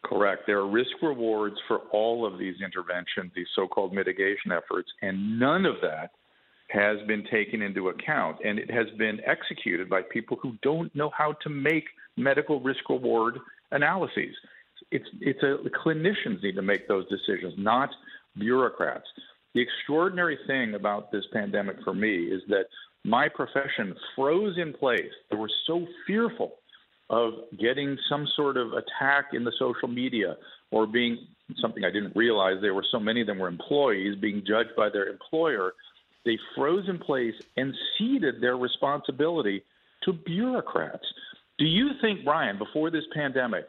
Correct. 0.04 0.42
There 0.48 0.58
are 0.58 0.68
risk 0.68 0.90
rewards 1.00 1.56
for 1.68 1.78
all 1.92 2.26
of 2.26 2.40
these 2.40 2.56
interventions, 2.60 3.30
these 3.36 3.46
so 3.54 3.68
called 3.68 3.94
mitigation 3.94 4.50
efforts, 4.50 4.90
and 5.00 5.38
none 5.38 5.64
of 5.64 5.76
that 5.80 6.10
has 6.72 6.96
been 7.06 7.24
taken 7.30 7.60
into 7.60 7.88
account, 7.88 8.38
and 8.44 8.58
it 8.58 8.70
has 8.70 8.86
been 8.98 9.20
executed 9.26 9.90
by 9.90 10.00
people 10.02 10.38
who 10.42 10.54
don't 10.62 10.94
know 10.96 11.10
how 11.16 11.34
to 11.42 11.50
make 11.50 11.84
medical 12.16 12.60
risk 12.60 12.88
reward 12.88 13.38
analyses. 13.72 14.34
It's 14.90 15.08
it's 15.20 15.42
a 15.42 15.58
clinicians 15.86 16.42
need 16.42 16.56
to 16.56 16.62
make 16.62 16.88
those 16.88 17.06
decisions, 17.08 17.54
not 17.56 17.90
bureaucrats. 18.38 19.06
The 19.54 19.60
extraordinary 19.60 20.38
thing 20.46 20.74
about 20.74 21.12
this 21.12 21.24
pandemic 21.32 21.76
for 21.84 21.94
me 21.94 22.24
is 22.24 22.42
that 22.48 22.64
my 23.04 23.28
profession 23.28 23.94
froze 24.16 24.56
in 24.56 24.72
place. 24.72 25.12
They 25.30 25.36
were 25.36 25.50
so 25.66 25.86
fearful 26.06 26.54
of 27.10 27.34
getting 27.60 27.98
some 28.08 28.26
sort 28.34 28.56
of 28.56 28.72
attack 28.72 29.26
in 29.34 29.44
the 29.44 29.52
social 29.58 29.88
media 29.88 30.36
or 30.70 30.86
being 30.86 31.26
something 31.60 31.84
I 31.84 31.90
didn't 31.90 32.16
realize 32.16 32.54
there 32.62 32.72
were 32.72 32.86
so 32.90 32.98
many 32.98 33.20
of 33.20 33.26
them 33.26 33.38
were 33.38 33.48
employees 33.48 34.16
being 34.18 34.42
judged 34.46 34.74
by 34.74 34.88
their 34.88 35.08
employer 35.08 35.72
they 36.24 36.38
froze 36.54 36.88
in 36.88 36.98
place 36.98 37.34
and 37.56 37.74
ceded 37.98 38.40
their 38.40 38.56
responsibility 38.56 39.64
to 40.04 40.12
bureaucrats. 40.12 41.04
Do 41.58 41.64
you 41.64 41.90
think, 42.00 42.24
Brian, 42.24 42.58
before 42.58 42.90
this 42.90 43.04
pandemic, 43.14 43.66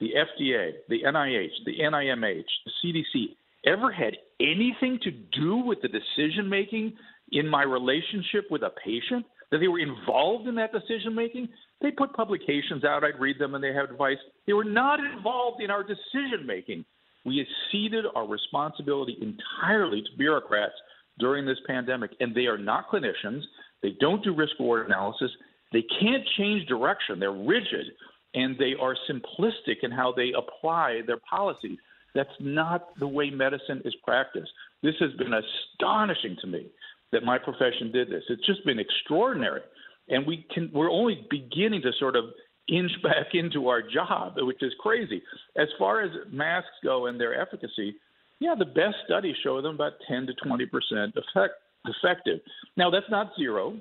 the 0.00 0.10
FDA, 0.10 0.72
the 0.88 1.02
NIH, 1.02 1.64
the 1.64 1.78
NIMH, 1.80 2.44
the 2.64 2.72
CDC 2.84 3.36
ever 3.66 3.90
had 3.90 4.16
anything 4.40 4.98
to 5.02 5.10
do 5.10 5.56
with 5.56 5.78
the 5.82 5.88
decision 5.88 6.48
making 6.48 6.92
in 7.32 7.48
my 7.48 7.62
relationship 7.62 8.46
with 8.50 8.62
a 8.62 8.70
patient? 8.84 9.24
That 9.50 9.58
they 9.58 9.68
were 9.68 9.78
involved 9.78 10.48
in 10.48 10.56
that 10.56 10.72
decision 10.72 11.14
making? 11.14 11.48
They 11.80 11.92
put 11.92 12.12
publications 12.14 12.84
out, 12.84 13.04
I'd 13.04 13.20
read 13.20 13.38
them, 13.38 13.54
and 13.54 13.62
they 13.62 13.72
have 13.72 13.90
advice. 13.90 14.16
They 14.46 14.52
were 14.52 14.64
not 14.64 14.98
involved 14.98 15.62
in 15.62 15.70
our 15.70 15.84
decision 15.84 16.44
making. 16.46 16.84
We 17.24 17.46
ceded 17.70 18.06
our 18.14 18.26
responsibility 18.26 19.16
entirely 19.20 20.02
to 20.02 20.08
bureaucrats 20.18 20.74
during 21.18 21.46
this 21.46 21.58
pandemic, 21.66 22.10
and 22.20 22.34
they 22.34 22.46
are 22.46 22.58
not 22.58 22.88
clinicians. 22.90 23.42
They 23.82 23.96
don't 24.00 24.22
do 24.22 24.34
risk 24.34 24.52
reward 24.58 24.86
analysis. 24.86 25.30
They 25.72 25.84
can't 26.00 26.24
change 26.38 26.66
direction. 26.68 27.18
They're 27.18 27.32
rigid, 27.32 27.86
and 28.34 28.56
they 28.58 28.74
are 28.80 28.96
simplistic 29.10 29.76
in 29.82 29.90
how 29.90 30.12
they 30.16 30.32
apply 30.36 31.02
their 31.06 31.18
policies. 31.28 31.78
That's 32.14 32.28
not 32.40 32.98
the 32.98 33.06
way 33.06 33.30
medicine 33.30 33.82
is 33.84 33.94
practiced. 34.04 34.50
This 34.82 34.94
has 35.00 35.12
been 35.14 35.34
astonishing 35.34 36.36
to 36.40 36.46
me 36.46 36.66
that 37.12 37.24
my 37.24 37.38
profession 37.38 37.92
did 37.92 38.08
this. 38.08 38.22
It's 38.28 38.44
just 38.46 38.64
been 38.64 38.78
extraordinary, 38.78 39.60
and 40.08 40.26
we 40.26 40.46
can. 40.52 40.70
We're 40.72 40.90
only 40.90 41.26
beginning 41.30 41.82
to 41.82 41.92
sort 41.98 42.16
of 42.16 42.24
inch 42.68 42.90
back 43.02 43.28
into 43.34 43.68
our 43.68 43.82
job, 43.82 44.34
which 44.36 44.62
is 44.62 44.72
crazy. 44.80 45.22
As 45.56 45.68
far 45.78 46.02
as 46.02 46.10
masks 46.30 46.70
go 46.82 47.06
and 47.06 47.20
their 47.20 47.40
efficacy, 47.40 47.96
yeah, 48.40 48.54
the 48.58 48.66
best 48.66 48.96
studies 49.04 49.36
show 49.42 49.60
them 49.62 49.74
about 49.74 49.94
10 50.08 50.26
to 50.26 50.34
20 50.34 50.66
percent 50.66 51.14
effect, 51.16 51.54
effective. 51.86 52.40
Now, 52.76 52.90
that's 52.90 53.10
not 53.10 53.32
zero, 53.38 53.80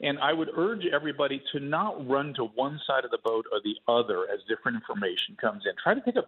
and 0.00 0.18
I 0.18 0.32
would 0.32 0.50
urge 0.56 0.84
everybody 0.92 1.42
to 1.52 1.60
not 1.60 2.08
run 2.08 2.34
to 2.34 2.44
one 2.44 2.80
side 2.86 3.04
of 3.04 3.10
the 3.10 3.18
boat 3.24 3.46
or 3.52 3.60
the 3.62 3.76
other 3.86 4.26
as 4.32 4.40
different 4.48 4.76
information 4.76 5.36
comes 5.40 5.62
in. 5.66 5.72
Try 5.82 5.94
to 5.94 6.00
take 6.00 6.16
a 6.16 6.24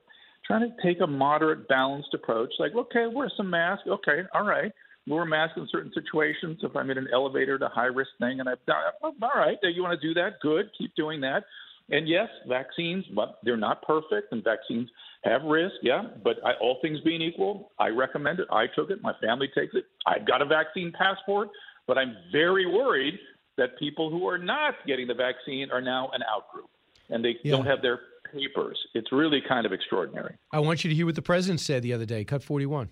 try 0.47 0.59
to 0.61 0.69
take 0.83 1.01
a 1.01 1.07
moderate, 1.07 1.67
balanced 1.69 2.13
approach. 2.13 2.53
Like, 2.59 2.75
okay, 2.75 3.07
wear 3.07 3.31
some 3.37 3.51
mask. 3.51 3.87
Okay, 3.87 4.23
all 4.35 4.45
right, 4.45 4.71
wear 5.07 5.23
a 5.23 5.27
mask 5.27 5.57
in 5.57 5.67
certain 5.71 5.93
situations. 5.93 6.61
If 6.63 6.77
I'm 6.77 6.91
in 6.91 6.99
an 6.99 7.09
elevator, 7.13 7.57
a 7.57 7.69
high 7.69 7.87
risk 7.87 8.11
thing, 8.21 8.41
and 8.41 8.49
I've 8.49 8.65
done, 8.67 8.77
oh, 9.03 9.15
all 9.23 9.31
right, 9.35 9.57
you 9.63 9.83
want 9.83 10.01
to 10.01 10.07
do 10.07 10.15
that? 10.15 10.41
Good, 10.41 10.71
keep 10.79 10.95
doing 10.95 11.21
that. 11.23 11.45
And 11.91 12.09
yes, 12.09 12.29
vaccines, 12.49 13.05
but 13.15 13.39
they're 13.43 13.57
not 13.59 13.83
perfect, 13.83 14.33
and 14.33 14.43
vaccines 14.43 14.89
have 15.25 15.43
risk. 15.43 15.75
Yeah, 15.83 16.05
but 16.23 16.37
I, 16.45 16.53
all 16.55 16.79
things 16.81 17.01
being 17.01 17.21
equal, 17.21 17.73
I 17.79 17.89
recommend 17.89 18.41
it. 18.41 18.49
I 18.51 18.67
took 18.75 18.91
it. 18.91 19.03
My 19.03 19.13
family 19.21 19.49
takes 19.55 19.75
it. 19.75 19.85
I've 20.07 20.27
got 20.27 20.41
a 20.41 20.47
vaccine 20.47 20.93
passport, 20.97 21.51
but 21.87 21.99
I'm 21.99 22.17
very 22.33 22.67
worried 22.67 23.19
that 23.57 23.79
people 23.79 24.11
who 24.11 24.27
are 24.27 24.39
not 24.39 24.75
getting 24.87 25.07
the 25.07 25.15
vaccine 25.15 25.71
are 25.71 25.83
now 25.83 26.11
an 26.15 26.23
outgroup, 26.23 26.69
and 27.11 27.25
they 27.25 27.39
Yeah. 27.43 27.53
don't 27.53 27.67
have 27.67 27.83
their 27.83 28.01
papers. 28.33 28.79
It's 28.95 29.13
really 29.13 29.41
kind 29.43 29.67
of 29.67 29.73
extraordinary. 29.73 30.37
I 30.53 30.61
want 30.61 30.85
you 30.85 30.89
to 30.91 30.95
hear 30.95 31.07
what 31.07 31.15
the 31.15 31.23
president 31.23 31.61
said 31.61 31.83
the 31.83 31.93
other 31.93 32.07
day. 32.07 32.25
Cut 32.25 32.43
41. 32.43 32.89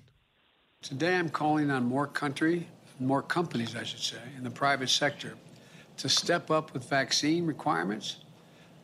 Today, 0.83 1.17
I'm 1.17 1.31
calling 1.31 1.71
on 1.71 1.85
more 1.85 2.07
country, 2.07 2.69
more 3.01 3.23
companies, 3.23 3.75
I 3.75 3.85
should 3.85 4.01
say, 4.01 4.19
in 4.37 4.45
the 4.45 4.51
private 4.51 4.89
sector 4.91 5.35
to 5.97 6.09
step 6.09 6.51
up 6.51 6.73
with 6.75 6.89
vaccine 6.89 7.47
requirements 7.47 8.19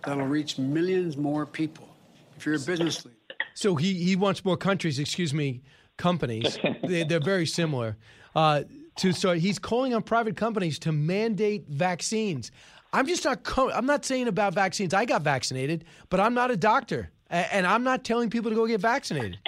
that'll 0.05 0.27
reach 0.27 0.59
millions 0.59 1.17
more 1.17 1.47
people. 1.47 1.89
If 2.37 2.47
you're 2.47 2.57
a 2.57 2.61
business 2.61 3.05
leader, 3.05 3.17
So 3.55 3.75
he, 3.75 3.95
he 3.95 4.17
wants 4.17 4.45
more 4.45 4.57
countries, 4.57 4.99
excuse 4.99 5.35
me, 5.35 5.63
companies. 5.97 6.59
they, 6.83 7.03
they're 7.05 7.21
very 7.21 7.47
similar. 7.47 7.97
Uh, 8.35 8.63
to 8.97 9.13
start, 9.13 9.39
he's 9.39 9.59
calling 9.59 9.95
on 9.95 10.03
private 10.03 10.37
companies 10.37 10.79
to 10.81 10.93
mandate 10.93 11.67
vaccines. 11.69 12.51
I'm 12.93 13.07
just 13.07 13.25
not. 13.25 13.43
Co- 13.45 13.71
I'm 13.71 13.87
not 13.87 14.05
saying 14.05 14.29
about 14.29 14.55
vaccines. 14.55 14.95
I 14.95 15.05
got 15.05 15.23
vaccinated, 15.23 15.85
but 16.09 16.21
I'm 16.21 16.35
not 16.35 16.51
a 16.51 16.57
doctor, 16.57 17.11
and 17.29 17.67
I'm 17.67 17.85
not 17.85 18.03
telling 18.05 18.31
people 18.31 18.51
to 18.51 18.57
go 18.57 18.67
get 18.67 18.81
vaccinated. 18.81 19.39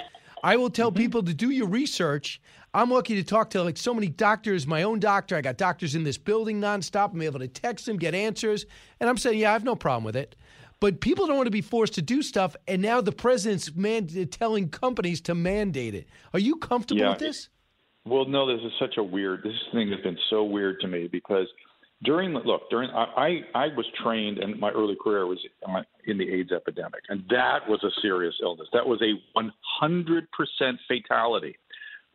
I 0.43 0.55
will 0.55 0.69
tell 0.69 0.91
people 0.91 1.23
to 1.23 1.33
do 1.33 1.49
your 1.49 1.67
research. 1.67 2.41
I'm 2.73 2.89
lucky 2.89 3.15
to 3.15 3.23
talk 3.23 3.49
to 3.51 3.63
like 3.63 3.77
so 3.77 3.93
many 3.93 4.07
doctors, 4.07 4.65
my 4.65 4.83
own 4.83 4.99
doctor. 4.99 5.35
I 5.35 5.41
got 5.41 5.57
doctors 5.57 5.95
in 5.95 6.03
this 6.03 6.17
building 6.17 6.61
nonstop. 6.61 7.13
I'm 7.13 7.21
able 7.21 7.39
to 7.39 7.47
text 7.47 7.85
them, 7.85 7.97
get 7.97 8.15
answers. 8.15 8.65
And 8.99 9.09
I'm 9.09 9.17
saying, 9.17 9.39
yeah, 9.39 9.49
I 9.49 9.53
have 9.53 9.63
no 9.63 9.75
problem 9.75 10.03
with 10.03 10.15
it. 10.15 10.35
But 10.81 10.99
people 10.99 11.27
don't 11.27 11.37
want 11.37 11.45
to 11.47 11.51
be 11.51 11.61
forced 11.61 11.93
to 11.93 12.01
do 12.01 12.21
stuff. 12.23 12.55
And 12.67 12.81
now 12.81 12.99
the 12.99 13.11
president's 13.13 13.73
man- 13.73 14.07
telling 14.31 14.67
companies 14.67 15.21
to 15.21 15.35
mandate 15.35 15.93
it. 15.95 16.07
Are 16.33 16.39
you 16.39 16.55
comfortable 16.57 17.01
Yeah. 17.01 17.09
with 17.11 17.19
this? 17.19 17.49
Well, 18.03 18.25
no, 18.25 18.47
this 18.47 18.65
is 18.65 18.73
such 18.79 18.97
a 18.97 19.03
weird. 19.03 19.43
This 19.43 19.53
thing 19.71 19.89
has 19.91 20.01
been 20.01 20.17
so 20.31 20.43
weird 20.43 20.81
to 20.81 20.87
me 20.87 21.07
because 21.07 21.47
during 22.03 22.33
look 22.33 22.67
during 22.71 22.89
I 22.89 23.43
I, 23.53 23.67
was 23.77 23.85
trained 24.03 24.39
and 24.39 24.59
my 24.59 24.71
early 24.71 24.95
career 25.01 25.27
was 25.27 25.37
in 26.07 26.17
the 26.17 26.27
AIDS 26.27 26.51
epidemic, 26.51 27.01
and 27.09 27.23
that 27.29 27.69
was 27.69 27.83
a 27.83 27.91
serious 28.01 28.33
illness. 28.41 28.67
That 28.73 28.87
was 28.87 28.99
a 29.03 29.13
100% 29.37 30.79
fatality. 30.87 31.55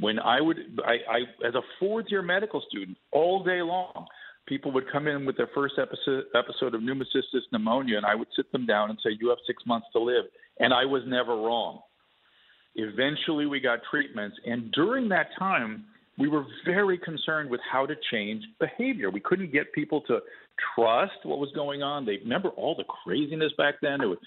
When 0.01 0.18
I 0.18 0.40
would 0.40 0.80
I, 0.84 0.94
I 1.09 1.47
as 1.47 1.55
a 1.55 1.62
fourth 1.78 2.06
year 2.10 2.20
medical 2.22 2.60
student 2.68 2.98
all 3.12 3.44
day 3.44 3.62
long. 3.62 4.09
People 4.47 4.70
would 4.73 4.90
come 4.90 5.09
in 5.09 5.27
with 5.27 5.36
their 5.36 5.48
first 5.55 5.74
episode, 5.78 6.24
episode 6.35 6.74
of 6.74 6.81
pneumocystis 6.81 7.43
pneumonia, 7.52 7.97
and 7.97 8.06
I 8.06 8.14
would 8.14 8.28
sit 8.36 8.51
them 8.52 8.64
down 8.64 8.90
and 8.90 8.98
say, 9.02 9.10
"You 9.20 9.28
have 9.31 9.39
six 9.47 9.64
months 9.66 9.89
to 9.93 9.98
live," 9.98 10.27
and 10.60 10.73
I 10.73 10.85
was 10.85 11.02
never 11.06 11.35
wrong. 11.35 11.82
Eventually, 12.77 13.47
we 13.47 13.59
got 13.59 13.82
treatments, 13.90 14.39
and 14.47 14.70
during 14.73 15.09
that 15.09 15.35
time, 15.36 15.86
we 16.18 16.28
were 16.28 16.47
very 16.64 16.97
concerned 16.97 17.51
with 17.51 17.60
how 17.60 17.86
to 17.86 17.97
change 18.10 18.44
behavior. 18.59 19.10
We 19.10 19.20
couldn't 19.20 19.52
get 19.52 19.73
people 19.73 20.01
to 20.02 20.23
trust 20.74 21.24
what 21.24 21.39
was 21.39 21.51
going 21.52 21.82
on. 21.82 22.06
They 22.06 22.18
remember 22.18 22.51
all 22.51 22.74
the 22.74 22.85
craziness 22.85 23.52
back 23.59 23.74
then. 23.82 24.01
It 24.01 24.06
was 24.06 24.18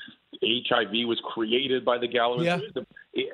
HIV 0.43 1.07
was 1.07 1.19
created 1.33 1.83
by 1.85 1.97
the 1.97 2.07
Gallup. 2.07 2.45
Yeah. 2.45 2.59
The 2.75 2.85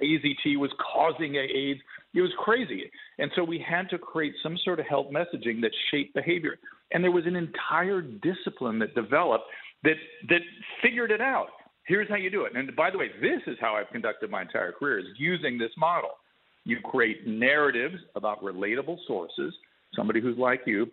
AZT 0.02 0.58
was 0.58 0.72
causing 0.80 1.36
AIDS. 1.36 1.82
It 2.14 2.22
was 2.22 2.32
crazy, 2.38 2.90
and 3.20 3.32
so 3.36 3.44
we 3.44 3.60
had 3.60 3.90
to 3.90 3.98
create 3.98 4.36
some 4.42 4.58
sort 4.60 4.80
of 4.80 4.86
health 4.86 5.08
messaging 5.12 5.62
that 5.62 5.72
shaped 5.92 6.14
behavior. 6.14 6.58
And 6.92 7.04
there 7.04 7.12
was 7.12 7.26
an 7.26 7.36
entire 7.36 8.02
discipline 8.02 8.80
that 8.80 8.96
developed 8.96 9.46
that 9.84 9.96
that 10.30 10.42
figured 10.82 11.12
it 11.12 11.22
out. 11.22 11.48
Here's 11.88 12.10
how 12.10 12.16
you 12.16 12.32
do 12.32 12.46
it. 12.46 12.56
And 12.56 12.76
by 12.76 12.90
the 12.90 12.98
way, 12.98 13.10
this 13.22 13.42
is 13.48 13.58
how 13.60 13.76
I've 13.76 13.90
conducted 13.92 14.30
my 14.30 14.42
entire 14.42 14.72
career: 14.72 15.00
is 15.00 15.06
using 15.18 15.58
this 15.58 15.72
model. 15.78 16.12
You 16.64 16.78
create 16.84 17.28
narratives 17.28 17.98
about 18.16 18.42
relatable 18.44 18.98
sources. 19.08 19.54
Somebody 19.96 20.22
who's 20.22 20.38
like 20.38 20.62
you. 20.66 20.88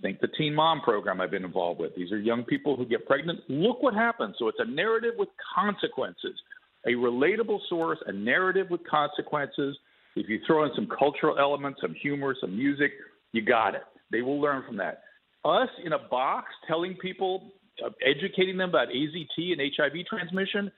Think 0.00 0.20
the 0.20 0.28
Teen 0.28 0.54
Mom 0.54 0.80
program 0.80 1.20
I've 1.20 1.32
been 1.32 1.44
involved 1.44 1.80
with. 1.80 1.92
These 1.96 2.12
are 2.12 2.20
young 2.20 2.44
people 2.44 2.76
who 2.76 2.86
get 2.86 3.04
pregnant. 3.04 3.40
Look 3.48 3.82
what 3.82 3.94
happens. 3.94 4.36
So 4.38 4.46
it's 4.46 4.60
a 4.60 4.64
narrative 4.64 5.14
with 5.18 5.28
consequences, 5.56 6.40
a 6.86 6.90
relatable 6.90 7.58
source, 7.68 7.98
a 8.06 8.12
narrative 8.12 8.68
with 8.70 8.80
consequences. 8.88 9.76
If 10.14 10.28
you 10.28 10.38
throw 10.46 10.64
in 10.64 10.70
some 10.76 10.86
cultural 10.96 11.36
elements, 11.36 11.80
some 11.80 11.94
humor, 12.00 12.36
some 12.40 12.56
music, 12.56 12.92
you 13.32 13.42
got 13.42 13.74
it. 13.74 13.82
They 14.12 14.22
will 14.22 14.40
learn 14.40 14.62
from 14.64 14.76
that. 14.76 15.02
Us 15.48 15.68
in 15.84 15.94
a 15.94 15.98
box 15.98 16.48
telling 16.66 16.94
people, 16.96 17.52
uh, 17.84 17.90
educating 18.04 18.58
them 18.58 18.68
about 18.68 18.88
AZT 18.88 19.52
and 19.52 19.60
HIV 19.60 20.06
transmission, 20.06 20.70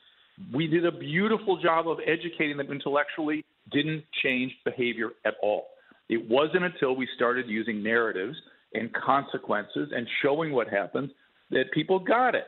we 0.54 0.66
did 0.66 0.86
a 0.86 0.92
beautiful 0.92 1.60
job 1.60 1.88
of 1.88 1.98
educating 2.06 2.56
them 2.56 2.70
intellectually, 2.70 3.44
didn't 3.72 4.04
change 4.22 4.52
behavior 4.64 5.10
at 5.24 5.34
all. 5.42 5.66
It 6.08 6.28
wasn't 6.28 6.64
until 6.64 6.94
we 6.94 7.08
started 7.16 7.48
using 7.48 7.82
narratives 7.82 8.36
and 8.74 8.92
consequences 8.92 9.90
and 9.94 10.06
showing 10.22 10.52
what 10.52 10.68
happens 10.68 11.10
that 11.50 11.64
people 11.72 11.98
got 11.98 12.34
it. 12.34 12.46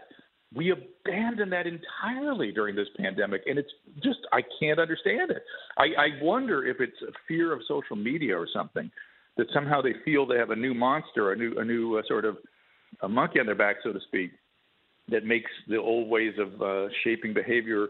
We 0.54 0.70
abandoned 0.70 1.52
that 1.52 1.66
entirely 1.66 2.52
during 2.52 2.76
this 2.76 2.88
pandemic, 2.98 3.42
and 3.46 3.58
it's 3.58 3.70
just, 4.02 4.18
I 4.32 4.42
can't 4.60 4.78
understand 4.78 5.30
it. 5.30 5.42
I, 5.76 5.84
I 5.98 6.08
wonder 6.22 6.64
if 6.66 6.76
it's 6.80 7.00
a 7.02 7.12
fear 7.26 7.52
of 7.52 7.62
social 7.66 7.96
media 7.96 8.38
or 8.38 8.46
something 8.52 8.90
that 9.36 9.46
somehow 9.54 9.80
they 9.80 9.94
feel 10.04 10.26
they 10.26 10.38
have 10.38 10.50
a 10.50 10.56
new 10.56 10.74
monster, 10.74 11.32
a 11.32 11.36
new, 11.36 11.54
a 11.58 11.64
new 11.64 11.98
uh, 11.98 12.02
sort 12.06 12.24
of 12.24 12.36
a 13.00 13.08
monkey 13.08 13.40
on 13.40 13.46
their 13.46 13.54
back, 13.54 13.76
so 13.82 13.92
to 13.92 14.00
speak, 14.08 14.30
that 15.08 15.24
makes 15.24 15.50
the 15.68 15.76
old 15.76 16.08
ways 16.08 16.34
of 16.38 16.60
uh, 16.62 16.88
shaping 17.02 17.32
behavior 17.32 17.88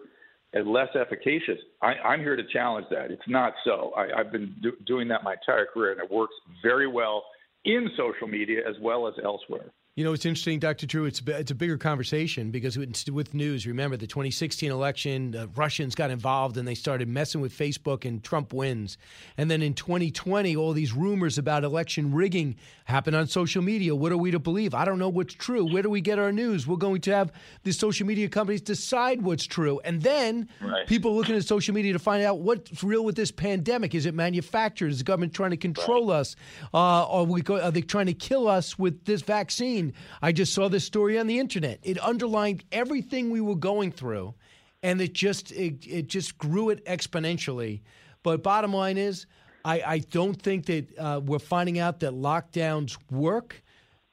uh, 0.56 0.60
less 0.60 0.88
efficacious. 0.94 1.58
I, 1.80 1.94
I'm 1.94 2.20
here 2.20 2.36
to 2.36 2.44
challenge 2.52 2.86
that. 2.90 3.10
It's 3.10 3.22
not 3.26 3.54
so. 3.64 3.92
I, 3.96 4.20
I've 4.20 4.32
been 4.32 4.54
do, 4.62 4.72
doing 4.86 5.08
that 5.08 5.24
my 5.24 5.34
entire 5.34 5.66
career, 5.66 5.92
and 5.92 6.00
it 6.00 6.10
works 6.10 6.34
very 6.62 6.86
well 6.86 7.24
in 7.64 7.88
social 7.96 8.26
media 8.28 8.60
as 8.68 8.76
well 8.80 9.06
as 9.06 9.14
elsewhere. 9.22 9.72
You 9.94 10.04
know, 10.04 10.14
it's 10.14 10.24
interesting, 10.24 10.58
Dr. 10.58 10.86
Drew. 10.86 11.04
It's 11.04 11.20
a, 11.20 11.38
it's 11.38 11.50
a 11.50 11.54
bigger 11.54 11.76
conversation 11.76 12.50
because 12.50 12.78
with, 12.78 13.34
news, 13.34 13.66
remember 13.66 13.98
the 13.98 14.06
2016 14.06 14.70
election, 14.70 15.32
the 15.32 15.48
Russians 15.48 15.94
got 15.94 16.10
involved 16.10 16.56
and 16.56 16.66
they 16.66 16.74
started 16.74 17.08
messing 17.08 17.42
with 17.42 17.52
Facebook, 17.52 18.06
and 18.06 18.24
Trump 18.24 18.54
wins. 18.54 18.96
And 19.36 19.50
then 19.50 19.60
in 19.60 19.74
2020, 19.74 20.56
all 20.56 20.72
these 20.72 20.94
rumors 20.94 21.36
about 21.36 21.62
election 21.62 22.14
rigging 22.14 22.56
happen 22.86 23.14
on 23.14 23.26
social 23.26 23.60
media. 23.60 23.94
What 23.94 24.12
are 24.12 24.16
we 24.16 24.30
to 24.30 24.38
believe? 24.38 24.72
I 24.72 24.86
don't 24.86 24.98
know 24.98 25.10
what's 25.10 25.34
true. 25.34 25.70
Where 25.70 25.82
do 25.82 25.90
we 25.90 26.00
get 26.00 26.18
our 26.18 26.32
news? 26.32 26.66
We're 26.66 26.76
going 26.76 27.02
to 27.02 27.14
have 27.14 27.30
the 27.64 27.72
social 27.72 28.06
media 28.06 28.30
companies 28.30 28.62
decide 28.62 29.20
what's 29.20 29.44
true, 29.44 29.78
and 29.84 30.00
then 30.00 30.48
Right. 30.62 30.86
people 30.86 31.14
looking 31.14 31.36
at 31.36 31.44
social 31.44 31.74
media 31.74 31.92
to 31.92 31.98
find 31.98 32.24
out 32.24 32.38
what's 32.38 32.82
real 32.82 33.04
with 33.04 33.16
this 33.16 33.30
pandemic. 33.30 33.94
Is 33.94 34.06
it 34.06 34.14
manufactured? 34.14 34.90
Is 34.90 34.98
the 34.98 35.04
government 35.04 35.34
trying 35.34 35.50
to 35.50 35.58
control 35.58 36.10
us? 36.10 36.34
Uh, 36.72 36.78
are 36.78 37.24
we 37.24 37.42
go, 37.42 37.60
are 37.60 37.70
they 37.70 37.82
trying 37.82 38.06
to 38.06 38.14
kill 38.14 38.48
us 38.48 38.78
with 38.78 39.04
this 39.04 39.20
vaccine? 39.20 39.81
I 40.20 40.32
just 40.32 40.52
saw 40.54 40.68
this 40.68 40.84
story 40.84 41.18
on 41.18 41.26
the 41.26 41.38
internet. 41.38 41.78
It 41.82 42.02
underlined 42.02 42.64
everything 42.70 43.30
we 43.30 43.40
were 43.40 43.56
going 43.56 43.92
through, 43.92 44.34
and 44.82 45.00
it 45.00 45.12
just 45.12 45.52
it, 45.52 45.86
it 45.86 46.06
just 46.06 46.38
grew 46.38 46.70
it 46.70 46.84
exponentially. 46.84 47.80
But 48.22 48.42
bottom 48.42 48.72
line 48.72 48.98
is, 48.98 49.26
I, 49.64 49.82
I 49.86 49.98
don't 49.98 50.40
think 50.40 50.66
that 50.66 50.98
uh, 50.98 51.20
we're 51.24 51.38
finding 51.38 51.78
out 51.78 52.00
that 52.00 52.12
lockdowns 52.12 52.96
work. 53.10 53.62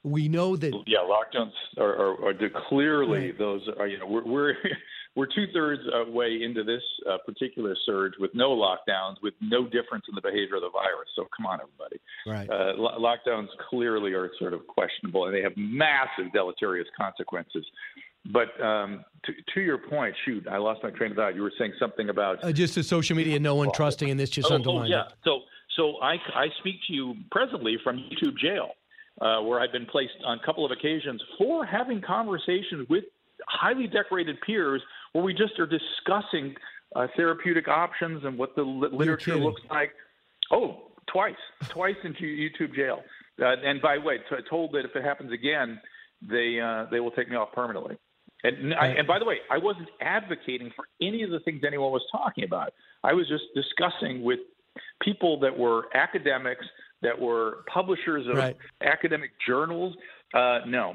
We 0.02 0.28
know 0.28 0.56
that 0.56 0.72
Yeah, 0.86 0.98
lockdowns 1.00 1.52
are, 1.78 1.94
are, 1.94 2.28
are 2.28 2.50
clearly 2.68 3.32
those 3.32 3.68
are 3.78 3.86
you 3.86 3.98
know 3.98 4.06
we're 4.06 4.24
we're, 4.24 4.54
we're 5.16 5.26
two 5.26 5.46
thirds 5.52 5.82
uh, 5.92 6.10
way 6.10 6.40
into 6.42 6.62
this 6.62 6.82
uh, 7.10 7.18
particular 7.26 7.76
surge 7.84 8.12
with 8.18 8.30
no 8.34 8.50
lockdowns, 8.50 9.16
with 9.22 9.34
no 9.40 9.64
difference 9.64 10.04
in 10.08 10.14
the 10.14 10.20
behavior 10.20 10.56
of 10.56 10.62
the 10.62 10.70
virus. 10.70 11.08
So 11.16 11.26
come 11.36 11.46
on, 11.46 11.58
everybody. 11.60 12.00
Right. 12.26 12.48
Uh, 12.48 12.74
lo- 12.76 12.98
lockdowns 12.98 13.48
clearly 13.68 14.12
are 14.12 14.30
sort 14.38 14.54
of 14.54 14.66
questionable, 14.66 15.26
and 15.26 15.34
they 15.34 15.42
have 15.42 15.52
massive 15.56 16.32
deleterious 16.32 16.86
consequences. 16.96 17.64
But 18.32 18.48
um, 18.62 19.04
to, 19.24 19.32
to 19.54 19.60
your 19.60 19.78
point, 19.78 20.14
shoot, 20.24 20.46
I 20.46 20.58
lost 20.58 20.82
my 20.82 20.90
train 20.90 21.10
of 21.10 21.16
thought. 21.16 21.34
You 21.34 21.42
were 21.42 21.52
saying 21.58 21.72
something 21.80 22.08
about 22.08 22.44
uh, 22.44 22.52
just 22.52 22.74
the 22.74 22.82
social 22.82 23.16
media, 23.16 23.40
no 23.40 23.54
one 23.54 23.72
trusting, 23.72 24.10
and 24.10 24.20
this 24.20 24.30
just 24.30 24.50
oh, 24.50 24.54
underlined 24.54 24.92
oh, 24.92 24.96
yeah. 24.96 25.06
it. 25.06 25.14
So, 25.24 25.40
so 25.76 25.96
I, 26.02 26.14
I 26.34 26.46
speak 26.60 26.76
to 26.86 26.92
you 26.92 27.14
presently 27.30 27.78
from 27.82 27.96
YouTube 27.96 28.36
jail, 28.36 28.70
uh, 29.20 29.40
where 29.42 29.58
I've 29.58 29.72
been 29.72 29.86
placed 29.86 30.12
on 30.24 30.38
a 30.38 30.46
couple 30.46 30.64
of 30.64 30.70
occasions 30.70 31.20
for 31.38 31.64
having 31.64 32.00
conversations 32.00 32.88
with 32.88 33.04
highly 33.48 33.86
decorated 33.86 34.36
peers, 34.42 34.82
where 35.12 35.24
we 35.24 35.34
just 35.34 35.58
are 35.58 35.66
discussing 35.66 36.54
uh, 36.96 37.06
therapeutic 37.16 37.68
options 37.68 38.24
and 38.24 38.36
what 38.38 38.54
the 38.56 38.62
li- 38.62 38.88
literature 38.92 39.36
looks 39.36 39.62
like. 39.70 39.92
Oh, 40.52 40.82
twice, 41.12 41.34
twice 41.68 41.96
into 42.04 42.22
YouTube 42.22 42.74
jail. 42.74 43.02
Uh, 43.40 43.54
and 43.64 43.80
by 43.80 43.96
the 43.96 44.02
way, 44.02 44.18
t- 44.18 44.36
told 44.48 44.72
that 44.72 44.84
if 44.84 44.94
it 44.94 45.02
happens 45.04 45.32
again, 45.32 45.80
they 46.22 46.60
uh, 46.60 46.86
they 46.90 47.00
will 47.00 47.10
take 47.12 47.30
me 47.30 47.36
off 47.36 47.52
permanently. 47.52 47.96
And, 48.42 48.72
I, 48.74 48.86
and 48.88 49.06
by 49.06 49.18
the 49.18 49.24
way, 49.26 49.36
I 49.50 49.58
wasn't 49.58 49.88
advocating 50.00 50.70
for 50.74 50.86
any 51.02 51.22
of 51.22 51.30
the 51.30 51.40
things 51.40 51.60
anyone 51.66 51.92
was 51.92 52.02
talking 52.10 52.44
about. 52.44 52.72
I 53.04 53.12
was 53.12 53.28
just 53.28 53.44
discussing 53.54 54.22
with 54.22 54.38
people 55.02 55.38
that 55.40 55.58
were 55.58 55.84
academics, 55.94 56.64
that 57.02 57.18
were 57.20 57.64
publishers 57.72 58.26
of 58.28 58.36
Right. 58.36 58.56
academic 58.82 59.32
journals, 59.46 59.94
Uh, 60.34 60.60
no. 60.66 60.94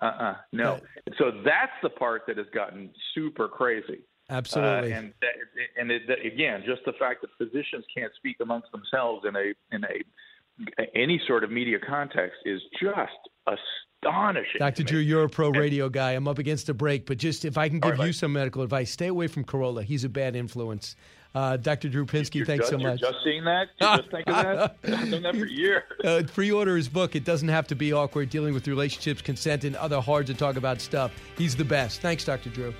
Uh-uh. 0.00 0.34
No. 0.52 0.80
So 1.18 1.30
that's 1.44 1.72
the 1.82 1.90
part 1.90 2.22
that 2.26 2.38
has 2.38 2.46
gotten 2.54 2.90
super 3.14 3.48
crazy. 3.48 4.00
Absolutely. 4.30 4.92
Uh, 4.92 4.98
and 4.98 5.14
that, 5.20 5.80
and 5.80 5.90
it, 5.90 6.02
that, 6.08 6.24
again, 6.24 6.62
just 6.66 6.82
the 6.86 6.94
fact 6.98 7.22
that 7.22 7.30
physicians 7.36 7.84
can't 7.94 8.12
speak 8.16 8.36
amongst 8.40 8.68
themselves 8.72 9.24
in 9.28 9.36
a 9.36 9.52
in 9.74 9.84
a 9.84 10.88
any 10.94 11.20
sort 11.26 11.44
of 11.44 11.50
media 11.50 11.78
context 11.78 12.36
is 12.44 12.60
just 12.80 13.12
astonishing. 13.46 14.58
Dr. 14.58 14.84
Drew, 14.84 15.00
you're 15.00 15.24
a 15.24 15.28
pro 15.28 15.50
radio 15.50 15.88
guy. 15.88 16.12
I'm 16.12 16.28
up 16.28 16.38
against 16.38 16.68
a 16.68 16.74
break, 16.74 17.06
but 17.06 17.18
just 17.18 17.44
if 17.44 17.58
I 17.58 17.68
can 17.68 17.80
give 17.80 17.98
right, 17.98 18.06
you 18.06 18.12
some 18.12 18.32
medical 18.32 18.62
advice, 18.62 18.90
stay 18.90 19.08
away 19.08 19.26
from 19.26 19.44
Carolla. 19.44 19.82
He's 19.82 20.04
a 20.04 20.08
bad 20.08 20.36
influence. 20.36 20.96
Uh, 21.34 21.56
Dr. 21.56 21.88
Drew 21.88 22.06
Pinsky, 22.06 22.36
You're 22.36 22.46
thanks 22.46 22.62
just, 22.62 22.70
so 22.70 22.78
much. 22.78 23.00
You're 23.00 23.10
just 23.10 23.24
seeing 23.24 23.42
that? 23.44 23.68
You 23.80 23.96
just 23.96 24.10
think 24.10 24.28
of 24.28 24.34
that? 24.36 24.76
I've 24.84 25.10
done 25.10 25.22
that 25.24 25.34
for 25.34 25.46
years. 25.46 25.82
Uh, 26.04 26.22
pre-order 26.32 26.76
his 26.76 26.88
book. 26.88 27.16
It 27.16 27.24
doesn't 27.24 27.48
have 27.48 27.66
to 27.68 27.74
be 27.74 27.92
awkward. 27.92 28.30
Dealing 28.30 28.54
with 28.54 28.68
relationships, 28.68 29.20
consent, 29.20 29.64
and 29.64 29.74
other 29.76 30.00
hard 30.00 30.26
to 30.28 30.34
talk 30.34 30.56
about 30.56 30.80
stuff. 30.80 31.12
He's 31.36 31.56
the 31.56 31.64
best. 31.64 32.00
Thanks, 32.00 32.24
Dr. 32.24 32.50
Drew. 32.50 32.72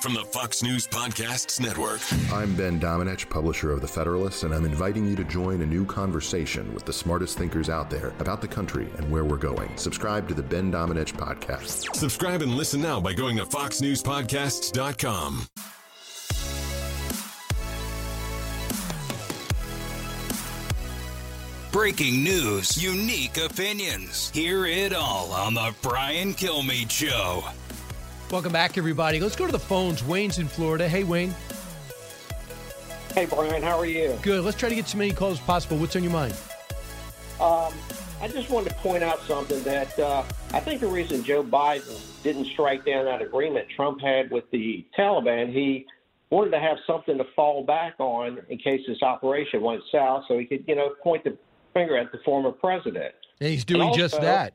From 0.00 0.14
the 0.14 0.24
Fox 0.26 0.62
News 0.62 0.86
Podcasts 0.86 1.60
Network. 1.60 1.98
I'm 2.32 2.54
Ben 2.54 2.78
Domenech, 2.78 3.28
publisher 3.28 3.72
of 3.72 3.80
The 3.80 3.88
Federalist, 3.88 4.44
and 4.44 4.54
I'm 4.54 4.64
inviting 4.64 5.04
you 5.04 5.16
to 5.16 5.24
join 5.24 5.60
a 5.62 5.66
new 5.66 5.84
conversation 5.84 6.72
with 6.72 6.84
the 6.84 6.92
smartest 6.92 7.36
thinkers 7.36 7.68
out 7.68 7.90
there 7.90 8.14
about 8.20 8.40
the 8.40 8.46
country 8.46 8.86
and 8.96 9.10
where 9.10 9.24
we're 9.24 9.38
going. 9.38 9.76
Subscribe 9.76 10.28
to 10.28 10.34
the 10.34 10.42
Ben 10.42 10.70
Domenech 10.70 11.14
Podcast. 11.14 11.96
Subscribe 11.96 12.42
and 12.42 12.54
listen 12.54 12.80
now 12.80 13.00
by 13.00 13.12
going 13.12 13.38
to 13.38 13.44
foxnewspodcasts.com. 13.44 15.48
Breaking 21.70 22.24
news, 22.24 22.82
unique 22.82 23.36
opinions. 23.36 24.30
Hear 24.30 24.64
it 24.64 24.94
all 24.94 25.30
on 25.32 25.52
The 25.52 25.74
Brian 25.82 26.32
Kilmeade 26.32 26.90
Show. 26.90 27.44
Welcome 28.30 28.52
back, 28.52 28.78
everybody. 28.78 29.20
Let's 29.20 29.36
go 29.36 29.44
to 29.44 29.52
the 29.52 29.58
phones. 29.58 30.02
Wayne's 30.02 30.38
in 30.38 30.48
Florida. 30.48 30.88
Hey, 30.88 31.04
Wayne. 31.04 31.34
Hey, 33.14 33.26
Brian. 33.26 33.62
How 33.62 33.78
are 33.78 33.84
you? 33.84 34.18
Good. 34.22 34.44
Let's 34.44 34.56
try 34.56 34.70
to 34.70 34.74
get 34.74 34.86
as 34.86 34.94
many 34.94 35.12
calls 35.12 35.40
as 35.40 35.44
possible. 35.44 35.76
What's 35.76 35.94
on 35.94 36.02
your 36.02 36.12
mind? 36.12 36.32
Um, 37.38 37.74
I 38.22 38.28
just 38.28 38.48
wanted 38.48 38.70
to 38.70 38.74
point 38.76 39.04
out 39.04 39.20
something 39.24 39.62
that 39.64 39.98
uh, 39.98 40.24
I 40.54 40.60
think 40.60 40.80
the 40.80 40.88
reason 40.88 41.22
Joe 41.22 41.44
Biden 41.44 42.00
didn't 42.22 42.46
strike 42.46 42.86
down 42.86 43.04
that 43.04 43.20
agreement 43.20 43.68
Trump 43.68 44.00
had 44.00 44.30
with 44.30 44.50
the 44.52 44.86
Taliban, 44.98 45.52
he 45.52 45.84
wanted 46.30 46.50
to 46.52 46.60
have 46.60 46.78
something 46.86 47.18
to 47.18 47.24
fall 47.36 47.62
back 47.62 47.94
on 47.98 48.38
in 48.48 48.56
case 48.56 48.80
this 48.86 49.02
operation 49.02 49.60
went 49.60 49.82
south, 49.92 50.24
so 50.28 50.38
he 50.38 50.46
could, 50.46 50.64
you 50.66 50.74
know, 50.74 50.94
point 51.02 51.24
the 51.24 51.36
finger 51.78 51.96
at 51.96 52.10
the 52.12 52.18
former 52.24 52.52
president. 52.52 53.14
And 53.40 53.50
he's 53.50 53.64
doing 53.64 53.88
also, 53.88 53.98
just 53.98 54.20
that. 54.20 54.54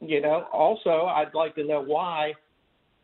You 0.00 0.20
know, 0.20 0.46
also, 0.52 1.06
I'd 1.06 1.34
like 1.34 1.54
to 1.56 1.64
know 1.64 1.82
why 1.82 2.34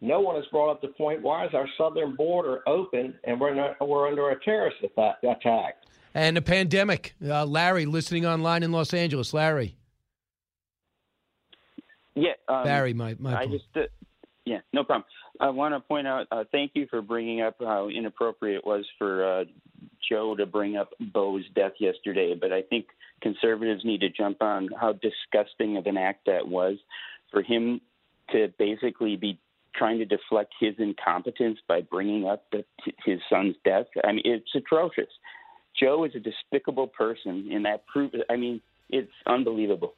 no 0.00 0.20
one 0.20 0.36
has 0.36 0.44
brought 0.52 0.70
up 0.70 0.82
the 0.82 0.88
point 0.88 1.22
why 1.22 1.46
is 1.46 1.54
our 1.54 1.68
southern 1.78 2.14
border 2.14 2.60
open 2.68 3.14
and 3.24 3.40
we're 3.40 3.54
not, 3.54 3.76
we're 3.80 4.06
under 4.08 4.30
a 4.30 4.40
terrorist 4.44 4.76
attack? 4.82 5.76
And 6.14 6.36
a 6.38 6.42
pandemic. 6.42 7.14
Uh, 7.24 7.44
Larry, 7.44 7.86
listening 7.86 8.26
online 8.26 8.62
in 8.62 8.70
Los 8.70 8.94
Angeles. 8.94 9.34
Larry. 9.34 9.76
Yeah, 12.14 12.32
um, 12.48 12.62
Barry, 12.62 12.94
my 12.94 13.16
my. 13.18 13.36
I 13.36 13.46
just, 13.46 13.64
uh, 13.74 13.80
yeah, 14.44 14.60
no 14.72 14.84
problem. 14.84 15.04
I 15.40 15.48
want 15.48 15.74
to 15.74 15.80
point 15.80 16.06
out. 16.06 16.28
Uh, 16.30 16.44
thank 16.52 16.72
you 16.74 16.86
for 16.88 17.02
bringing 17.02 17.40
up 17.40 17.56
how 17.58 17.88
inappropriate 17.88 18.58
it 18.58 18.64
was 18.64 18.84
for 18.98 19.40
uh, 19.40 19.44
Joe 20.08 20.36
to 20.36 20.46
bring 20.46 20.76
up 20.76 20.90
Bo's 21.12 21.42
death 21.56 21.72
yesterday. 21.80 22.36
But 22.40 22.52
I 22.52 22.62
think 22.62 22.86
conservatives 23.22 23.84
need 23.84 24.00
to 24.00 24.10
jump 24.10 24.42
on 24.42 24.68
how 24.78 24.92
disgusting 24.92 25.76
of 25.76 25.86
an 25.86 25.96
act 25.96 26.26
that 26.26 26.46
was 26.46 26.76
for 27.30 27.42
him 27.42 27.80
to 28.30 28.48
basically 28.58 29.16
be 29.16 29.38
trying 29.74 29.98
to 29.98 30.04
deflect 30.04 30.52
his 30.60 30.74
incompetence 30.78 31.58
by 31.66 31.80
bringing 31.80 32.26
up 32.26 32.44
the, 32.52 32.64
his 33.04 33.18
son's 33.28 33.56
death. 33.64 33.86
I 34.04 34.12
mean, 34.12 34.22
it's 34.24 34.54
atrocious. 34.54 35.10
Joe 35.78 36.04
is 36.04 36.12
a 36.14 36.20
despicable 36.20 36.86
person, 36.86 37.48
and 37.52 37.64
that 37.64 37.86
proves. 37.86 38.14
I 38.30 38.36
mean, 38.36 38.60
it's 38.90 39.10
unbelievable. 39.26 39.94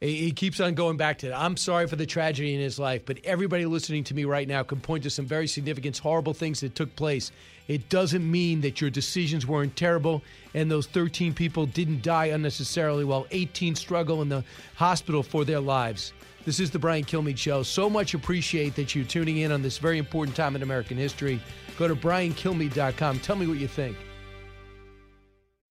He 0.00 0.32
keeps 0.32 0.60
on 0.60 0.74
going 0.74 0.96
back 0.96 1.18
to 1.18 1.26
it. 1.26 1.34
I'm 1.34 1.58
sorry 1.58 1.86
for 1.86 1.96
the 1.96 2.06
tragedy 2.06 2.54
in 2.54 2.60
his 2.60 2.78
life, 2.78 3.02
but 3.04 3.18
everybody 3.22 3.66
listening 3.66 4.02
to 4.04 4.14
me 4.14 4.24
right 4.24 4.48
now 4.48 4.62
can 4.62 4.80
point 4.80 5.02
to 5.02 5.10
some 5.10 5.26
very 5.26 5.46
significant, 5.46 5.98
horrible 5.98 6.32
things 6.32 6.60
that 6.60 6.74
took 6.74 6.96
place. 6.96 7.30
It 7.68 7.90
doesn't 7.90 8.28
mean 8.28 8.62
that 8.62 8.80
your 8.80 8.88
decisions 8.88 9.46
weren't 9.46 9.76
terrible 9.76 10.22
and 10.54 10.70
those 10.70 10.86
13 10.86 11.34
people 11.34 11.66
didn't 11.66 12.02
die 12.02 12.26
unnecessarily 12.26 13.04
while 13.04 13.26
18 13.30 13.74
struggle 13.74 14.22
in 14.22 14.30
the 14.30 14.42
hospital 14.76 15.22
for 15.22 15.44
their 15.44 15.60
lives. 15.60 16.14
This 16.46 16.60
is 16.60 16.70
the 16.70 16.78
Brian 16.78 17.04
Kilmeade 17.04 17.36
Show. 17.36 17.62
So 17.62 17.90
much 17.90 18.14
appreciate 18.14 18.76
that 18.76 18.94
you're 18.94 19.04
tuning 19.04 19.36
in 19.36 19.52
on 19.52 19.60
this 19.60 19.76
very 19.76 19.98
important 19.98 20.34
time 20.34 20.56
in 20.56 20.62
American 20.62 20.96
history. 20.96 21.42
Go 21.78 21.86
to 21.86 21.94
briankilmeade.com. 21.94 23.18
Tell 23.18 23.36
me 23.36 23.46
what 23.46 23.58
you 23.58 23.68
think. 23.68 23.98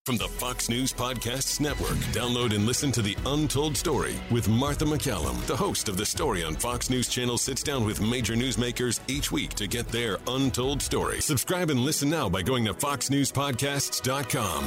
From 0.10 0.18
the 0.18 0.27
Fox 0.27 0.69
News 0.69 0.91
Podcasts 0.91 1.60
Network, 1.60 1.98
download 2.11 2.56
and 2.56 2.65
listen 2.65 2.91
to 2.94 3.03
The 3.03 3.15
Untold 3.27 3.77
Story 3.77 4.15
with 4.31 4.49
Martha 4.49 4.84
MacCallum. 4.84 5.40
The 5.45 5.56
host 5.56 5.88
of 5.88 5.98
The 5.98 6.06
Story 6.07 6.44
on 6.44 6.56
Fox 6.56 6.90
News 6.90 7.07
Channel 7.07 7.38
sits 7.38 7.61
down 7.61 7.86
with 7.86 8.02
major 8.02 8.34
newsmakers 8.34 8.99
each 9.07 9.31
week 9.31 9.53
to 9.53 9.68
get 9.68 9.88
their 9.90 10.18
untold 10.26 10.81
story. 10.81 11.22
Subscribe 11.22 11.69
and 11.69 11.81
listen 11.81 12.10
now 12.10 12.27
by 12.27 12.41
going 12.41 12.65
to 12.65 12.73
foxnewspodcasts.com. 12.73 14.65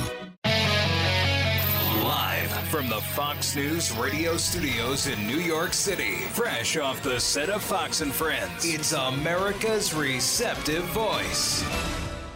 Live 2.05 2.51
from 2.69 2.89
the 2.89 3.01
Fox 3.01 3.57
News 3.57 3.91
radio 3.97 4.37
studios 4.37 5.09
in 5.09 5.27
New 5.27 5.41
York 5.41 5.73
City, 5.73 6.19
fresh 6.35 6.77
off 6.77 7.03
the 7.03 7.19
set 7.19 7.51
of 7.51 7.65
Fox 7.65 8.01
and 8.01 8.13
Friends, 8.13 8.65
it's 8.65 8.93
America's 8.93 9.93
receptive 9.93 10.85
voice. 10.85 11.65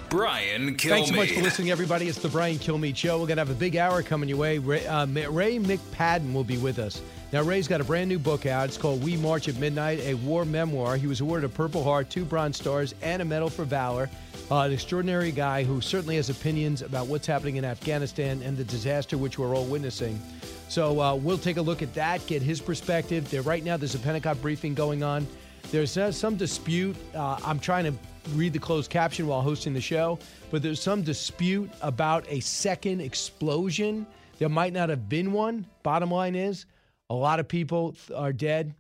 Brian 0.09 0.77
Kilmeade. 0.77 0.89
Thanks 0.89 1.09
so 1.11 1.17
much 1.17 1.33
for 1.33 1.43
listening, 1.43 1.71
everybody. 1.71 2.07
It's 2.07 2.19
the 2.19 2.29
Brian 2.29 2.59
Kilmeade 2.59 2.97
Show. 2.97 3.19
We're 3.19 3.27
going 3.27 3.39
to 3.39 3.43
have 3.43 3.51
a 3.51 3.55
big 3.55 3.77
hour 3.77 4.03
coming 4.03 4.29
your 4.29 4.39
way. 4.39 4.59
Ray, 4.59 4.87
uh, 4.87 5.07
Ray 5.07 5.59
McPadden 5.59 6.33
will 6.33 6.45
be 6.45 6.59
with 6.59 6.79
us. 6.79 7.03
Now, 7.33 7.43
Ray's 7.43 7.67
got 7.67 7.81
a 7.81 7.85
brand 7.85 8.09
new 8.09 8.19
book 8.19 8.47
out. 8.47 8.69
It's 8.69 8.79
called 8.79 9.03
We 9.03 9.17
March 9.17 9.49
at 9.49 9.57
Midnight, 9.57 9.99
a 10.01 10.15
war 10.15 10.45
memoir. 10.45 10.97
He 10.97 11.09
was 11.09 11.21
awarded 11.21 11.51
a 11.51 11.53
Purple 11.53 11.83
Heart, 11.83 12.09
two 12.09 12.25
Bronze 12.25 12.57
Stars, 12.57 12.95
and 13.03 13.21
a 13.21 13.25
Medal 13.25 13.51
for 13.51 13.65
Valor. 13.65 14.09
Uh, 14.49 14.61
an 14.61 14.73
extraordinary 14.73 15.33
guy 15.33 15.65
who 15.65 15.81
certainly 15.81 16.17
has 16.17 16.31
opinions 16.31 16.83
about 16.83 17.09
what's 17.09 17.27
happening 17.27 17.57
in 17.57 17.65
Afghanistan 17.65 18.41
and 18.43 18.57
the 18.57 18.65
disaster 18.65 19.19
which 19.19 19.41
we're 19.41 19.57
all 19.57 19.65
witnessing. 19.65 20.21
So 20.69 21.01
uh, 21.01 21.15
we'll 21.17 21.39
take 21.39 21.57
a 21.57 21.63
look 21.63 21.83
at 21.83 21.93
that, 21.95 22.25
get 22.29 22.43
his 22.43 22.61
perspective. 22.61 23.29
There, 23.29 23.43
right 23.43 23.65
now, 23.65 23.77
there's 23.77 23.97
a 23.97 23.99
Pentagon 23.99 24.39
briefing 24.39 24.75
going 24.75 25.03
on. 25.03 25.27
There's 25.73 25.99
uh, 25.99 26.13
some 26.13 26.37
dispute. 26.37 26.97
Uh, 27.13 27.39
I'm 27.45 27.59
trying 27.59 27.85
to 27.85 27.95
read 28.35 28.53
the 28.53 28.59
closed 28.59 28.91
caption 28.91 29.27
while 29.27 29.43
hosting 29.43 29.73
the 29.73 29.81
show, 29.81 30.19
but 30.51 30.63
there's 30.63 30.81
some 30.81 31.03
dispute 31.03 31.71
about 31.83 32.25
a 32.29 32.41
second 32.41 33.01
explosion. 33.01 34.07
There 34.39 34.49
might 34.49 34.73
not 34.73 34.89
have 34.89 35.09
been 35.09 35.33
one. 35.33 35.67
Bottom 35.83 36.11
line 36.11 36.35
is, 36.35 36.67
a 37.11 37.15
lot 37.15 37.41
of 37.41 37.49
people 37.49 37.97
are 38.15 38.33
dead 38.33 38.75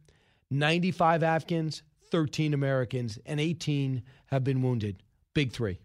95 0.50 1.22
Afghans, 1.22 1.82
13 2.10 2.54
Americans, 2.54 3.18
and 3.26 3.40
18 3.40 4.02
have 4.26 4.44
been 4.44 4.62
wounded. 4.62 5.02
Big 5.34 5.52
three. 5.52 5.78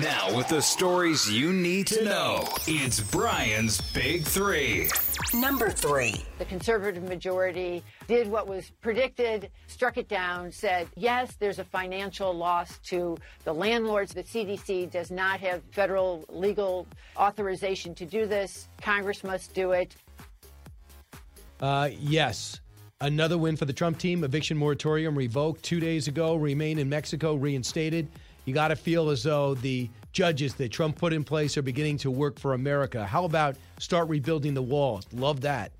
Now, 0.00 0.34
with 0.34 0.48
the 0.48 0.62
stories 0.62 1.30
you 1.30 1.52
need 1.52 1.86
to 1.88 2.02
know, 2.02 2.48
it's 2.66 3.00
Brian's 3.00 3.78
Big 3.92 4.24
Three. 4.24 4.88
Number 5.34 5.68
three. 5.68 6.24
The 6.38 6.46
conservative 6.46 7.02
majority 7.02 7.82
did 8.08 8.30
what 8.30 8.46
was 8.46 8.70
predicted, 8.80 9.50
struck 9.66 9.98
it 9.98 10.08
down, 10.08 10.50
said, 10.50 10.88
yes, 10.96 11.36
there's 11.38 11.58
a 11.58 11.64
financial 11.64 12.32
loss 12.32 12.78
to 12.84 13.18
the 13.44 13.52
landlords. 13.52 14.14
The 14.14 14.22
CDC 14.22 14.90
does 14.90 15.10
not 15.10 15.40
have 15.40 15.62
federal 15.72 16.24
legal 16.30 16.86
authorization 17.18 17.94
to 17.96 18.06
do 18.06 18.24
this. 18.24 18.68
Congress 18.80 19.22
must 19.22 19.52
do 19.52 19.72
it. 19.72 19.94
Uh, 21.60 21.90
yes. 22.00 22.60
Another 23.02 23.36
win 23.36 23.56
for 23.56 23.66
the 23.66 23.72
Trump 23.72 23.98
team. 23.98 24.24
Eviction 24.24 24.56
moratorium 24.56 25.18
revoked 25.18 25.62
two 25.62 25.80
days 25.80 26.08
ago. 26.08 26.36
Remain 26.36 26.78
in 26.78 26.88
Mexico 26.88 27.34
reinstated. 27.34 28.08
You 28.44 28.54
got 28.54 28.68
to 28.68 28.76
feel 28.76 29.10
as 29.10 29.22
though 29.22 29.54
the 29.54 29.88
judges 30.12 30.54
that 30.54 30.70
Trump 30.70 30.96
put 30.96 31.12
in 31.12 31.24
place 31.24 31.56
are 31.56 31.62
beginning 31.62 31.98
to 31.98 32.10
work 32.10 32.38
for 32.38 32.54
America. 32.54 33.04
How 33.04 33.24
about 33.24 33.56
start 33.78 34.08
rebuilding 34.08 34.54
the 34.54 34.62
walls? 34.62 35.06
Love 35.12 35.40
that. 35.42 35.70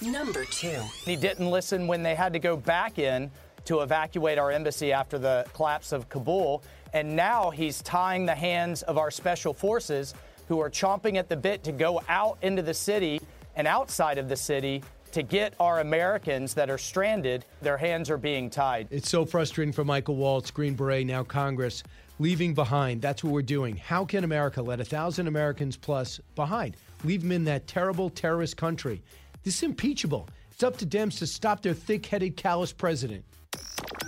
Number 0.00 0.44
two. 0.44 0.80
He 1.04 1.16
didn't 1.16 1.50
listen 1.50 1.86
when 1.86 2.02
they 2.02 2.14
had 2.14 2.32
to 2.32 2.38
go 2.38 2.56
back 2.56 2.98
in 2.98 3.30
to 3.64 3.80
evacuate 3.80 4.38
our 4.38 4.50
embassy 4.50 4.92
after 4.92 5.18
the 5.18 5.46
collapse 5.54 5.92
of 5.92 6.08
Kabul. 6.08 6.62
And 6.92 7.16
now 7.16 7.50
he's 7.50 7.82
tying 7.82 8.26
the 8.26 8.34
hands 8.34 8.82
of 8.82 8.98
our 8.98 9.10
special 9.10 9.52
forces 9.52 10.14
who 10.48 10.60
are 10.60 10.70
chomping 10.70 11.16
at 11.16 11.28
the 11.28 11.36
bit 11.36 11.64
to 11.64 11.72
go 11.72 12.02
out 12.08 12.38
into 12.42 12.62
the 12.62 12.74
city 12.74 13.20
and 13.56 13.66
outside 13.66 14.18
of 14.18 14.28
the 14.28 14.36
city 14.36 14.82
to 15.14 15.22
get 15.22 15.54
our 15.60 15.78
Americans 15.78 16.54
that 16.54 16.68
are 16.68 16.76
stranded. 16.76 17.44
Their 17.62 17.76
hands 17.76 18.10
are 18.10 18.18
being 18.18 18.50
tied. 18.50 18.88
It's 18.90 19.08
so 19.08 19.24
frustrating 19.24 19.72
for 19.72 19.84
Michael 19.84 20.16
Waltz, 20.16 20.50
Green 20.50 20.74
Beret, 20.74 21.06
now 21.06 21.22
Congress, 21.22 21.84
leaving 22.18 22.52
behind. 22.52 23.00
That's 23.00 23.22
what 23.22 23.32
we're 23.32 23.42
doing. 23.42 23.76
How 23.76 24.04
can 24.04 24.24
America 24.24 24.60
let 24.60 24.80
a 24.80 24.84
thousand 24.84 25.28
Americans 25.28 25.76
plus 25.76 26.18
behind? 26.34 26.76
Leave 27.04 27.22
them 27.22 27.30
in 27.30 27.44
that 27.44 27.68
terrible 27.68 28.10
terrorist 28.10 28.56
country. 28.56 29.02
This 29.44 29.58
is 29.58 29.62
impeachable. 29.62 30.28
It's 30.50 30.64
up 30.64 30.76
to 30.78 30.86
Dems 30.86 31.18
to 31.20 31.28
stop 31.28 31.62
their 31.62 31.74
thick 31.74 32.04
headed, 32.06 32.36
callous 32.36 32.72
president. 32.72 33.24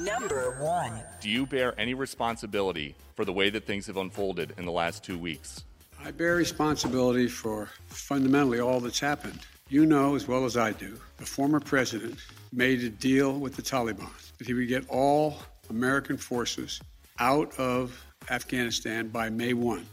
Number 0.00 0.56
one. 0.60 1.00
Do 1.20 1.30
you 1.30 1.46
bear 1.46 1.72
any 1.78 1.94
responsibility 1.94 2.96
for 3.14 3.24
the 3.24 3.32
way 3.32 3.48
that 3.50 3.64
things 3.64 3.86
have 3.86 3.96
unfolded 3.96 4.54
in 4.58 4.64
the 4.64 4.72
last 4.72 5.04
two 5.04 5.18
weeks? 5.18 5.62
I 6.04 6.10
bear 6.10 6.34
responsibility 6.34 7.28
for 7.28 7.68
fundamentally 7.86 8.58
all 8.58 8.80
that's 8.80 8.98
happened. 9.00 9.38
You 9.68 9.84
know 9.84 10.14
as 10.14 10.28
well 10.28 10.44
as 10.44 10.56
I 10.56 10.70
do, 10.70 10.96
the 11.16 11.26
former 11.26 11.58
president 11.58 12.20
made 12.52 12.84
a 12.84 12.88
deal 12.88 13.32
with 13.40 13.56
the 13.56 13.62
Taliban 13.62 14.08
that 14.38 14.46
he 14.46 14.54
would 14.54 14.68
get 14.68 14.88
all 14.88 15.38
American 15.70 16.16
forces 16.16 16.80
out 17.18 17.52
of 17.58 18.00
Afghanistan 18.30 19.08
by 19.08 19.28
May 19.28 19.54
1. 19.54 19.84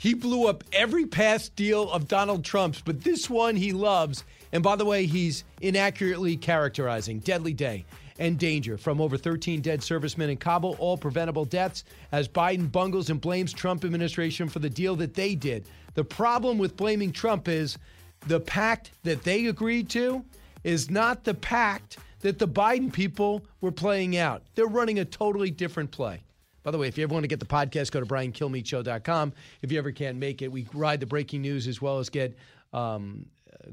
He 0.00 0.12
blew 0.12 0.48
up 0.48 0.64
every 0.72 1.06
past 1.06 1.54
deal 1.54 1.88
of 1.92 2.08
Donald 2.08 2.44
Trump's, 2.44 2.82
but 2.84 3.04
this 3.04 3.30
one 3.30 3.54
he 3.54 3.72
loves. 3.72 4.24
And 4.50 4.60
by 4.60 4.74
the 4.74 4.84
way, 4.84 5.06
he's 5.06 5.44
inaccurately 5.60 6.36
characterizing 6.36 7.20
Deadly 7.20 7.52
Day 7.52 7.84
and 8.18 8.36
danger 8.36 8.76
from 8.76 9.00
over 9.00 9.16
13 9.16 9.60
dead 9.60 9.84
servicemen 9.84 10.30
in 10.30 10.36
Kabul, 10.36 10.74
all 10.80 10.98
preventable 10.98 11.44
deaths, 11.44 11.84
as 12.10 12.26
Biden 12.26 12.72
bungles 12.72 13.08
and 13.08 13.20
blames 13.20 13.52
Trump 13.52 13.84
administration 13.84 14.48
for 14.48 14.58
the 14.58 14.70
deal 14.70 14.96
that 14.96 15.14
they 15.14 15.36
did. 15.36 15.68
The 15.94 16.02
problem 16.04 16.58
with 16.58 16.76
blaming 16.76 17.12
Trump 17.12 17.46
is 17.46 17.78
the 18.26 18.40
pact 18.40 18.90
that 19.04 19.22
they 19.22 19.46
agreed 19.46 19.88
to 19.90 20.24
is 20.64 20.90
not 20.90 21.24
the 21.24 21.34
pact 21.34 21.98
that 22.20 22.38
the 22.38 22.48
Biden 22.48 22.92
people 22.92 23.44
were 23.60 23.72
playing 23.72 24.16
out. 24.16 24.42
They're 24.54 24.66
running 24.66 24.98
a 24.98 25.04
totally 25.04 25.50
different 25.50 25.90
play. 25.90 26.22
By 26.62 26.72
the 26.72 26.78
way, 26.78 26.88
if 26.88 26.98
you 26.98 27.04
ever 27.04 27.12
want 27.12 27.22
to 27.22 27.28
get 27.28 27.38
the 27.38 27.46
podcast, 27.46 27.92
go 27.92 28.00
to 28.00 28.06
briankilmeadshow.com. 28.06 29.32
If 29.62 29.70
you 29.70 29.78
ever 29.78 29.92
can't 29.92 30.18
make 30.18 30.42
it, 30.42 30.50
we 30.50 30.66
ride 30.74 30.98
the 30.98 31.06
breaking 31.06 31.42
news 31.42 31.68
as 31.68 31.80
well 31.80 32.00
as 32.00 32.08
get 32.08 32.36
um, 32.72 33.26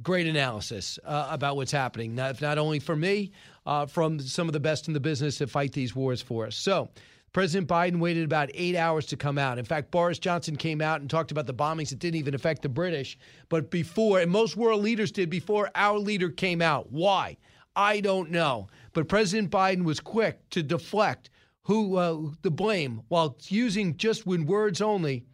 great 0.04 0.28
analysis 0.28 1.00
uh, 1.04 1.28
about 1.32 1.56
what's 1.56 1.72
happening, 1.72 2.14
not, 2.14 2.40
not 2.42 2.60
only 2.60 2.80
for 2.80 2.96
me, 2.96 3.32
uh, 3.66 3.88
from 3.88 4.20
some 4.20 4.48
of 4.48 4.54
the 4.54 4.60
best 4.60 4.88
in 4.88 4.94
the 4.94 5.00
business 5.00 5.40
that 5.40 5.50
fight 5.50 5.72
these 5.72 5.96
wars 5.96 6.22
for 6.22 6.46
us. 6.46 6.56
So, 6.56 6.90
President 7.34 7.68
Biden 7.68 8.00
waited 8.00 8.24
about 8.24 8.52
eight 8.54 8.76
hours 8.76 9.08
to 9.08 9.18
come 9.18 9.40
out. 9.40 9.58
In 9.58 9.66
fact, 9.66 9.90
Boris 9.90 10.20
Johnson 10.20 10.56
came 10.56 10.82
out 10.82 11.02
and 11.02 11.10
talked 11.10 11.32
about 11.32 11.48
the 11.48 11.54
bombings 11.54 11.90
that 11.90 11.98
didn't 11.98 12.20
even 12.20 12.36
affect 12.36 12.62
the 12.62 12.70
British. 12.70 13.18
But 13.50 13.72
before, 13.72 14.20
and 14.20 14.32
most 14.32 14.56
world 14.56 14.84
leaders 14.84 15.12
did 15.12 15.32
before 15.32 15.72
our 15.74 15.98
leader 15.98 16.30
came 16.30 16.62
out. 16.62 16.92
Why? 16.92 17.38
I 17.76 18.02
don't 18.02 18.30
know. 18.30 18.68
But 18.94 19.08
President 19.08 19.50
Biden 19.50 19.84
was 19.84 20.00
quick 20.00 20.48
to 20.52 20.62
deflect 20.62 21.32
who 21.64 21.96
uh, 21.96 22.20
the 22.44 22.52
blame 22.52 23.02
while 23.08 23.36
using 23.48 23.98
just 23.98 24.28
when 24.28 24.46
words 24.46 24.80
only, 24.80 25.26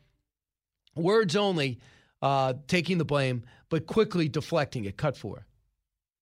words 0.96 1.36
only, 1.36 1.80
uh, 2.22 2.54
taking 2.68 2.98
the 2.98 3.06
blame, 3.06 3.44
but 3.70 3.88
quickly 3.88 4.30
deflecting 4.30 4.86
it. 4.86 4.96
Cut 4.96 5.18
for. 5.18 5.46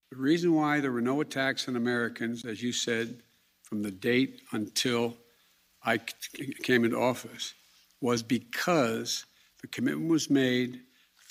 The 0.10 0.18
reason 0.18 0.54
why 0.54 0.80
there 0.80 0.92
were 0.92 1.02
no 1.02 1.22
attacks 1.22 1.68
on 1.68 1.76
Americans, 1.76 2.46
as 2.46 2.64
you 2.64 2.72
said, 2.72 3.22
from 3.62 3.84
the 3.84 3.92
date 3.92 4.42
until 4.54 5.18
I 5.88 6.00
came 6.64 6.84
into 6.84 7.00
office, 7.00 7.54
was 8.02 8.22
because 8.22 9.26
the 9.62 9.68
commitment 9.68 10.12
was 10.12 10.30
made 10.30 10.82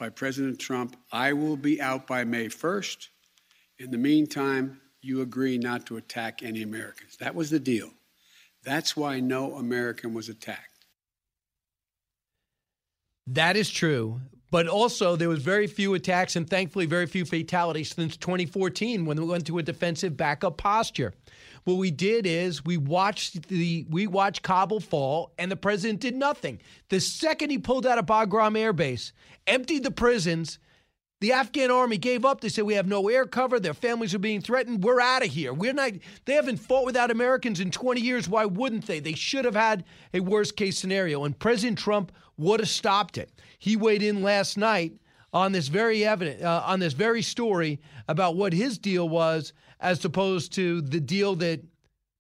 by 0.01 0.09
President 0.09 0.59
Trump 0.59 0.97
I 1.13 1.35
will 1.35 1.59
be 1.59 1.81
out 1.81 2.07
by 2.07 2.25
May 2.25 2.47
1st. 2.47 3.09
In 3.79 3.91
the 3.91 3.99
meantime, 3.99 4.81
you 5.03 5.21
agree 5.21 5.59
not 5.59 5.85
to 5.87 5.99
attack 5.99 6.43
any 6.43 6.63
Americans. 6.63 7.19
That 7.21 7.35
was 7.35 7.51
the 7.51 7.61
deal. 7.61 7.91
That's 8.65 8.97
why 8.97 9.21
no 9.21 9.57
American 9.57 10.15
was 10.15 10.31
attacked. 10.31 10.87
That 13.27 13.57
is 13.59 13.71
true. 13.71 14.23
But 14.51 14.69
also, 14.69 15.17
there 15.17 15.29
was 15.29 15.43
very 15.43 15.67
few 15.67 15.93
attacks 15.95 16.35
and 16.35 16.49
thankfully 16.49 16.87
very 16.87 17.07
few 17.07 17.27
fatalities 17.27 17.95
since 17.95 18.17
2014 18.17 19.05
when 19.05 19.21
we 19.21 19.27
went 19.27 19.47
to 19.49 19.59
a 19.59 19.63
defensive 19.63 20.17
backup 20.17 20.57
posture. 20.57 21.13
What 21.67 21.79
we 21.79 21.91
did 21.91 22.27
is 22.27 22.65
we 22.65 22.77
watched 22.77 23.49
the 23.49 23.85
we 23.91 24.07
watched 24.07 24.43
Kabul 24.43 24.79
fall, 24.79 25.33
and 25.37 25.51
the 25.51 25.57
president 25.57 25.99
did 25.99 26.15
nothing. 26.15 26.61
The 26.91 27.01
second 27.01 27.51
he 27.51 27.59
pulled 27.59 27.85
out 27.85 27.99
of 27.99 28.07
Bagram 28.07 28.57
Air 28.57 28.73
Base, 28.73 29.13
emptied 29.49 29.83
the 29.83 29.91
prisons, 29.91 30.61
the 31.21 31.33
Afghan 31.33 31.73
army 31.73 31.99
gave 31.99 32.25
up. 32.25 32.41
They 32.41 32.51
said 32.51 32.67
we 32.67 32.75
have 32.75 32.87
no 32.87 33.09
air 33.09 33.27
cover. 33.27 33.59
Their 33.59 33.75
families 33.75 34.15
are 34.15 34.21
being 34.21 34.43
threatened. 34.43 34.85
We're 34.85 35.01
out 35.01 35.25
of 35.25 35.33
here. 35.33 35.53
We're 35.53 35.73
not. 35.73 35.91
They 36.25 36.35
haven't 36.35 36.59
fought 36.59 36.87
without 36.87 37.11
Americans 37.11 37.59
in 37.59 37.73
20 37.73 38.01
years. 38.01 38.29
Why 38.29 38.45
wouldn't 38.45 38.87
they? 38.87 39.01
They 39.01 39.15
should 39.15 39.45
have 39.45 39.57
had 39.57 39.83
a 40.15 40.21
worst 40.21 40.55
case 40.55 40.79
scenario, 40.79 41.25
and 41.25 41.37
President 41.37 41.79
Trump 41.79 42.13
would 42.37 42.61
have 42.61 42.69
stopped 42.69 43.19
it. 43.19 43.33
He 43.59 43.75
weighed 43.75 44.05
in 44.05 44.23
last 44.23 44.57
night 44.57 45.01
on 45.33 45.51
this 45.51 45.67
very 45.67 46.05
evident 46.05 46.43
uh, 46.43 46.63
on 46.65 46.79
this 46.79 46.93
very 46.93 47.23
story 47.23 47.81
about 48.07 48.37
what 48.37 48.53
his 48.53 48.79
deal 48.79 49.09
was, 49.09 49.53
as 49.81 50.05
opposed 50.05 50.53
to 50.55 50.81
the 50.81 51.01
deal 51.01 51.35
that 51.37 51.63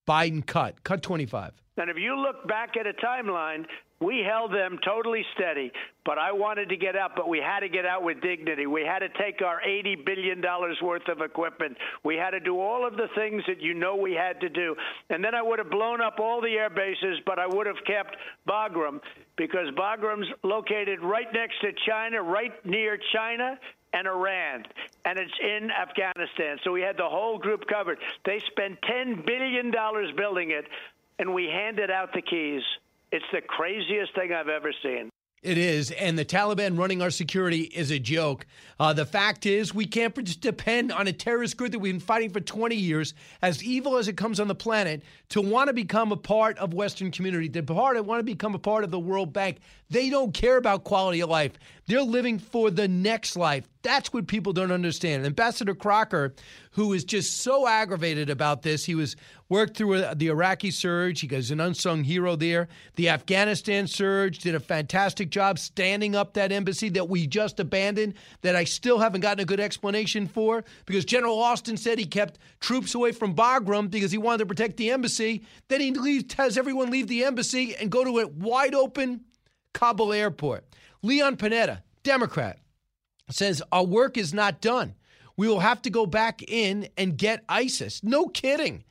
Biden 0.06 0.44
cut. 0.44 0.82
Cut 0.84 1.02
25. 1.02 1.52
And 1.78 1.90
if 1.90 1.96
you 1.98 2.16
look 2.16 2.46
back 2.48 2.76
at 2.78 2.86
a 2.86 2.92
timeline, 2.94 3.66
we 4.00 4.22
held 4.26 4.52
them 4.52 4.78
totally 4.84 5.24
steady, 5.34 5.72
but 6.04 6.18
I 6.18 6.30
wanted 6.32 6.68
to 6.68 6.76
get 6.76 6.96
out, 6.96 7.12
but 7.16 7.28
we 7.28 7.38
had 7.38 7.60
to 7.60 7.68
get 7.68 7.86
out 7.86 8.02
with 8.02 8.20
dignity. 8.20 8.66
We 8.66 8.82
had 8.82 8.98
to 8.98 9.08
take 9.18 9.40
our 9.40 9.60
$80 9.66 10.04
billion 10.04 10.42
worth 10.82 11.08
of 11.08 11.22
equipment. 11.22 11.78
We 12.04 12.16
had 12.16 12.30
to 12.30 12.40
do 12.40 12.60
all 12.60 12.86
of 12.86 12.96
the 12.96 13.08
things 13.14 13.42
that 13.46 13.62
you 13.62 13.72
know 13.72 13.96
we 13.96 14.12
had 14.12 14.38
to 14.40 14.50
do. 14.50 14.76
And 15.08 15.24
then 15.24 15.34
I 15.34 15.40
would 15.40 15.58
have 15.58 15.70
blown 15.70 16.02
up 16.02 16.16
all 16.20 16.42
the 16.42 16.50
air 16.50 16.68
bases, 16.68 17.20
but 17.24 17.38
I 17.38 17.46
would 17.46 17.66
have 17.66 17.82
kept 17.86 18.16
Bagram 18.46 19.00
because 19.38 19.68
Bagram's 19.78 20.28
located 20.42 21.00
right 21.00 21.28
next 21.32 21.60
to 21.62 21.72
China, 21.86 22.22
right 22.22 22.52
near 22.66 22.98
China 23.14 23.58
and 23.96 24.06
Iran, 24.06 24.64
and 25.04 25.18
it's 25.18 25.32
in 25.42 25.70
Afghanistan. 25.70 26.58
So 26.64 26.72
we 26.72 26.82
had 26.82 26.96
the 26.96 27.08
whole 27.08 27.38
group 27.38 27.66
covered. 27.66 27.98
They 28.24 28.42
spent 28.50 28.78
$10 28.82 29.24
billion 29.24 29.72
building 30.16 30.50
it, 30.50 30.66
and 31.18 31.32
we 31.32 31.46
handed 31.46 31.90
out 31.90 32.12
the 32.12 32.22
keys. 32.22 32.62
It's 33.10 33.24
the 33.32 33.40
craziest 33.40 34.14
thing 34.14 34.32
I've 34.32 34.48
ever 34.48 34.72
seen. 34.82 35.10
It 35.46 35.58
is. 35.58 35.92
And 35.92 36.18
the 36.18 36.24
Taliban 36.24 36.76
running 36.76 37.00
our 37.00 37.10
security 37.10 37.60
is 37.60 37.92
a 37.92 38.00
joke. 38.00 38.46
Uh, 38.80 38.92
the 38.92 39.06
fact 39.06 39.46
is, 39.46 39.72
we 39.72 39.86
can't 39.86 40.12
just 40.24 40.40
depend 40.40 40.90
on 40.90 41.06
a 41.06 41.12
terrorist 41.12 41.56
group 41.56 41.70
that 41.70 41.78
we've 41.78 41.92
been 41.92 42.00
fighting 42.00 42.30
for 42.30 42.40
20 42.40 42.74
years, 42.74 43.14
as 43.42 43.62
evil 43.62 43.96
as 43.96 44.08
it 44.08 44.16
comes 44.16 44.40
on 44.40 44.48
the 44.48 44.56
planet, 44.56 45.02
to 45.28 45.40
want 45.40 45.68
to 45.68 45.72
become 45.72 46.10
a 46.10 46.16
part 46.16 46.58
of 46.58 46.74
Western 46.74 47.12
community, 47.12 47.48
to 47.48 47.62
part, 47.62 48.02
want 48.04 48.18
to 48.18 48.24
become 48.24 48.56
a 48.56 48.58
part 48.58 48.82
of 48.82 48.90
the 48.90 48.98
World 48.98 49.32
Bank. 49.32 49.58
They 49.88 50.10
don't 50.10 50.34
care 50.34 50.56
about 50.56 50.82
quality 50.82 51.20
of 51.20 51.30
life. 51.30 51.52
They're 51.88 52.02
living 52.02 52.40
for 52.40 52.72
the 52.72 52.88
next 52.88 53.36
life. 53.36 53.68
That's 53.82 54.12
what 54.12 54.26
people 54.26 54.52
don't 54.52 54.72
understand. 54.72 55.24
Ambassador 55.24 55.74
Crocker, 55.74 56.34
who 56.72 56.92
is 56.92 57.04
just 57.04 57.42
so 57.42 57.68
aggravated 57.68 58.28
about 58.28 58.62
this, 58.62 58.84
he 58.84 58.96
was 58.96 59.14
worked 59.48 59.76
through 59.76 59.94
uh, 59.94 60.14
the 60.14 60.26
Iraqi 60.26 60.72
surge. 60.72 61.20
He 61.20 61.28
was 61.28 61.52
an 61.52 61.60
unsung 61.60 62.02
hero 62.02 62.34
there. 62.34 62.66
The 62.96 63.08
Afghanistan 63.08 63.86
surge 63.86 64.40
did 64.40 64.56
a 64.56 64.60
fantastic 64.60 65.30
job 65.30 65.60
standing 65.60 66.16
up 66.16 66.34
that 66.34 66.50
embassy 66.50 66.88
that 66.88 67.08
we 67.08 67.28
just 67.28 67.60
abandoned. 67.60 68.14
That 68.40 68.56
I 68.56 68.64
still 68.64 68.98
haven't 68.98 69.20
gotten 69.20 69.42
a 69.42 69.44
good 69.44 69.60
explanation 69.60 70.26
for 70.26 70.64
because 70.86 71.04
General 71.04 71.38
Austin 71.38 71.76
said 71.76 72.00
he 72.00 72.06
kept 72.06 72.40
troops 72.58 72.96
away 72.96 73.12
from 73.12 73.36
Bagram 73.36 73.92
because 73.92 74.10
he 74.10 74.18
wanted 74.18 74.38
to 74.38 74.46
protect 74.46 74.76
the 74.76 74.90
embassy. 74.90 75.44
Then 75.68 75.80
he 75.80 75.92
leaves, 75.92 76.34
has 76.34 76.58
everyone 76.58 76.90
leave 76.90 77.06
the 77.06 77.22
embassy 77.22 77.76
and 77.76 77.92
go 77.92 78.02
to 78.02 78.18
a 78.18 78.26
wide 78.26 78.74
open 78.74 79.20
Kabul 79.72 80.12
airport. 80.12 80.64
Leon 81.06 81.36
Panetta, 81.36 81.82
Democrat, 82.02 82.58
says 83.30 83.62
our 83.70 83.84
work 83.84 84.18
is 84.18 84.34
not 84.34 84.60
done. 84.60 84.96
We 85.36 85.46
will 85.46 85.60
have 85.60 85.80
to 85.82 85.90
go 85.90 86.04
back 86.04 86.42
in 86.42 86.88
and 86.96 87.16
get 87.16 87.44
ISIS. 87.48 88.02
No 88.02 88.26
kidding. 88.26 88.82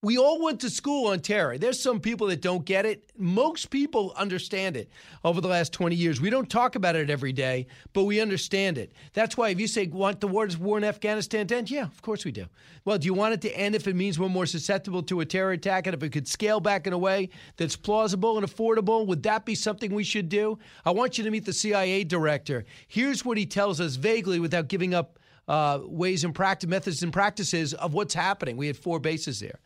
We 0.00 0.16
all 0.16 0.40
went 0.40 0.60
to 0.60 0.70
school 0.70 1.08
on 1.08 1.18
terror. 1.18 1.58
There's 1.58 1.82
some 1.82 1.98
people 1.98 2.28
that 2.28 2.40
don't 2.40 2.64
get 2.64 2.86
it. 2.86 3.10
Most 3.16 3.68
people 3.68 4.14
understand 4.16 4.76
it 4.76 4.88
over 5.24 5.40
the 5.40 5.48
last 5.48 5.72
20 5.72 5.96
years. 5.96 6.20
We 6.20 6.30
don't 6.30 6.48
talk 6.48 6.76
about 6.76 6.94
it 6.94 7.10
every 7.10 7.32
day, 7.32 7.66
but 7.94 8.04
we 8.04 8.20
understand 8.20 8.78
it. 8.78 8.92
That's 9.12 9.36
why 9.36 9.48
if 9.48 9.58
you 9.58 9.66
say, 9.66 9.88
want 9.88 10.20
the 10.20 10.28
wars 10.28 10.56
war 10.56 10.78
in 10.78 10.84
Afghanistan 10.84 11.48
to 11.48 11.56
end? 11.56 11.68
Yeah, 11.68 11.82
of 11.82 12.00
course 12.00 12.24
we 12.24 12.30
do. 12.30 12.46
Well, 12.84 12.96
do 12.98 13.06
you 13.06 13.14
want 13.14 13.34
it 13.34 13.40
to 13.40 13.58
end 13.58 13.74
if 13.74 13.88
it 13.88 13.96
means 13.96 14.20
we're 14.20 14.28
more 14.28 14.46
susceptible 14.46 15.02
to 15.02 15.18
a 15.18 15.26
terror 15.26 15.50
attack 15.50 15.88
and 15.88 15.94
if 15.94 16.02
it 16.04 16.10
could 16.10 16.28
scale 16.28 16.60
back 16.60 16.86
in 16.86 16.92
a 16.92 16.98
way 16.98 17.30
that's 17.56 17.74
plausible 17.74 18.38
and 18.38 18.46
affordable? 18.46 19.04
Would 19.04 19.24
that 19.24 19.44
be 19.44 19.56
something 19.56 19.92
we 19.92 20.04
should 20.04 20.28
do? 20.28 20.60
I 20.84 20.92
want 20.92 21.18
you 21.18 21.24
to 21.24 21.30
meet 21.32 21.44
the 21.44 21.52
CIA 21.52 22.04
director. 22.04 22.64
Here's 22.86 23.24
what 23.24 23.36
he 23.36 23.46
tells 23.46 23.80
us 23.80 23.96
vaguely 23.96 24.38
without 24.38 24.68
giving 24.68 24.94
up 24.94 25.18
uh, 25.48 25.80
ways 25.82 26.22
and 26.22 26.34
practice, 26.34 26.68
methods 26.68 27.02
and 27.02 27.12
practices 27.12 27.74
of 27.74 27.94
what's 27.94 28.14
happening. 28.14 28.56
We 28.56 28.68
had 28.68 28.76
four 28.76 29.00
bases 29.00 29.40
there. 29.40 29.58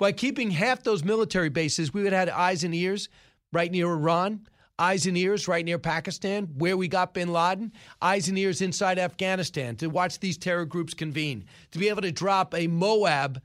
By 0.00 0.12
keeping 0.12 0.50
half 0.50 0.82
those 0.82 1.04
military 1.04 1.50
bases, 1.50 1.92
we 1.92 2.02
would 2.02 2.14
have 2.14 2.28
had 2.28 2.34
eyes 2.34 2.64
and 2.64 2.74
ears 2.74 3.10
right 3.52 3.70
near 3.70 3.86
Iran, 3.86 4.48
eyes 4.78 5.04
and 5.04 5.14
ears 5.14 5.46
right 5.46 5.62
near 5.62 5.78
Pakistan, 5.78 6.46
where 6.56 6.78
we 6.78 6.88
got 6.88 7.12
bin 7.12 7.30
Laden, 7.30 7.70
eyes 8.00 8.26
and 8.26 8.38
ears 8.38 8.62
inside 8.62 8.98
Afghanistan 8.98 9.76
to 9.76 9.88
watch 9.88 10.18
these 10.18 10.38
terror 10.38 10.64
groups 10.64 10.94
convene, 10.94 11.44
to 11.72 11.78
be 11.78 11.90
able 11.90 12.00
to 12.00 12.10
drop 12.10 12.54
a 12.54 12.66
MOAB 12.66 13.42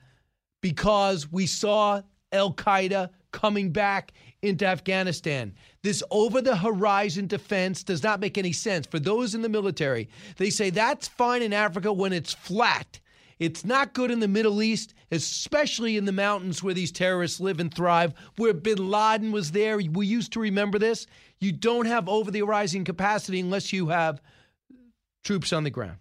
because 0.62 1.30
we 1.30 1.46
saw 1.46 2.02
Al 2.32 2.54
Qaeda 2.54 3.10
coming 3.34 3.74
back 3.74 4.14
into 4.42 4.66
Afghanistan. 4.66 5.54
This 5.84 6.02
over 6.10 6.42
the 6.42 6.56
horizon 6.56 7.28
defense 7.28 7.84
does 7.84 8.02
not 8.02 8.22
make 8.22 8.38
any 8.38 8.54
sense. 8.54 8.88
For 8.88 8.98
those 8.98 9.36
in 9.36 9.42
the 9.42 9.50
military, 9.50 10.08
they 10.38 10.52
say 10.52 10.70
that's 10.70 11.10
fine 11.10 11.42
in 11.42 11.52
Africa 11.52 11.92
when 11.92 12.14
it's 12.14 12.34
flat. 12.34 13.02
It's 13.38 13.66
not 13.66 13.94
good 13.94 14.12
in 14.12 14.20
the 14.22 14.28
Middle 14.28 14.62
East, 14.62 14.94
especially 15.12 15.98
in 15.98 16.06
the 16.06 16.12
mountains 16.12 16.64
where 16.64 16.74
these 16.74 16.92
terrorists 16.92 17.40
live 17.40 17.60
and 17.60 17.74
thrive, 17.74 18.14
where 18.38 18.54
bin 18.54 18.90
Laden 18.90 19.32
was 19.32 19.52
there. 19.52 19.78
We 19.78 20.08
used 20.08 20.34
to 20.34 20.40
remember 20.40 20.80
this. 20.80 21.06
You 21.40 21.52
don't 21.52 21.86
have 21.86 22.08
over 22.08 22.32
the 22.32 22.40
horizon 22.40 22.86
capacity 22.86 23.42
unless 23.42 23.74
you 23.74 23.90
have 23.90 24.22
troops 25.24 25.52
on 25.52 25.66
the 25.66 25.70
ground, 25.70 25.98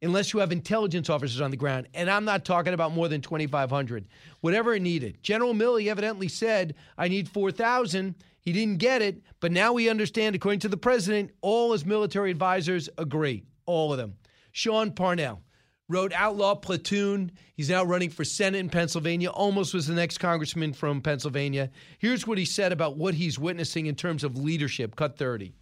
unless 0.00 0.32
you 0.32 0.40
have 0.40 0.50
intelligence 0.50 1.10
officers 1.10 1.42
on 1.42 1.50
the 1.50 1.58
ground. 1.58 1.88
And 1.92 2.08
I'm 2.08 2.24
not 2.24 2.46
talking 2.46 2.72
about 2.72 2.92
more 2.92 3.08
than 3.08 3.20
2,500, 3.20 4.08
whatever 4.40 4.74
it 4.74 4.80
needed. 4.80 5.22
General 5.22 5.52
Milley 5.52 5.88
evidently 5.88 6.28
said, 6.28 6.74
I 6.96 7.08
need 7.08 7.28
4,000. 7.28 8.14
He 8.40 8.52
didn't 8.52 8.78
get 8.78 9.02
it, 9.02 9.20
but 9.40 9.52
now 9.52 9.74
we 9.74 9.90
understand, 9.90 10.34
according 10.34 10.60
to 10.60 10.68
the 10.68 10.76
president, 10.78 11.32
all 11.42 11.72
his 11.72 11.84
military 11.84 12.30
advisors 12.30 12.88
agree, 12.96 13.44
all 13.66 13.92
of 13.92 13.98
them. 13.98 14.14
Sean 14.52 14.90
Parnell 14.92 15.42
wrote 15.88 16.12
Outlaw 16.12 16.54
Platoon. 16.54 17.32
He's 17.54 17.70
now 17.70 17.84
running 17.84 18.10
for 18.10 18.24
Senate 18.24 18.58
in 18.58 18.68
Pennsylvania, 18.68 19.30
almost 19.30 19.74
was 19.74 19.86
the 19.86 19.94
next 19.94 20.18
congressman 20.18 20.72
from 20.72 21.00
Pennsylvania. 21.00 21.70
Here's 21.98 22.26
what 22.26 22.38
he 22.38 22.44
said 22.44 22.72
about 22.72 22.96
what 22.96 23.14
he's 23.14 23.38
witnessing 23.38 23.86
in 23.86 23.94
terms 23.94 24.24
of 24.24 24.36
leadership. 24.36 24.96
Cut 24.96 25.16
30. 25.16 25.54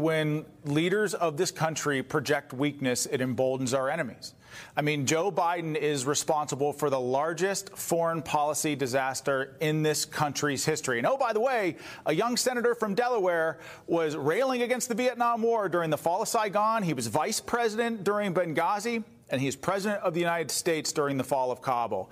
When 0.00 0.46
leaders 0.64 1.12
of 1.12 1.36
this 1.36 1.50
country 1.50 2.02
project 2.02 2.54
weakness, 2.54 3.04
it 3.04 3.20
emboldens 3.20 3.74
our 3.74 3.90
enemies. 3.90 4.32
I 4.74 4.80
mean, 4.80 5.04
Joe 5.04 5.30
Biden 5.30 5.76
is 5.76 6.06
responsible 6.06 6.72
for 6.72 6.88
the 6.88 6.98
largest 6.98 7.76
foreign 7.76 8.22
policy 8.22 8.74
disaster 8.74 9.58
in 9.60 9.82
this 9.82 10.06
country's 10.06 10.64
history. 10.64 10.96
And 10.96 11.06
oh, 11.06 11.18
by 11.18 11.34
the 11.34 11.40
way, 11.40 11.76
a 12.06 12.14
young 12.14 12.38
senator 12.38 12.74
from 12.74 12.94
Delaware 12.94 13.58
was 13.86 14.16
railing 14.16 14.62
against 14.62 14.88
the 14.88 14.94
Vietnam 14.94 15.42
War 15.42 15.68
during 15.68 15.90
the 15.90 15.98
fall 15.98 16.22
of 16.22 16.28
Saigon. 16.28 16.82
He 16.82 16.94
was 16.94 17.06
vice 17.06 17.38
president 17.38 18.02
during 18.02 18.32
Benghazi 18.32 19.04
and 19.30 19.40
he's 19.40 19.56
president 19.56 20.02
of 20.02 20.14
the 20.14 20.20
United 20.20 20.50
States 20.50 20.92
during 20.92 21.16
the 21.16 21.24
fall 21.24 21.50
of 21.50 21.62
Kabul. 21.62 22.10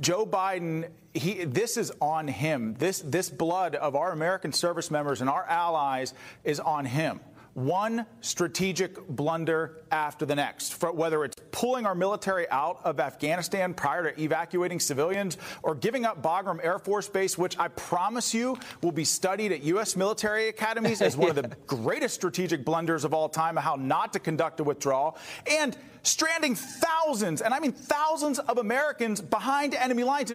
Joe 0.00 0.26
Biden, 0.26 0.88
he, 1.14 1.44
this 1.44 1.76
is 1.76 1.92
on 2.00 2.28
him. 2.28 2.74
This, 2.74 3.00
this 3.00 3.30
blood 3.30 3.74
of 3.74 3.96
our 3.96 4.12
American 4.12 4.52
service 4.52 4.90
members 4.90 5.20
and 5.20 5.30
our 5.30 5.44
allies 5.44 6.14
is 6.44 6.60
on 6.60 6.84
him 6.84 7.20
one 7.58 8.06
strategic 8.20 9.04
blunder 9.08 9.82
after 9.90 10.24
the 10.24 10.34
next, 10.36 10.74
For 10.74 10.92
whether 10.92 11.24
it's 11.24 11.34
pulling 11.50 11.86
our 11.86 11.94
military 11.94 12.48
out 12.50 12.80
of 12.84 13.00
Afghanistan 13.00 13.74
prior 13.74 14.12
to 14.12 14.22
evacuating 14.22 14.78
civilians 14.78 15.38
or 15.64 15.74
giving 15.74 16.04
up 16.04 16.22
Bagram 16.22 16.64
Air 16.64 16.78
Force 16.78 17.08
Base, 17.08 17.36
which 17.36 17.58
I 17.58 17.68
promise 17.68 18.32
you 18.32 18.56
will 18.80 18.92
be 18.92 19.04
studied 19.04 19.50
at 19.50 19.62
U.S. 19.64 19.96
military 19.96 20.48
academies 20.48 21.02
as 21.02 21.16
one 21.16 21.30
of 21.30 21.36
the 21.36 21.48
greatest 21.66 22.14
strategic 22.14 22.64
blunders 22.64 23.04
of 23.04 23.12
all 23.12 23.28
time, 23.28 23.56
how 23.56 23.74
not 23.74 24.12
to 24.12 24.20
conduct 24.20 24.60
a 24.60 24.64
withdrawal, 24.64 25.18
and 25.50 25.76
stranding 26.04 26.54
thousands, 26.54 27.42
and 27.42 27.52
I 27.52 27.58
mean 27.58 27.72
thousands 27.72 28.38
of 28.38 28.58
Americans 28.58 29.20
behind 29.20 29.74
enemy 29.74 30.04
lines. 30.04 30.32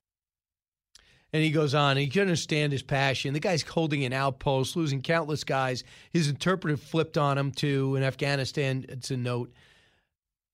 And 1.34 1.42
he 1.42 1.50
goes 1.50 1.74
on, 1.74 1.98
he 1.98 2.08
can 2.08 2.22
understand 2.22 2.72
his 2.72 2.84
passion. 2.84 3.34
The 3.34 3.40
guy's 3.40 3.64
holding 3.64 4.06
an 4.06 4.14
outpost, 4.14 4.76
losing 4.76 5.02
countless 5.02 5.44
guys. 5.44 5.84
His 6.12 6.30
interpreter 6.30 6.78
flipped 6.78 7.18
on 7.18 7.40
him 7.40 7.52
too 7.52 7.96
in 7.96 8.04
Afghanistan. 8.04 8.86
It's 8.88 9.10
a 9.10 9.18
note. 9.18 9.52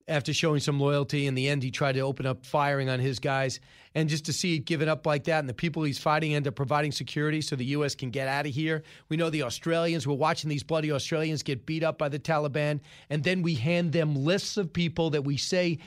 After 0.08 0.34
showing 0.34 0.62
some 0.62 0.80
loyalty, 0.80 1.28
in 1.28 1.36
the 1.36 1.50
end, 1.50 1.62
he 1.62 1.70
tried 1.70 1.92
to 1.92 2.00
open 2.00 2.26
up 2.26 2.46
firing 2.46 2.90
on 2.90 3.00
his 3.00 3.20
guys. 3.20 3.60
And 3.94 4.10
just 4.10 4.26
to 4.26 4.34
see 4.34 4.56
it 4.56 4.60
given 4.60 4.90
up 4.90 5.06
like 5.06 5.26
that, 5.26 5.40
and 5.40 5.50
the 5.50 5.54
people 5.54 5.84
he's 5.84 6.00
fighting 6.00 6.34
end 6.34 6.48
up 6.48 6.56
providing 6.56 6.92
security 6.92 7.42
so 7.42 7.56
the 7.56 7.66
U.S. 7.66 7.94
can 7.94 8.10
get 8.10 8.28
out 8.28 8.48
of 8.48 8.54
here. 8.54 8.82
We 9.10 9.18
know 9.18 9.30
the 9.30 9.44
Australians, 9.44 10.08
we're 10.08 10.16
watching 10.16 10.50
these 10.50 10.64
bloody 10.64 10.92
Australians 10.92 11.44
get 11.44 11.66
beat 11.66 11.84
up 11.84 12.00
by 12.00 12.10
the 12.10 12.18
Taliban. 12.18 12.80
And 13.12 13.24
then 13.24 13.44
we 13.44 13.54
hand 13.54 13.92
them 13.92 14.16
lists 14.16 14.58
of 14.58 14.74
people 14.74 15.12
that 15.12 15.26
we 15.26 15.38
say 15.38 15.78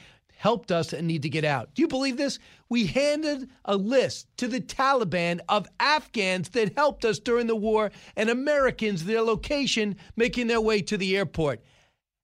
helped 0.42 0.72
us 0.72 0.92
and 0.92 1.06
need 1.06 1.22
to 1.22 1.28
get 1.28 1.44
out. 1.44 1.72
Do 1.72 1.82
you 1.82 1.86
believe 1.86 2.16
this? 2.16 2.40
We 2.68 2.86
handed 2.86 3.48
a 3.64 3.76
list 3.76 4.26
to 4.38 4.48
the 4.48 4.60
Taliban 4.60 5.38
of 5.48 5.68
Afghans 5.78 6.48
that 6.48 6.76
helped 6.76 7.04
us 7.04 7.20
during 7.20 7.46
the 7.46 7.54
war 7.54 7.92
and 8.16 8.28
Americans, 8.28 9.04
their 9.04 9.22
location, 9.22 9.94
making 10.16 10.48
their 10.48 10.60
way 10.60 10.82
to 10.82 10.96
the 10.96 11.16
airport. 11.16 11.62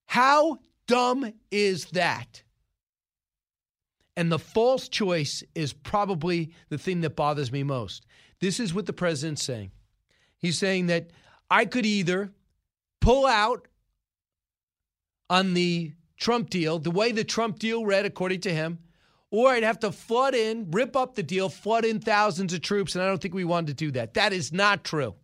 How 0.06 0.58
dumb 0.88 1.32
is 1.52 1.84
that? 1.92 2.42
And 4.16 4.32
the 4.32 4.40
false 4.40 4.88
choice 4.88 5.44
is 5.54 5.72
probably 5.72 6.52
the 6.70 6.78
thing 6.78 7.02
that 7.02 7.14
bothers 7.14 7.52
me 7.52 7.62
most. 7.62 8.04
This 8.40 8.58
is 8.58 8.74
what 8.74 8.86
the 8.86 8.92
president's 8.92 9.44
saying. 9.44 9.70
He's 10.38 10.58
saying 10.58 10.88
that 10.88 11.10
I 11.48 11.66
could 11.66 11.86
either 11.86 12.32
pull 13.00 13.26
out 13.26 13.68
on 15.30 15.54
the 15.54 15.92
Trump 16.18 16.50
deal, 16.50 16.78
the 16.78 16.90
way 16.90 17.12
the 17.12 17.24
Trump 17.24 17.58
deal 17.58 17.86
read, 17.86 18.04
according 18.04 18.40
to 18.40 18.52
him, 18.52 18.78
or 19.30 19.50
I'd 19.50 19.62
have 19.62 19.78
to 19.80 19.92
flood 19.92 20.34
in, 20.34 20.70
rip 20.70 20.96
up 20.96 21.14
the 21.14 21.22
deal, 21.22 21.48
flood 21.48 21.84
in 21.84 22.00
thousands 22.00 22.52
of 22.52 22.60
troops, 22.60 22.94
and 22.94 23.04
I 23.04 23.06
don't 23.06 23.20
think 23.20 23.34
we 23.34 23.44
wanted 23.44 23.68
to 23.68 23.84
do 23.84 23.90
that. 23.92 24.14
That 24.14 24.32
is 24.32 24.52
not 24.52 24.84
true. 24.84 25.14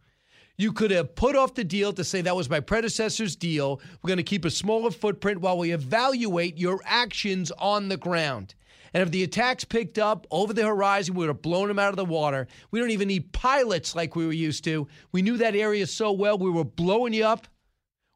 You 0.56 0.72
could 0.72 0.92
have 0.92 1.16
put 1.16 1.34
off 1.34 1.54
the 1.54 1.64
deal 1.64 1.92
to 1.94 2.04
say 2.04 2.20
that 2.20 2.36
was 2.36 2.48
my 2.48 2.60
predecessor's 2.60 3.34
deal. 3.34 3.80
We're 4.02 4.08
going 4.08 4.18
to 4.18 4.22
keep 4.22 4.44
a 4.44 4.50
smaller 4.50 4.92
footprint 4.92 5.40
while 5.40 5.58
we 5.58 5.72
evaluate 5.72 6.58
your 6.58 6.80
actions 6.84 7.50
on 7.58 7.88
the 7.88 7.96
ground. 7.96 8.54
And 8.92 9.02
if 9.02 9.10
the 9.10 9.24
attacks 9.24 9.64
picked 9.64 9.98
up 9.98 10.28
over 10.30 10.52
the 10.52 10.64
horizon, 10.64 11.14
we 11.16 11.20
would 11.20 11.34
have 11.34 11.42
blown 11.42 11.66
them 11.66 11.80
out 11.80 11.90
of 11.90 11.96
the 11.96 12.04
water. 12.04 12.46
We 12.70 12.78
don't 12.78 12.92
even 12.92 13.08
need 13.08 13.32
pilots 13.32 13.96
like 13.96 14.14
we 14.14 14.26
were 14.26 14.32
used 14.32 14.62
to. 14.64 14.86
We 15.10 15.22
knew 15.22 15.38
that 15.38 15.56
area 15.56 15.88
so 15.88 16.12
well, 16.12 16.38
we 16.38 16.50
were 16.50 16.62
blowing 16.62 17.12
you 17.12 17.24
up 17.24 17.48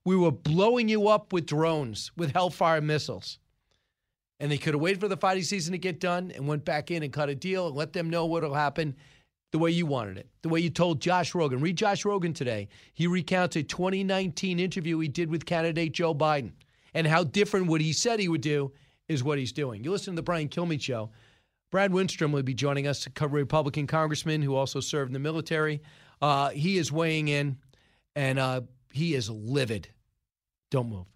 we 0.08 0.16
were 0.16 0.30
blowing 0.30 0.88
you 0.88 1.06
up 1.08 1.34
with 1.34 1.44
drones, 1.44 2.10
with 2.16 2.32
Hellfire 2.32 2.80
missiles. 2.80 3.38
And 4.40 4.50
they 4.50 4.56
could 4.56 4.72
have 4.72 4.80
waited 4.80 5.00
for 5.00 5.08
the 5.08 5.18
fighting 5.18 5.42
season 5.42 5.72
to 5.72 5.78
get 5.78 6.00
done 6.00 6.32
and 6.34 6.48
went 6.48 6.64
back 6.64 6.90
in 6.90 7.02
and 7.02 7.12
cut 7.12 7.28
a 7.28 7.34
deal 7.34 7.66
and 7.66 7.76
let 7.76 7.92
them 7.92 8.08
know 8.08 8.24
what 8.24 8.42
will 8.42 8.54
happen 8.54 8.96
the 9.52 9.58
way 9.58 9.70
you 9.70 9.84
wanted 9.84 10.16
it, 10.16 10.26
the 10.40 10.48
way 10.48 10.60
you 10.60 10.70
told 10.70 11.02
Josh 11.02 11.34
Rogin. 11.34 11.60
Read 11.60 11.76
Josh 11.76 12.04
Rogin 12.04 12.34
today. 12.34 12.68
He 12.94 13.06
recounts 13.06 13.56
a 13.56 13.62
2019 13.62 14.58
interview 14.58 14.98
he 14.98 15.08
did 15.08 15.30
with 15.30 15.44
candidate 15.44 15.92
Joe 15.92 16.14
Biden 16.14 16.52
and 16.94 17.06
how 17.06 17.22
different 17.22 17.66
what 17.66 17.82
he 17.82 17.92
said 17.92 18.18
he 18.18 18.28
would 18.28 18.40
do 18.40 18.72
is 19.08 19.22
what 19.22 19.36
he's 19.36 19.52
doing. 19.52 19.84
You 19.84 19.90
listen 19.90 20.14
to 20.14 20.16
the 20.16 20.22
Brian 20.22 20.48
Kilmeade 20.48 20.80
show. 20.80 21.10
Brad 21.70 21.92
Wenstrup 21.92 22.32
will 22.32 22.42
be 22.42 22.54
joining 22.54 22.86
us, 22.86 23.04
a 23.04 23.10
cover 23.10 23.36
Republican 23.36 23.86
congressman 23.86 24.40
who 24.40 24.56
also 24.56 24.80
served 24.80 25.10
in 25.10 25.12
the 25.12 25.18
military. 25.18 25.82
Uh, 26.22 26.48
he 26.48 26.78
is 26.78 26.90
weighing 26.90 27.28
in, 27.28 27.58
and 28.16 28.38
uh, 28.38 28.62
he 28.90 29.14
is 29.14 29.28
livid 29.28 29.90
don't 30.70 30.90
move. 30.90 31.06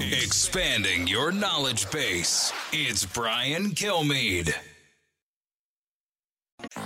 Expanding 0.00 1.06
your 1.06 1.30
knowledge 1.32 1.90
base. 1.90 2.50
It's 2.72 3.04
Brian 3.04 3.66
Kilmeade. 3.70 4.54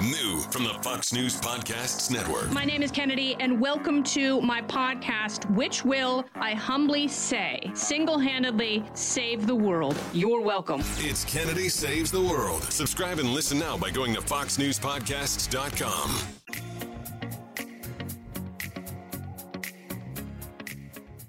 New 0.03 0.41
from 0.51 0.65
the 0.65 0.75
Fox 0.83 1.13
News 1.15 1.41
Podcasts 1.41 2.11
Network. 2.11 2.51
My 2.51 2.65
name 2.65 2.83
is 2.83 2.91
Kennedy, 2.91 3.37
and 3.41 3.59
welcome 3.61 4.03
to 4.05 4.41
my 4.43 4.61
podcast, 4.63 5.49
which 5.55 5.85
will, 5.85 6.25
I 6.35 6.55
humbly 6.55 7.07
say, 7.09 7.59
single 7.75 8.19
handedly 8.19 8.85
save 8.95 9.47
the 9.47 9.55
world. 9.55 9.97
You're 10.13 10.41
welcome. 10.43 10.83
It's 10.99 11.25
Kennedy 11.25 11.69
Saves 11.71 12.11
the 12.11 12.21
World. 12.21 12.65
Subscribe 12.65 13.19
and 13.19 13.31
listen 13.31 13.59
now 13.59 13.79
by 13.79 13.91
going 13.91 14.13
to 14.15 14.21
FoxNewsPodcasts.com. 14.21 16.72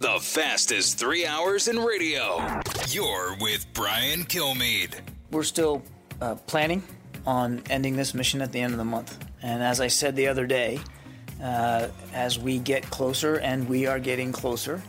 The 0.04 0.20
fastest 0.20 0.98
three 0.98 1.26
hours 1.26 1.70
in 1.70 1.80
radio. 1.80 2.46
You're 2.90 3.38
with 3.40 3.66
Brian 3.74 4.26
Kilmeade. 4.26 5.00
We're 5.32 5.44
still 5.44 5.82
uh, 6.20 6.36
planning 6.46 6.84
on 7.26 7.64
ending 7.70 7.96
this 7.96 8.14
mission 8.14 8.42
at 8.42 8.52
the 8.52 8.60
end 8.60 8.74
of 8.74 8.80
the 8.80 8.84
month. 8.84 9.18
And 9.42 9.64
as 9.64 9.80
I 9.80 9.88
said 9.88 10.18
the 10.18 10.28
other 10.28 10.46
day, 10.46 10.82
uh, 11.42 11.88
as 12.12 12.38
we 12.38 12.60
get 12.60 12.84
closer, 12.90 13.36
and 13.36 13.70
we 13.70 13.88
are 13.88 13.98
getting 13.98 14.34
closer, 14.34 14.84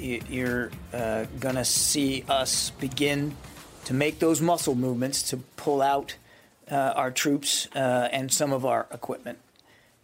you're 0.00 0.70
uh, 0.94 1.26
going 1.38 1.56
to 1.56 1.64
see 1.66 2.24
us 2.26 2.70
begin 2.80 3.36
to 3.84 3.92
make 3.92 4.20
those 4.20 4.40
muscle 4.40 4.74
movements 4.74 5.22
to 5.24 5.36
pull 5.36 5.82
out 5.82 6.16
uh, 6.70 6.94
our 6.96 7.10
troops 7.10 7.68
uh, 7.76 8.08
and 8.10 8.32
some 8.32 8.54
of 8.54 8.64
our 8.64 8.86
equipment 8.90 9.38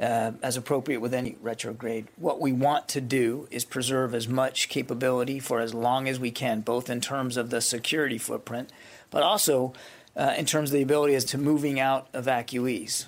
uh, 0.01 0.33
as 0.43 0.57
appropriate 0.57 1.01
with 1.01 1.15
any 1.15 1.37
retrograde. 1.41 2.09
What 2.17 2.41
we 2.41 2.53
want 2.53 2.89
to 2.89 3.01
do 3.01 3.47
is 3.51 3.65
preserve 3.65 4.15
as 4.15 4.29
much 4.29 4.69
capability 4.69 5.39
for 5.39 5.61
as 5.61 5.75
long 5.75 6.09
as 6.09 6.19
we 6.19 6.31
can, 6.31 6.61
both 6.61 6.91
in 6.91 7.01
terms 7.01 7.37
of 7.37 7.51
the 7.51 7.61
security 7.61 8.19
footprint, 8.19 8.71
but 9.11 9.23
also 9.23 9.73
uh, 10.17 10.35
in 10.37 10.47
terms 10.47 10.71
of 10.71 10.75
the 10.75 10.83
ability 10.83 11.15
as 11.15 11.25
to 11.27 11.39
moving 11.39 11.79
out 11.79 12.13
evacuees. 12.13 13.07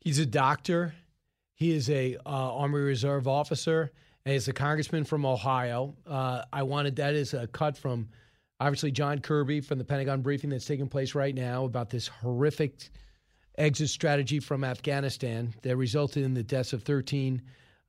He's 0.00 0.18
a 0.18 0.26
doctor. 0.26 0.94
He 1.54 1.72
is 1.72 1.90
a 1.90 2.16
uh, 2.24 2.28
Army 2.28 2.80
Reserve 2.80 3.28
officer. 3.28 3.90
And 4.24 4.34
he's 4.34 4.48
a 4.48 4.52
congressman 4.52 5.04
from 5.04 5.24
Ohio. 5.24 5.94
Uh, 6.06 6.42
I 6.52 6.62
wanted 6.62 6.96
that 6.96 7.14
as 7.14 7.34
a 7.34 7.46
cut 7.46 7.76
from 7.76 8.08
obviously 8.60 8.90
John 8.90 9.18
Kirby 9.18 9.60
from 9.60 9.78
the 9.78 9.84
Pentagon 9.84 10.20
briefing 10.20 10.50
that's 10.50 10.66
taking 10.66 10.88
place 10.88 11.14
right 11.14 11.34
now 11.34 11.64
about 11.64 11.90
this 11.90 12.06
horrific 12.06 12.90
exit 13.60 13.90
strategy 13.90 14.40
from 14.40 14.64
Afghanistan 14.64 15.54
that 15.62 15.76
resulted 15.76 16.24
in 16.24 16.32
the 16.32 16.42
deaths 16.42 16.72
of 16.72 16.82
13 16.82 17.42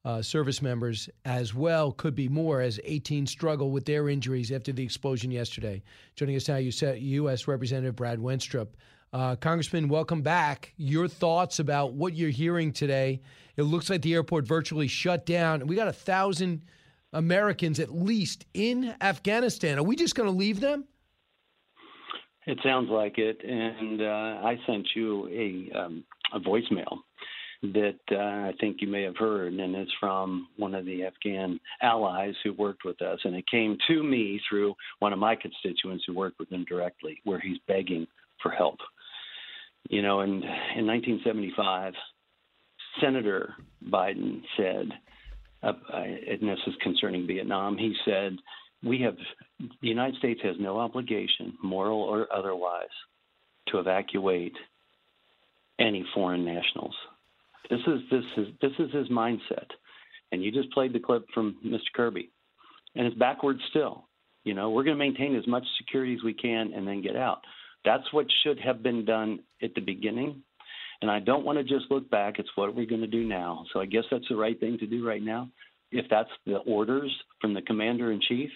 uh, 0.04 0.22
service 0.22 0.62
members 0.62 1.10
as 1.26 1.54
well. 1.54 1.94
Could 1.94 2.14
be 2.14 2.28
more 2.28 2.62
as 2.62 2.80
18 2.84 3.26
struggle 3.26 3.72
with 3.72 3.86
their 3.86 4.10
injuries 4.10 4.52
after 4.52 4.74
the 4.74 4.84
explosion 4.84 5.32
yesterday. 5.32 5.82
Joining 6.16 6.36
us 6.36 6.50
now, 6.50 6.58
U.S. 6.58 7.48
Representative 7.48 7.96
Brad 7.96 8.20
Wenstrup. 8.20 8.68
Uh, 9.14 9.36
Congressman, 9.36 9.88
welcome 9.88 10.22
back. 10.22 10.74
Your 10.78 11.08
thoughts 11.08 11.60
about 11.60 11.94
what 11.94 12.16
you're 12.16 12.30
hearing 12.30 12.74
today? 12.74 13.22
It 13.56 13.64
looks 13.64 13.90
like 13.90 14.02
the 14.02 14.14
airport 14.14 14.46
virtually 14.46 14.88
shut 14.88 15.26
down. 15.26 15.68
We 15.68 15.76
got 15.76 15.88
a 15.88 15.94
thousand 15.94 16.64
Americans 17.14 17.80
at 17.80 17.94
least 17.94 18.46
in 18.54 18.96
Afghanistan. 19.02 19.78
Are 19.78 19.84
we 19.84 19.96
just 19.96 20.16
going 20.16 20.30
to 20.30 20.36
leave 20.36 20.60
them? 20.60 20.86
It 22.48 22.60
sounds 22.64 22.90
like 22.90 23.18
it, 23.18 23.40
and 23.44 24.02
uh, 24.02 24.46
I 24.48 24.58
sent 24.66 24.88
you 24.96 25.28
a 25.28 25.78
um, 25.78 26.04
a 26.34 26.40
voicemail 26.40 26.98
that 27.62 28.00
uh, 28.12 28.16
I 28.16 28.54
think 28.60 28.78
you 28.80 28.88
may 28.88 29.04
have 29.04 29.18
heard, 29.18 29.54
and 29.54 29.76
it's 29.76 29.92
from 30.00 30.48
one 30.58 30.74
of 30.74 30.86
the 30.86 31.04
Afghan 31.04 31.60
allies 31.84 32.34
who 32.44 32.54
worked 32.54 32.84
with 32.84 33.00
us, 33.04 33.20
and 33.24 33.36
it 33.36 33.46
came 33.50 33.78
to 33.88 34.02
me 34.02 34.42
through 34.50 34.74
one 35.00 35.14
of 35.14 35.20
my 35.20 35.36
constituents 35.36 36.04
who 36.08 36.16
worked 36.16 36.40
with 36.40 36.52
him 36.52 36.66
directly, 36.68 37.22
where 37.24 37.40
he's 37.40 37.60
begging 37.68 38.08
for 38.42 38.50
help. 38.52 38.78
You 39.90 40.02
know, 40.02 40.22
and 40.22 40.44
in 40.44 40.88
1975, 40.88 41.94
Senator 43.00 43.54
Biden 43.88 44.42
said, 44.58 44.90
uh, 45.62 45.74
and 45.94 46.42
this 46.42 46.60
is 46.66 46.74
concerning 46.82 47.28
Vietnam, 47.28 47.78
he 47.78 47.94
said, 48.06 48.38
we 48.84 49.02
have 49.02 49.16
the 49.60 49.88
United 49.88 50.18
States 50.18 50.42
has 50.44 50.56
no 50.60 50.80
obligation, 50.80 51.54
moral 51.64 52.02
or 52.02 52.28
otherwise, 52.34 52.90
to 53.68 53.80
evacuate 53.80 54.56
any 55.80 56.06
foreign 56.14 56.46
nationals. 56.46 56.96
This 57.70 57.80
is 57.88 58.02
this 58.10 58.24
is 58.38 58.48
this 58.62 58.72
is 58.80 58.92
his 58.92 59.08
mindset, 59.10 59.68
and 60.32 60.44
you 60.44 60.52
just 60.52 60.72
played 60.72 60.94
the 60.94 61.00
clip 61.00 61.26
from 61.34 61.58
Mr. 61.66 61.80
Kirby, 61.94 62.30
and 62.96 63.08
it's 63.08 63.18
backwards 63.18 63.62
still. 63.70 64.06
You 64.44 64.56
know, 64.56 64.72
we're 64.72 64.84
going 64.84 64.98
to 64.98 65.04
maintain 65.04 65.36
as 65.36 65.46
much 65.48 65.64
security 65.78 66.16
as 66.16 66.24
we 66.24 66.34
can 66.34 66.74
and 66.74 66.88
then 66.88 67.02
get 67.02 67.16
out. 67.16 67.42
That's 67.86 68.12
what 68.12 68.26
should 68.44 68.60
have 68.60 68.82
been 68.82 69.06
done 69.06 69.40
at 69.62 69.74
the 69.76 69.82
beginning. 69.82 70.42
And 71.02 71.10
I 71.10 71.20
don't 71.20 71.46
want 71.46 71.58
to 71.58 71.64
just 71.64 71.90
look 71.92 72.10
back. 72.10 72.38
It's 72.38 72.50
what 72.56 72.76
we're 72.76 72.86
going 72.86 73.02
to 73.02 73.08
do 73.08 73.24
now. 73.24 73.66
So 73.74 73.80
I 73.80 73.86
guess 73.86 74.04
that's 74.12 74.28
the 74.30 74.36
right 74.36 74.60
thing 74.60 74.78
to 74.80 74.88
do 74.88 75.08
right 75.08 75.22
now. 75.22 75.50
If 75.92 76.06
that's 76.10 76.30
the 76.46 76.58
orders 76.58 77.12
from 77.40 77.54
the 77.54 77.62
commander 77.62 78.12
in 78.12 78.22
chief, 78.22 78.50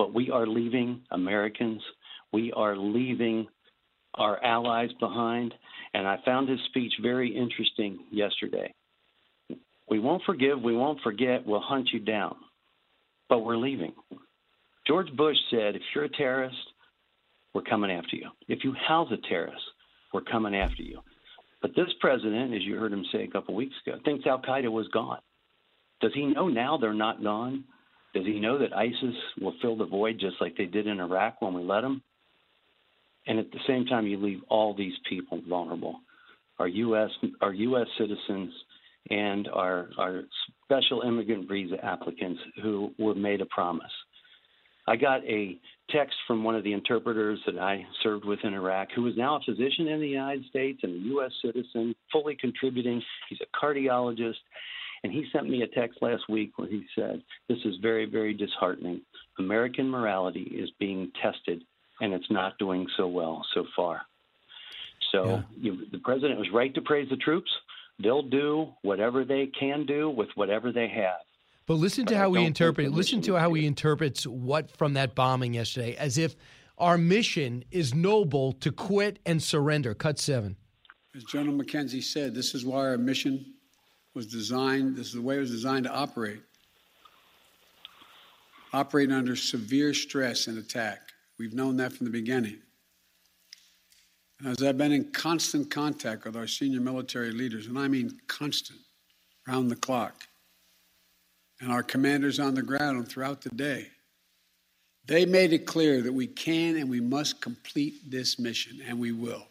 but 0.00 0.14
we 0.14 0.30
are 0.30 0.46
leaving 0.46 1.02
Americans. 1.10 1.82
We 2.32 2.52
are 2.52 2.74
leaving 2.74 3.46
our 4.14 4.42
allies 4.42 4.88
behind. 4.98 5.52
And 5.92 6.08
I 6.08 6.16
found 6.24 6.48
his 6.48 6.58
speech 6.70 6.94
very 7.02 7.36
interesting 7.36 7.98
yesterday. 8.10 8.72
We 9.90 9.98
won't 9.98 10.22
forgive, 10.24 10.62
we 10.62 10.74
won't 10.74 11.02
forget, 11.02 11.44
we'll 11.44 11.60
hunt 11.60 11.90
you 11.92 12.00
down, 12.00 12.34
but 13.28 13.40
we're 13.40 13.58
leaving. 13.58 13.92
George 14.86 15.14
Bush 15.18 15.36
said, 15.50 15.76
if 15.76 15.82
you're 15.94 16.04
a 16.04 16.08
terrorist, 16.08 16.56
we're 17.52 17.60
coming 17.60 17.90
after 17.90 18.16
you. 18.16 18.30
If 18.48 18.64
you 18.64 18.72
house 18.88 19.12
a 19.12 19.28
terrorist, 19.28 19.60
we're 20.14 20.22
coming 20.22 20.56
after 20.56 20.82
you. 20.82 21.00
But 21.60 21.72
this 21.76 21.92
president, 22.00 22.54
as 22.54 22.62
you 22.62 22.78
heard 22.78 22.94
him 22.94 23.04
say 23.12 23.24
a 23.24 23.30
couple 23.30 23.54
weeks 23.54 23.74
ago, 23.86 23.98
thinks 24.02 24.26
Al 24.26 24.40
Qaeda 24.40 24.72
was 24.72 24.88
gone. 24.88 25.20
Does 26.00 26.12
he 26.14 26.24
know 26.24 26.48
now 26.48 26.78
they're 26.78 26.94
not 26.94 27.22
gone? 27.22 27.64
Does 28.14 28.26
he 28.26 28.40
know 28.40 28.58
that 28.58 28.76
ISIS 28.76 29.14
will 29.40 29.54
fill 29.62 29.76
the 29.76 29.86
void 29.86 30.18
just 30.18 30.36
like 30.40 30.56
they 30.56 30.66
did 30.66 30.86
in 30.86 31.00
Iraq 31.00 31.40
when 31.40 31.54
we 31.54 31.62
let 31.62 31.82
them? 31.82 32.02
And 33.26 33.38
at 33.38 33.50
the 33.52 33.60
same 33.66 33.86
time, 33.86 34.06
you 34.06 34.16
leave 34.16 34.40
all 34.48 34.74
these 34.74 34.94
people 35.08 35.40
vulnerable. 35.48 36.00
Our 36.58 36.68
U.S. 36.68 37.10
our 37.40 37.52
U.S. 37.52 37.86
citizens 37.98 38.52
and 39.08 39.48
our 39.48 39.88
our 39.98 40.22
special 40.64 41.02
immigrant 41.02 41.48
visa 41.48 41.82
applicants 41.84 42.40
who 42.62 42.92
were 42.98 43.14
made 43.14 43.40
a 43.40 43.46
promise. 43.46 43.92
I 44.86 44.96
got 44.96 45.24
a 45.24 45.58
text 45.90 46.16
from 46.26 46.42
one 46.42 46.56
of 46.56 46.64
the 46.64 46.72
interpreters 46.72 47.38
that 47.46 47.58
I 47.58 47.84
served 48.02 48.24
with 48.24 48.40
in 48.44 48.54
Iraq, 48.54 48.88
who 48.94 49.06
is 49.06 49.16
now 49.16 49.36
a 49.36 49.40
physician 49.40 49.88
in 49.88 50.00
the 50.00 50.08
United 50.08 50.44
States 50.46 50.80
and 50.82 50.94
a 50.94 51.08
U.S. 51.10 51.30
citizen, 51.44 51.94
fully 52.12 52.36
contributing. 52.36 53.02
He's 53.28 53.38
a 53.40 53.64
cardiologist, 53.64 54.34
and 55.02 55.12
he 55.12 55.24
sent 55.32 55.48
me 55.48 55.62
a 55.62 55.66
text 55.66 55.98
last 56.02 56.28
week 56.28 56.52
where 56.56 56.68
he 56.68 56.84
said, 56.94 57.22
This 57.48 57.58
is 57.64 57.76
very, 57.80 58.04
very 58.04 58.34
disheartening. 58.34 59.00
American 59.38 59.88
morality 59.88 60.42
is 60.42 60.70
being 60.78 61.10
tested, 61.22 61.62
and 62.00 62.12
it's 62.12 62.30
not 62.30 62.58
doing 62.58 62.86
so 62.96 63.06
well 63.06 63.44
so 63.54 63.64
far. 63.74 64.02
So 65.12 65.24
yeah. 65.26 65.42
you, 65.58 65.86
the 65.90 65.98
president 65.98 66.38
was 66.38 66.48
right 66.52 66.74
to 66.74 66.82
praise 66.82 67.08
the 67.08 67.16
troops. 67.16 67.50
They'll 68.02 68.22
do 68.22 68.68
whatever 68.82 69.24
they 69.24 69.50
can 69.58 69.86
do 69.86 70.10
with 70.10 70.28
whatever 70.34 70.72
they 70.72 70.88
have. 70.88 71.20
But 71.66 71.74
listen 71.74 72.04
to 72.06 72.16
how 72.16 72.32
he 72.32 72.44
interprets. 72.44 72.90
Listen 72.90 73.20
to 73.22 73.36
how 73.36 73.52
he 73.54 73.64
interprets 73.66 74.26
what 74.26 74.76
from 74.76 74.94
that 74.94 75.14
bombing 75.14 75.54
yesterday, 75.54 75.94
as 75.96 76.18
if 76.18 76.34
our 76.78 76.98
mission 76.98 77.64
is 77.70 77.94
noble 77.94 78.52
to 78.54 78.72
quit 78.72 79.18
and 79.24 79.42
surrender. 79.42 79.94
Cut 79.94 80.18
seven. 80.18 80.56
As 81.14 81.24
General 81.24 81.56
McKenzie 81.56 82.02
said, 82.02 82.34
this 82.34 82.54
is 82.54 82.64
why 82.64 82.80
our 82.80 82.98
mission 82.98 83.54
was 84.14 84.26
designed, 84.26 84.96
this 84.96 85.08
is 85.08 85.14
the 85.14 85.22
way 85.22 85.36
it 85.36 85.40
was 85.40 85.50
designed 85.50 85.84
to 85.84 85.92
operate. 85.92 86.42
Operate 88.72 89.10
under 89.10 89.36
severe 89.36 89.94
stress 89.94 90.46
and 90.46 90.58
attack. 90.58 91.00
We've 91.38 91.54
known 91.54 91.76
that 91.78 91.92
from 91.92 92.06
the 92.06 92.12
beginning. 92.12 92.58
And 94.38 94.48
as 94.48 94.62
I've 94.62 94.78
been 94.78 94.92
in 94.92 95.10
constant 95.12 95.70
contact 95.70 96.24
with 96.24 96.36
our 96.36 96.46
senior 96.46 96.80
military 96.80 97.30
leaders, 97.30 97.66
and 97.66 97.78
I 97.78 97.88
mean 97.88 98.18
constant, 98.26 98.80
round 99.46 99.70
the 99.70 99.76
clock, 99.76 100.24
and 101.60 101.70
our 101.70 101.82
commanders 101.82 102.40
on 102.40 102.54
the 102.54 102.62
ground 102.62 103.08
throughout 103.08 103.42
the 103.42 103.50
day, 103.50 103.88
they 105.04 105.26
made 105.26 105.52
it 105.52 105.66
clear 105.66 106.02
that 106.02 106.12
we 106.12 106.26
can 106.26 106.76
and 106.76 106.88
we 106.88 107.00
must 107.00 107.40
complete 107.40 108.10
this 108.10 108.38
mission, 108.38 108.80
and 108.86 108.98
we 108.98 109.12
will. 109.12 109.46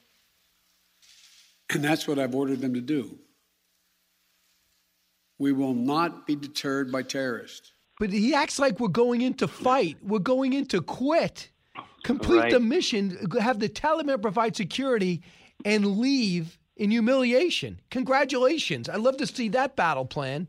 And 1.72 1.84
that's 1.84 2.08
what 2.08 2.18
I've 2.18 2.34
ordered 2.34 2.62
them 2.62 2.74
to 2.74 2.82
do. 2.82 3.18
We 5.40 5.54
will 5.54 5.74
not 5.74 6.28
be 6.28 6.36
deterred 6.36 6.92
by 6.92 7.04
terrorists. 7.04 7.74
But 8.00 8.12
he 8.12 8.34
acts 8.34 8.60
like 8.60 8.80
we're 8.80 8.90
going 8.90 9.22
in 9.22 9.34
to 9.36 9.48
fight. 9.48 9.98
We're 10.02 10.20
going 10.20 10.54
in 10.54 10.66
to 10.68 10.82
quit, 10.82 11.50
complete 12.04 12.40
right. 12.40 12.52
the 12.52 12.60
mission, 12.60 13.18
have 13.42 13.60
the 13.60 13.70
Taliban 13.70 14.22
provide 14.22 14.56
security, 14.56 15.22
and 15.66 15.98
leave 15.98 16.58
in 16.78 16.92
humiliation. 16.92 17.80
Congratulations. 17.90 18.88
I'd 18.88 19.02
love 19.02 19.18
to 19.18 19.28
see 19.28 19.50
that 19.50 19.76
battle 19.76 20.06
plan. 20.06 20.48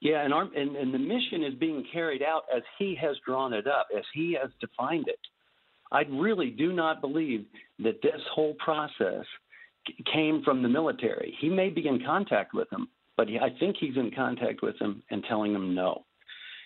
Yeah, 0.00 0.22
and, 0.22 0.34
our, 0.34 0.42
and, 0.54 0.76
and 0.76 0.92
the 0.92 0.98
mission 0.98 1.42
is 1.42 1.54
being 1.54 1.82
carried 1.90 2.22
out 2.22 2.42
as 2.54 2.62
he 2.78 2.94
has 3.00 3.16
drawn 3.26 3.54
it 3.54 3.66
up, 3.66 3.88
as 3.96 4.04
he 4.12 4.36
has 4.40 4.50
defined 4.60 5.08
it. 5.08 5.18
I 5.90 6.02
really 6.10 6.50
do 6.50 6.72
not 6.72 7.00
believe 7.00 7.46
that 7.78 8.02
this 8.02 8.20
whole 8.34 8.54
process 8.62 9.24
came 10.12 10.42
from 10.44 10.62
the 10.62 10.68
military. 10.68 11.34
He 11.40 11.48
may 11.48 11.70
be 11.70 11.86
in 11.86 12.04
contact 12.04 12.52
with 12.52 12.68
them, 12.68 12.88
but 13.16 13.28
he, 13.28 13.38
I 13.38 13.50
think 13.58 13.76
he's 13.78 13.96
in 13.96 14.10
contact 14.10 14.62
with 14.62 14.78
them 14.78 15.02
and 15.10 15.24
telling 15.28 15.52
them 15.52 15.74
no. 15.74 16.04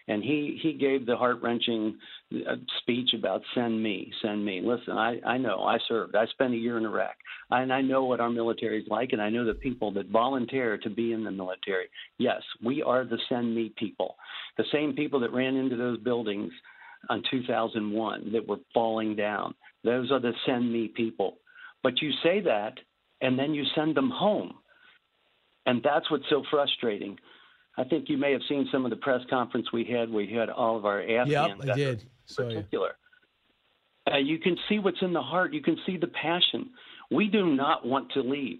And 0.08 0.22
he 0.22 0.58
he 0.62 0.72
gave 0.72 1.04
the 1.04 1.16
heart 1.16 1.42
wrenching 1.42 1.98
uh, 2.34 2.56
speech 2.80 3.10
about 3.12 3.42
send 3.54 3.82
me, 3.82 4.10
send 4.22 4.42
me. 4.42 4.62
Listen, 4.64 4.96
I 4.96 5.20
I 5.26 5.36
know 5.36 5.64
I 5.64 5.76
served. 5.86 6.16
I 6.16 6.24
spent 6.28 6.54
a 6.54 6.56
year 6.56 6.78
in 6.78 6.86
Iraq, 6.86 7.14
and 7.50 7.70
I 7.70 7.82
know 7.82 8.04
what 8.04 8.18
our 8.18 8.30
military 8.30 8.80
is 8.80 8.88
like, 8.88 9.10
and 9.12 9.20
I 9.20 9.28
know 9.28 9.44
the 9.44 9.52
people 9.52 9.92
that 9.92 10.08
volunteer 10.08 10.78
to 10.78 10.88
be 10.88 11.12
in 11.12 11.24
the 11.24 11.30
military. 11.30 11.88
Yes, 12.16 12.40
we 12.64 12.82
are 12.82 13.04
the 13.04 13.18
send 13.28 13.54
me 13.54 13.74
people, 13.76 14.16
the 14.56 14.64
same 14.72 14.94
people 14.94 15.20
that 15.20 15.32
ran 15.32 15.56
into 15.56 15.76
those 15.76 15.98
buildings 15.98 16.52
on 17.10 17.22
2001 17.30 18.32
that 18.32 18.48
were 18.48 18.60
falling 18.72 19.14
down. 19.14 19.54
Those 19.84 20.10
are 20.10 20.20
the 20.20 20.32
send 20.46 20.72
me 20.72 20.88
people. 20.88 21.36
But 21.82 22.00
you 22.00 22.12
say 22.22 22.40
that, 22.40 22.78
and 23.20 23.38
then 23.38 23.52
you 23.52 23.64
send 23.74 23.94
them 23.94 24.10
home 24.10 24.54
and 25.68 25.82
that's 25.82 26.10
what's 26.10 26.24
so 26.30 26.42
frustrating. 26.50 27.18
I 27.76 27.84
think 27.84 28.08
you 28.08 28.16
may 28.16 28.32
have 28.32 28.40
seen 28.48 28.68
some 28.72 28.84
of 28.86 28.90
the 28.90 28.96
press 28.96 29.20
conference 29.28 29.70
we 29.70 29.84
had. 29.84 30.10
We 30.10 30.32
had 30.32 30.48
all 30.48 30.76
of 30.78 30.86
our 30.86 31.02
Afghans. 31.02 31.30
Yep, 31.30 31.70
I 31.70 31.76
did. 31.76 32.04
In 32.38 32.46
particular. 32.46 32.96
Uh, 34.10 34.16
you 34.16 34.38
can 34.38 34.56
see 34.68 34.78
what's 34.78 35.02
in 35.02 35.12
the 35.12 35.22
heart. 35.22 35.52
You 35.52 35.62
can 35.62 35.76
see 35.84 35.98
the 35.98 36.06
passion. 36.06 36.70
We 37.10 37.28
do 37.28 37.54
not 37.54 37.86
want 37.86 38.10
to 38.12 38.20
leave. 38.20 38.58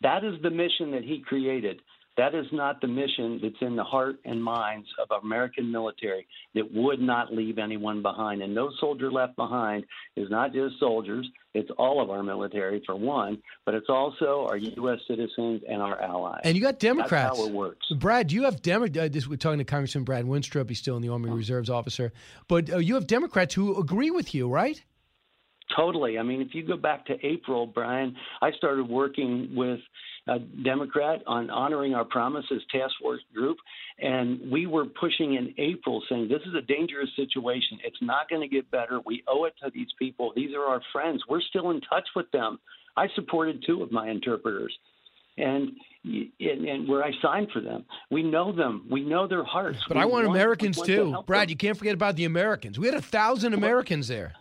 That 0.00 0.24
is 0.24 0.34
the 0.42 0.50
mission 0.50 0.90
that 0.90 1.04
he 1.04 1.20
created. 1.20 1.80
That 2.16 2.34
is 2.34 2.46
not 2.52 2.80
the 2.80 2.88
mission 2.88 3.40
that's 3.42 3.60
in 3.60 3.76
the 3.76 3.84
heart 3.84 4.16
and 4.24 4.42
minds 4.42 4.88
of 4.98 5.22
American 5.22 5.70
military 5.70 6.26
that 6.54 6.72
would 6.72 7.00
not 7.00 7.32
leave 7.32 7.58
anyone 7.58 8.02
behind. 8.02 8.42
And 8.42 8.54
no 8.54 8.70
soldier 8.80 9.10
left 9.10 9.36
behind 9.36 9.84
is 10.16 10.28
not 10.28 10.52
just 10.52 10.78
soldiers, 10.78 11.28
it's 11.54 11.70
all 11.78 12.02
of 12.02 12.10
our 12.10 12.22
military, 12.22 12.82
for 12.84 12.94
one, 12.94 13.42
but 13.64 13.74
it's 13.74 13.88
also 13.88 14.46
our 14.48 14.56
U.S. 14.56 14.98
citizens 15.08 15.62
and 15.68 15.82
our 15.82 16.00
allies. 16.00 16.40
And 16.44 16.56
you 16.56 16.62
got 16.62 16.78
Democrats. 16.78 17.36
That's 17.36 17.38
how 17.38 17.46
it 17.46 17.52
works. 17.52 17.86
Brad, 17.96 18.30
you 18.30 18.44
have 18.44 18.62
Democrats. 18.62 19.16
Uh, 19.16 19.28
we're 19.28 19.36
talking 19.36 19.58
to 19.58 19.64
Congressman 19.64 20.04
Brad 20.04 20.24
Wenstrup. 20.26 20.68
He's 20.68 20.78
still 20.78 20.96
in 20.96 21.02
the 21.02 21.08
Army 21.08 21.30
Reserves 21.30 21.70
officer. 21.70 22.12
But 22.48 22.70
uh, 22.70 22.78
you 22.78 22.94
have 22.94 23.06
Democrats 23.06 23.54
who 23.54 23.78
agree 23.80 24.10
with 24.10 24.34
you, 24.34 24.48
right? 24.48 24.80
Totally. 25.76 26.18
I 26.18 26.22
mean, 26.22 26.40
if 26.40 26.54
you 26.54 26.66
go 26.66 26.76
back 26.76 27.06
to 27.06 27.14
April, 27.24 27.66
Brian, 27.66 28.16
I 28.42 28.50
started 28.52 28.88
working 28.88 29.52
with 29.54 29.80
a 30.30 30.38
Democrat 30.38 31.22
on 31.26 31.50
honoring 31.50 31.92
our 31.92 32.04
promises 32.04 32.62
task 32.70 32.94
force 33.02 33.20
group, 33.34 33.58
and 33.98 34.40
we 34.50 34.66
were 34.66 34.86
pushing 34.86 35.34
in 35.34 35.52
April 35.58 36.02
saying 36.08 36.28
this 36.28 36.42
is 36.46 36.54
a 36.54 36.62
dangerous 36.62 37.10
situation. 37.16 37.78
It's 37.84 38.00
not 38.00 38.30
going 38.30 38.40
to 38.40 38.48
get 38.48 38.70
better. 38.70 39.00
We 39.04 39.24
owe 39.26 39.44
it 39.44 39.54
to 39.62 39.70
these 39.74 39.88
people. 39.98 40.32
These 40.36 40.54
are 40.54 40.64
our 40.64 40.80
friends. 40.92 41.24
We're 41.28 41.40
still 41.40 41.70
in 41.70 41.80
touch 41.80 42.08
with 42.14 42.30
them. 42.30 42.60
I 42.96 43.08
supported 43.16 43.64
two 43.66 43.82
of 43.82 43.90
my 43.90 44.08
interpreters, 44.08 44.72
and 45.36 45.72
and, 46.04 46.64
and 46.64 46.88
where 46.88 47.04
I 47.04 47.10
signed 47.20 47.48
for 47.52 47.60
them. 47.60 47.84
We 48.10 48.22
know 48.22 48.52
them. 48.52 48.86
We 48.88 49.02
know 49.02 49.26
their 49.26 49.44
hearts. 49.44 49.80
But 49.88 49.96
we 49.96 50.02
I 50.02 50.06
want, 50.06 50.26
want 50.26 50.36
Americans 50.36 50.76
want 50.76 50.86
too, 50.86 51.10
help 51.10 51.26
Brad. 51.26 51.48
them. 51.48 51.50
You 51.50 51.56
can't 51.56 51.76
forget 51.76 51.94
about 51.94 52.14
the 52.14 52.24
Americans. 52.24 52.78
We 52.78 52.86
had 52.86 52.94
a 52.94 53.02
thousand 53.02 53.52
Americans 53.54 54.06
there. 54.06 54.32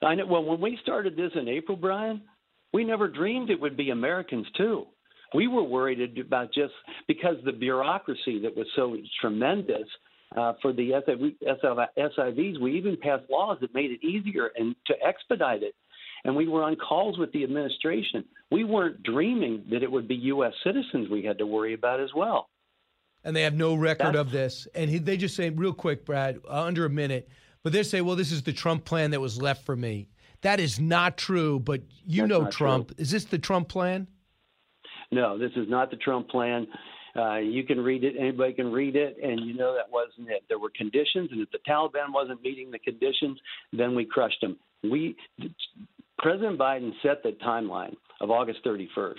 I 0.00 0.14
know. 0.14 0.24
Well, 0.24 0.42
when 0.42 0.60
we 0.60 0.78
started 0.82 1.16
this 1.16 1.32
in 1.34 1.48
April, 1.48 1.76
Brian, 1.76 2.22
we 2.72 2.82
never 2.84 3.08
dreamed 3.08 3.50
it 3.50 3.60
would 3.60 3.76
be 3.76 3.90
Americans 3.90 4.46
too. 4.56 4.86
We 5.34 5.46
were 5.48 5.62
worried 5.62 6.18
about 6.18 6.52
just 6.52 6.72
because 7.08 7.36
the 7.44 7.52
bureaucracy 7.52 8.40
that 8.42 8.56
was 8.56 8.66
so 8.76 8.96
tremendous 9.20 9.88
uh, 10.36 10.54
for 10.62 10.72
the 10.72 10.90
SIVs. 11.46 12.60
We 12.60 12.76
even 12.78 12.96
passed 12.96 13.24
laws 13.30 13.58
that 13.60 13.74
made 13.74 13.90
it 13.90 14.04
easier 14.04 14.50
and 14.56 14.74
to 14.86 14.94
expedite 15.06 15.62
it. 15.62 15.74
And 16.24 16.36
we 16.36 16.46
were 16.48 16.62
on 16.62 16.76
calls 16.76 17.18
with 17.18 17.32
the 17.32 17.42
administration. 17.44 18.24
We 18.50 18.64
weren't 18.64 19.02
dreaming 19.02 19.64
that 19.70 19.82
it 19.82 19.90
would 19.90 20.06
be 20.06 20.14
U.S. 20.16 20.52
citizens 20.64 21.10
we 21.10 21.24
had 21.24 21.38
to 21.38 21.46
worry 21.46 21.74
about 21.74 22.00
as 22.00 22.10
well. 22.14 22.48
and 23.24 23.34
they 23.36 23.42
have 23.42 23.54
no 23.54 23.74
record 23.74 24.06
That's- 24.14 24.20
of 24.20 24.30
this. 24.30 24.68
And 24.74 24.88
he, 24.90 24.98
they 24.98 25.16
just 25.16 25.34
say, 25.36 25.50
real 25.50 25.72
quick, 25.72 26.04
Brad, 26.04 26.40
uh, 26.48 26.62
under 26.62 26.84
a 26.84 26.90
minute, 26.90 27.28
but 27.62 27.72
they 27.72 27.82
say, 27.82 28.00
well, 28.00 28.16
this 28.16 28.32
is 28.32 28.42
the 28.42 28.52
Trump 28.52 28.84
plan 28.84 29.10
that 29.12 29.20
was 29.20 29.40
left 29.40 29.64
for 29.64 29.76
me. 29.76 30.08
That 30.42 30.58
is 30.60 30.80
not 30.80 31.16
true, 31.16 31.60
but 31.60 31.82
you 32.04 32.22
That's 32.22 32.30
know 32.30 32.50
Trump. 32.50 32.92
Is 32.98 33.10
this 33.12 33.24
the 33.24 33.38
Trump 33.38 33.68
plan? 33.68 34.08
No, 35.12 35.38
this 35.38 35.52
is 35.56 35.68
not 35.68 35.90
the 35.90 35.96
Trump 35.98 36.28
plan. 36.28 36.66
Uh, 37.14 37.36
you 37.36 37.64
can 37.64 37.78
read 37.78 38.02
it. 38.02 38.14
Anybody 38.18 38.54
can 38.54 38.72
read 38.72 38.96
it, 38.96 39.18
and 39.22 39.40
you 39.40 39.54
know 39.54 39.74
that 39.74 39.92
wasn't 39.92 40.30
it. 40.30 40.42
There 40.48 40.58
were 40.58 40.72
conditions, 40.74 41.28
and 41.30 41.40
if 41.40 41.50
the 41.50 41.58
Taliban 41.68 42.12
wasn't 42.12 42.42
meeting 42.42 42.70
the 42.70 42.78
conditions, 42.78 43.38
then 43.72 43.94
we 43.94 44.06
crushed 44.06 44.40
them. 44.40 44.56
We, 44.82 45.14
President 46.18 46.58
Biden 46.58 46.92
set 47.02 47.22
the 47.22 47.36
timeline 47.44 47.94
of 48.22 48.30
August 48.30 48.60
31st, 48.64 49.14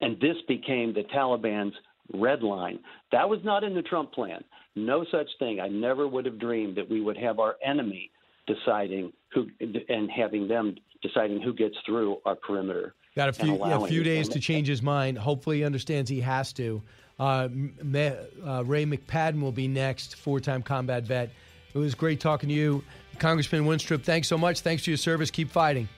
and 0.00 0.20
this 0.20 0.36
became 0.48 0.92
the 0.92 1.04
Taliban's 1.14 1.74
red 2.14 2.42
line. 2.42 2.80
That 3.12 3.28
was 3.28 3.38
not 3.44 3.62
in 3.62 3.74
the 3.74 3.82
Trump 3.82 4.12
plan. 4.12 4.42
No 4.74 5.04
such 5.10 5.28
thing. 5.38 5.60
I 5.60 5.68
never 5.68 6.08
would 6.08 6.26
have 6.26 6.40
dreamed 6.40 6.76
that 6.76 6.90
we 6.90 7.00
would 7.00 7.16
have 7.16 7.38
our 7.38 7.54
enemy 7.64 8.10
deciding 8.46 9.12
who 9.32 9.46
and 9.60 10.10
having 10.10 10.48
them 10.48 10.74
deciding 11.02 11.40
who 11.40 11.52
gets 11.52 11.74
through 11.84 12.18
our 12.24 12.36
perimeter. 12.36 12.94
Got 13.16 13.30
a 13.30 13.32
few, 13.32 13.62
a 13.64 13.88
few 13.88 14.02
days 14.02 14.28
to 14.28 14.40
change 14.40 14.68
his 14.68 14.82
mind. 14.82 15.16
Hopefully, 15.16 15.58
he 15.58 15.64
understands 15.64 16.10
he 16.10 16.20
has 16.20 16.52
to. 16.52 16.82
Uh, 17.18 17.48
uh, 17.48 18.62
Ray 18.66 18.84
McPadden 18.84 19.40
will 19.40 19.52
be 19.52 19.68
next, 19.68 20.16
four 20.16 20.38
time 20.38 20.62
combat 20.62 21.04
vet. 21.04 21.30
It 21.74 21.78
was 21.78 21.94
great 21.94 22.20
talking 22.20 22.50
to 22.50 22.54
you. 22.54 22.84
Congressman 23.18 23.64
Wenstrup, 23.64 24.02
thanks 24.02 24.28
so 24.28 24.36
much. 24.36 24.60
Thanks 24.60 24.84
for 24.84 24.90
your 24.90 24.98
service. 24.98 25.30
Keep 25.30 25.50
fighting. 25.50 25.88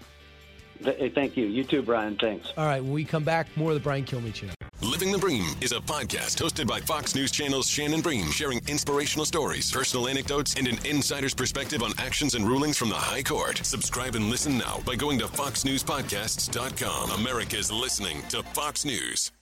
Th- 0.82 1.14
Thank 1.14 1.36
you. 1.36 1.46
You 1.46 1.64
too, 1.64 1.82
Brian. 1.82 2.16
Thanks. 2.16 2.52
All 2.56 2.66
right, 2.66 2.82
when 2.82 2.92
we 2.92 3.04
come 3.04 3.24
back, 3.24 3.46
more 3.56 3.70
of 3.70 3.74
the 3.74 3.80
Brian 3.80 4.04
Kilmeade 4.04 4.34
Show. 4.34 4.46
Living 4.80 5.10
the 5.12 5.18
Bream 5.18 5.44
is 5.60 5.72
a 5.72 5.80
podcast 5.80 6.38
hosted 6.40 6.66
by 6.66 6.80
Fox 6.80 7.14
News 7.14 7.30
Channel's 7.30 7.68
Shannon 7.68 8.00
Bream, 8.00 8.30
sharing 8.30 8.60
inspirational 8.68 9.24
stories, 9.24 9.70
personal 9.70 10.08
anecdotes, 10.08 10.54
and 10.54 10.66
an 10.68 10.78
insider's 10.86 11.34
perspective 11.34 11.82
on 11.82 11.92
actions 11.98 12.34
and 12.34 12.46
rulings 12.46 12.76
from 12.76 12.88
the 12.88 12.94
High 12.94 13.22
Court. 13.22 13.58
Subscribe 13.58 14.14
and 14.14 14.30
listen 14.30 14.56
now 14.56 14.80
by 14.86 14.94
going 14.94 15.18
to 15.18 15.26
foxnewspodcasts.com. 15.26 17.10
America's 17.10 17.70
listening 17.72 18.22
to 18.30 18.42
Fox 18.42 18.84
News. 18.84 19.32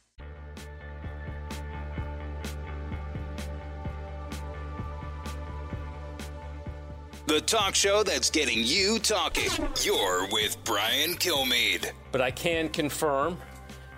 The 7.26 7.40
talk 7.40 7.74
show 7.74 8.04
that's 8.04 8.30
getting 8.30 8.62
you 8.62 9.00
talking. 9.00 9.50
You're 9.82 10.28
with 10.30 10.62
Brian 10.62 11.14
Kilmeade. 11.16 11.90
But 12.12 12.20
I 12.20 12.30
can 12.30 12.68
confirm 12.68 13.36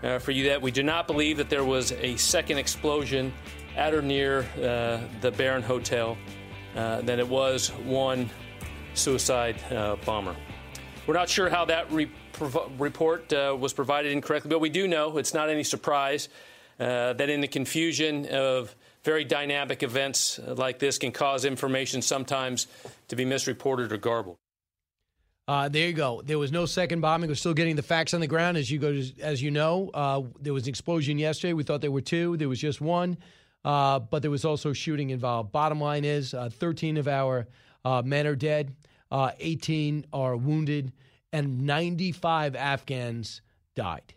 uh, 0.03 0.19
for 0.19 0.31
you 0.31 0.49
that 0.49 0.63
we 0.63 0.71
do 0.71 0.83
not 0.83 1.07
believe 1.07 1.37
that 1.37 1.51
there 1.51 1.63
was 1.63 1.93
a 1.93 2.17
second 2.17 2.57
explosion 2.57 3.35
at 3.77 3.93
or 3.93 4.01
near 4.01 4.47
uh, 4.57 5.01
the 5.21 5.31
Baron 5.31 5.63
Hotel, 5.63 6.17
uh, 6.75 7.03
that 7.03 7.19
it 7.19 7.29
was 7.29 7.69
one 7.85 8.31
suicide 8.95 9.63
uh, 9.73 9.97
bomber. 10.07 10.35
We're 11.07 11.13
not 11.13 11.29
sure 11.29 11.51
how 11.51 11.67
that 11.67 11.93
re- 11.93 12.11
report 12.79 13.31
uh, 13.35 13.55
was 13.61 13.75
provided 13.75 14.11
incorrectly, 14.11 14.49
but 14.49 14.61
we 14.61 14.71
do 14.71 14.89
know 14.89 15.19
it's 15.19 15.35
not 15.35 15.51
any 15.51 15.65
surprise 15.65 16.31
uh, 16.81 17.13
that 17.13 17.29
in 17.29 17.43
the 17.43 17.49
confusion 17.49 18.25
of 18.29 18.75
very 19.05 19.25
dynamic 19.25 19.83
events 19.83 20.41
like 20.47 20.79
this 20.79 20.99
can 20.99 21.13
cause 21.13 21.45
information 21.45 22.03
sometimes 22.03 22.67
to 23.09 23.17
be 23.17 23.25
misreported 23.25 23.93
or 23.93 23.97
garbled. 23.97 24.39
Uh, 25.49 25.67
there 25.67 25.87
you 25.87 25.95
go. 25.95 26.21
There 26.23 26.39
was 26.39 26.53
no 26.53 26.67
second 26.67 27.01
bombing. 27.01 27.31
We're 27.31 27.35
still 27.35 27.55
getting 27.55 27.75
the 27.75 27.83
facts 27.83 28.13
on 28.13 28.21
the 28.21 28.27
ground, 28.27 28.59
as 28.59 28.71
you 28.71 28.79
go, 28.79 29.01
as 29.23 29.43
you 29.43 29.51
know. 29.51 29.91
Uh, 29.95 30.23
there 30.41 30.53
was 30.53 30.65
an 30.65 30.69
explosion 30.69 31.19
yesterday. 31.19 31.55
We 31.55 31.63
thought 31.63 31.81
there 31.81 31.91
were 31.91 32.03
two. 32.03 32.37
There 32.37 32.51
was 32.51 32.61
just 32.61 32.83
one, 32.83 33.17
uh, 33.65 33.99
but 33.99 34.21
there 34.21 34.31
was 34.31 34.45
also 34.45 34.75
shooting 34.75 35.09
involved. 35.09 35.51
Bottom 35.51 35.81
line 35.81 36.05
is, 36.05 36.35
uh, 36.35 36.51
13 36.51 36.99
of 36.99 37.09
our 37.09 37.49
uh, 37.83 38.03
men 38.05 38.27
are 38.27 38.37
dead, 38.37 38.77
uh, 39.11 39.31
18 39.39 40.05
are 40.13 40.37
wounded, 40.37 40.93
and 41.33 41.63
95 41.63 42.55
Afghans 42.55 43.41
died. 43.75 44.15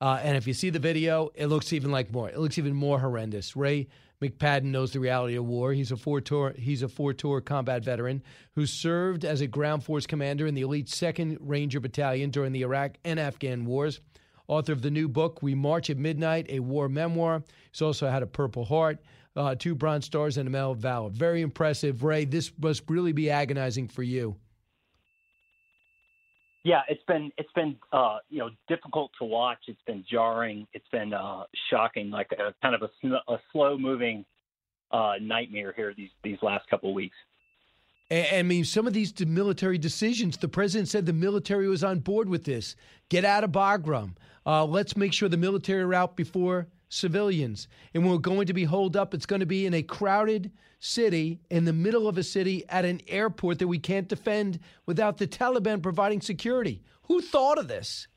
And 0.00 0.36
if 0.36 0.46
you 0.46 0.54
see 0.54 0.70
the 0.70 0.78
video, 0.78 1.30
it 1.34 1.46
looks 1.46 1.72
even 1.72 1.90
like 1.90 2.12
more. 2.12 2.30
It 2.30 2.38
looks 2.38 2.58
even 2.58 2.74
more 2.74 3.00
horrendous. 3.00 3.56
Ray 3.56 3.88
McPadden 4.22 4.64
knows 4.64 4.92
the 4.92 5.00
reality 5.00 5.36
of 5.36 5.46
war. 5.46 5.72
He's 5.72 5.92
a 5.92 5.96
four 5.96 6.20
tour 6.20 6.52
he's 6.56 6.82
a 6.82 6.88
four 6.88 7.12
tour 7.14 7.40
combat 7.40 7.84
veteran 7.84 8.22
who 8.54 8.66
served 8.66 9.24
as 9.24 9.40
a 9.40 9.46
ground 9.46 9.82
force 9.82 10.06
commander 10.06 10.46
in 10.46 10.54
the 10.54 10.60
elite 10.60 10.88
Second 10.88 11.38
Ranger 11.40 11.80
Battalion 11.80 12.30
during 12.30 12.52
the 12.52 12.62
Iraq 12.62 12.96
and 13.04 13.18
Afghan 13.18 13.64
wars. 13.64 14.00
Author 14.46 14.72
of 14.72 14.82
the 14.82 14.90
new 14.90 15.08
book 15.08 15.42
We 15.42 15.54
March 15.54 15.90
at 15.90 15.96
Midnight, 15.96 16.46
a 16.48 16.60
war 16.60 16.88
memoir. 16.88 17.44
He's 17.70 17.82
also 17.82 18.08
had 18.08 18.22
a 18.22 18.26
Purple 18.26 18.64
Heart, 18.64 18.98
uh, 19.36 19.54
two 19.54 19.74
Bronze 19.74 20.06
Stars, 20.06 20.36
and 20.36 20.48
a 20.48 20.50
Medal 20.50 20.72
of 20.72 20.78
Valor. 20.78 21.10
Very 21.10 21.40
impressive, 21.40 22.02
Ray. 22.02 22.24
This 22.24 22.50
must 22.60 22.82
really 22.90 23.12
be 23.12 23.30
agonizing 23.30 23.88
for 23.88 24.02
you. 24.02 24.36
Yeah, 26.62 26.82
it's 26.88 27.02
been 27.08 27.32
it's 27.38 27.52
been 27.54 27.76
uh, 27.92 28.18
you 28.28 28.38
know 28.38 28.50
difficult 28.68 29.12
to 29.18 29.24
watch. 29.24 29.60
It's 29.66 29.80
been 29.86 30.04
jarring. 30.10 30.66
It's 30.74 30.88
been 30.92 31.14
uh, 31.14 31.44
shocking, 31.70 32.10
like 32.10 32.30
a 32.32 32.54
kind 32.60 32.74
of 32.74 32.82
a, 32.82 33.32
a 33.32 33.38
slow 33.52 33.78
moving 33.78 34.24
uh, 34.90 35.14
nightmare 35.20 35.72
here 35.74 35.94
these 35.96 36.10
these 36.22 36.38
last 36.42 36.68
couple 36.68 36.90
of 36.90 36.94
weeks. 36.94 37.16
And, 38.10 38.26
I 38.36 38.42
mean, 38.42 38.64
some 38.64 38.86
of 38.86 38.92
these 38.92 39.14
military 39.24 39.78
decisions, 39.78 40.36
the 40.36 40.48
president 40.48 40.88
said 40.88 41.06
the 41.06 41.12
military 41.12 41.68
was 41.68 41.82
on 41.82 42.00
board 42.00 42.28
with 42.28 42.44
this. 42.44 42.76
Get 43.08 43.24
out 43.24 43.44
of 43.44 43.52
Bagram. 43.52 44.16
Uh, 44.44 44.64
let's 44.64 44.96
make 44.96 45.12
sure 45.12 45.28
the 45.28 45.36
military 45.36 45.82
are 45.82 45.94
out 45.94 46.16
before 46.16 46.66
civilians. 46.90 47.68
And 47.94 48.08
we're 48.08 48.18
going 48.18 48.46
to 48.48 48.52
be 48.52 48.64
holed 48.64 48.96
up. 48.96 49.14
It's 49.14 49.24
going 49.24 49.40
to 49.40 49.46
be 49.46 49.64
in 49.64 49.72
a 49.72 49.82
crowded 49.82 50.52
city, 50.80 51.40
in 51.48 51.64
the 51.64 51.72
middle 51.72 52.06
of 52.06 52.18
a 52.18 52.22
city, 52.22 52.64
at 52.68 52.84
an 52.84 53.00
airport 53.08 53.60
that 53.60 53.68
we 53.68 53.78
can't 53.78 54.08
defend 54.08 54.60
without 54.84 55.16
the 55.16 55.26
Taliban 55.26 55.82
providing 55.82 56.20
security. 56.20 56.82
Who 57.04 57.22
thought 57.22 57.58
of 57.58 57.68
this? 57.68 58.08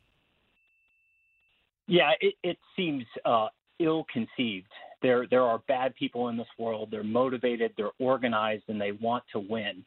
Yeah, 1.87 2.11
it, 2.19 2.35
it 2.43 2.57
seems 2.75 3.05
uh, 3.25 3.47
ill 3.79 4.05
conceived. 4.11 4.67
There 5.01 5.27
there 5.29 5.43
are 5.43 5.59
bad 5.67 5.95
people 5.95 6.29
in 6.29 6.37
this 6.37 6.47
world. 6.57 6.89
They're 6.89 7.03
motivated. 7.03 7.73
They're 7.75 7.91
organized, 7.99 8.63
and 8.69 8.79
they 8.79 8.93
want 8.93 9.25
to 9.33 9.39
win. 9.39 9.83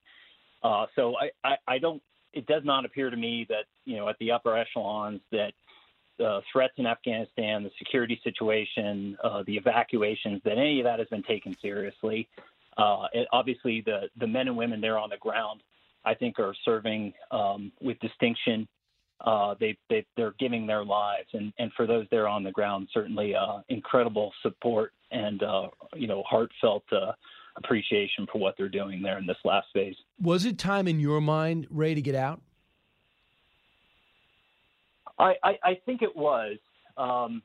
Uh, 0.63 0.87
so 0.95 1.15
I, 1.17 1.31
I, 1.49 1.57
I 1.67 1.79
don't. 1.79 2.03
It 2.35 2.47
does 2.47 2.63
not 2.65 2.85
appear 2.85 3.09
to 3.09 3.17
me 3.17 3.47
that 3.49 3.65
you 3.87 3.97
know 3.97 4.11
at 4.11 4.19
the 4.19 4.33
upper 4.33 4.55
echelons 4.57 5.21
that 5.33 5.53
the 6.19 6.41
threats 6.53 6.75
in 6.77 6.87
Afghanistan, 6.87 7.63
the 7.63 7.71
security 7.79 8.21
situation, 8.25 9.17
uh, 9.23 9.43
the 9.47 9.57
evacuations, 9.57 10.41
that 10.45 10.59
any 10.59 10.81
of 10.81 10.85
that 10.85 10.99
has 10.99 11.09
been 11.09 11.23
taken 11.23 11.57
seriously. 11.61 12.29
Uh, 12.77 13.07
it, 13.13 13.29
obviously, 13.33 13.83
the 13.83 14.09
the 14.19 14.27
men 14.27 14.49
and 14.49 14.57
women 14.57 14.81
there 14.81 14.99
on 14.99 15.09
the 15.09 15.17
ground, 15.17 15.63
I 16.05 16.15
think, 16.15 16.39
are 16.39 16.55
serving 16.65 17.15
um, 17.31 17.73
with 17.81 17.99
distinction. 18.01 18.69
Uh, 19.21 19.55
they, 19.59 19.79
they 19.89 20.05
they're 20.17 20.35
giving 20.39 20.67
their 20.67 20.85
lives, 20.85 21.29
and 21.33 21.53
and 21.59 21.73
for 21.73 21.87
those 21.87 22.07
there 22.11 22.29
on 22.29 22.43
the 22.43 22.53
ground, 22.53 22.89
certainly 22.93 23.35
uh, 23.35 23.59
incredible 23.69 24.33
support 24.43 24.93
and 25.11 25.43
uh, 25.43 25.69
you 25.95 26.07
know 26.07 26.23
heartfelt 26.29 26.85
uh, 26.93 27.13
appreciation 27.57 28.27
for 28.31 28.39
what 28.39 28.55
they're 28.59 28.69
doing 28.69 29.03
there 29.03 29.19
in 29.19 29.27
this 29.27 29.39
last 29.45 29.69
phase. 29.73 29.97
Was 30.21 30.45
it 30.45 30.59
time 30.59 30.87
in 30.87 31.01
your 31.01 31.21
mind, 31.21 31.67
Ray, 31.71 31.95
to 31.95 32.03
get 32.03 32.15
out? 32.15 32.41
I, 35.19 35.35
I, 35.43 35.81
think 35.87 36.03
it 36.03 36.15
was. 36.15 36.57
Um, 36.97 37.43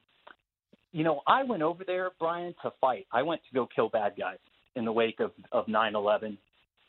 you 0.92 1.04
know, 1.04 1.22
I 1.26 1.44
went 1.44 1.64
over 1.64 1.84
there, 1.86 2.12
Brian, 2.20 2.54
to 2.64 2.72
fight. 2.82 3.08
I 3.12 3.22
went 3.22 3.42
to 3.50 3.56
go 3.56 3.68
kill 3.74 3.90
bad 3.90 4.14
guys 4.20 4.40
in 4.76 4.86
the 4.86 4.92
wake 4.92 5.20
of, 5.20 5.32
of 5.52 5.66
9/11. 5.68 6.38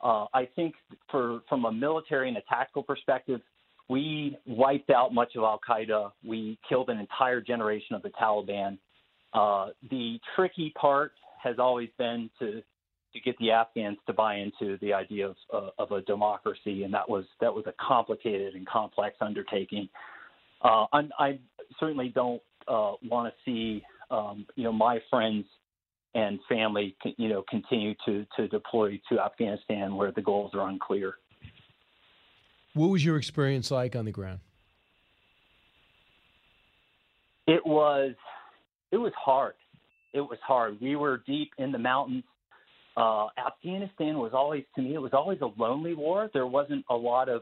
Uh, 0.02 0.26
I 0.34 0.48
think 0.56 0.74
for 1.10 1.40
from 1.48 1.64
a 1.64 1.72
military 1.72 2.28
and 2.28 2.36
a 2.36 2.42
tactical 2.48 2.82
perspective, 2.82 3.40
we 3.88 4.36
wiped 4.46 4.90
out 4.90 5.14
much 5.14 5.36
of 5.36 5.44
Al 5.44 5.60
Qaeda. 5.68 6.12
We 6.24 6.58
killed 6.68 6.88
an 6.90 6.98
entire 6.98 7.40
generation 7.40 7.94
of 7.94 8.02
the 8.02 8.10
Taliban. 8.10 8.78
Uh, 9.32 9.68
the 9.90 10.18
tricky 10.34 10.72
part 10.80 11.12
has 11.42 11.56
always 11.58 11.88
been 11.98 12.28
to 12.40 12.62
to 13.12 13.20
get 13.20 13.36
the 13.38 13.50
Afghans 13.50 13.98
to 14.06 14.12
buy 14.12 14.36
into 14.36 14.78
the 14.78 14.92
idea 14.92 15.28
of, 15.28 15.36
uh, 15.52 15.68
of 15.78 15.92
a 15.92 16.00
democracy, 16.02 16.82
and 16.82 16.94
that 16.94 17.08
was 17.08 17.24
that 17.40 17.52
was 17.52 17.64
a 17.66 17.74
complicated 17.80 18.54
and 18.54 18.66
complex 18.66 19.16
undertaking. 19.20 19.88
Uh, 20.62 20.86
i 21.18 21.38
certainly 21.80 22.08
don't 22.08 22.42
uh, 22.68 22.92
want 23.02 23.32
to 23.32 23.34
see 23.44 23.82
um, 24.10 24.46
you 24.56 24.64
know 24.64 24.72
my 24.72 25.00
friends 25.10 25.44
and 26.14 26.38
family 26.48 26.94
you 27.16 27.28
know 27.28 27.42
continue 27.48 27.94
to 28.04 28.26
to 28.36 28.48
deploy 28.48 29.00
to 29.10 29.18
Afghanistan 29.18 29.96
where 29.96 30.12
the 30.12 30.22
goals 30.22 30.52
are 30.54 30.68
unclear. 30.68 31.14
What 32.74 32.88
was 32.88 33.04
your 33.04 33.16
experience 33.16 33.70
like 33.70 33.96
on 33.96 34.04
the 34.04 34.12
ground? 34.12 34.40
It 37.46 37.64
was 37.66 38.14
it 38.90 38.98
was 38.98 39.12
hard. 39.16 39.54
It 40.12 40.20
was 40.20 40.38
hard. 40.46 40.78
We 40.80 40.96
were 40.96 41.22
deep 41.26 41.52
in 41.58 41.72
the 41.72 41.78
mountains. 41.78 42.24
Uh, 42.94 43.28
Afghanistan 43.38 44.18
was 44.18 44.32
always, 44.34 44.64
to 44.76 44.82
me, 44.82 44.94
it 44.94 45.00
was 45.00 45.14
always 45.14 45.38
a 45.40 45.48
lonely 45.58 45.94
war. 45.94 46.28
There 46.34 46.46
wasn't 46.46 46.84
a 46.90 46.94
lot 46.94 47.30
of 47.30 47.40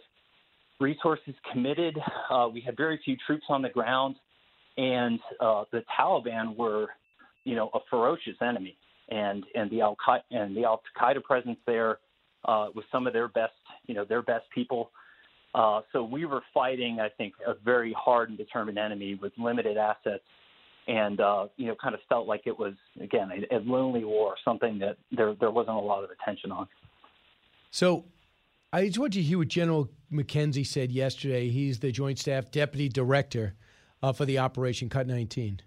resources 0.81 1.35
committed. 1.53 1.99
Uh, 2.31 2.49
we 2.53 2.61
had 2.61 2.77
very 2.77 3.01
few 3.05 3.17
troops 3.27 3.45
on 3.49 3.63
the 3.63 3.69
ground, 3.69 4.17
and 4.77 5.21
uh, 5.41 5.65
the 5.73 5.83
Taliban 5.99 6.57
were, 6.57 6.89
you 7.45 7.55
know, 7.55 7.71
a 7.75 7.79
ferocious 7.89 8.37
enemy. 8.41 8.77
And 9.11 9.45
and 9.57 9.69
the 9.71 9.81
Al 9.81 9.97
and 10.31 10.57
the 10.57 10.65
Al 10.65 10.83
Qaeda 11.01 11.23
presence 11.25 11.59
there 11.67 11.99
uh, 12.45 12.69
with 12.75 12.85
some 12.93 13.09
of 13.09 13.13
their 13.13 13.27
best, 13.27 13.53
you 13.87 13.95
know, 13.95 14.05
their 14.05 14.23
best 14.23 14.45
people. 14.55 14.91
Uh, 15.53 15.81
so 15.93 16.05
we 16.05 16.27
were 16.27 16.43
fighting, 16.55 17.01
I 17.01 17.09
think, 17.09 17.35
a 17.45 17.55
very 17.65 17.93
hard 17.99 18.29
and 18.29 18.39
determined 18.39 18.79
enemy 18.79 19.17
with 19.21 19.33
limited 19.37 19.77
assets 19.77 20.23
and 20.87 21.21
uh, 21.21 21.47
you 21.57 21.67
know, 21.67 21.77
kind 21.81 21.95
of 21.95 22.01
felt 22.09 22.27
like 22.27 22.43
it 22.47 22.59
was 22.59 22.75
again 23.01 23.31
a, 23.31 23.57
a 23.57 23.59
lonely 23.61 24.05
war, 24.05 24.35
something 24.45 24.79
that 24.79 24.97
there 25.13 25.35
there 25.39 25.51
wasn't 25.51 25.77
a 25.77 25.81
lot 25.81 26.05
of 26.05 26.11
attention 26.11 26.51
on. 26.51 26.67
So, 27.71 28.05
I 28.73 28.87
just 28.87 29.01
want 29.01 29.17
you 29.17 29.23
to 29.23 29.29
hear 29.29 29.39
what 29.39 29.49
General 29.49 29.91
McKenzie 30.13 30.65
said 30.65 30.93
yesterday. 30.93 31.49
He's 31.49 31.81
the 31.81 31.91
Joint 31.91 32.21
Staff 32.21 32.53
Deputy 32.53 32.89
Director 32.89 33.57
uh, 34.01 34.13
for 34.13 34.25
the 34.25 34.39
Operation 34.39 34.89
Cut 34.89 35.09
19. 35.09 35.61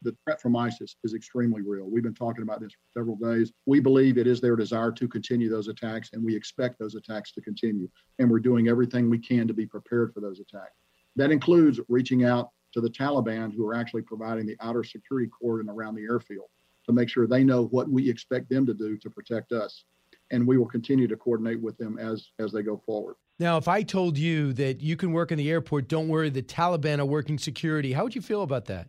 The 0.00 0.16
threat 0.24 0.40
from 0.40 0.56
ISIS 0.56 0.96
is 1.04 1.12
extremely 1.12 1.60
real. 1.60 1.84
We've 1.84 2.02
been 2.02 2.14
talking 2.14 2.42
about 2.42 2.60
this 2.60 2.72
for 2.72 2.98
several 2.98 3.16
days. 3.16 3.52
We 3.66 3.80
believe 3.80 4.16
it 4.16 4.26
is 4.26 4.40
their 4.40 4.56
desire 4.56 4.90
to 4.92 5.06
continue 5.06 5.50
those 5.50 5.68
attacks, 5.68 6.08
and 6.14 6.24
we 6.24 6.34
expect 6.34 6.78
those 6.78 6.94
attacks 6.94 7.30
to 7.32 7.42
continue. 7.42 7.90
And 8.18 8.30
we're 8.30 8.40
doing 8.40 8.68
everything 8.68 9.10
we 9.10 9.18
can 9.18 9.46
to 9.48 9.54
be 9.54 9.66
prepared 9.66 10.14
for 10.14 10.20
those 10.20 10.40
attacks. 10.40 10.80
That 11.16 11.30
includes 11.30 11.78
reaching 11.90 12.24
out 12.24 12.52
to 12.72 12.80
the 12.80 12.90
Taliban, 12.90 13.54
who 13.54 13.66
are 13.66 13.74
actually 13.74 14.02
providing 14.02 14.46
the 14.46 14.56
outer 14.60 14.82
security 14.82 15.28
cordon 15.28 15.68
around 15.68 15.94
the 15.94 16.04
airfield 16.04 16.48
to 16.86 16.94
make 16.94 17.10
sure 17.10 17.26
they 17.26 17.44
know 17.44 17.66
what 17.66 17.90
we 17.90 18.08
expect 18.08 18.48
them 18.48 18.64
to 18.64 18.72
do 18.72 18.96
to 18.96 19.10
protect 19.10 19.52
us. 19.52 19.84
And 20.30 20.46
we 20.46 20.58
will 20.58 20.66
continue 20.66 21.06
to 21.06 21.16
coordinate 21.16 21.60
with 21.60 21.78
them 21.78 21.98
as 21.98 22.26
as 22.38 22.52
they 22.52 22.62
go 22.62 22.82
forward. 22.84 23.16
Now, 23.38 23.58
if 23.58 23.68
I 23.68 23.82
told 23.82 24.16
you 24.16 24.52
that 24.54 24.80
you 24.80 24.96
can 24.96 25.12
work 25.12 25.30
in 25.30 25.38
the 25.38 25.50
airport, 25.50 25.88
don't 25.88 26.08
worry, 26.08 26.30
the 26.30 26.42
Taliban 26.42 26.98
are 26.98 27.04
working 27.04 27.38
security, 27.38 27.92
how 27.92 28.04
would 28.04 28.14
you 28.14 28.22
feel 28.22 28.42
about 28.42 28.64
that? 28.66 28.88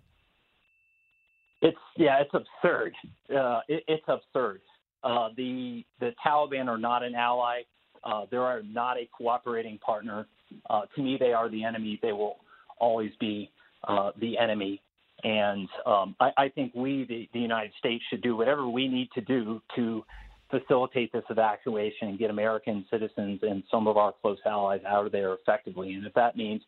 It's 1.61 1.77
yeah, 1.95 2.21
it's 2.21 2.33
absurd. 2.33 2.93
Uh, 3.35 3.61
it, 3.67 3.83
it's 3.87 4.05
absurd. 4.07 4.61
Uh, 5.03 5.29
the 5.35 5.85
the 5.99 6.13
Taliban 6.25 6.67
are 6.67 6.77
not 6.77 7.03
an 7.03 7.15
ally. 7.15 7.61
Uh, 8.03 8.25
they 8.31 8.37
are 8.37 8.61
not 8.63 8.97
a 8.97 9.09
cooperating 9.17 9.77
partner. 9.79 10.27
Uh, 10.69 10.81
to 10.95 11.01
me, 11.01 11.17
they 11.19 11.33
are 11.33 11.49
the 11.49 11.63
enemy. 11.63 11.99
They 12.01 12.13
will 12.13 12.37
always 12.79 13.11
be 13.19 13.51
uh, 13.87 14.11
the 14.19 14.37
enemy. 14.37 14.81
And 15.23 15.67
um, 15.85 16.15
I, 16.19 16.31
I, 16.37 16.49
think 16.49 16.73
we, 16.75 17.05
the, 17.05 17.27
the, 17.33 17.39
United 17.39 17.71
States, 17.79 18.03
should 18.09 18.21
do 18.21 18.35
whatever 18.35 18.67
we 18.67 18.87
need 18.87 19.09
to 19.15 19.21
do 19.21 19.61
to 19.75 20.05
facilitate 20.49 21.11
this 21.11 21.23
evacuation 21.29 22.09
and 22.09 22.19
get 22.19 22.29
American 22.29 22.85
citizens 22.89 23.39
and 23.41 23.63
some 23.69 23.87
of 23.87 23.97
our 23.97 24.13
close 24.21 24.37
allies 24.45 24.81
out 24.87 25.05
of 25.05 25.11
there 25.11 25.33
effectively. 25.33 25.93
And 25.93 26.05
if 26.05 26.13
that 26.13 26.37
means 26.37 26.61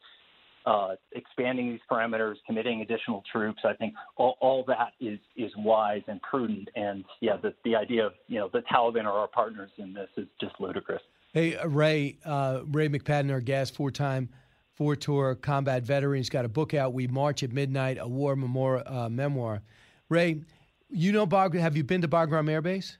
uh, 0.66 0.96
expanding 1.14 1.72
these 1.72 1.80
parameters, 1.90 2.36
committing 2.46 2.82
additional 2.82 3.24
troops, 3.32 3.62
I 3.64 3.74
think 3.74 3.94
all, 4.18 4.38
all, 4.42 4.64
that 4.68 4.94
is 5.00 5.20
is 5.38 5.52
wise 5.58 6.02
and 6.08 6.22
prudent. 6.22 6.70
And 6.76 7.06
yeah, 7.22 7.38
the, 7.38 7.54
the 7.64 7.76
idea 7.76 8.06
of 8.06 8.14
you 8.28 8.40
know 8.40 8.50
the 8.52 8.62
Taliban 8.72 9.06
are 9.06 9.18
our 9.18 9.28
partners 9.28 9.72
in 9.78 9.94
this 9.94 10.10
is 10.18 10.28
just 10.40 10.54
ludicrous. 10.60 11.02
Hey 11.34 11.58
Ray, 11.66 12.18
uh, 12.26 12.62
Ray 12.68 12.90
McPadden, 12.90 13.32
our 13.32 13.40
guest, 13.42 13.76
four-time 13.76 14.30
four 14.80 14.96
tour 14.96 15.36
combat 15.36 15.84
veteran. 15.84 16.18
He's 16.18 16.30
got 16.30 16.46
a 16.46 16.50
book 16.50 16.74
out, 16.74 16.94
We 16.94 17.08
March 17.08 17.44
at 17.44 17.52
Midnight, 17.52 17.98
a 18.00 18.08
war 18.08 18.36
memoir. 18.36 18.82
Uh, 18.86 19.10
memoir. 19.10 19.62
Ray, 20.08 20.42
you 20.90 21.12
know 21.12 21.28
Bagram, 21.28 21.60
have 21.60 21.76
you 21.76 21.84
been 21.84 22.02
to 22.02 22.08
Bagram 22.08 22.50
Air 22.50 22.62
Base? 22.62 22.98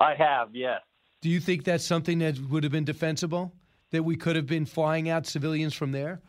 I 0.00 0.14
have, 0.14 0.54
yes. 0.54 0.80
Do 1.20 1.28
you 1.28 1.40
think 1.40 1.64
that's 1.64 1.84
something 1.84 2.18
that 2.20 2.38
would 2.50 2.62
have 2.62 2.72
been 2.72 2.84
defensible? 2.84 3.52
That 3.90 4.04
we 4.04 4.16
could 4.16 4.36
have 4.36 4.46
been 4.46 4.66
flying 4.66 5.08
out 5.08 5.26
civilians 5.26 5.74
from 5.74 5.92
there? 5.92 6.20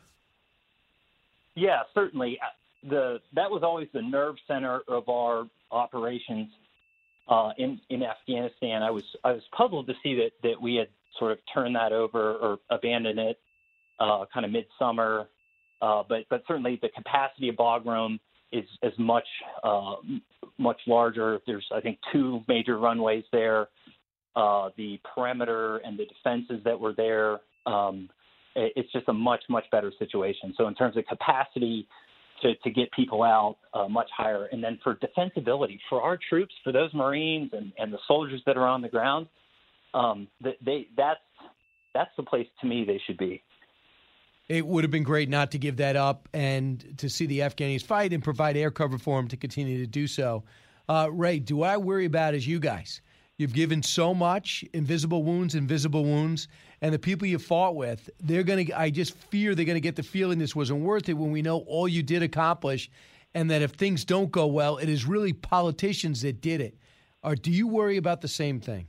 Yeah, 1.55 1.81
certainly. 1.93 2.39
Uh, 2.41 2.89
the 2.89 3.19
that 3.33 3.51
was 3.51 3.63
always 3.63 3.89
the 3.93 4.01
nerve 4.01 4.35
center 4.47 4.79
of 4.87 5.09
our 5.09 5.45
operations 5.71 6.47
uh, 7.27 7.51
in 7.57 7.79
in 7.89 8.03
Afghanistan. 8.03 8.81
I 8.81 8.91
was 8.91 9.03
I 9.23 9.33
was 9.33 9.43
puzzled 9.55 9.87
to 9.87 9.93
see 10.01 10.15
that 10.15 10.31
that 10.43 10.61
we 10.61 10.75
had 10.75 10.87
sort 11.17 11.33
of 11.33 11.39
turned 11.53 11.75
that 11.75 11.91
over 11.91 12.35
or 12.35 12.59
abandoned 12.69 13.19
it 13.19 13.39
uh, 13.99 14.25
kind 14.33 14.45
of 14.45 14.51
midsummer. 14.51 15.27
Uh, 15.81 16.03
but 16.07 16.25
but 16.29 16.43
certainly 16.47 16.79
the 16.81 16.89
capacity 16.89 17.49
of 17.49 17.55
Bagram 17.55 18.19
is 18.51 18.65
is 18.83 18.93
much 18.97 19.27
uh, 19.63 19.95
much 20.57 20.79
larger. 20.87 21.39
There's 21.45 21.65
I 21.73 21.81
think 21.81 21.99
two 22.11 22.41
major 22.47 22.77
runways 22.77 23.23
there. 23.31 23.67
Uh, 24.35 24.69
the 24.77 24.99
perimeter 25.15 25.77
and 25.77 25.97
the 25.97 26.05
defenses 26.05 26.63
that 26.63 26.79
were 26.79 26.93
there. 26.93 27.39
Um, 27.65 28.09
it's 28.55 28.91
just 28.91 29.07
a 29.07 29.13
much 29.13 29.43
much 29.49 29.65
better 29.71 29.91
situation. 29.99 30.53
So 30.57 30.67
in 30.67 30.75
terms 30.75 30.97
of 30.97 31.05
capacity 31.05 31.87
to, 32.41 32.55
to 32.55 32.69
get 32.69 32.91
people 32.91 33.23
out, 33.23 33.57
uh, 33.73 33.87
much 33.87 34.09
higher. 34.15 34.47
And 34.51 34.63
then 34.63 34.79
for 34.83 34.95
defensibility, 34.95 35.77
for 35.89 36.01
our 36.01 36.17
troops, 36.29 36.53
for 36.63 36.71
those 36.71 36.93
Marines 36.93 37.51
and, 37.53 37.71
and 37.77 37.91
the 37.91 37.99
soldiers 38.07 38.41
that 38.45 38.57
are 38.57 38.65
on 38.65 38.81
the 38.81 38.87
ground, 38.87 39.27
um, 39.93 40.27
they 40.41 40.87
that's 40.95 41.19
that's 41.93 42.11
the 42.17 42.23
place 42.23 42.47
to 42.61 42.67
me 42.67 42.83
they 42.85 43.01
should 43.05 43.17
be 43.17 43.41
it 44.49 44.65
would 44.65 44.83
have 44.83 44.91
been 44.91 45.03
great 45.03 45.29
not 45.29 45.51
to 45.51 45.59
give 45.59 45.77
that 45.77 45.95
up 45.95 46.27
and 46.33 46.95
to 46.97 47.07
see 47.07 47.27
the 47.27 47.39
Afghanis 47.39 47.83
fight 47.83 48.11
and 48.11 48.23
provide 48.23 48.57
air 48.57 48.71
cover 48.71 48.97
for 48.97 49.17
them 49.19 49.27
to 49.27 49.37
continue 49.37 49.77
to 49.77 49.87
do 49.87 50.07
so. 50.07 50.43
Uh, 50.89 51.07
Ray, 51.11 51.37
do 51.37 51.61
I 51.61 51.77
worry 51.77 52.05
about 52.05 52.33
is 52.33 52.47
you 52.47 52.59
guys? 52.59 53.01
You've 53.37 53.53
given 53.53 53.81
so 53.81 54.13
much, 54.13 54.65
invisible 54.73 55.23
wounds, 55.23 55.55
invisible 55.55 56.03
wounds, 56.03 56.49
and 56.81 56.93
the 56.93 56.99
people 56.99 57.27
you 57.27 57.37
fought 57.37 57.75
with, 57.75 58.09
they're 58.19 58.43
going 58.43 58.65
to, 58.65 58.77
I 58.77 58.89
just 58.89 59.13
fear 59.13 59.55
they're 59.55 59.65
going 59.65 59.75
to 59.75 59.81
get 59.81 59.95
the 59.95 60.03
feeling 60.03 60.39
this 60.39 60.55
wasn't 60.55 60.81
worth 60.81 61.07
it 61.07 61.13
when 61.13 61.31
we 61.31 61.41
know 61.41 61.59
all 61.59 61.87
you 61.87 62.03
did 62.03 62.23
accomplish, 62.23 62.89
and 63.35 63.49
that 63.51 63.61
if 63.61 63.71
things 63.71 64.03
don't 64.03 64.31
go 64.31 64.47
well, 64.47 64.77
it 64.77 64.89
is 64.89 65.05
really 65.05 65.31
politicians 65.31 66.21
that 66.23 66.41
did 66.41 66.59
it. 66.59 66.75
Or 67.23 67.35
do 67.35 67.51
you 67.51 67.67
worry 67.67 67.97
about 67.97 68.21
the 68.21 68.27
same 68.27 68.59
thing? 68.59 68.87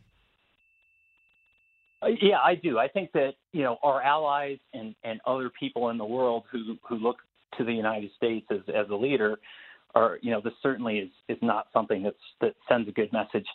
Yeah, 2.02 2.38
I 2.42 2.54
do. 2.54 2.78
I 2.78 2.88
think 2.88 3.12
that 3.12 3.32
you 3.52 3.62
know 3.62 3.76
our 3.82 4.02
allies 4.02 4.58
and, 4.72 4.94
and 5.04 5.20
other 5.26 5.50
people 5.50 5.90
in 5.90 5.98
the 5.98 6.04
world 6.04 6.44
who 6.50 6.76
who 6.88 6.96
look 6.96 7.16
to 7.58 7.64
the 7.64 7.72
United 7.72 8.10
States 8.16 8.46
as 8.50 8.60
as 8.68 8.88
a 8.90 8.94
leader 8.94 9.38
are 9.94 10.18
you 10.22 10.30
know 10.30 10.40
this 10.42 10.54
certainly 10.62 10.98
is 10.98 11.10
is 11.28 11.38
not 11.42 11.66
something 11.72 12.02
that's 12.02 12.16
that 12.40 12.54
sends 12.68 12.88
a 12.88 12.92
good 12.92 13.12
message 13.12 13.46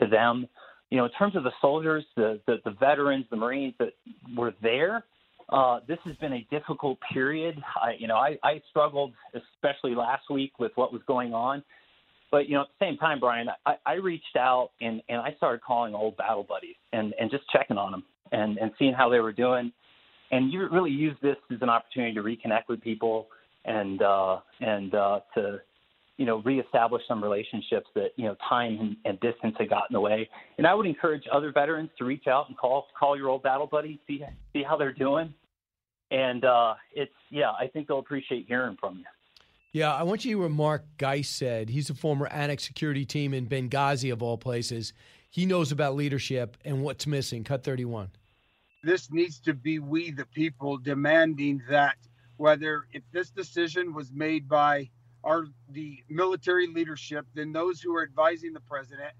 to 0.00 0.06
them. 0.06 0.46
You 0.90 0.98
know, 0.98 1.06
in 1.06 1.10
terms 1.12 1.34
of 1.34 1.44
the 1.44 1.52
soldiers, 1.60 2.04
the 2.16 2.40
the, 2.46 2.56
the 2.64 2.72
veterans, 2.72 3.24
the 3.30 3.36
Marines 3.36 3.74
that 3.78 3.94
were 4.36 4.52
there, 4.62 5.04
uh, 5.48 5.80
this 5.88 5.98
has 6.04 6.14
been 6.16 6.34
a 6.34 6.46
difficult 6.50 6.98
period. 7.12 7.56
I 7.82 7.92
you 7.98 8.06
know 8.06 8.16
I, 8.16 8.36
I 8.42 8.60
struggled 8.70 9.12
especially 9.34 9.94
last 9.94 10.28
week 10.30 10.58
with 10.58 10.72
what 10.74 10.92
was 10.92 11.02
going 11.06 11.32
on. 11.32 11.62
But 12.34 12.48
you 12.48 12.56
know, 12.56 12.62
at 12.62 12.66
the 12.80 12.84
same 12.84 12.96
time, 12.96 13.20
Brian, 13.20 13.46
I, 13.64 13.76
I 13.86 13.92
reached 13.92 14.34
out 14.36 14.70
and, 14.80 15.00
and 15.08 15.20
I 15.20 15.34
started 15.36 15.62
calling 15.62 15.94
old 15.94 16.16
battle 16.16 16.42
buddies 16.42 16.74
and, 16.92 17.14
and 17.20 17.30
just 17.30 17.44
checking 17.52 17.78
on 17.78 17.92
them 17.92 18.02
and, 18.32 18.58
and 18.58 18.72
seeing 18.76 18.92
how 18.92 19.08
they 19.08 19.20
were 19.20 19.30
doing. 19.30 19.70
And 20.32 20.52
you 20.52 20.68
really 20.68 20.90
use 20.90 21.16
this 21.22 21.36
as 21.52 21.58
an 21.62 21.68
opportunity 21.68 22.12
to 22.14 22.22
reconnect 22.24 22.64
with 22.68 22.80
people 22.80 23.28
and 23.64 24.02
uh, 24.02 24.40
and 24.60 24.96
uh, 24.96 25.20
to 25.36 25.58
you 26.16 26.26
know 26.26 26.42
reestablish 26.44 27.02
some 27.06 27.22
relationships 27.22 27.86
that 27.94 28.08
you 28.16 28.24
know 28.24 28.34
time 28.48 28.78
and, 28.80 28.96
and 29.04 29.20
distance 29.20 29.54
had 29.56 29.70
gotten 29.70 29.94
away. 29.94 30.28
And 30.58 30.66
I 30.66 30.74
would 30.74 30.86
encourage 30.86 31.22
other 31.32 31.52
veterans 31.52 31.90
to 31.98 32.04
reach 32.04 32.26
out 32.26 32.48
and 32.48 32.58
call 32.58 32.88
call 32.98 33.16
your 33.16 33.28
old 33.28 33.44
battle 33.44 33.68
buddies, 33.68 34.00
see 34.08 34.24
see 34.52 34.64
how 34.64 34.76
they're 34.76 34.92
doing. 34.92 35.32
And 36.10 36.44
uh, 36.44 36.74
it's 36.96 37.12
yeah, 37.30 37.52
I 37.52 37.68
think 37.68 37.86
they'll 37.86 38.00
appreciate 38.00 38.46
hearing 38.48 38.76
from 38.80 38.98
you. 38.98 39.04
Yeah, 39.74 39.92
I 39.92 40.04
want 40.04 40.24
you 40.24 40.30
to 40.30 40.38
hear 40.38 40.42
what 40.44 40.52
Mark 40.52 40.84
Geist 40.98 41.36
said. 41.36 41.68
He's 41.68 41.90
a 41.90 41.94
former 41.94 42.28
Annex 42.28 42.62
security 42.62 43.04
team 43.04 43.34
in 43.34 43.48
Benghazi, 43.48 44.12
of 44.12 44.22
all 44.22 44.38
places. 44.38 44.92
He 45.30 45.46
knows 45.46 45.72
about 45.72 45.96
leadership 45.96 46.56
and 46.64 46.84
what's 46.84 47.08
missing. 47.08 47.42
Cut 47.42 47.64
31. 47.64 48.08
this 48.84 49.10
needs 49.10 49.40
to 49.40 49.52
be 49.52 49.80
we, 49.80 50.12
the 50.12 50.26
people, 50.26 50.78
demanding 50.78 51.60
that 51.68 51.96
whether 52.36 52.84
if 52.92 53.02
this 53.10 53.30
decision 53.30 53.92
was 53.92 54.12
made 54.12 54.48
by 54.48 54.88
our 55.24 55.46
the 55.70 56.04
military 56.08 56.68
leadership, 56.68 57.26
then 57.34 57.52
those 57.52 57.80
who 57.80 57.96
are 57.96 58.04
advising 58.04 58.52
the 58.52 58.60
president 58.60 59.12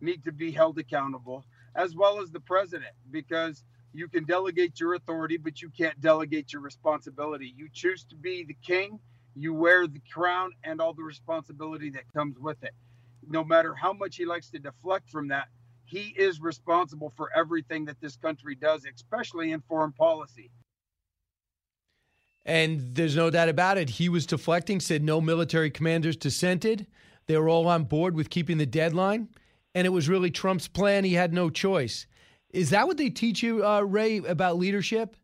need 0.00 0.24
to 0.24 0.32
be 0.32 0.50
held 0.50 0.78
accountable, 0.78 1.44
as 1.76 1.94
well 1.94 2.20
as 2.20 2.32
the 2.32 2.40
president, 2.40 2.90
because 3.12 3.62
you 3.92 4.08
can 4.08 4.24
delegate 4.24 4.80
your 4.80 4.94
authority, 4.94 5.36
but 5.36 5.62
you 5.62 5.70
can't 5.70 6.00
delegate 6.00 6.52
your 6.52 6.62
responsibility. 6.62 7.54
You 7.56 7.68
choose 7.72 8.02
to 8.06 8.16
be 8.16 8.42
the 8.42 8.56
king, 8.66 8.98
you 9.34 9.54
wear 9.54 9.86
the 9.86 10.00
crown 10.12 10.50
and 10.64 10.80
all 10.80 10.92
the 10.92 11.02
responsibility 11.02 11.90
that 11.90 12.04
comes 12.12 12.38
with 12.38 12.62
it. 12.62 12.74
No 13.28 13.44
matter 13.44 13.74
how 13.74 13.92
much 13.92 14.16
he 14.16 14.24
likes 14.24 14.50
to 14.50 14.58
deflect 14.58 15.08
from 15.08 15.28
that, 15.28 15.48
he 15.84 16.14
is 16.16 16.40
responsible 16.40 17.12
for 17.16 17.30
everything 17.36 17.84
that 17.84 18.00
this 18.00 18.16
country 18.16 18.54
does, 18.54 18.84
especially 18.84 19.52
in 19.52 19.60
foreign 19.62 19.92
policy. 19.92 20.50
And 22.44 22.94
there's 22.94 23.14
no 23.14 23.30
doubt 23.30 23.48
about 23.48 23.78
it. 23.78 23.90
He 23.90 24.08
was 24.08 24.26
deflecting, 24.26 24.80
said 24.80 25.04
no 25.04 25.20
military 25.20 25.70
commanders 25.70 26.16
dissented. 26.16 26.86
They 27.26 27.36
were 27.36 27.48
all 27.48 27.68
on 27.68 27.84
board 27.84 28.14
with 28.14 28.30
keeping 28.30 28.58
the 28.58 28.66
deadline. 28.66 29.28
And 29.74 29.86
it 29.86 29.90
was 29.90 30.08
really 30.08 30.30
Trump's 30.30 30.68
plan. 30.68 31.04
He 31.04 31.14
had 31.14 31.32
no 31.32 31.50
choice. 31.50 32.06
Is 32.50 32.70
that 32.70 32.86
what 32.86 32.96
they 32.96 33.10
teach 33.10 33.42
you, 33.42 33.64
uh, 33.64 33.80
Ray, 33.80 34.18
about 34.18 34.58
leadership? 34.58 35.16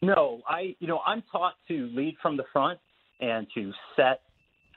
No, 0.00 0.41
I 0.52 0.76
you 0.78 0.86
know 0.86 1.00
I'm 1.04 1.22
taught 1.32 1.54
to 1.68 1.88
lead 1.92 2.16
from 2.22 2.36
the 2.36 2.44
front 2.52 2.78
and 3.20 3.46
to 3.54 3.72
set 3.96 4.20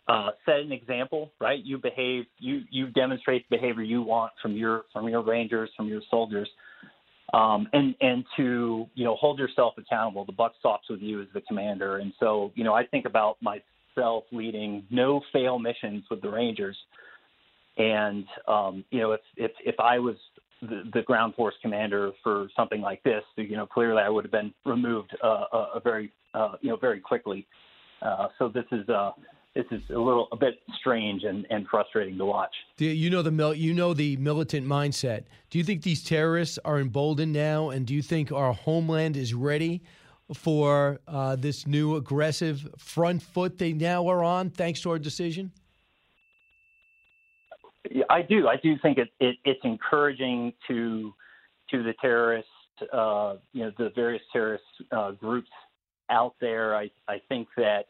uh, 0.07 0.29
set 0.45 0.59
an 0.59 0.71
example. 0.71 1.31
Right, 1.39 1.63
you 1.63 1.77
behave, 1.77 2.25
you 2.39 2.61
you 2.71 2.87
demonstrate 2.87 3.47
the 3.49 3.57
behavior 3.57 3.83
you 3.83 4.01
want 4.01 4.31
from 4.41 4.53
your 4.53 4.83
from 4.93 5.09
your 5.09 5.21
rangers, 5.21 5.69
from 5.75 5.87
your 5.87 6.01
soldiers, 6.09 6.49
um, 7.33 7.67
and 7.73 7.95
and 8.01 8.23
to 8.37 8.87
you 8.95 9.03
know 9.03 9.15
hold 9.15 9.37
yourself 9.37 9.73
accountable. 9.77 10.25
The 10.25 10.31
buck 10.31 10.53
stops 10.59 10.89
with 10.89 11.01
you 11.01 11.21
as 11.21 11.27
the 11.33 11.41
commander, 11.41 11.97
and 11.97 12.13
so 12.19 12.51
you 12.55 12.63
know 12.63 12.73
I 12.73 12.85
think 12.85 13.05
about 13.05 13.37
myself 13.41 14.23
leading 14.31 14.83
no 14.89 15.21
fail 15.33 15.59
missions 15.59 16.05
with 16.09 16.21
the 16.21 16.29
Rangers, 16.29 16.77
and 17.77 18.25
um, 18.47 18.85
you 18.91 18.99
know 18.99 19.11
if 19.11 19.21
if 19.35 19.51
if 19.65 19.79
I 19.79 19.99
was 19.99 20.15
the, 20.93 21.01
ground 21.01 21.35
force 21.35 21.55
commander 21.61 22.11
for 22.23 22.47
something 22.55 22.81
like 22.81 23.01
this, 23.03 23.23
you 23.35 23.55
know 23.55 23.65
clearly 23.65 24.01
I 24.01 24.09
would 24.09 24.25
have 24.25 24.31
been 24.31 24.53
removed 24.65 25.15
uh, 25.23 25.45
a, 25.51 25.57
a 25.75 25.81
very 25.83 26.11
uh, 26.33 26.53
you 26.61 26.69
know 26.69 26.77
very 26.77 26.99
quickly. 26.99 27.47
Uh, 28.01 28.27
so 28.37 28.49
this 28.49 28.65
is 28.71 28.87
uh, 28.89 29.11
this 29.55 29.65
is 29.71 29.81
a 29.89 29.97
little 29.97 30.27
a 30.31 30.35
bit 30.35 30.55
strange 30.79 31.23
and, 31.23 31.47
and 31.49 31.65
frustrating 31.67 32.17
to 32.17 32.25
watch. 32.25 32.53
Do 32.77 32.85
you 32.85 33.09
know 33.09 33.21
the 33.21 33.31
mil- 33.31 33.53
you 33.53 33.73
know 33.73 33.93
the 33.93 34.17
militant 34.17 34.67
mindset. 34.67 35.23
Do 35.49 35.57
you 35.57 35.63
think 35.63 35.81
these 35.81 36.03
terrorists 36.03 36.59
are 36.65 36.79
emboldened 36.79 37.33
now, 37.33 37.69
and 37.69 37.85
do 37.85 37.93
you 37.93 38.01
think 38.01 38.31
our 38.31 38.53
homeland 38.53 39.15
is 39.17 39.33
ready 39.33 39.81
for 40.33 40.99
uh, 41.07 41.35
this 41.35 41.67
new 41.67 41.95
aggressive 41.95 42.67
front 42.77 43.21
foot 43.21 43.57
they 43.57 43.73
now 43.73 44.07
are 44.07 44.23
on, 44.23 44.49
thanks 44.49 44.81
to 44.81 44.89
our 44.89 44.99
decision? 44.99 45.51
I 48.09 48.21
do. 48.21 48.47
I 48.47 48.57
do 48.57 48.75
think 48.81 48.97
it, 48.97 49.09
it, 49.19 49.37
it's 49.45 49.61
encouraging 49.63 50.53
to 50.67 51.13
to 51.71 51.83
the 51.83 51.93
terrorists, 51.99 52.49
uh, 52.93 53.35
you 53.53 53.65
know, 53.65 53.71
the 53.77 53.91
various 53.95 54.21
terrorist 54.31 54.63
uh, 54.91 55.11
groups 55.11 55.49
out 56.09 56.35
there. 56.39 56.75
I 56.75 56.89
I 57.07 57.21
think 57.29 57.47
that 57.57 57.85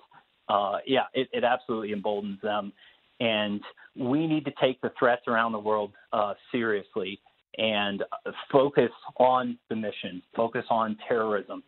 uh, 0.49 0.77
yeah, 0.85 1.03
it, 1.13 1.27
it 1.33 1.43
absolutely 1.43 1.91
emboldens 1.91 2.39
them. 2.41 2.73
And 3.19 3.61
we 3.95 4.27
need 4.27 4.45
to 4.45 4.51
take 4.59 4.81
the 4.81 4.91
threats 4.99 5.23
around 5.27 5.53
the 5.53 5.59
world 5.59 5.91
uh, 6.11 6.33
seriously 6.51 7.19
and 7.57 8.03
focus 8.51 8.91
on 9.17 9.57
the 9.69 9.75
mission, 9.75 10.21
focus 10.35 10.65
on 10.69 10.97
terrorism. 11.07 11.63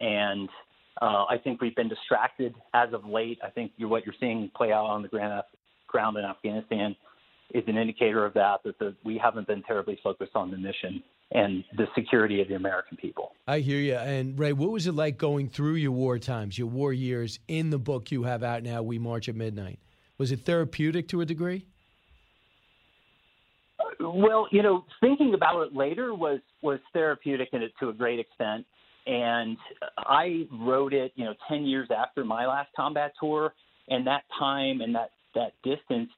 And 0.00 0.48
uh, 1.02 1.24
I 1.28 1.36
think 1.42 1.60
we've 1.60 1.76
been 1.76 1.90
distracted 1.90 2.54
as 2.72 2.92
of 2.94 3.04
late. 3.04 3.38
I 3.44 3.50
think 3.50 3.72
you're, 3.76 3.90
what 3.90 4.06
you're 4.06 4.14
seeing 4.18 4.50
play 4.56 4.72
out 4.72 4.86
on 4.86 5.02
the 5.02 5.42
ground 5.88 6.16
in 6.16 6.24
Afghanistan 6.24 6.96
is 7.54 7.64
an 7.66 7.76
indicator 7.76 8.24
of 8.24 8.34
that, 8.34 8.62
that 8.64 8.78
the, 8.78 8.94
we 9.04 9.18
haven't 9.18 9.46
been 9.46 9.62
terribly 9.62 9.98
focused 10.02 10.34
on 10.34 10.50
the 10.50 10.56
mission 10.56 11.02
and 11.32 11.64
the 11.76 11.86
security 11.94 12.40
of 12.40 12.48
the 12.48 12.54
American 12.54 12.96
people. 12.96 13.32
I 13.46 13.58
hear 13.60 13.78
you. 13.78 13.96
And 13.96 14.38
Ray, 14.38 14.52
what 14.52 14.70
was 14.70 14.86
it 14.86 14.92
like 14.92 15.18
going 15.18 15.48
through 15.48 15.74
your 15.74 15.92
war 15.92 16.18
times, 16.18 16.56
your 16.56 16.68
war 16.68 16.92
years 16.92 17.38
in 17.48 17.70
the 17.70 17.78
book 17.78 18.10
you 18.10 18.24
have 18.24 18.42
out 18.42 18.62
now, 18.62 18.82
We 18.82 18.98
March 18.98 19.28
at 19.28 19.34
Midnight? 19.34 19.78
Was 20.18 20.32
it 20.32 20.40
therapeutic 20.44 21.08
to 21.08 21.20
a 21.20 21.26
degree? 21.26 21.66
Well, 24.00 24.46
you 24.52 24.62
know, 24.62 24.84
thinking 25.00 25.34
about 25.34 25.62
it 25.62 25.74
later 25.74 26.14
was 26.14 26.40
was 26.62 26.78
therapeutic 26.92 27.48
in 27.52 27.62
it 27.62 27.72
to 27.80 27.88
a 27.88 27.92
great 27.92 28.18
extent. 28.18 28.66
And 29.06 29.56
I 29.98 30.46
wrote 30.52 30.92
it, 30.92 31.12
you 31.14 31.24
know, 31.24 31.34
10 31.48 31.64
years 31.64 31.88
after 31.96 32.24
my 32.24 32.46
last 32.46 32.70
combat 32.76 33.12
tour. 33.20 33.52
And 33.88 34.06
that 34.06 34.24
time 34.38 34.80
and 34.80 34.94
that, 34.94 35.10
that 35.34 35.52
distance, 35.62 36.10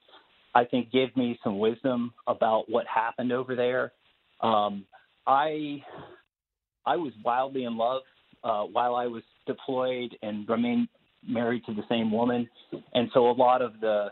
I 0.59 0.65
think, 0.65 0.91
gave 0.91 1.17
me 1.17 1.39
some 1.45 1.61
wisdom 1.61 2.13
about 2.27 2.65
what 2.69 2.85
happened 2.93 3.31
over 3.31 3.55
there. 3.55 3.93
Um, 4.41 4.85
I 5.25 5.81
I 6.85 6.97
was 6.97 7.13
wildly 7.25 7.63
in 7.63 7.77
love 7.77 8.03
uh, 8.43 8.65
while 8.65 8.97
I 8.97 9.07
was 9.07 9.23
deployed 9.47 10.17
and 10.23 10.49
remained 10.49 10.89
married 11.27 11.65
to 11.67 11.75
the 11.75 11.83
same 11.89 12.11
woman, 12.11 12.49
and 12.93 13.09
so 13.15 13.31
a 13.31 13.37
lot 13.47 13.63
of 13.63 13.73
the, 13.81 14.09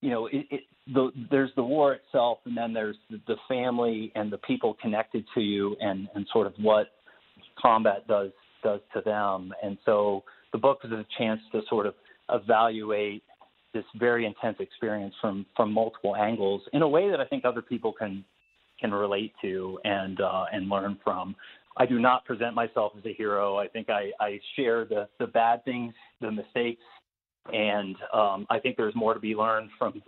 you 0.00 0.10
know, 0.10 0.26
it, 0.26 0.46
it, 0.50 0.60
the, 0.92 1.10
there's 1.30 1.50
the 1.54 1.62
war 1.62 1.94
itself, 1.94 2.38
and 2.44 2.56
then 2.56 2.72
there's 2.72 2.96
the, 3.10 3.20
the 3.28 3.36
family 3.48 4.10
and 4.16 4.32
the 4.32 4.38
people 4.38 4.76
connected 4.82 5.24
to 5.34 5.40
you, 5.40 5.76
and 5.80 6.08
and 6.16 6.26
sort 6.32 6.48
of 6.48 6.54
what 6.58 6.88
combat 7.60 8.06
does 8.08 8.32
does 8.64 8.80
to 8.94 9.00
them, 9.02 9.52
and 9.62 9.78
so 9.84 10.24
the 10.52 10.58
book 10.58 10.78
is 10.82 10.90
a 10.90 11.06
chance 11.18 11.40
to 11.52 11.60
sort 11.68 11.86
of 11.86 11.94
evaluate 12.30 13.22
this 13.74 13.84
very 13.96 14.24
intense 14.24 14.56
experience 14.60 15.14
from 15.20 15.44
from 15.54 15.72
multiple 15.72 16.16
angles 16.16 16.62
in 16.72 16.82
a 16.82 16.88
way 16.88 17.10
that 17.10 17.20
I 17.20 17.26
think 17.26 17.44
other 17.44 17.60
people 17.60 17.92
can 17.92 18.24
can 18.80 18.92
relate 18.92 19.32
to 19.42 19.78
and 19.84 20.20
uh, 20.20 20.44
and 20.52 20.68
learn 20.68 20.98
from. 21.04 21.36
I 21.76 21.86
do 21.86 21.98
not 21.98 22.24
present 22.24 22.54
myself 22.54 22.92
as 22.96 23.04
a 23.04 23.12
hero. 23.12 23.58
I 23.58 23.66
think 23.66 23.90
I, 23.90 24.10
I 24.20 24.40
share 24.56 24.84
the 24.84 25.08
the 25.18 25.26
bad 25.26 25.64
things, 25.64 25.92
the 26.20 26.30
mistakes, 26.30 26.82
and 27.52 27.96
um, 28.12 28.46
I 28.48 28.58
think 28.58 28.76
there's 28.76 28.94
more 28.94 29.12
to 29.12 29.20
be 29.20 29.34
learned 29.34 29.70
from 29.78 30.02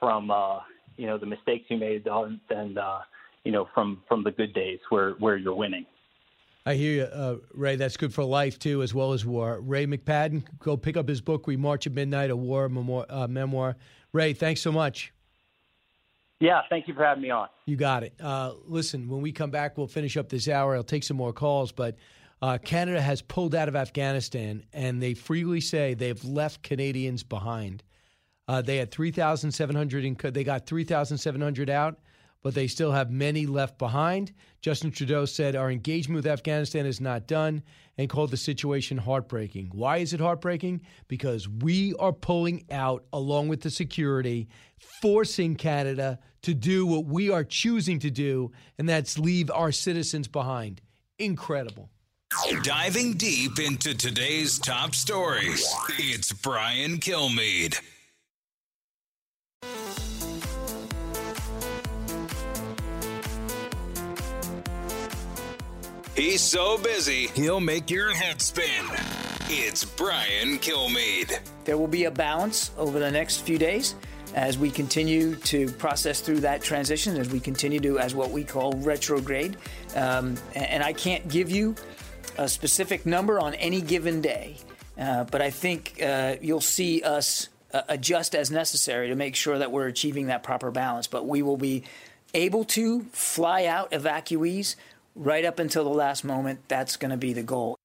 from 0.00 0.30
uh, 0.30 0.60
you 0.96 1.06
know 1.06 1.18
the 1.18 1.26
mistakes 1.26 1.66
you 1.68 1.76
made 1.76 2.04
than 2.04 2.78
uh, 2.78 3.00
you 3.44 3.52
know 3.52 3.68
from 3.74 4.02
from 4.08 4.24
the 4.24 4.30
good 4.30 4.54
days 4.54 4.78
where 4.88 5.12
where 5.12 5.36
you're 5.36 5.54
winning. 5.54 5.86
I 6.66 6.74
hear 6.74 6.92
you, 6.92 7.02
uh, 7.02 7.36
Ray. 7.52 7.76
That's 7.76 7.96
good 7.96 8.14
for 8.14 8.24
life 8.24 8.58
too, 8.58 8.82
as 8.82 8.94
well 8.94 9.12
as 9.12 9.26
war. 9.26 9.60
Ray 9.60 9.86
McPadden, 9.86 10.44
go 10.58 10.76
pick 10.76 10.96
up 10.96 11.08
his 11.08 11.20
book, 11.20 11.46
"We 11.46 11.56
March 11.56 11.86
at 11.86 11.92
Midnight: 11.92 12.30
A 12.30 12.36
War 12.36 12.68
Memoir." 12.68 13.06
Uh, 13.08 13.26
memoir. 13.26 13.76
Ray, 14.12 14.32
thanks 14.32 14.62
so 14.62 14.72
much. 14.72 15.12
Yeah, 16.40 16.62
thank 16.68 16.88
you 16.88 16.94
for 16.94 17.04
having 17.04 17.22
me 17.22 17.30
on. 17.30 17.48
You 17.66 17.76
got 17.76 18.02
it. 18.02 18.14
Uh, 18.20 18.52
listen, 18.66 19.08
when 19.08 19.20
we 19.22 19.32
come 19.32 19.50
back, 19.50 19.76
we'll 19.76 19.86
finish 19.86 20.16
up 20.16 20.28
this 20.28 20.48
hour. 20.48 20.74
I'll 20.74 20.82
take 20.82 21.04
some 21.04 21.16
more 21.16 21.32
calls, 21.32 21.70
but 21.72 21.96
uh, 22.42 22.58
Canada 22.58 23.00
has 23.00 23.22
pulled 23.22 23.54
out 23.54 23.68
of 23.68 23.76
Afghanistan, 23.76 24.64
and 24.72 25.02
they 25.02 25.14
freely 25.14 25.60
say 25.60 25.94
they've 25.94 26.22
left 26.24 26.62
Canadians 26.62 27.22
behind. 27.22 27.82
Uh, 28.46 28.60
they 28.60 28.76
had 28.76 28.90
3,700. 28.90 30.04
In, 30.04 30.16
they 30.32 30.44
got 30.44 30.66
3,700 30.66 31.70
out, 31.70 31.98
but 32.44 32.54
they 32.54 32.66
still 32.68 32.92
have 32.92 33.10
many 33.10 33.46
left 33.46 33.78
behind. 33.78 34.30
Justin 34.60 34.92
Trudeau 34.92 35.24
said 35.24 35.56
our 35.56 35.70
engagement 35.70 36.16
with 36.16 36.26
Afghanistan 36.26 36.84
is 36.84 37.00
not 37.00 37.26
done 37.26 37.62
and 37.96 38.08
called 38.08 38.30
the 38.30 38.36
situation 38.36 38.98
heartbreaking. 38.98 39.70
Why 39.72 39.96
is 39.96 40.12
it 40.12 40.20
heartbreaking? 40.20 40.82
Because 41.08 41.48
we 41.48 41.94
are 41.94 42.12
pulling 42.12 42.66
out 42.70 43.04
along 43.14 43.48
with 43.48 43.62
the 43.62 43.70
security, 43.70 44.48
forcing 45.00 45.56
Canada 45.56 46.18
to 46.42 46.52
do 46.52 46.86
what 46.86 47.06
we 47.06 47.30
are 47.30 47.44
choosing 47.44 47.98
to 48.00 48.10
do, 48.10 48.52
and 48.78 48.86
that's 48.86 49.18
leave 49.18 49.50
our 49.50 49.72
citizens 49.72 50.28
behind. 50.28 50.82
Incredible. 51.18 51.88
Diving 52.62 53.14
deep 53.14 53.58
into 53.58 53.96
today's 53.96 54.58
top 54.58 54.94
stories, 54.94 55.66
it's 55.98 56.32
Brian 56.32 56.98
Kilmeade. 56.98 57.80
He's 66.16 66.42
so 66.42 66.78
busy, 66.78 67.26
he'll 67.34 67.58
make 67.58 67.90
your 67.90 68.14
head 68.14 68.40
spin. 68.40 68.84
It's 69.48 69.84
Brian 69.84 70.58
Kilmeade. 70.58 71.40
There 71.64 71.76
will 71.76 71.88
be 71.88 72.04
a 72.04 72.10
balance 72.10 72.70
over 72.78 73.00
the 73.00 73.10
next 73.10 73.38
few 73.40 73.58
days 73.58 73.96
as 74.36 74.56
we 74.56 74.70
continue 74.70 75.34
to 75.36 75.68
process 75.72 76.20
through 76.20 76.38
that 76.40 76.62
transition, 76.62 77.16
as 77.16 77.30
we 77.30 77.40
continue 77.40 77.80
to, 77.80 77.98
as 77.98 78.14
what 78.14 78.30
we 78.30 78.44
call 78.44 78.74
retrograde. 78.74 79.56
Um, 79.96 80.36
and 80.54 80.84
I 80.84 80.92
can't 80.92 81.26
give 81.26 81.50
you 81.50 81.74
a 82.38 82.48
specific 82.48 83.06
number 83.06 83.40
on 83.40 83.54
any 83.54 83.80
given 83.80 84.20
day, 84.20 84.58
uh, 84.96 85.24
but 85.24 85.42
I 85.42 85.50
think 85.50 86.00
uh, 86.00 86.36
you'll 86.40 86.60
see 86.60 87.02
us 87.02 87.48
uh, 87.72 87.82
adjust 87.88 88.36
as 88.36 88.52
necessary 88.52 89.08
to 89.08 89.16
make 89.16 89.34
sure 89.34 89.58
that 89.58 89.72
we're 89.72 89.88
achieving 89.88 90.28
that 90.28 90.44
proper 90.44 90.70
balance. 90.70 91.08
But 91.08 91.26
we 91.26 91.42
will 91.42 91.56
be 91.56 91.82
able 92.34 92.64
to 92.64 93.02
fly 93.12 93.64
out 93.66 93.90
evacuees 93.90 94.76
right 95.14 95.44
up 95.44 95.58
until 95.58 95.84
the 95.84 95.90
last 95.90 96.24
moment, 96.24 96.60
that's 96.68 96.96
going 96.96 97.10
to 97.10 97.16
be 97.16 97.32
the 97.32 97.42
goal. 97.42 97.76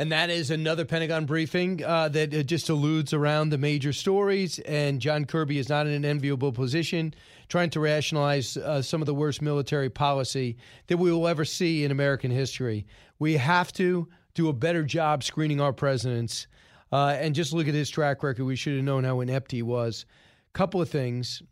And 0.00 0.12
that 0.12 0.30
is 0.30 0.50
another 0.50 0.86
Pentagon 0.86 1.26
briefing 1.26 1.84
uh, 1.84 2.08
that 2.08 2.34
uh, 2.34 2.42
just 2.42 2.70
alludes 2.70 3.12
around 3.12 3.50
the 3.50 3.58
major 3.58 3.92
stories. 3.92 4.58
And 4.60 4.98
John 4.98 5.26
Kirby 5.26 5.58
is 5.58 5.68
not 5.68 5.86
in 5.86 5.92
an 5.92 6.06
enviable 6.06 6.52
position 6.52 7.12
trying 7.48 7.68
to 7.70 7.80
rationalize 7.80 8.56
uh, 8.56 8.80
some 8.80 9.02
of 9.02 9.06
the 9.06 9.14
worst 9.14 9.42
military 9.42 9.90
policy 9.90 10.56
that 10.86 10.96
we 10.96 11.12
will 11.12 11.28
ever 11.28 11.44
see 11.44 11.84
in 11.84 11.90
American 11.90 12.30
history. 12.30 12.86
We 13.18 13.36
have 13.36 13.74
to 13.74 14.08
do 14.32 14.48
a 14.48 14.54
better 14.54 14.84
job 14.84 15.22
screening 15.22 15.60
our 15.60 15.74
presidents. 15.74 16.46
Uh, 16.92 17.16
and 17.20 17.34
just 17.34 17.52
look 17.52 17.68
at 17.68 17.74
his 17.74 17.90
track 17.90 18.22
record. 18.22 18.44
We 18.44 18.56
should 18.56 18.76
have 18.76 18.84
known 18.84 19.04
how 19.04 19.20
inept 19.20 19.52
he 19.52 19.62
was. 19.62 20.06
Couple 20.54 20.80
of 20.80 20.88
things. 20.88 21.42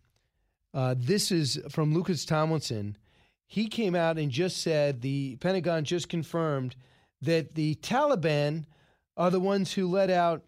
Uh, 0.75 0.95
this 0.97 1.31
is 1.31 1.61
from 1.69 1.95
Lucas 1.95 2.25
Tomlinson. 2.25 2.97
He 3.51 3.67
came 3.67 3.95
out 3.95 4.19
and 4.19 4.31
just 4.31 4.59
said 4.59 5.01
the 5.01 5.37
Pentagon 5.37 5.83
just 5.83 6.11
confirmed 6.11 6.77
that 7.23 7.55
the 7.55 7.77
Taliban 7.77 8.67
are 9.17 9.31
the 9.31 9.41
ones 9.41 9.73
who 9.73 9.89
let 9.89 10.11
out. 10.11 10.45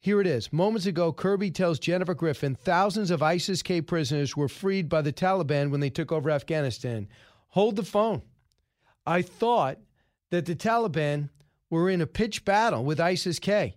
Here 0.00 0.20
it 0.22 0.26
is. 0.26 0.50
Moments 0.50 0.86
ago, 0.86 1.12
Kirby 1.12 1.50
tells 1.50 1.78
Jennifer 1.78 2.14
Griffin 2.14 2.54
thousands 2.54 3.10
of 3.10 3.22
ISIS 3.22 3.62
K 3.62 3.82
prisoners 3.82 4.34
were 4.34 4.48
freed 4.48 4.88
by 4.88 5.02
the 5.02 5.12
Taliban 5.12 5.70
when 5.70 5.80
they 5.80 5.90
took 5.90 6.10
over 6.10 6.30
Afghanistan. 6.30 7.06
Hold 7.48 7.76
the 7.76 7.82
phone. 7.82 8.22
I 9.06 9.20
thought 9.20 9.78
that 10.30 10.46
the 10.46 10.56
Taliban 10.56 11.28
were 11.68 11.90
in 11.90 12.00
a 12.00 12.06
pitched 12.06 12.46
battle 12.46 12.82
with 12.82 12.98
ISIS 12.98 13.38
K 13.38 13.76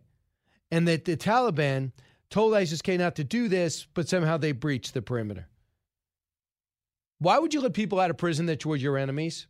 and 0.72 0.88
that 0.88 1.03
the 1.03 1.18
Taliban 1.18 1.91
told 2.30 2.53
ISIS 2.53 2.82
K 2.82 2.95
not 2.95 3.16
to 3.18 3.26
do 3.26 3.49
this, 3.49 3.86
but 3.94 4.07
somehow 4.07 4.38
they 4.38 4.53
breached 4.53 4.94
the 4.94 5.02
perimeter. 5.02 5.49
Why 7.20 7.38
would 7.38 7.54
you 7.54 7.60
let 7.60 7.74
people 7.74 8.00
out 8.00 8.10
of 8.10 8.18
prison 8.18 8.46
that 8.46 8.66
were 8.66 8.78
your 8.78 8.98
enemies? 8.98 9.46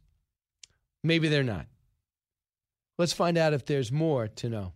Maybe 1.04 1.28
they're 1.28 1.44
not. 1.44 1.68
Let's 2.98 3.14
find 3.14 3.38
out 3.38 3.54
if 3.54 3.66
there's 3.66 3.91
more 3.91 4.28
to 4.28 4.50
know. 4.50 4.74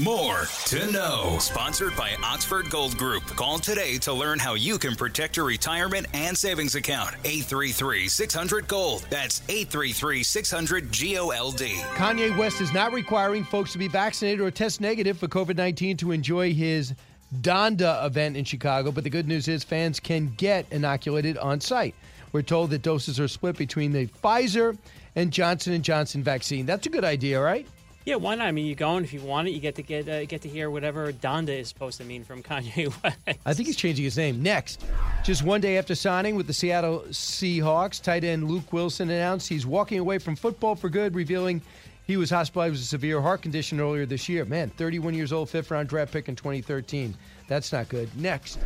More 0.00 0.46
to 0.66 0.90
know. 0.90 1.36
Sponsored 1.38 1.94
by 1.96 2.16
Oxford 2.24 2.70
Gold 2.70 2.96
Group. 2.96 3.24
Call 3.24 3.58
today 3.58 3.98
to 3.98 4.12
learn 4.12 4.38
how 4.38 4.54
you 4.54 4.78
can 4.78 4.96
protect 4.96 5.36
your 5.36 5.46
retirement 5.46 6.06
and 6.14 6.36
savings 6.36 6.74
account. 6.74 7.10
833 7.24 8.08
600 8.08 8.66
Gold. 8.66 9.06
That's 9.10 9.42
833 9.48 10.22
600 10.22 10.84
GOLD. 10.84 11.60
Kanye 11.94 12.36
West 12.36 12.60
is 12.60 12.72
not 12.72 12.92
requiring 12.92 13.44
folks 13.44 13.72
to 13.72 13.78
be 13.78 13.86
vaccinated 13.86 14.40
or 14.40 14.50
test 14.50 14.80
negative 14.80 15.18
for 15.18 15.28
COVID 15.28 15.56
19 15.56 15.98
to 15.98 16.10
enjoy 16.10 16.52
his 16.54 16.94
Donda 17.40 18.04
event 18.04 18.36
in 18.36 18.44
Chicago, 18.44 18.92
but 18.92 19.04
the 19.04 19.10
good 19.10 19.26
news 19.26 19.48
is 19.48 19.64
fans 19.64 20.00
can 20.00 20.32
get 20.36 20.66
inoculated 20.70 21.38
on 21.38 21.60
site. 21.60 21.94
We're 22.32 22.42
told 22.42 22.70
that 22.70 22.82
doses 22.82 23.20
are 23.20 23.28
split 23.28 23.56
between 23.56 23.92
the 23.92 24.06
Pfizer 24.06 24.76
and 25.16 25.30
Johnson 25.32 25.72
and 25.72 25.84
Johnson 25.84 26.22
vaccine. 26.22 26.66
That's 26.66 26.86
a 26.86 26.90
good 26.90 27.04
idea, 27.04 27.40
right? 27.40 27.66
Yeah, 28.04 28.16
why 28.16 28.34
not? 28.34 28.48
I 28.48 28.52
mean, 28.52 28.66
you 28.66 28.74
go 28.74 28.96
and 28.96 29.06
if 29.06 29.12
you 29.12 29.20
want 29.20 29.46
it, 29.46 29.52
you 29.52 29.60
get 29.60 29.76
to 29.76 29.82
get 29.82 30.08
uh, 30.08 30.24
get 30.24 30.42
to 30.42 30.48
hear 30.48 30.70
whatever 30.70 31.12
Donda 31.12 31.50
is 31.50 31.68
supposed 31.68 31.98
to 31.98 32.04
mean 32.04 32.24
from 32.24 32.42
Kanye 32.42 32.92
West. 33.02 33.38
I 33.46 33.54
think 33.54 33.68
he's 33.68 33.76
changing 33.76 34.04
his 34.04 34.16
name. 34.16 34.42
Next, 34.42 34.84
just 35.22 35.44
one 35.44 35.60
day 35.60 35.78
after 35.78 35.94
signing 35.94 36.34
with 36.34 36.48
the 36.48 36.52
Seattle 36.52 37.04
Seahawks, 37.10 38.02
tight 38.02 38.24
end 38.24 38.50
Luke 38.50 38.72
Wilson 38.72 39.08
announced 39.08 39.48
he's 39.48 39.66
walking 39.66 40.00
away 40.00 40.18
from 40.18 40.34
football 40.34 40.74
for 40.74 40.88
good, 40.88 41.14
revealing 41.14 41.62
he 42.06 42.16
was 42.16 42.30
hospitalized 42.30 42.72
with 42.72 42.80
a 42.80 42.84
severe 42.84 43.20
heart 43.20 43.42
condition 43.42 43.80
earlier 43.80 44.06
this 44.06 44.28
year. 44.28 44.44
Man, 44.44 44.70
31 44.70 45.14
years 45.14 45.32
old, 45.32 45.48
fifth 45.48 45.70
round 45.70 45.88
draft 45.88 46.12
pick 46.12 46.28
in 46.28 46.36
2013. 46.36 47.14
That's 47.48 47.72
not 47.72 47.88
good. 47.88 48.08
Next, 48.18 48.58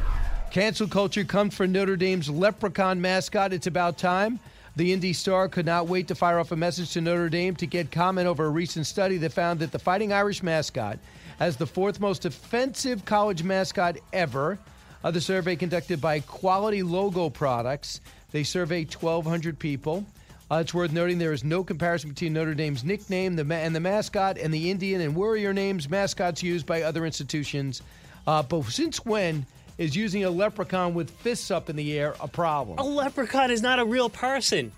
cancel 0.50 0.88
culture 0.88 1.24
comes 1.24 1.54
for 1.54 1.66
Notre 1.66 1.96
Dame's 1.96 2.30
leprechaun 2.30 3.00
mascot. 3.00 3.52
It's 3.52 3.66
about 3.66 3.98
time. 3.98 4.40
The 4.76 4.92
Indy 4.92 5.14
Star 5.14 5.48
could 5.48 5.64
not 5.64 5.88
wait 5.88 6.08
to 6.08 6.14
fire 6.14 6.38
off 6.38 6.52
a 6.52 6.56
message 6.56 6.92
to 6.92 7.00
Notre 7.00 7.30
Dame 7.30 7.56
to 7.56 7.66
get 7.66 7.90
comment 7.90 8.26
over 8.26 8.44
a 8.44 8.50
recent 8.50 8.86
study 8.86 9.16
that 9.18 9.32
found 9.32 9.60
that 9.60 9.72
the 9.72 9.78
Fighting 9.78 10.12
Irish 10.12 10.42
mascot 10.42 10.98
has 11.38 11.56
the 11.56 11.66
fourth 11.66 11.98
most 11.98 12.26
offensive 12.26 13.04
college 13.04 13.42
mascot 13.42 13.96
ever. 14.12 14.58
Uh, 15.02 15.10
the 15.10 15.20
survey 15.20 15.56
conducted 15.56 16.00
by 16.00 16.20
Quality 16.20 16.82
Logo 16.82 17.30
Products. 17.30 18.00
They 18.32 18.42
surveyed 18.42 18.92
1,200 18.92 19.58
people. 19.58 20.04
Uh, 20.50 20.56
it's 20.56 20.72
worth 20.72 20.92
noting 20.92 21.18
there 21.18 21.32
is 21.32 21.42
no 21.42 21.64
comparison 21.64 22.10
between 22.10 22.32
Notre 22.32 22.54
Dame's 22.54 22.84
nickname 22.84 23.34
the 23.34 23.44
ma- 23.44 23.56
and 23.56 23.74
the 23.74 23.80
mascot 23.80 24.38
and 24.38 24.54
the 24.54 24.70
Indian 24.70 25.00
and 25.00 25.16
Warrior 25.16 25.52
names 25.52 25.88
mascots 25.88 26.42
used 26.42 26.66
by 26.66 26.82
other 26.82 27.04
institutions. 27.04 27.82
Uh, 28.26 28.42
but 28.42 28.64
since 28.66 29.04
when 29.04 29.44
is 29.78 29.96
using 29.96 30.24
a 30.24 30.30
leprechaun 30.30 30.94
with 30.94 31.10
fists 31.10 31.50
up 31.50 31.68
in 31.68 31.74
the 31.76 31.98
air 31.98 32.14
a 32.20 32.28
problem? 32.28 32.78
A 32.78 32.84
leprechaun 32.84 33.50
is 33.50 33.60
not 33.60 33.78
a 33.80 33.84
real 33.84 34.08
person. 34.08 34.70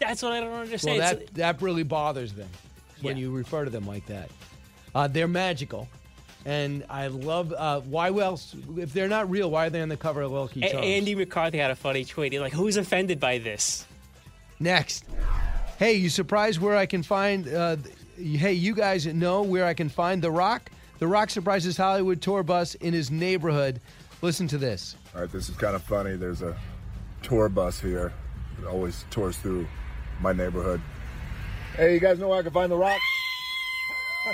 That's 0.00 0.22
what 0.22 0.32
I 0.32 0.40
don't 0.40 0.52
understand. 0.52 0.98
Well, 0.98 1.08
that, 1.14 1.34
that 1.34 1.62
really 1.62 1.84
bothers 1.84 2.32
them 2.32 2.48
when 3.00 3.16
you 3.16 3.30
refer 3.30 3.64
to 3.64 3.70
them 3.70 3.86
like 3.86 4.06
that. 4.06 4.28
Uh, 4.94 5.06
they're 5.06 5.28
magical. 5.28 5.88
And 6.44 6.84
I 6.90 7.06
love, 7.06 7.52
uh, 7.52 7.80
why 7.82 8.08
else? 8.08 8.54
If 8.76 8.92
they're 8.92 9.08
not 9.08 9.30
real, 9.30 9.48
why 9.48 9.66
are 9.66 9.70
they 9.70 9.80
on 9.80 9.88
the 9.88 9.96
cover 9.96 10.22
of 10.22 10.32
Lucky 10.32 10.64
A- 10.64 10.76
Andy 10.76 11.14
McCarthy 11.14 11.58
had 11.58 11.70
a 11.70 11.76
funny 11.76 12.04
tweet. 12.04 12.32
He's 12.32 12.40
like, 12.40 12.52
"Who's 12.52 12.76
offended 12.76 13.20
by 13.20 13.38
this?" 13.38 13.86
Next. 14.62 15.04
Hey, 15.78 15.94
you 15.94 16.08
surprised 16.08 16.60
where 16.60 16.76
I 16.76 16.86
can 16.86 17.02
find, 17.02 17.52
uh, 17.52 17.76
hey, 18.16 18.52
you 18.52 18.76
guys 18.76 19.04
know 19.06 19.42
where 19.42 19.64
I 19.64 19.74
can 19.74 19.88
find 19.88 20.22
The 20.22 20.30
Rock? 20.30 20.70
The 21.00 21.08
Rock 21.08 21.30
surprises 21.30 21.76
Hollywood 21.76 22.22
tour 22.22 22.44
bus 22.44 22.76
in 22.76 22.94
his 22.94 23.10
neighborhood. 23.10 23.80
Listen 24.20 24.46
to 24.46 24.58
this. 24.58 24.94
All 25.16 25.22
right, 25.22 25.32
this 25.32 25.48
is 25.48 25.56
kind 25.56 25.74
of 25.74 25.82
funny. 25.82 26.14
There's 26.14 26.42
a 26.42 26.56
tour 27.22 27.48
bus 27.48 27.80
here. 27.80 28.12
It 28.60 28.66
always 28.66 29.04
tours 29.10 29.36
through 29.36 29.66
my 30.20 30.32
neighborhood. 30.32 30.80
Hey, 31.74 31.94
you 31.94 32.00
guys 32.00 32.20
know 32.20 32.28
where 32.28 32.38
I 32.38 32.42
can 32.42 32.52
find 32.52 32.70
the 32.70 32.76
rock? 32.76 33.00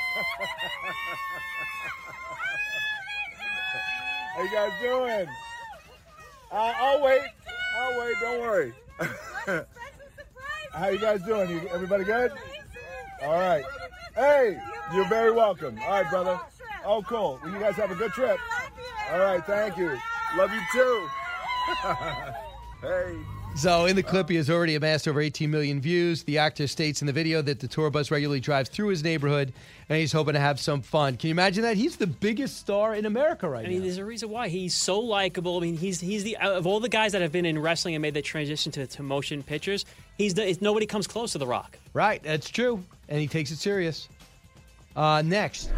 How 4.34 4.42
you 4.42 4.52
guys 4.52 4.72
doing? 4.82 5.26
Uh, 6.52 6.74
I'll 6.76 7.02
wait. 7.02 7.22
I'll 7.78 7.98
wait. 7.98 8.14
Don't 8.20 8.40
worry. 8.40 8.74
How 10.78 10.90
you 10.90 10.98
guys 10.98 11.20
doing? 11.22 11.50
You, 11.50 11.68
everybody 11.72 12.04
good? 12.04 12.30
All 13.22 13.32
right. 13.32 13.64
Hey, 14.14 14.56
you're 14.94 15.08
very 15.08 15.32
welcome. 15.32 15.76
All 15.80 15.90
right, 15.90 16.08
brother. 16.08 16.38
Oh, 16.84 17.02
cool. 17.02 17.40
Well, 17.42 17.52
you 17.52 17.58
guys 17.58 17.74
have 17.74 17.90
a 17.90 17.96
good 17.96 18.12
trip. 18.12 18.38
All 19.10 19.18
right. 19.18 19.44
Thank 19.44 19.76
you. 19.76 19.98
Love 20.36 20.52
you 20.52 20.60
too. 20.72 21.08
hey. 22.80 23.18
So, 23.58 23.86
in 23.86 23.96
the 23.96 24.04
clip, 24.04 24.28
he 24.28 24.36
has 24.36 24.48
already 24.48 24.76
amassed 24.76 25.08
over 25.08 25.20
18 25.20 25.50
million 25.50 25.80
views. 25.80 26.22
The 26.22 26.38
actor 26.38 26.68
states 26.68 27.02
in 27.02 27.08
the 27.08 27.12
video 27.12 27.42
that 27.42 27.58
the 27.58 27.66
tour 27.66 27.90
bus 27.90 28.08
regularly 28.12 28.38
drives 28.38 28.68
through 28.68 28.86
his 28.86 29.02
neighborhood 29.02 29.52
and 29.88 29.98
he's 29.98 30.12
hoping 30.12 30.34
to 30.34 30.38
have 30.38 30.60
some 30.60 30.80
fun. 30.80 31.16
Can 31.16 31.26
you 31.26 31.32
imagine 31.32 31.64
that? 31.64 31.76
He's 31.76 31.96
the 31.96 32.06
biggest 32.06 32.58
star 32.58 32.94
in 32.94 33.04
America 33.04 33.48
right 33.48 33.64
now. 33.64 33.68
I 33.68 33.72
mean, 33.72 33.82
there's 33.82 33.98
a 33.98 34.04
reason 34.04 34.30
why 34.30 34.46
he's 34.46 34.76
so 34.76 35.00
likable. 35.00 35.56
I 35.56 35.60
mean, 35.62 35.76
he's 35.76 35.98
he's 35.98 36.22
the 36.22 36.36
of 36.36 36.68
all 36.68 36.78
the 36.78 36.88
guys 36.88 37.10
that 37.10 37.20
have 37.20 37.32
been 37.32 37.46
in 37.46 37.58
wrestling 37.58 37.96
and 37.96 38.02
made 38.02 38.14
the 38.14 38.22
transition 38.22 38.70
to, 38.72 38.86
to 38.86 39.02
motion 39.02 39.42
pictures. 39.42 39.84
He's 40.18 40.34
the 40.34 40.56
nobody 40.60 40.86
comes 40.86 41.08
close 41.08 41.32
to 41.32 41.38
The 41.38 41.46
Rock. 41.48 41.80
Right, 41.94 42.22
that's 42.22 42.48
true. 42.48 42.84
And 43.08 43.20
he 43.20 43.26
takes 43.26 43.50
it 43.50 43.56
serious. 43.56 44.08
Uh, 44.94 45.20
next, 45.22 45.72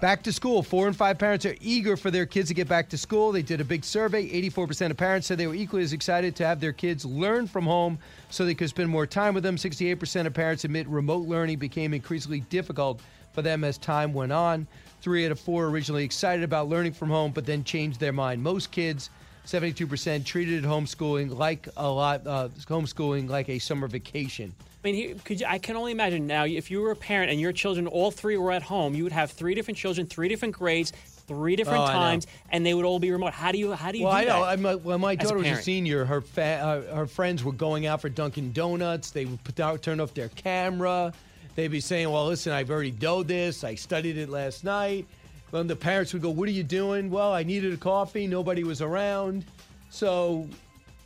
back 0.00 0.22
to 0.22 0.32
school. 0.32 0.62
Four 0.62 0.86
and 0.86 0.96
five 0.96 1.18
parents 1.18 1.46
are 1.46 1.56
eager 1.60 1.96
for 1.96 2.10
their 2.10 2.26
kids 2.26 2.48
to 2.48 2.54
get 2.54 2.68
back 2.68 2.88
to 2.90 2.98
school. 2.98 3.32
They 3.32 3.42
did 3.42 3.60
a 3.60 3.64
big 3.64 3.84
survey. 3.84 4.28
84% 4.28 4.90
of 4.90 4.96
parents 4.96 5.26
said 5.26 5.38
they 5.38 5.46
were 5.46 5.54
equally 5.54 5.82
as 5.82 5.92
excited 5.92 6.36
to 6.36 6.46
have 6.46 6.60
their 6.60 6.72
kids 6.72 7.04
learn 7.04 7.46
from 7.46 7.64
home 7.64 7.98
so 8.30 8.44
they 8.44 8.54
could 8.54 8.68
spend 8.68 8.90
more 8.90 9.06
time 9.06 9.34
with 9.34 9.42
them. 9.42 9.56
68% 9.56 10.26
of 10.26 10.34
parents 10.34 10.64
admit 10.64 10.86
remote 10.88 11.26
learning 11.26 11.58
became 11.58 11.94
increasingly 11.94 12.40
difficult 12.40 13.00
for 13.32 13.42
them 13.42 13.64
as 13.64 13.78
time 13.78 14.12
went 14.12 14.32
on. 14.32 14.66
Three 15.00 15.26
out 15.26 15.32
of 15.32 15.40
four 15.40 15.66
originally 15.66 16.04
excited 16.04 16.44
about 16.44 16.68
learning 16.68 16.92
from 16.92 17.10
home, 17.10 17.32
but 17.32 17.44
then 17.44 17.64
changed 17.64 18.00
their 18.00 18.12
mind. 18.12 18.42
Most 18.42 18.70
kids, 18.70 19.10
72%, 19.46 20.24
treated 20.24 20.64
homeschooling 20.64 21.36
like 21.36 21.68
a 21.76 21.88
lot, 21.88 22.26
uh, 22.26 22.48
homeschooling 22.66 23.28
like 23.28 23.48
a 23.48 23.58
summer 23.58 23.86
vacation. 23.86 24.54
I 24.84 24.92
mean, 24.92 24.94
he, 24.96 25.14
could 25.14 25.40
you, 25.40 25.46
I 25.48 25.56
can 25.56 25.76
only 25.76 25.92
imagine 25.92 26.26
now 26.26 26.44
if 26.44 26.70
you 26.70 26.82
were 26.82 26.90
a 26.90 26.96
parent 26.96 27.30
and 27.30 27.40
your 27.40 27.52
children, 27.52 27.86
all 27.86 28.10
three 28.10 28.36
were 28.36 28.52
at 28.52 28.62
home, 28.62 28.94
you 28.94 29.02
would 29.04 29.12
have 29.12 29.30
three 29.30 29.54
different 29.54 29.78
children, 29.78 30.06
three 30.06 30.28
different 30.28 30.54
grades, 30.54 30.92
three 31.26 31.56
different 31.56 31.84
Oh, 31.84 31.86
times, 31.86 32.26
and 32.50 32.66
they 32.66 32.74
would 32.74 32.84
all 32.84 32.98
be 32.98 33.10
remote. 33.10 33.32
How 33.32 33.50
do 33.50 33.56
you 33.56 33.72
how 33.72 33.92
do 33.92 33.96
you 33.98 34.04
well, 34.04 34.12
do 34.12 34.18
I 34.18 34.24
know. 34.24 34.40
that? 34.42 34.48
I'm, 34.50 34.66
uh, 34.66 34.76
when 34.76 35.00
my 35.00 35.14
as 35.14 35.20
a 35.20 35.22
daughter 35.22 35.36
was 35.38 35.58
a 35.58 35.62
senior, 35.62 36.04
her 36.04 36.20
fa- 36.20 36.84
uh, 36.90 36.96
her 36.96 37.06
friends 37.06 37.42
were 37.42 37.52
going 37.52 37.86
out 37.86 38.02
for 38.02 38.10
Dunkin' 38.10 38.52
Donuts. 38.52 39.10
They 39.10 39.24
would 39.24 39.42
put 39.42 39.58
out, 39.58 39.80
turn 39.82 40.00
off 40.00 40.12
their 40.12 40.28
camera. 40.28 41.14
They'd 41.54 41.68
be 41.68 41.80
saying, 41.80 42.10
"Well, 42.10 42.26
listen, 42.26 42.52
I've 42.52 42.70
already 42.70 42.90
done 42.90 43.26
this. 43.26 43.64
I 43.64 43.76
studied 43.76 44.18
it 44.18 44.28
last 44.28 44.64
night." 44.64 45.06
Then 45.50 45.66
the 45.66 45.76
parents 45.76 46.12
would 46.12 46.20
go, 46.20 46.28
"What 46.28 46.46
are 46.46 46.52
you 46.52 46.62
doing?" 46.64 47.10
Well, 47.10 47.32
I 47.32 47.42
needed 47.42 47.72
a 47.72 47.78
coffee. 47.78 48.26
Nobody 48.26 48.64
was 48.64 48.82
around, 48.82 49.46
so 49.88 50.46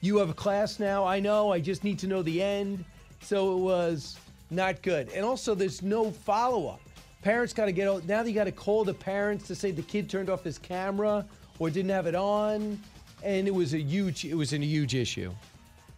you 0.01 0.17
have 0.17 0.31
a 0.31 0.35
class 0.35 0.81
now. 0.81 1.05
I 1.05 1.21
know. 1.21 1.53
I 1.53 1.61
just 1.61 1.85
need 1.85 2.01
to 2.01 2.09
know 2.09 2.23
the 2.23 2.43
end. 2.43 2.85
So 3.21 3.55
it 3.55 3.61
was 3.61 4.17
not 4.51 4.83
good. 4.83 5.11
And 5.11 5.25
also, 5.25 5.55
there's 5.55 5.83
no 5.83 6.11
follow 6.11 6.69
up. 6.69 6.81
Parents 7.23 7.53
got 7.53 7.67
to 7.67 7.73
get 7.73 7.89
out. 7.89 8.05
Now 8.07 8.23
they 8.23 8.33
got 8.33 8.45
to 8.45 8.53
call 8.53 8.85
the 8.85 8.95
parents 8.95 9.47
to 9.49 9.55
say 9.55 9.71
the 9.71 9.83
kid 9.83 10.09
turned 10.09 10.31
off 10.31 10.45
his 10.45 10.59
camera 10.59 11.27
or 11.59 11.69
didn't 11.71 11.91
have 11.91 12.07
it 12.07 12.15
on, 12.15 12.81
and 13.23 13.49
it 13.49 13.55
was 13.55 13.75
a 13.75 13.81
huge. 13.81 14.25
It 14.25 14.35
was 14.35 14.53
a 14.53 14.59
huge 14.59 14.95
issue. 14.95 15.33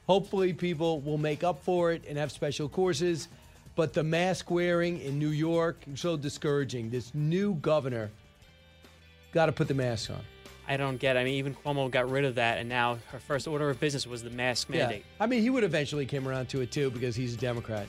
Hopefully, 0.06 0.52
people 0.52 1.00
will 1.02 1.18
make 1.18 1.44
up 1.44 1.62
for 1.62 1.92
it 1.92 2.02
and 2.08 2.18
have 2.18 2.32
special 2.32 2.68
courses. 2.68 3.28
But 3.76 3.92
the 3.92 4.02
mask 4.02 4.50
wearing 4.50 5.00
in 5.00 5.18
New 5.18 5.30
York 5.30 5.76
is 5.92 6.00
so 6.00 6.16
discouraging. 6.16 6.90
This 6.90 7.14
new 7.14 7.54
governor 7.54 8.10
got 9.32 9.46
to 9.46 9.52
put 9.52 9.68
the 9.68 9.74
mask 9.74 10.10
on. 10.10 10.20
I 10.70 10.76
don't 10.76 10.98
get. 10.98 11.16
It. 11.16 11.20
I 11.20 11.24
mean, 11.24 11.34
even 11.34 11.54
Cuomo 11.54 11.90
got 11.90 12.08
rid 12.08 12.24
of 12.24 12.36
that, 12.36 12.58
and 12.58 12.68
now 12.68 12.98
her 13.08 13.18
first 13.18 13.48
order 13.48 13.68
of 13.68 13.80
business 13.80 14.06
was 14.06 14.22
the 14.22 14.30
mask 14.30 14.70
mandate. 14.70 15.04
Yeah. 15.04 15.24
I 15.24 15.26
mean, 15.26 15.42
he 15.42 15.50
would 15.50 15.64
eventually 15.64 16.06
came 16.06 16.28
around 16.28 16.48
to 16.50 16.60
it 16.60 16.70
too 16.70 16.92
because 16.92 17.16
he's 17.16 17.34
a 17.34 17.36
Democrat. 17.36 17.88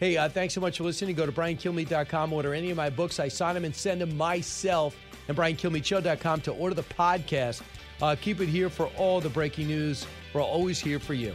Hey, 0.00 0.16
uh, 0.16 0.30
thanks 0.30 0.54
so 0.54 0.60
much 0.62 0.78
for 0.78 0.84
listening. 0.84 1.14
Go 1.14 1.26
to 1.26 1.30
briankilmeade.com, 1.30 2.32
order 2.32 2.54
any 2.54 2.70
of 2.70 2.76
my 2.78 2.88
books. 2.88 3.20
I 3.20 3.28
sign 3.28 3.54
them 3.54 3.66
and 3.66 3.76
send 3.76 4.00
them 4.00 4.16
myself, 4.16 4.96
and 5.28 5.36
briankilmeadeshow.com 5.36 6.40
to 6.40 6.52
order 6.52 6.74
the 6.74 6.82
podcast. 6.84 7.60
Uh, 8.00 8.16
keep 8.18 8.40
it 8.40 8.48
here 8.48 8.70
for 8.70 8.86
all 8.96 9.20
the 9.20 9.28
breaking 9.28 9.68
news. 9.68 10.06
We're 10.32 10.42
always 10.42 10.80
here 10.80 10.98
for 10.98 11.12
you. 11.12 11.34